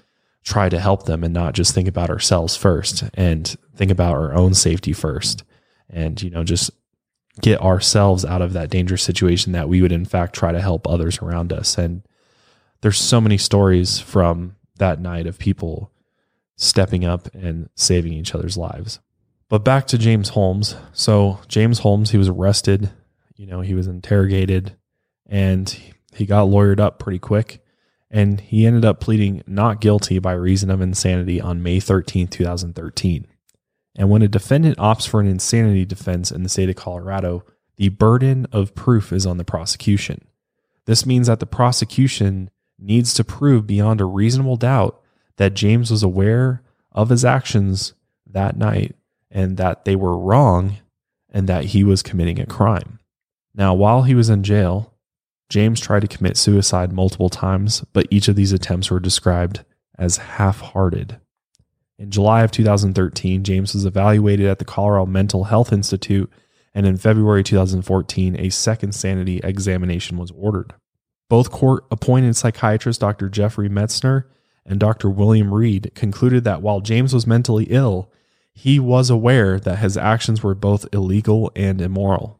try 0.44 0.68
to 0.68 0.80
help 0.80 1.04
them 1.04 1.22
and 1.22 1.34
not 1.34 1.54
just 1.54 1.74
think 1.74 1.88
about 1.88 2.10
ourselves 2.10 2.56
first 2.56 3.04
and 3.14 3.56
think 3.74 3.90
about 3.90 4.14
our 4.14 4.34
own 4.34 4.54
safety 4.54 4.92
first. 4.92 5.44
And, 5.88 6.20
you 6.22 6.30
know, 6.30 6.44
just 6.44 6.70
get 7.40 7.60
ourselves 7.60 8.24
out 8.24 8.42
of 8.42 8.52
that 8.52 8.70
dangerous 8.70 9.02
situation 9.02 9.52
that 9.52 9.68
we 9.68 9.82
would 9.82 9.92
in 9.92 10.04
fact 10.04 10.34
try 10.34 10.52
to 10.52 10.60
help 10.60 10.86
others 10.86 11.18
around 11.18 11.52
us. 11.52 11.78
And 11.78 12.02
there's 12.80 12.98
so 12.98 13.20
many 13.20 13.38
stories 13.38 13.98
from 13.98 14.56
that 14.76 15.00
night 15.00 15.26
of 15.26 15.38
people 15.38 15.90
stepping 16.56 17.04
up 17.04 17.32
and 17.34 17.68
saving 17.74 18.12
each 18.12 18.34
other's 18.34 18.56
lives. 18.56 19.00
But 19.50 19.64
back 19.64 19.88
to 19.88 19.98
James 19.98 20.30
Holmes. 20.30 20.76
So 20.92 21.40
James 21.48 21.80
Holmes, 21.80 22.12
he 22.12 22.16
was 22.16 22.28
arrested. 22.28 22.90
You 23.36 23.46
know, 23.46 23.60
he 23.60 23.74
was 23.74 23.88
interrogated, 23.88 24.76
and 25.26 25.76
he 26.14 26.24
got 26.24 26.46
lawyered 26.46 26.78
up 26.78 27.00
pretty 27.00 27.18
quick, 27.18 27.62
and 28.10 28.40
he 28.40 28.64
ended 28.64 28.84
up 28.84 29.00
pleading 29.00 29.42
not 29.46 29.80
guilty 29.80 30.20
by 30.20 30.32
reason 30.32 30.70
of 30.70 30.80
insanity 30.80 31.40
on 31.40 31.62
May 31.62 31.80
13, 31.80 32.28
2013. 32.28 33.26
And 33.96 34.08
when 34.08 34.22
a 34.22 34.28
defendant 34.28 34.78
opts 34.78 35.08
for 35.08 35.20
an 35.20 35.26
insanity 35.26 35.84
defense 35.84 36.30
in 36.30 36.44
the 36.44 36.48
state 36.48 36.70
of 36.70 36.76
Colorado, 36.76 37.44
the 37.76 37.88
burden 37.88 38.46
of 38.52 38.76
proof 38.76 39.12
is 39.12 39.26
on 39.26 39.36
the 39.36 39.44
prosecution. 39.44 40.26
This 40.84 41.04
means 41.04 41.26
that 41.26 41.40
the 41.40 41.46
prosecution 41.46 42.50
needs 42.78 43.14
to 43.14 43.24
prove 43.24 43.66
beyond 43.66 44.00
a 44.00 44.04
reasonable 44.04 44.56
doubt 44.56 45.00
that 45.38 45.54
James 45.54 45.90
was 45.90 46.04
aware 46.04 46.62
of 46.92 47.08
his 47.08 47.24
actions 47.24 47.94
that 48.26 48.56
night 48.56 48.94
and 49.30 49.56
that 49.56 49.84
they 49.84 49.96
were 49.96 50.18
wrong 50.18 50.76
and 51.32 51.48
that 51.48 51.66
he 51.66 51.84
was 51.84 52.02
committing 52.02 52.40
a 52.40 52.46
crime. 52.46 52.98
Now, 53.54 53.74
while 53.74 54.02
he 54.02 54.14
was 54.14 54.28
in 54.28 54.42
jail, 54.42 54.94
James 55.48 55.80
tried 55.80 56.00
to 56.00 56.08
commit 56.08 56.36
suicide 56.36 56.92
multiple 56.92 57.28
times, 57.28 57.84
but 57.92 58.06
each 58.10 58.28
of 58.28 58.36
these 58.36 58.52
attempts 58.52 58.90
were 58.90 59.00
described 59.00 59.64
as 59.98 60.16
half 60.16 60.60
hearted. 60.60 61.18
In 61.98 62.10
July 62.10 62.42
of 62.42 62.50
2013, 62.50 63.44
James 63.44 63.74
was 63.74 63.84
evaluated 63.84 64.46
at 64.46 64.58
the 64.58 64.64
Colorado 64.64 65.06
Mental 65.06 65.44
Health 65.44 65.72
Institute, 65.72 66.32
and 66.72 66.86
in 66.86 66.96
February 66.96 67.42
2014, 67.42 68.36
a 68.38 68.48
second 68.48 68.94
sanity 68.94 69.40
examination 69.42 70.16
was 70.16 70.30
ordered. 70.30 70.72
Both 71.28 71.50
court 71.50 71.84
appointed 71.90 72.36
psychiatrists 72.36 72.98
Dr. 72.98 73.28
Jeffrey 73.28 73.68
Metzner 73.68 74.24
and 74.64 74.80
Dr. 74.80 75.10
William 75.10 75.52
Reid 75.52 75.92
concluded 75.94 76.44
that 76.44 76.62
while 76.62 76.80
James 76.80 77.12
was 77.12 77.26
mentally 77.26 77.66
ill, 77.70 78.10
he 78.60 78.78
was 78.78 79.08
aware 79.08 79.58
that 79.58 79.78
his 79.78 79.96
actions 79.96 80.42
were 80.42 80.54
both 80.54 80.86
illegal 80.92 81.50
and 81.56 81.80
immoral. 81.80 82.38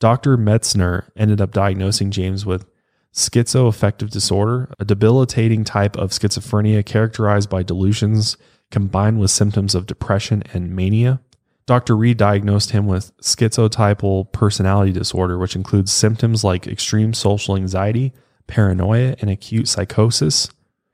Dr. 0.00 0.36
Metzner 0.36 1.04
ended 1.16 1.40
up 1.40 1.52
diagnosing 1.52 2.10
James 2.10 2.44
with 2.44 2.66
schizoaffective 3.14 4.10
disorder, 4.10 4.74
a 4.80 4.84
debilitating 4.84 5.62
type 5.62 5.96
of 5.96 6.10
schizophrenia 6.10 6.84
characterized 6.84 7.48
by 7.48 7.62
delusions 7.62 8.36
combined 8.72 9.20
with 9.20 9.30
symptoms 9.30 9.76
of 9.76 9.86
depression 9.86 10.42
and 10.52 10.74
mania. 10.74 11.20
Dr. 11.66 11.96
Reid 11.96 12.16
diagnosed 12.16 12.72
him 12.72 12.88
with 12.88 13.16
schizotypal 13.18 14.32
personality 14.32 14.90
disorder, 14.90 15.38
which 15.38 15.54
includes 15.54 15.92
symptoms 15.92 16.42
like 16.42 16.66
extreme 16.66 17.14
social 17.14 17.54
anxiety, 17.54 18.12
paranoia, 18.48 19.14
and 19.20 19.30
acute 19.30 19.68
psychosis. 19.68 20.48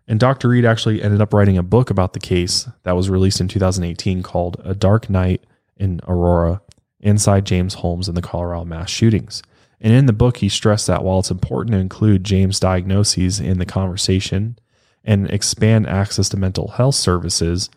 And 0.09 0.19
Dr. 0.19 0.49
Reid 0.49 0.65
actually 0.65 1.03
ended 1.03 1.21
up 1.21 1.35
writing 1.35 1.59
a 1.59 1.63
book 1.63 1.91
about 1.91 2.15
the 2.15 2.21
case 2.21 2.67
that 2.83 2.97
was 2.97 3.11
released 3.11 3.43
in 3.43 3.49
2018 3.49 4.23
called 4.23 4.61
A 4.65 4.75
Dark 4.75 5.11
Night 5.11 5.45
in 5.77 6.01
Aurora 6.09 6.63
Inside 6.99 7.45
James 7.45 7.75
Holmes 7.75 8.09
and 8.09 8.17
the 8.17 8.23
Colorado 8.23 8.65
Mass 8.65 8.89
Shootings. 8.89 9.43
And 9.81 9.93
in 9.93 10.07
the 10.07 10.15
book, 10.15 10.39
he 10.39 10.49
stressed 10.49 10.87
that 10.87 11.05
while 11.05 11.21
it's 11.21 11.31
important 11.31 11.73
to 11.73 11.79
include 11.79 12.25
James' 12.25 12.59
diagnoses 12.59 13.39
in 13.39 13.59
the 13.59 13.67
conversation 13.67 14.59
and 15.05 15.31
expand 15.31 15.87
access 15.87 16.31
to 16.31 16.39
mental 16.39 16.69
health 16.69 16.97
services, 16.97 17.69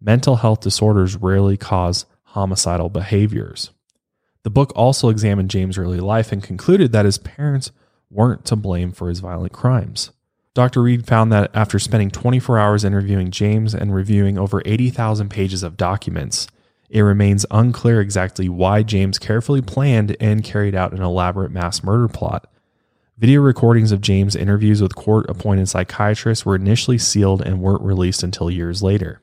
mental 0.00 0.36
health 0.36 0.60
disorders 0.60 1.16
rarely 1.16 1.56
cause 1.56 2.04
homicidal 2.24 2.90
behaviors. 2.90 3.70
The 4.42 4.50
book 4.50 4.72
also 4.76 5.08
examined 5.08 5.50
James' 5.50 5.78
early 5.78 6.00
life 6.00 6.32
and 6.32 6.42
concluded 6.42 6.90
that 6.92 7.06
his 7.06 7.18
parents 7.18 7.70
weren't 8.10 8.44
to 8.46 8.56
blame 8.56 8.92
for 8.92 9.08
his 9.08 9.20
violent 9.20 9.52
crimes. 9.52 10.10
Dr. 10.56 10.80
Reid 10.80 11.06
found 11.06 11.30
that 11.32 11.50
after 11.52 11.78
spending 11.78 12.10
24 12.10 12.58
hours 12.58 12.82
interviewing 12.82 13.30
James 13.30 13.74
and 13.74 13.94
reviewing 13.94 14.38
over 14.38 14.62
80,000 14.64 15.28
pages 15.28 15.62
of 15.62 15.76
documents, 15.76 16.48
it 16.88 17.02
remains 17.02 17.44
unclear 17.50 18.00
exactly 18.00 18.48
why 18.48 18.82
James 18.82 19.18
carefully 19.18 19.60
planned 19.60 20.16
and 20.18 20.42
carried 20.42 20.74
out 20.74 20.94
an 20.94 21.02
elaborate 21.02 21.50
mass 21.50 21.84
murder 21.84 22.08
plot. 22.08 22.50
Video 23.18 23.42
recordings 23.42 23.92
of 23.92 24.00
James' 24.00 24.34
interviews 24.34 24.80
with 24.80 24.96
court 24.96 25.28
appointed 25.28 25.68
psychiatrists 25.68 26.46
were 26.46 26.56
initially 26.56 26.96
sealed 26.96 27.42
and 27.42 27.60
weren't 27.60 27.82
released 27.82 28.22
until 28.22 28.50
years 28.50 28.82
later. 28.82 29.20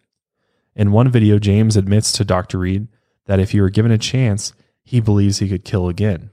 In 0.75 0.91
one 0.91 1.09
video, 1.09 1.39
James 1.39 1.75
admits 1.75 2.11
to 2.11 2.23
Dr. 2.23 2.59
Reed 2.59 2.89
that 3.25 3.39
if 3.39 3.53
he 3.53 3.59
were 3.59 3.71
given 3.71 3.91
a 3.91 3.97
chance, 3.97 4.53
he 4.83 4.99
believes 4.99 5.39
he 5.39 5.49
could 5.49 5.65
kill 5.65 5.89
again. 5.89 6.29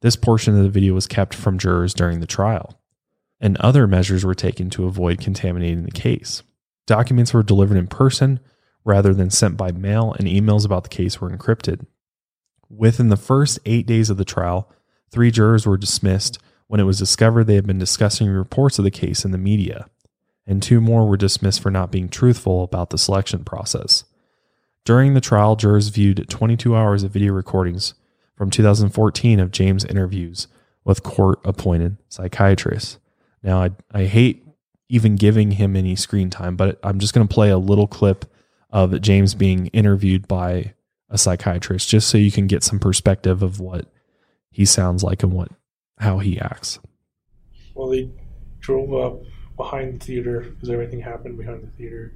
This 0.00 0.16
portion 0.16 0.56
of 0.56 0.64
the 0.64 0.70
video 0.70 0.92
was 0.92 1.06
kept 1.06 1.34
from 1.34 1.56
jurors 1.56 1.94
during 1.94 2.18
the 2.18 2.26
trial 2.26 2.80
and 3.44 3.58
other 3.58 3.86
measures 3.86 4.24
were 4.24 4.34
taken 4.34 4.70
to 4.70 4.86
avoid 4.86 5.20
contaminating 5.20 5.84
the 5.84 5.90
case. 5.90 6.42
Documents 6.86 7.34
were 7.34 7.42
delivered 7.42 7.76
in 7.76 7.86
person 7.86 8.40
rather 8.86 9.12
than 9.12 9.28
sent 9.28 9.58
by 9.58 9.70
mail, 9.70 10.14
and 10.18 10.26
emails 10.26 10.64
about 10.64 10.84
the 10.84 10.88
case 10.88 11.20
were 11.20 11.30
encrypted. 11.30 11.84
Within 12.70 13.10
the 13.10 13.18
first 13.18 13.58
eight 13.66 13.86
days 13.86 14.08
of 14.08 14.16
the 14.16 14.24
trial, 14.24 14.72
three 15.10 15.30
jurors 15.30 15.66
were 15.66 15.76
dismissed 15.76 16.38
when 16.68 16.80
it 16.80 16.84
was 16.84 16.98
discovered 16.98 17.44
they 17.44 17.56
had 17.56 17.66
been 17.66 17.78
discussing 17.78 18.28
reports 18.28 18.78
of 18.78 18.84
the 18.84 18.90
case 18.90 19.26
in 19.26 19.30
the 19.30 19.36
media, 19.36 19.90
and 20.46 20.62
two 20.62 20.80
more 20.80 21.06
were 21.06 21.18
dismissed 21.18 21.60
for 21.60 21.70
not 21.70 21.92
being 21.92 22.08
truthful 22.08 22.64
about 22.64 22.88
the 22.88 22.98
selection 22.98 23.44
process. 23.44 24.04
During 24.86 25.12
the 25.12 25.20
trial, 25.20 25.54
jurors 25.54 25.88
viewed 25.88 26.30
22 26.30 26.74
hours 26.74 27.02
of 27.02 27.12
video 27.12 27.34
recordings 27.34 27.92
from 28.36 28.48
2014 28.48 29.38
of 29.38 29.50
James' 29.50 29.84
interviews 29.84 30.48
with 30.82 31.02
court 31.02 31.40
appointed 31.44 31.98
psychiatrists. 32.08 32.98
Now, 33.44 33.62
I, 33.62 33.70
I 33.92 34.04
hate 34.06 34.44
even 34.88 35.16
giving 35.16 35.52
him 35.52 35.76
any 35.76 35.94
screen 35.94 36.30
time, 36.30 36.56
but 36.56 36.80
I'm 36.82 36.98
just 36.98 37.14
going 37.14 37.28
to 37.28 37.32
play 37.32 37.50
a 37.50 37.58
little 37.58 37.86
clip 37.86 38.24
of 38.70 39.00
James 39.02 39.34
being 39.34 39.66
interviewed 39.68 40.26
by 40.26 40.74
a 41.10 41.18
psychiatrist 41.18 41.88
just 41.88 42.08
so 42.08 42.18
you 42.18 42.32
can 42.32 42.46
get 42.46 42.64
some 42.64 42.80
perspective 42.80 43.42
of 43.42 43.60
what 43.60 43.86
he 44.50 44.64
sounds 44.64 45.04
like 45.04 45.22
and 45.22 45.32
what 45.32 45.50
how 45.98 46.18
he 46.18 46.40
acts. 46.40 46.80
Well, 47.74 47.88
they 47.88 48.10
drove 48.60 48.92
up 48.94 49.20
behind 49.56 50.00
the 50.00 50.04
theater 50.04 50.40
because 50.40 50.70
everything 50.70 51.00
happened 51.00 51.38
behind 51.38 51.62
the 51.62 51.70
theater 51.76 52.14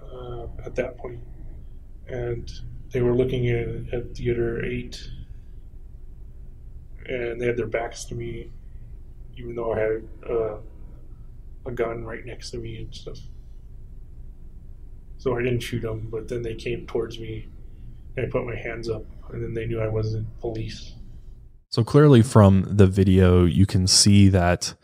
uh, 0.00 0.46
at 0.64 0.74
that 0.76 0.96
point, 0.96 1.20
and 2.08 2.50
they 2.92 3.02
were 3.02 3.14
looking 3.14 3.48
at, 3.48 3.92
at 3.92 4.16
theater 4.16 4.64
eight, 4.64 5.02
and 7.06 7.40
they 7.40 7.46
had 7.46 7.56
their 7.56 7.66
backs 7.66 8.04
to 8.06 8.14
me, 8.14 8.50
even 9.36 9.54
though 9.54 9.72
I 9.72 9.78
had 9.78 10.02
uh, 10.28 10.56
a 11.66 11.72
gun 11.72 12.04
right 12.04 12.24
next 12.24 12.50
to 12.50 12.58
me 12.58 12.76
and 12.78 12.94
stuff. 12.94 13.18
So 15.18 15.36
I 15.36 15.42
didn't 15.42 15.60
shoot 15.60 15.80
them, 15.80 16.08
but 16.10 16.28
then 16.28 16.42
they 16.42 16.54
came 16.54 16.86
towards 16.86 17.18
me 17.18 17.48
and 18.16 18.26
I 18.26 18.30
put 18.30 18.46
my 18.46 18.56
hands 18.56 18.88
up, 18.88 19.04
and 19.30 19.42
then 19.42 19.54
they 19.54 19.66
knew 19.66 19.80
I 19.80 19.88
wasn't 19.88 20.26
police. 20.40 20.94
So 21.68 21.84
clearly 21.84 22.22
from 22.22 22.64
the 22.68 22.86
video, 22.86 23.44
you 23.44 23.66
can 23.66 23.86
see 23.86 24.28
that 24.28 24.74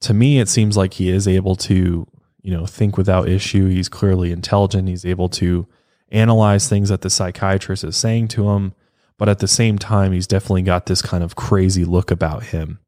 to 0.00 0.14
me, 0.14 0.40
it 0.40 0.48
seems 0.48 0.76
like 0.76 0.94
he 0.94 1.08
is 1.08 1.28
able 1.28 1.54
to, 1.56 2.06
you 2.42 2.50
know, 2.50 2.66
think 2.66 2.98
without 2.98 3.28
issue. 3.28 3.68
He's 3.68 3.88
clearly 3.88 4.32
intelligent. 4.32 4.88
He's 4.88 5.06
able 5.06 5.28
to 5.30 5.66
analyze 6.10 6.68
things 6.68 6.88
that 6.88 7.02
the 7.02 7.10
psychiatrist 7.10 7.84
is 7.84 7.96
saying 7.96 8.28
to 8.28 8.50
him. 8.50 8.74
But 9.16 9.28
at 9.28 9.38
the 9.38 9.48
same 9.48 9.78
time, 9.78 10.12
he's 10.12 10.26
definitely 10.26 10.62
got 10.62 10.86
this 10.86 11.00
kind 11.00 11.22
of 11.22 11.36
crazy 11.36 11.84
look 11.84 12.10
about 12.10 12.44
him 12.44 12.80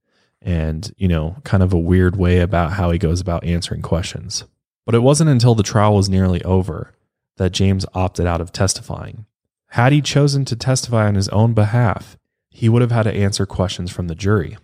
and, 0.47 0.95
you 0.97 1.09
know, 1.09 1.37
kind 1.43 1.61
of 1.61 1.73
a 1.73 1.79
weird 1.79 2.17
way 2.17 2.39
about 2.39 2.75
how 2.75 2.93
he 2.93 2.99
goes 2.99 3.21
about 3.21 3.45
answering 3.45 3.83
questions. 3.83 4.45
But 4.87 4.95
it 4.95 5.01
wasn't 5.01 5.29
until 5.29 5.57
the 5.57 5.65
trial 5.65 5.97
was 5.97 6.09
nearly 6.09 6.43
over 6.45 6.93
that 7.37 7.51
James 7.51 7.85
opted 7.93 8.27
out 8.27 8.41
of 8.41 8.53
testifying. 8.53 9.27
Had 9.71 9.93
he 9.93 10.01
chosen 10.01 10.45
to 10.45 10.55
testify 10.55 11.09
on 11.09 11.17
his 11.17 11.29
own 11.31 11.53
behalf, 11.53 12.17
he 12.49 12.69
would 12.69 12.81
have 12.81 12.93
had 12.93 13.03
to 13.03 13.13
answer 13.13 13.45
questions 13.45 13.91
from 13.91 14.07
the 14.07 14.15
jury. 14.15 14.57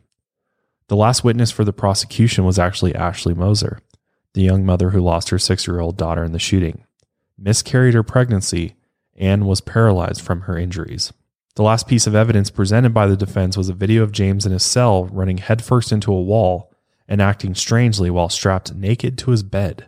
The 0.87 0.97
last 0.97 1.25
witness 1.25 1.51
for 1.51 1.65
the 1.65 1.73
prosecution 1.73 2.45
was 2.45 2.61
actually 2.61 2.95
Ashley 2.95 3.35
Moser, 3.35 3.81
the 4.35 4.43
young 4.43 4.65
mother 4.65 4.91
who 4.91 5.01
lost 5.01 5.31
her 5.31 5.39
six 5.39 5.67
year 5.67 5.81
old 5.81 5.97
daughter 5.97 6.23
in 6.23 6.33
the 6.33 6.39
shooting, 6.39 6.85
miscarried 7.37 7.95
her 7.95 8.05
pregnancy, 8.05 8.77
and 9.17 9.49
was 9.49 9.61
paralyzed 9.61 10.21
from 10.21 10.43
her 10.43 10.57
injuries. 10.57 11.13
The 11.55 11.63
last 11.63 11.87
piece 11.87 12.07
of 12.07 12.15
evidence 12.15 12.51
presented 12.51 12.95
by 12.95 13.07
the 13.07 13.17
defense 13.17 13.59
was 13.59 13.69
a 13.69 13.75
video 13.75 14.03
of 14.03 14.13
James 14.13 14.47
in 14.47 14.53
his 14.53 14.63
cell 14.63 15.05
running 15.07 15.39
headfirst 15.39 15.93
into 15.93 16.13
a 16.13 16.23
wall 16.23 16.73
and 17.07 17.21
acting 17.21 17.55
strangely 17.55 18.09
while 18.09 18.31
strapped 18.31 18.75
naked 18.75 19.19
to 19.19 19.33
his 19.33 19.43
bed. 19.43 19.87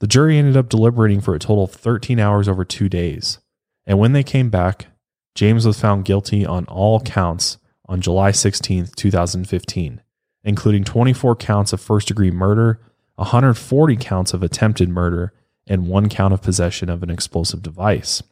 The 0.00 0.06
jury 0.06 0.36
ended 0.36 0.56
up 0.56 0.68
deliberating 0.68 1.22
for 1.22 1.34
a 1.34 1.38
total 1.38 1.64
of 1.64 1.72
13 1.72 2.20
hours 2.20 2.46
over 2.46 2.64
two 2.64 2.90
days. 2.90 3.38
And 3.86 3.98
when 3.98 4.12
they 4.12 4.22
came 4.22 4.50
back, 4.50 4.88
James 5.34 5.66
was 5.66 5.80
found 5.80 6.04
guilty 6.04 6.44
on 6.44 6.66
all 6.66 7.00
counts 7.00 7.56
on 7.86 8.02
July 8.02 8.30
16, 8.30 8.88
2015, 8.94 10.02
including 10.44 10.84
24 10.84 11.36
counts 11.36 11.72
of 11.72 11.80
first 11.80 12.08
degree 12.08 12.30
murder, 12.30 12.80
140 13.14 13.96
counts 13.96 14.34
of 14.34 14.42
attempted 14.42 14.90
murder, 14.90 15.32
and 15.66 15.88
one 15.88 16.08
count 16.10 16.34
of 16.34 16.42
possession 16.42 16.90
of 16.90 17.02
an 17.02 17.10
explosive 17.10 17.62
device. 17.62 18.22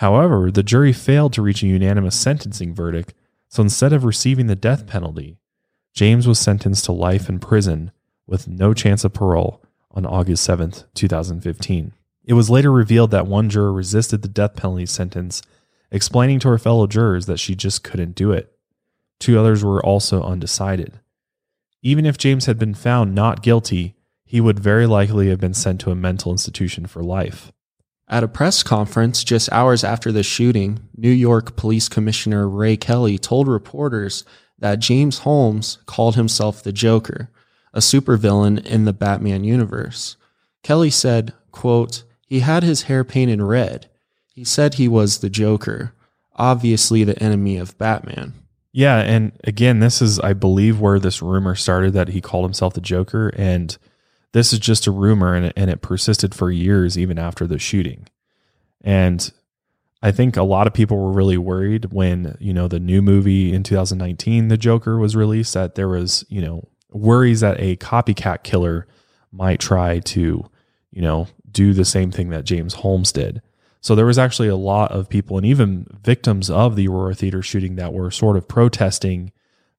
However, 0.00 0.50
the 0.50 0.62
jury 0.62 0.94
failed 0.94 1.34
to 1.34 1.42
reach 1.42 1.62
a 1.62 1.66
unanimous 1.66 2.18
sentencing 2.18 2.74
verdict, 2.74 3.12
so 3.50 3.62
instead 3.62 3.92
of 3.92 4.02
receiving 4.02 4.46
the 4.46 4.56
death 4.56 4.86
penalty, 4.86 5.36
James 5.92 6.26
was 6.26 6.38
sentenced 6.38 6.86
to 6.86 6.92
life 6.92 7.28
in 7.28 7.38
prison 7.38 7.90
with 8.26 8.48
no 8.48 8.72
chance 8.72 9.04
of 9.04 9.12
parole 9.12 9.62
on 9.90 10.06
August 10.06 10.48
7th, 10.48 10.84
2015. 10.94 11.92
It 12.24 12.32
was 12.32 12.48
later 12.48 12.72
revealed 12.72 13.10
that 13.10 13.26
one 13.26 13.50
juror 13.50 13.74
resisted 13.74 14.22
the 14.22 14.28
death 14.28 14.56
penalty 14.56 14.86
sentence, 14.86 15.42
explaining 15.90 16.38
to 16.40 16.48
her 16.48 16.56
fellow 16.56 16.86
jurors 16.86 17.26
that 17.26 17.38
she 17.38 17.54
just 17.54 17.84
couldn't 17.84 18.14
do 18.14 18.32
it. 18.32 18.50
Two 19.18 19.38
others 19.38 19.62
were 19.62 19.84
also 19.84 20.22
undecided. 20.22 20.98
Even 21.82 22.06
if 22.06 22.16
James 22.16 22.46
had 22.46 22.58
been 22.58 22.72
found 22.72 23.14
not 23.14 23.42
guilty, 23.42 23.96
he 24.24 24.40
would 24.40 24.60
very 24.60 24.86
likely 24.86 25.28
have 25.28 25.40
been 25.40 25.52
sent 25.52 25.78
to 25.82 25.90
a 25.90 25.94
mental 25.94 26.32
institution 26.32 26.86
for 26.86 27.02
life. 27.02 27.52
At 28.10 28.24
a 28.24 28.28
press 28.28 28.64
conference 28.64 29.22
just 29.22 29.52
hours 29.52 29.84
after 29.84 30.10
the 30.10 30.24
shooting, 30.24 30.80
New 30.96 31.12
York 31.12 31.54
Police 31.54 31.88
Commissioner 31.88 32.48
Ray 32.48 32.76
Kelly 32.76 33.18
told 33.18 33.46
reporters 33.46 34.24
that 34.58 34.80
James 34.80 35.20
Holmes 35.20 35.78
called 35.86 36.16
himself 36.16 36.60
the 36.60 36.72
Joker, 36.72 37.30
a 37.72 37.78
supervillain 37.78 38.66
in 38.66 38.84
the 38.84 38.92
Batman 38.92 39.44
universe. 39.44 40.16
Kelly 40.64 40.90
said, 40.90 41.34
quote, 41.52 42.02
he 42.26 42.40
had 42.40 42.64
his 42.64 42.82
hair 42.82 43.04
painted 43.04 43.40
red. 43.40 43.88
He 44.34 44.42
said 44.44 44.74
he 44.74 44.88
was 44.88 45.18
the 45.18 45.30
Joker, 45.30 45.94
obviously 46.34 47.04
the 47.04 47.20
enemy 47.22 47.58
of 47.58 47.78
Batman. 47.78 48.34
Yeah, 48.72 48.98
and 48.98 49.32
again, 49.44 49.78
this 49.78 50.02
is 50.02 50.18
I 50.18 50.32
believe 50.32 50.80
where 50.80 50.98
this 50.98 51.22
rumor 51.22 51.54
started 51.54 51.92
that 51.92 52.08
he 52.08 52.20
called 52.20 52.44
himself 52.44 52.74
the 52.74 52.80
Joker 52.80 53.32
and 53.36 53.78
this 54.32 54.52
is 54.52 54.58
just 54.58 54.86
a 54.86 54.90
rumor 54.90 55.34
and 55.34 55.46
it, 55.46 55.52
and 55.56 55.70
it 55.70 55.82
persisted 55.82 56.34
for 56.34 56.50
years 56.50 56.98
even 56.98 57.18
after 57.18 57.46
the 57.46 57.58
shooting. 57.58 58.06
And 58.82 59.30
I 60.02 60.12
think 60.12 60.36
a 60.36 60.42
lot 60.42 60.66
of 60.66 60.72
people 60.72 60.96
were 60.96 61.12
really 61.12 61.36
worried 61.36 61.86
when, 61.92 62.36
you 62.40 62.54
know, 62.54 62.68
the 62.68 62.80
new 62.80 63.02
movie 63.02 63.52
in 63.52 63.62
2019, 63.62 64.48
The 64.48 64.56
Joker 64.56 64.98
was 64.98 65.16
released 65.16 65.54
that 65.54 65.74
there 65.74 65.88
was, 65.88 66.24
you 66.28 66.40
know, 66.40 66.68
worries 66.90 67.40
that 67.40 67.60
a 67.60 67.76
copycat 67.76 68.42
killer 68.42 68.86
might 69.30 69.60
try 69.60 70.00
to, 70.00 70.44
you 70.90 71.02
know, 71.02 71.28
do 71.50 71.72
the 71.72 71.84
same 71.84 72.10
thing 72.10 72.30
that 72.30 72.44
James 72.44 72.74
Holmes 72.74 73.12
did. 73.12 73.42
So 73.82 73.94
there 73.94 74.06
was 74.06 74.18
actually 74.18 74.48
a 74.48 74.56
lot 74.56 74.92
of 74.92 75.08
people 75.08 75.36
and 75.36 75.46
even 75.46 75.86
victims 76.02 76.50
of 76.50 76.76
the 76.76 76.88
Aurora 76.88 77.14
Theater 77.14 77.42
shooting 77.42 77.76
that 77.76 77.92
were 77.92 78.10
sort 78.10 78.36
of 78.36 78.48
protesting 78.48 79.32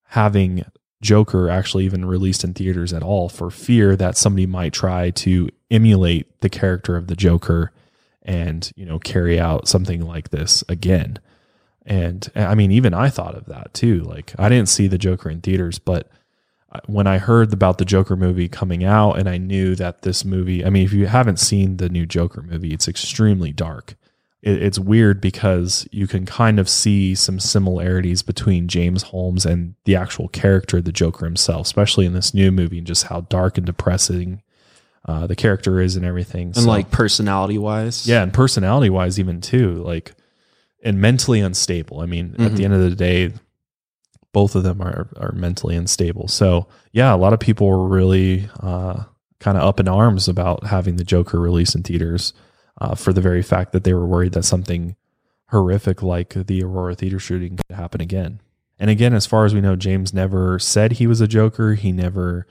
having 0.06 0.66
Joker 1.02 1.50
actually 1.50 1.86
even 1.86 2.06
released 2.06 2.44
in 2.44 2.54
theaters 2.54 2.94
at 2.94 3.04
all 3.04 3.28
for 3.28 3.50
fear 3.50 3.96
that 3.96 4.18
somebody 4.18 4.46
might 4.46 4.74
try 4.74 5.10
to 5.12 5.50
emulate 5.70 6.40
the 6.42 6.50
character 6.50 6.96
of 6.96 7.08
the 7.08 7.16
Joker 7.16 7.72
and, 8.24 8.72
you 8.76 8.86
know, 8.86 9.00
carry 9.00 9.40
out 9.40 9.68
something 9.68 10.02
like 10.02 10.30
this 10.30 10.64
again. 10.70 11.20
And 11.86 12.32
I 12.36 12.54
mean, 12.54 12.72
even 12.72 12.94
I 12.94 13.10
thought 13.10 13.36
of 13.36 13.46
that 13.46 13.74
too. 13.74 14.02
Like, 14.02 14.34
I 14.38 14.48
didn't 14.48 14.70
see 14.70 14.88
the 14.88 15.00
Joker 15.00 15.30
in 15.30 15.42
theaters, 15.42 15.80
but 15.80 16.08
uh, 16.72 16.80
when 16.86 17.08
I 17.08 17.18
heard 17.18 17.52
about 17.52 17.80
the 17.80 17.86
Joker 17.86 18.16
movie 18.16 18.48
coming 18.48 18.84
out 18.84 19.14
and 19.14 19.28
I 19.28 19.38
knew 19.38 19.74
that 19.76 20.04
this 20.04 20.24
movie, 20.24 20.64
I 20.64 20.70
mean, 20.70 20.86
if 20.86 20.94
you 20.94 21.08
haven't 21.08 21.40
seen 21.40 21.78
the 21.78 21.90
new 21.90 22.06
Joker 22.06 22.44
movie, 22.44 22.74
it's 22.74 22.88
extremely 22.88 23.52
dark 23.52 23.96
it, 24.42 24.62
it's 24.62 24.80
weird 24.80 25.22
because 25.22 25.88
you 25.92 26.08
can 26.08 26.26
kind 26.26 26.60
of 26.60 26.68
see 26.68 27.16
some 27.16 27.40
similarities 27.40 28.24
between 28.24 28.68
James 28.68 29.04
Holmes 29.04 29.46
and 29.46 29.76
the 29.86 29.96
actual 29.96 30.28
character, 30.30 30.82
the 30.82 30.92
Joker 30.92 31.26
himself, 31.26 31.68
especially 31.68 32.06
in 32.06 32.14
this 32.14 32.34
new 32.34 32.52
movie, 32.52 32.80
and 32.80 32.88
just 32.88 33.06
how 33.06 33.22
dark 33.22 33.58
and 33.58 33.66
depressing 33.66 34.42
uh, 35.06 35.28
the 35.28 35.36
character 35.36 35.80
is 35.80 35.96
and 35.96 36.06
everything. 36.06 36.48
And 36.48 36.58
so, 36.58 36.68
like 36.68 36.92
personality 36.92 37.58
wise, 37.58 38.08
yeah, 38.08 38.24
and 38.24 38.34
personality 38.34 38.90
wise, 38.90 39.20
even 39.20 39.42
too, 39.42 39.76
like 39.84 40.14
and 40.84 41.00
mentally 41.00 41.40
unstable. 41.40 42.02
I 42.02 42.06
mean, 42.06 42.30
mm-hmm. 42.30 42.42
at 42.42 42.52
the 42.52 42.64
mm-hmm. 42.64 42.74
end 42.74 42.74
of 42.74 42.90
the 42.90 42.96
day, 42.96 43.34
both 44.34 44.56
of 44.56 44.64
them 44.64 44.82
are 44.82 45.08
are 45.18 45.32
mentally 45.34 45.76
unstable. 45.76 46.28
So 46.28 46.68
yeah, 46.92 47.14
a 47.14 47.18
lot 47.18 47.34
of 47.34 47.40
people 47.40 47.68
were 47.68 47.88
really 47.88 48.50
uh, 48.60 49.04
kind 49.40 49.58
of 49.58 49.64
up 49.64 49.80
in 49.80 49.88
arms 49.88 50.28
about 50.28 50.66
having 50.66 50.96
the 50.96 51.04
Joker 51.04 51.40
released 51.40 51.76
in 51.76 51.84
theaters 51.84 52.34
uh, 52.82 52.96
for 52.96 53.14
the 53.14 53.22
very 53.22 53.44
fact 53.44 53.72
that 53.72 53.84
they 53.84 53.94
were 53.94 54.08
worried 54.08 54.34
that 54.34 54.44
something 54.44 54.96
horrific 55.50 56.02
like 56.02 56.34
the 56.34 56.64
Aurora 56.64 56.96
Theater 56.96 57.20
shooting 57.20 57.58
could 57.58 57.76
happen 57.76 58.02
again. 58.02 58.42
And 58.80 58.90
again, 58.90 59.14
as 59.14 59.28
far 59.28 59.46
as 59.46 59.54
we 59.54 59.62
know, 59.62 59.76
James 59.76 60.16
never 60.16 60.58
said 60.58 60.94
he 60.94 61.06
was 61.06 61.22
a 61.22 61.28
Joker. 61.28 61.76
He 61.76 61.92
never, 61.92 62.48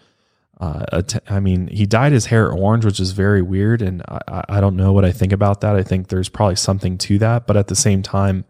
uh, 0.60 0.84
att- 0.92 1.28
I 1.28 1.40
mean, 1.40 1.66
he 1.66 1.84
dyed 1.84 2.12
his 2.12 2.26
hair 2.26 2.52
orange, 2.52 2.84
which 2.84 3.00
is 3.00 3.10
very 3.10 3.42
weird. 3.42 3.82
And 3.82 4.02
I, 4.08 4.44
I 4.48 4.60
don't 4.60 4.76
know 4.76 4.92
what 4.92 5.04
I 5.04 5.10
think 5.10 5.32
about 5.32 5.62
that. 5.62 5.74
I 5.74 5.82
think 5.82 6.06
there's 6.06 6.28
probably 6.28 6.54
something 6.54 6.96
to 6.98 7.18
that. 7.18 7.48
But 7.48 7.56
at 7.56 7.66
the 7.66 7.74
same 7.74 8.00
time, 8.02 8.44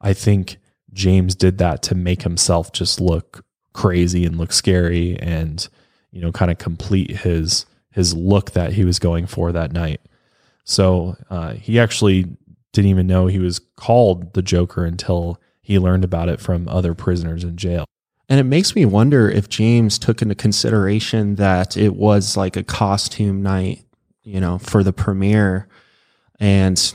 I 0.00 0.12
think 0.12 0.58
James 0.92 1.34
did 1.34 1.58
that 1.58 1.82
to 1.82 1.96
make 1.96 2.22
himself 2.22 2.70
just 2.70 3.00
look 3.00 3.44
crazy 3.72 4.24
and 4.24 4.38
look 4.38 4.52
scary 4.52 5.18
and, 5.18 5.66
you 6.12 6.20
know, 6.20 6.30
kind 6.30 6.52
of 6.52 6.58
complete 6.58 7.10
his 7.10 7.66
his 7.90 8.14
look 8.14 8.52
that 8.52 8.74
he 8.74 8.84
was 8.84 9.00
going 9.00 9.26
for 9.26 9.50
that 9.50 9.72
night. 9.72 10.00
So 10.64 11.16
uh, 11.30 11.54
he 11.54 11.78
actually 11.78 12.26
didn't 12.72 12.90
even 12.90 13.06
know 13.06 13.26
he 13.26 13.38
was 13.38 13.60
called 13.76 14.34
the 14.34 14.42
Joker 14.42 14.84
until 14.84 15.40
he 15.62 15.78
learned 15.78 16.04
about 16.04 16.28
it 16.28 16.40
from 16.40 16.68
other 16.68 16.94
prisoners 16.94 17.44
in 17.44 17.56
jail. 17.56 17.84
And 18.28 18.40
it 18.40 18.44
makes 18.44 18.74
me 18.74 18.86
wonder 18.86 19.30
if 19.30 19.48
James 19.48 19.98
took 19.98 20.22
into 20.22 20.34
consideration 20.34 21.36
that 21.36 21.76
it 21.76 21.94
was 21.94 22.36
like 22.36 22.56
a 22.56 22.62
costume 22.62 23.42
night, 23.42 23.84
you 24.22 24.40
know, 24.40 24.58
for 24.58 24.82
the 24.82 24.92
premiere. 24.92 25.68
And 26.40 26.94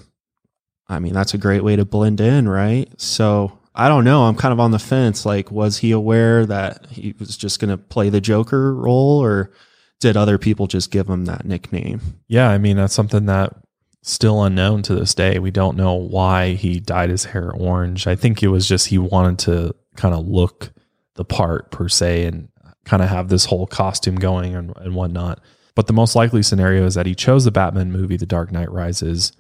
I 0.87 0.99
mean, 0.99 1.13
that's 1.13 1.35
a 1.35 1.39
great 1.39 1.63
way 1.63 1.75
to 1.75 1.85
blend 1.85 2.19
in, 2.19 2.49
right? 2.49 2.89
So 2.99 3.59
I 3.75 3.87
don't 3.87 4.03
know. 4.03 4.23
I'm 4.23 4.35
kind 4.35 4.51
of 4.51 4.59
on 4.59 4.71
the 4.71 4.79
fence. 4.79 5.25
Like, 5.25 5.51
was 5.51 5.77
he 5.77 5.91
aware 5.91 6.45
that 6.47 6.87
he 6.87 7.13
was 7.19 7.37
just 7.37 7.59
going 7.59 7.69
to 7.69 7.77
play 7.77 8.09
the 8.09 8.21
Joker 8.21 8.73
role 8.73 9.23
or 9.23 9.51
did 9.99 10.17
other 10.17 10.37
people 10.37 10.67
just 10.67 10.91
give 10.91 11.09
him 11.09 11.25
that 11.25 11.45
nickname? 11.45 12.01
Yeah, 12.27 12.49
I 12.49 12.57
mean 12.57 12.77
that's 12.77 12.93
something 12.93 13.25
that 13.25 13.53
still 14.01 14.43
unknown 14.43 14.81
to 14.83 14.95
this 14.95 15.13
day. 15.13 15.39
We 15.39 15.51
don't 15.51 15.77
know 15.77 15.93
why 15.93 16.53
he 16.53 16.79
dyed 16.79 17.09
his 17.09 17.25
hair 17.25 17.51
orange. 17.51 18.07
I 18.07 18.15
think 18.15 18.41
it 18.41 18.47
was 18.47 18.67
just 18.67 18.87
he 18.87 18.97
wanted 18.97 19.39
to 19.39 19.75
kind 19.95 20.15
of 20.15 20.27
look 20.27 20.71
the 21.15 21.25
part 21.25 21.71
per 21.71 21.89
se 21.89 22.25
and 22.25 22.49
kind 22.85 23.03
of 23.03 23.09
have 23.09 23.27
this 23.27 23.45
whole 23.45 23.67
costume 23.67 24.15
going 24.15 24.55
and, 24.55 24.73
and 24.77 24.95
whatnot. 24.95 25.41
But 25.75 25.87
the 25.87 25.93
most 25.93 26.15
likely 26.15 26.43
scenario 26.43 26.85
is 26.85 26.95
that 26.95 27.05
he 27.05 27.15
chose 27.15 27.45
the 27.45 27.51
Batman 27.51 27.91
movie, 27.91 28.17
The 28.17 28.25
Dark 28.25 28.51
Knight 28.51 28.71
Rises, 28.71 29.31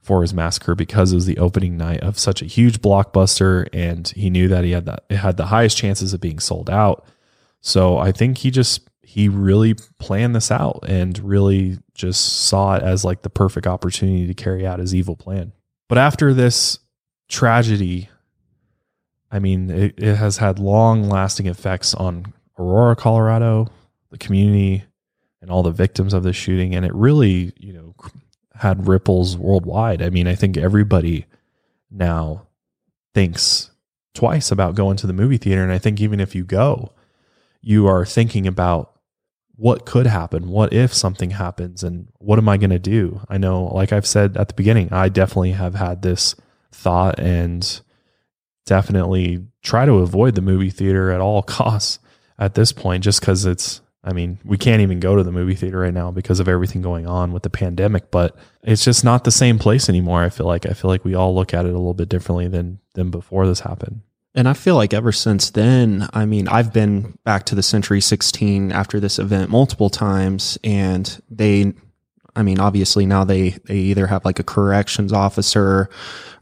for 0.00 0.22
his 0.22 0.32
massacre 0.32 0.74
because 0.74 1.12
it 1.12 1.16
was 1.16 1.26
the 1.26 1.38
opening 1.38 1.76
night 1.76 2.00
of 2.00 2.18
such 2.18 2.40
a 2.40 2.46
huge 2.46 2.80
blockbuster, 2.80 3.68
and 3.72 4.08
he 4.08 4.30
knew 4.30 4.46
that 4.48 4.64
he 4.64 4.70
had 4.70 4.86
that 4.86 5.04
it 5.10 5.16
had 5.16 5.36
the 5.36 5.46
highest 5.46 5.76
chances 5.76 6.14
of 6.14 6.20
being 6.20 6.38
sold 6.38 6.70
out. 6.70 7.04
So 7.60 7.98
I 7.98 8.12
think 8.12 8.38
he 8.38 8.50
just 8.50 8.85
he 9.16 9.30
really 9.30 9.72
planned 9.98 10.36
this 10.36 10.50
out 10.50 10.84
and 10.86 11.18
really 11.20 11.78
just 11.94 12.22
saw 12.42 12.74
it 12.74 12.82
as 12.82 13.02
like 13.02 13.22
the 13.22 13.30
perfect 13.30 13.66
opportunity 13.66 14.26
to 14.26 14.34
carry 14.34 14.66
out 14.66 14.78
his 14.78 14.94
evil 14.94 15.16
plan. 15.16 15.52
But 15.88 15.96
after 15.96 16.34
this 16.34 16.80
tragedy, 17.26 18.10
I 19.30 19.38
mean, 19.38 19.70
it, 19.70 19.94
it 19.96 20.16
has 20.16 20.36
had 20.36 20.58
long 20.58 21.08
lasting 21.08 21.46
effects 21.46 21.94
on 21.94 22.34
Aurora, 22.58 22.94
Colorado, 22.94 23.68
the 24.10 24.18
community, 24.18 24.84
and 25.40 25.50
all 25.50 25.62
the 25.62 25.70
victims 25.70 26.12
of 26.12 26.22
the 26.22 26.34
shooting. 26.34 26.74
And 26.74 26.84
it 26.84 26.92
really, 26.92 27.54
you 27.56 27.72
know, 27.72 27.94
had 28.54 28.86
ripples 28.86 29.38
worldwide. 29.38 30.02
I 30.02 30.10
mean, 30.10 30.26
I 30.26 30.34
think 30.34 30.58
everybody 30.58 31.24
now 31.90 32.48
thinks 33.14 33.70
twice 34.12 34.50
about 34.50 34.74
going 34.74 34.98
to 34.98 35.06
the 35.06 35.14
movie 35.14 35.38
theater. 35.38 35.62
And 35.62 35.72
I 35.72 35.78
think 35.78 36.02
even 36.02 36.20
if 36.20 36.34
you 36.34 36.44
go, 36.44 36.92
you 37.62 37.86
are 37.86 38.04
thinking 38.04 38.46
about 38.46 38.92
what 39.56 39.86
could 39.86 40.06
happen? 40.06 40.48
What 40.48 40.72
if 40.72 40.92
something 40.92 41.30
happens? 41.30 41.82
And 41.82 42.08
what 42.18 42.38
am 42.38 42.48
I 42.48 42.58
going 42.58 42.70
to 42.70 42.78
do? 42.78 43.22
I 43.28 43.38
know, 43.38 43.64
like 43.64 43.92
I've 43.92 44.06
said 44.06 44.36
at 44.36 44.48
the 44.48 44.54
beginning, 44.54 44.92
I 44.92 45.08
definitely 45.08 45.52
have 45.52 45.74
had 45.74 46.02
this 46.02 46.34
thought 46.72 47.18
and 47.18 47.80
definitely 48.66 49.46
try 49.62 49.86
to 49.86 49.94
avoid 49.94 50.34
the 50.34 50.42
movie 50.42 50.70
theater 50.70 51.10
at 51.10 51.20
all 51.20 51.42
costs 51.42 51.98
at 52.38 52.54
this 52.54 52.70
point, 52.70 53.02
just 53.02 53.20
because 53.20 53.46
it's, 53.46 53.80
I 54.04 54.12
mean, 54.12 54.38
we 54.44 54.58
can't 54.58 54.82
even 54.82 55.00
go 55.00 55.16
to 55.16 55.22
the 55.22 55.32
movie 55.32 55.54
theater 55.54 55.78
right 55.78 55.94
now 55.94 56.10
because 56.10 56.38
of 56.38 56.48
everything 56.48 56.82
going 56.82 57.06
on 57.06 57.32
with 57.32 57.42
the 57.42 57.50
pandemic, 57.50 58.10
but 58.10 58.36
it's 58.62 58.84
just 58.84 59.04
not 59.04 59.24
the 59.24 59.30
same 59.30 59.58
place 59.58 59.88
anymore. 59.88 60.22
I 60.22 60.28
feel 60.28 60.46
like, 60.46 60.66
I 60.66 60.74
feel 60.74 60.90
like 60.90 61.04
we 61.04 61.14
all 61.14 61.34
look 61.34 61.54
at 61.54 61.64
it 61.64 61.70
a 61.70 61.78
little 61.78 61.94
bit 61.94 62.10
differently 62.10 62.46
than, 62.46 62.78
than 62.94 63.10
before 63.10 63.46
this 63.46 63.60
happened. 63.60 64.02
And 64.36 64.46
I 64.46 64.52
feel 64.52 64.76
like 64.76 64.92
ever 64.92 65.12
since 65.12 65.48
then, 65.48 66.08
I 66.12 66.26
mean, 66.26 66.46
I've 66.46 66.70
been 66.70 67.18
back 67.24 67.46
to 67.46 67.54
the 67.54 67.62
Century 67.62 68.02
16 68.02 68.70
after 68.70 69.00
this 69.00 69.18
event 69.18 69.50
multiple 69.50 69.88
times, 69.88 70.58
and 70.62 71.22
they, 71.30 71.72
I 72.36 72.42
mean, 72.42 72.60
obviously 72.60 73.06
now 73.06 73.24
they 73.24 73.50
they 73.64 73.78
either 73.78 74.06
have 74.08 74.26
like 74.26 74.38
a 74.38 74.44
corrections 74.44 75.10
officer, 75.10 75.88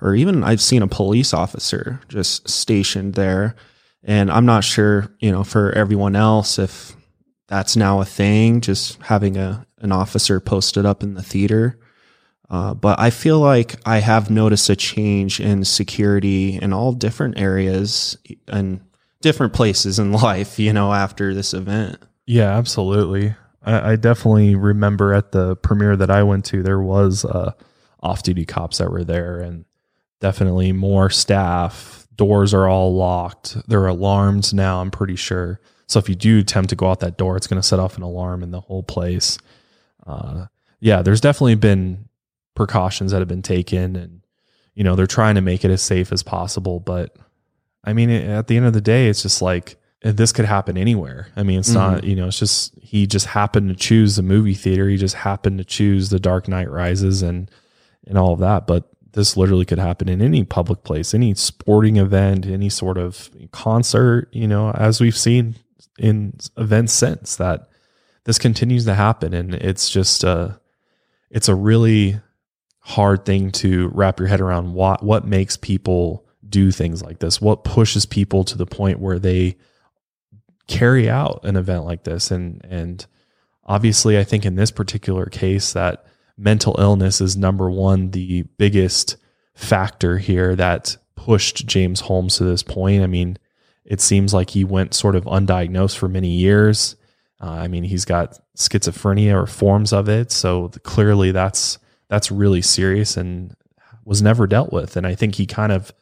or 0.00 0.16
even 0.16 0.42
I've 0.42 0.60
seen 0.60 0.82
a 0.82 0.88
police 0.88 1.32
officer 1.32 2.00
just 2.08 2.48
stationed 2.48 3.14
there, 3.14 3.54
and 4.02 4.28
I'm 4.28 4.44
not 4.44 4.64
sure, 4.64 5.08
you 5.20 5.30
know, 5.30 5.44
for 5.44 5.70
everyone 5.70 6.16
else 6.16 6.58
if 6.58 6.96
that's 7.46 7.76
now 7.76 8.00
a 8.00 8.04
thing, 8.04 8.60
just 8.60 9.00
having 9.02 9.36
a 9.36 9.68
an 9.78 9.92
officer 9.92 10.40
posted 10.40 10.84
up 10.84 11.04
in 11.04 11.14
the 11.14 11.22
theater. 11.22 11.78
Uh, 12.50 12.74
but 12.74 13.00
I 13.00 13.10
feel 13.10 13.40
like 13.40 13.76
I 13.86 13.98
have 13.98 14.30
noticed 14.30 14.68
a 14.68 14.76
change 14.76 15.40
in 15.40 15.64
security 15.64 16.58
in 16.60 16.72
all 16.72 16.92
different 16.92 17.38
areas 17.38 18.16
and 18.48 18.80
different 19.22 19.54
places 19.54 19.98
in 19.98 20.12
life, 20.26 20.58
you 20.58 20.72
know, 20.72 20.92
after 20.92 21.34
this 21.34 21.54
event. 21.54 21.98
Yeah, 22.26 22.56
absolutely. 22.56 23.34
I, 23.62 23.92
I 23.92 23.96
definitely 23.96 24.54
remember 24.54 25.14
at 25.14 25.32
the 25.32 25.56
premiere 25.56 25.96
that 25.96 26.10
I 26.10 26.22
went 26.22 26.44
to, 26.46 26.62
there 26.62 26.80
was 26.80 27.24
uh, 27.24 27.52
off 28.02 28.22
duty 28.22 28.44
cops 28.44 28.78
that 28.78 28.90
were 28.90 29.04
there 29.04 29.40
and 29.40 29.64
definitely 30.20 30.72
more 30.72 31.10
staff. 31.10 32.06
Doors 32.14 32.54
are 32.54 32.68
all 32.68 32.94
locked. 32.94 33.56
There 33.68 33.80
are 33.80 33.88
alarms 33.88 34.54
now, 34.54 34.80
I'm 34.80 34.90
pretty 34.90 35.16
sure. 35.16 35.60
So 35.86 35.98
if 35.98 36.08
you 36.08 36.14
do 36.14 36.38
attempt 36.38 36.70
to 36.70 36.76
go 36.76 36.90
out 36.90 37.00
that 37.00 37.18
door, 37.18 37.36
it's 37.36 37.46
going 37.46 37.60
to 37.60 37.66
set 37.66 37.78
off 37.78 37.96
an 37.96 38.02
alarm 38.02 38.42
in 38.42 38.50
the 38.50 38.60
whole 38.60 38.82
place. 38.82 39.38
Uh, 40.06 40.46
yeah, 40.80 41.02
there's 41.02 41.20
definitely 41.20 41.56
been 41.56 42.03
precautions 42.54 43.12
that 43.12 43.18
have 43.20 43.28
been 43.28 43.42
taken 43.42 43.96
and 43.96 44.20
you 44.74 44.84
know 44.84 44.94
they're 44.96 45.06
trying 45.06 45.34
to 45.34 45.40
make 45.40 45.64
it 45.64 45.70
as 45.70 45.82
safe 45.82 46.12
as 46.12 46.22
possible. 46.22 46.80
But 46.80 47.16
i 47.84 47.92
mean 47.92 48.10
at 48.10 48.46
the 48.46 48.56
end 48.56 48.66
of 48.66 48.72
the 48.72 48.80
day 48.80 49.08
it's 49.08 49.22
just 49.22 49.42
like 49.42 49.76
this 50.02 50.32
could 50.32 50.44
happen 50.44 50.76
anywhere. 50.76 51.28
I 51.36 51.42
mean 51.42 51.60
it's 51.60 51.70
mm-hmm. 51.70 51.94
not 51.94 52.04
you 52.04 52.16
know 52.16 52.28
it's 52.28 52.38
just 52.38 52.76
he 52.80 53.06
just 53.06 53.26
happened 53.26 53.68
to 53.68 53.74
choose 53.74 54.16
the 54.16 54.22
movie 54.22 54.54
theater. 54.54 54.88
He 54.88 54.96
just 54.96 55.16
happened 55.16 55.58
to 55.58 55.64
choose 55.64 56.10
the 56.10 56.20
dark 56.20 56.48
knight 56.48 56.70
rises 56.70 57.22
and 57.22 57.50
and 58.06 58.18
all 58.18 58.32
of 58.32 58.40
that. 58.40 58.66
But 58.66 58.88
this 59.12 59.36
literally 59.36 59.64
could 59.64 59.78
happen 59.78 60.08
in 60.08 60.20
any 60.20 60.42
public 60.42 60.82
place 60.82 61.14
any 61.14 61.34
sporting 61.34 61.98
event 61.98 62.46
any 62.46 62.68
sort 62.68 62.98
of 62.98 63.30
concert 63.52 64.28
you 64.32 64.48
know 64.48 64.72
as 64.72 65.00
we've 65.00 65.16
seen 65.16 65.54
in 66.00 66.34
events 66.56 66.92
since 66.92 67.36
that 67.36 67.68
this 68.24 68.38
continues 68.38 68.84
to 68.86 68.94
happen. 68.94 69.34
And 69.34 69.54
it's 69.54 69.88
just 69.88 70.24
uh 70.24 70.50
it's 71.30 71.48
a 71.48 71.54
really 71.54 72.20
hard 72.84 73.24
thing 73.24 73.50
to 73.50 73.88
wrap 73.88 74.18
your 74.18 74.28
head 74.28 74.40
around 74.40 74.74
what 74.74 75.02
what 75.02 75.26
makes 75.26 75.56
people 75.56 76.24
do 76.48 76.70
things 76.70 77.02
like 77.02 77.18
this. 77.18 77.40
What 77.40 77.64
pushes 77.64 78.06
people 78.06 78.44
to 78.44 78.58
the 78.58 78.66
point 78.66 79.00
where 79.00 79.18
they 79.18 79.56
carry 80.66 81.08
out 81.10 81.40
an 81.44 81.56
event 81.56 81.84
like 81.84 82.04
this? 82.04 82.30
And 82.30 82.64
and 82.68 83.06
obviously 83.66 84.18
i 84.18 84.24
think 84.24 84.44
in 84.44 84.56
this 84.56 84.70
particular 84.70 85.26
case 85.26 85.72
that 85.72 86.04
mental 86.36 86.76
illness 86.78 87.20
is 87.20 87.36
number 87.36 87.70
1 87.70 88.10
the 88.10 88.42
biggest 88.58 89.16
factor 89.54 90.18
here 90.18 90.56
that 90.56 90.96
pushed 91.14 91.64
James 91.66 92.00
Holmes 92.00 92.36
to 92.36 92.44
this 92.44 92.62
point. 92.62 93.02
I 93.02 93.06
mean 93.06 93.38
it 93.84 94.00
seems 94.00 94.34
like 94.34 94.50
he 94.50 94.64
went 94.64 94.94
sort 94.94 95.14
of 95.14 95.24
undiagnosed 95.24 95.96
for 95.96 96.08
many 96.08 96.30
years. 96.30 96.96
Uh, 97.40 97.50
i 97.50 97.68
mean 97.68 97.84
he's 97.84 98.04
got 98.04 98.38
schizophrenia 98.56 99.34
or 99.34 99.46
forms 99.46 99.92
of 99.92 100.08
it. 100.08 100.32
So 100.32 100.68
clearly 100.82 101.30
that's 101.30 101.78
that's 102.08 102.30
really 102.30 102.62
serious 102.62 103.16
and 103.16 103.54
was 104.04 104.22
never 104.22 104.46
dealt 104.46 104.72
with. 104.72 104.96
And 104.96 105.06
I 105.06 105.14
think 105.14 105.36
he 105.36 105.46
kind 105.46 105.72
of 105.72 105.92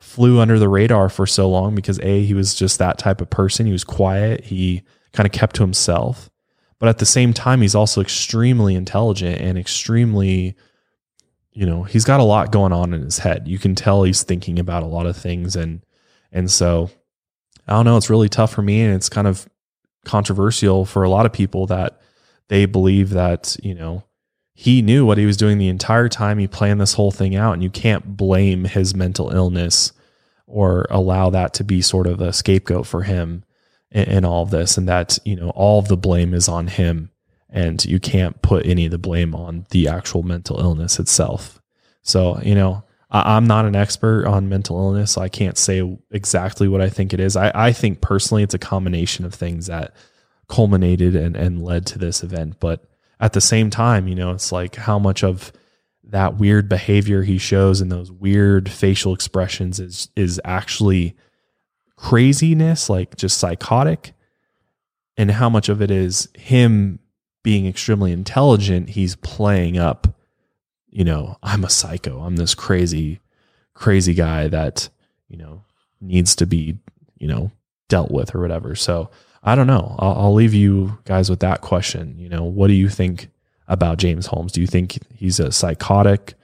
flew 0.00 0.40
under 0.40 0.58
the 0.58 0.68
radar 0.68 1.08
for 1.08 1.26
so 1.26 1.48
long 1.48 1.74
because 1.74 1.98
A, 2.00 2.24
he 2.24 2.34
was 2.34 2.54
just 2.54 2.78
that 2.78 2.98
type 2.98 3.20
of 3.20 3.30
person. 3.30 3.66
He 3.66 3.72
was 3.72 3.84
quiet. 3.84 4.44
He 4.44 4.82
kind 5.12 5.26
of 5.26 5.32
kept 5.32 5.56
to 5.56 5.62
himself. 5.62 6.30
But 6.78 6.88
at 6.88 6.98
the 6.98 7.06
same 7.06 7.32
time, 7.32 7.60
he's 7.60 7.74
also 7.74 8.00
extremely 8.00 8.74
intelligent 8.76 9.40
and 9.40 9.58
extremely, 9.58 10.54
you 11.52 11.66
know, 11.66 11.82
he's 11.82 12.04
got 12.04 12.20
a 12.20 12.24
lot 12.24 12.52
going 12.52 12.72
on 12.72 12.94
in 12.94 13.02
his 13.02 13.18
head. 13.18 13.48
You 13.48 13.58
can 13.58 13.74
tell 13.74 14.04
he's 14.04 14.22
thinking 14.22 14.58
about 14.60 14.84
a 14.84 14.86
lot 14.86 15.06
of 15.06 15.16
things. 15.16 15.56
And, 15.56 15.84
and 16.30 16.48
so 16.48 16.90
I 17.66 17.72
don't 17.72 17.84
know, 17.84 17.96
it's 17.96 18.10
really 18.10 18.28
tough 18.28 18.52
for 18.52 18.62
me. 18.62 18.82
And 18.82 18.94
it's 18.94 19.08
kind 19.08 19.26
of 19.26 19.48
controversial 20.04 20.84
for 20.84 21.02
a 21.02 21.10
lot 21.10 21.26
of 21.26 21.32
people 21.32 21.66
that 21.66 22.00
they 22.46 22.64
believe 22.66 23.10
that, 23.10 23.56
you 23.62 23.74
know, 23.74 24.04
he 24.60 24.82
knew 24.82 25.06
what 25.06 25.18
he 25.18 25.24
was 25.24 25.36
doing 25.36 25.56
the 25.56 25.68
entire 25.68 26.08
time 26.08 26.36
he 26.36 26.48
planned 26.48 26.80
this 26.80 26.94
whole 26.94 27.12
thing 27.12 27.36
out 27.36 27.52
and 27.52 27.62
you 27.62 27.70
can't 27.70 28.16
blame 28.16 28.64
his 28.64 28.92
mental 28.92 29.30
illness 29.30 29.92
or 30.48 30.84
allow 30.90 31.30
that 31.30 31.54
to 31.54 31.62
be 31.62 31.80
sort 31.80 32.08
of 32.08 32.20
a 32.20 32.32
scapegoat 32.32 32.84
for 32.84 33.04
him 33.04 33.44
in, 33.92 34.02
in, 34.06 34.24
all 34.24 34.42
of 34.42 34.50
this 34.50 34.76
and 34.76 34.88
that 34.88 35.16
you 35.24 35.36
know 35.36 35.50
all 35.50 35.78
of 35.78 35.86
the 35.86 35.96
blame 35.96 36.34
is 36.34 36.48
on 36.48 36.66
him 36.66 37.08
and 37.48 37.84
you 37.84 38.00
can't 38.00 38.42
put 38.42 38.66
any 38.66 38.86
of 38.86 38.90
the 38.90 38.98
blame 38.98 39.32
on 39.32 39.64
the 39.70 39.86
actual 39.86 40.24
mental 40.24 40.58
illness 40.58 40.98
itself. 40.98 41.62
So 42.02 42.40
you 42.42 42.56
know 42.56 42.82
i'm 43.12 43.46
not 43.46 43.64
an 43.64 43.76
expert 43.76 44.26
on 44.26 44.48
mental 44.48 44.76
illness 44.76 45.12
so 45.12 45.22
i 45.22 45.28
can't 45.30 45.56
say 45.56 45.96
exactly 46.10 46.66
what 46.66 46.80
i 46.80 46.90
think 46.90 47.14
it 47.14 47.20
is. 47.20 47.36
I, 47.36 47.52
I 47.54 47.72
think 47.72 48.00
personally 48.00 48.42
it's 48.42 48.54
a 48.54 48.58
combination 48.58 49.24
of 49.24 49.32
things 49.32 49.66
that 49.66 49.94
culminated 50.48 51.14
and, 51.14 51.36
and 51.36 51.62
led 51.62 51.86
to 51.86 51.98
this 51.98 52.24
event 52.24 52.56
but 52.58 52.87
at 53.20 53.32
the 53.32 53.40
same 53.40 53.70
time, 53.70 54.08
you 54.08 54.14
know, 54.14 54.32
it's 54.32 54.52
like 54.52 54.76
how 54.76 54.98
much 54.98 55.22
of 55.24 55.52
that 56.04 56.38
weird 56.38 56.68
behavior 56.68 57.22
he 57.22 57.38
shows 57.38 57.80
and 57.80 57.92
those 57.92 58.10
weird 58.10 58.70
facial 58.70 59.12
expressions 59.12 59.78
is 59.78 60.08
is 60.16 60.40
actually 60.44 61.14
craziness, 61.96 62.88
like 62.88 63.16
just 63.16 63.38
psychotic, 63.38 64.12
and 65.16 65.30
how 65.30 65.50
much 65.50 65.68
of 65.68 65.82
it 65.82 65.90
is 65.90 66.28
him 66.34 67.00
being 67.42 67.66
extremely 67.66 68.12
intelligent, 68.12 68.90
he's 68.90 69.16
playing 69.16 69.78
up, 69.78 70.06
you 70.90 71.04
know, 71.04 71.36
I'm 71.42 71.64
a 71.64 71.70
psycho. 71.70 72.20
I'm 72.20 72.36
this 72.36 72.54
crazy, 72.54 73.20
crazy 73.74 74.14
guy 74.14 74.48
that, 74.48 74.88
you 75.28 75.36
know, 75.36 75.64
needs 76.00 76.36
to 76.36 76.46
be, 76.46 76.78
you 77.16 77.26
know, 77.26 77.50
dealt 77.88 78.10
with 78.10 78.34
or 78.34 78.40
whatever. 78.40 78.74
So 78.74 79.10
I 79.42 79.54
don't 79.54 79.66
know. 79.66 79.94
I'll, 79.98 80.12
I'll 80.14 80.34
leave 80.34 80.54
you 80.54 80.98
guys 81.04 81.30
with 81.30 81.40
that 81.40 81.60
question. 81.60 82.18
You 82.18 82.28
know, 82.28 82.44
what 82.44 82.68
do 82.68 82.74
you 82.74 82.88
think 82.88 83.28
about 83.66 83.98
James 83.98 84.26
Holmes? 84.26 84.52
Do 84.52 84.60
you 84.60 84.66
think 84.66 84.98
he's 85.14 85.38
a 85.40 85.52
psychotic, 85.52 86.34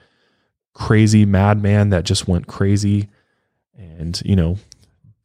crazy 0.73 1.25
madman 1.25 1.89
that 1.89 2.05
just 2.05 2.27
went 2.27 2.47
crazy 2.47 3.09
and, 3.77 4.21
you 4.25 4.35
know, 4.35 4.57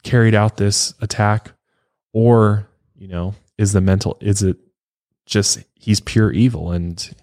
carried 0.02 0.34
out 0.34 0.56
this 0.56 0.94
attack? 1.00 1.52
Or, 2.12 2.68
you 2.96 3.06
know, 3.06 3.34
is 3.56 3.72
the 3.72 3.80
mental, 3.80 4.16
is 4.20 4.42
it 4.42 4.56
just 5.26 5.60
he's 5.74 6.00
pure 6.00 6.32
evil 6.32 6.72
and 6.72 7.14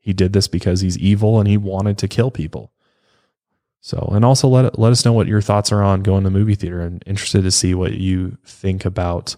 he 0.00 0.12
did 0.12 0.32
this 0.32 0.48
because 0.48 0.80
he's 0.80 0.96
evil 0.98 1.38
and 1.38 1.46
he 1.46 1.58
wanted 1.58 1.98
to 1.98 2.08
kill 2.08 2.30
people? 2.30 2.71
So, 3.84 4.12
and 4.14 4.24
also 4.24 4.46
let 4.46 4.78
let 4.78 4.92
us 4.92 5.04
know 5.04 5.12
what 5.12 5.26
your 5.26 5.40
thoughts 5.40 5.72
are 5.72 5.82
on 5.82 6.04
going 6.04 6.22
to 6.22 6.30
the 6.30 6.38
movie 6.38 6.54
theater. 6.54 6.80
and 6.80 7.02
interested 7.04 7.42
to 7.42 7.50
see 7.50 7.74
what 7.74 7.94
you 7.94 8.38
think 8.44 8.84
about, 8.84 9.34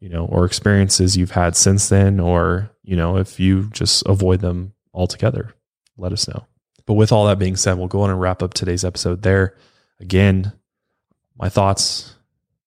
you 0.00 0.08
know, 0.08 0.26
or 0.26 0.44
experiences 0.44 1.16
you've 1.16 1.30
had 1.30 1.54
since 1.54 1.88
then, 1.88 2.18
or 2.18 2.70
you 2.82 2.96
know, 2.96 3.16
if 3.16 3.38
you 3.38 3.70
just 3.70 4.04
avoid 4.06 4.40
them 4.40 4.74
altogether. 4.92 5.54
Let 5.96 6.12
us 6.12 6.26
know. 6.26 6.44
But 6.86 6.94
with 6.94 7.12
all 7.12 7.26
that 7.26 7.38
being 7.38 7.54
said, 7.54 7.78
we'll 7.78 7.86
go 7.86 8.02
on 8.02 8.10
and 8.10 8.20
wrap 8.20 8.42
up 8.42 8.52
today's 8.52 8.84
episode 8.84 9.22
there. 9.22 9.54
Again, 10.00 10.52
my 11.38 11.48
thoughts, 11.48 12.16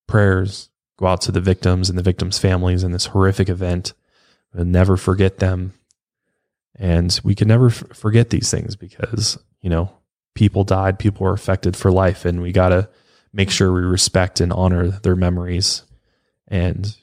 prayers 0.07 0.69
go 0.95 1.07
out 1.07 1.21
to 1.21 1.33
the 1.33 1.41
victims 1.41 1.89
and 1.89 1.97
the 1.97 2.03
victims' 2.03 2.39
families 2.39 2.83
in 2.83 2.93
this 2.93 3.07
horrific 3.07 3.49
event. 3.49 3.93
We'll 4.53 4.65
never 4.65 4.95
forget 4.95 5.39
them. 5.39 5.73
And 6.79 7.19
we 7.23 7.35
can 7.35 7.49
never 7.49 7.67
f- 7.67 7.83
forget 7.93 8.29
these 8.29 8.49
things 8.49 8.75
because, 8.77 9.37
you 9.61 9.69
know, 9.69 9.91
people 10.37 10.63
died, 10.63 10.99
people 10.99 11.25
were 11.25 11.33
affected 11.33 11.75
for 11.75 11.91
life, 11.91 12.23
and 12.23 12.43
we 12.43 12.51
got 12.51 12.69
to 12.69 12.87
make 13.33 13.49
sure 13.49 13.73
we 13.73 13.81
respect 13.81 14.39
and 14.39 14.53
honor 14.53 14.87
their 14.87 15.15
memories 15.15 15.83
and 16.47 16.95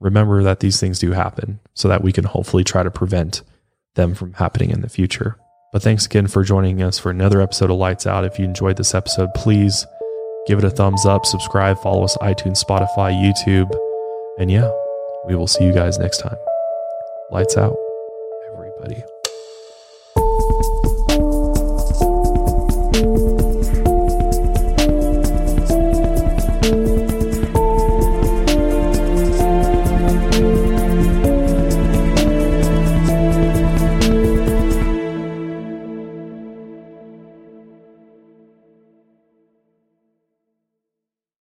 remember 0.00 0.44
that 0.44 0.60
these 0.60 0.78
things 0.78 1.00
do 1.00 1.10
happen 1.10 1.58
so 1.74 1.88
that 1.88 2.02
we 2.02 2.12
can 2.12 2.24
hopefully 2.24 2.62
try 2.62 2.84
to 2.84 2.90
prevent 2.90 3.42
them 3.94 4.14
from 4.14 4.32
happening 4.34 4.70
in 4.70 4.80
the 4.80 4.88
future. 4.88 5.36
But 5.72 5.82
thanks 5.82 6.06
again 6.06 6.28
for 6.28 6.44
joining 6.44 6.80
us 6.80 7.00
for 7.00 7.10
another 7.10 7.42
episode 7.42 7.70
of 7.70 7.76
Lights 7.76 8.06
Out. 8.06 8.24
If 8.24 8.38
you 8.38 8.44
enjoyed 8.44 8.76
this 8.76 8.94
episode, 8.94 9.34
please 9.34 9.84
give 10.46 10.58
it 10.58 10.64
a 10.64 10.70
thumbs 10.70 11.04
up, 11.04 11.26
subscribe, 11.26 11.78
follow 11.80 12.04
us 12.04 12.16
iTunes, 12.18 12.64
Spotify, 12.64 13.12
YouTube. 13.12 13.70
And 14.38 14.50
yeah, 14.50 14.70
we 15.26 15.34
will 15.34 15.48
see 15.48 15.64
you 15.64 15.72
guys 15.72 15.98
next 15.98 16.18
time. 16.18 16.36
Lights 17.32 17.56
out, 17.56 17.76
everybody. 18.54 19.17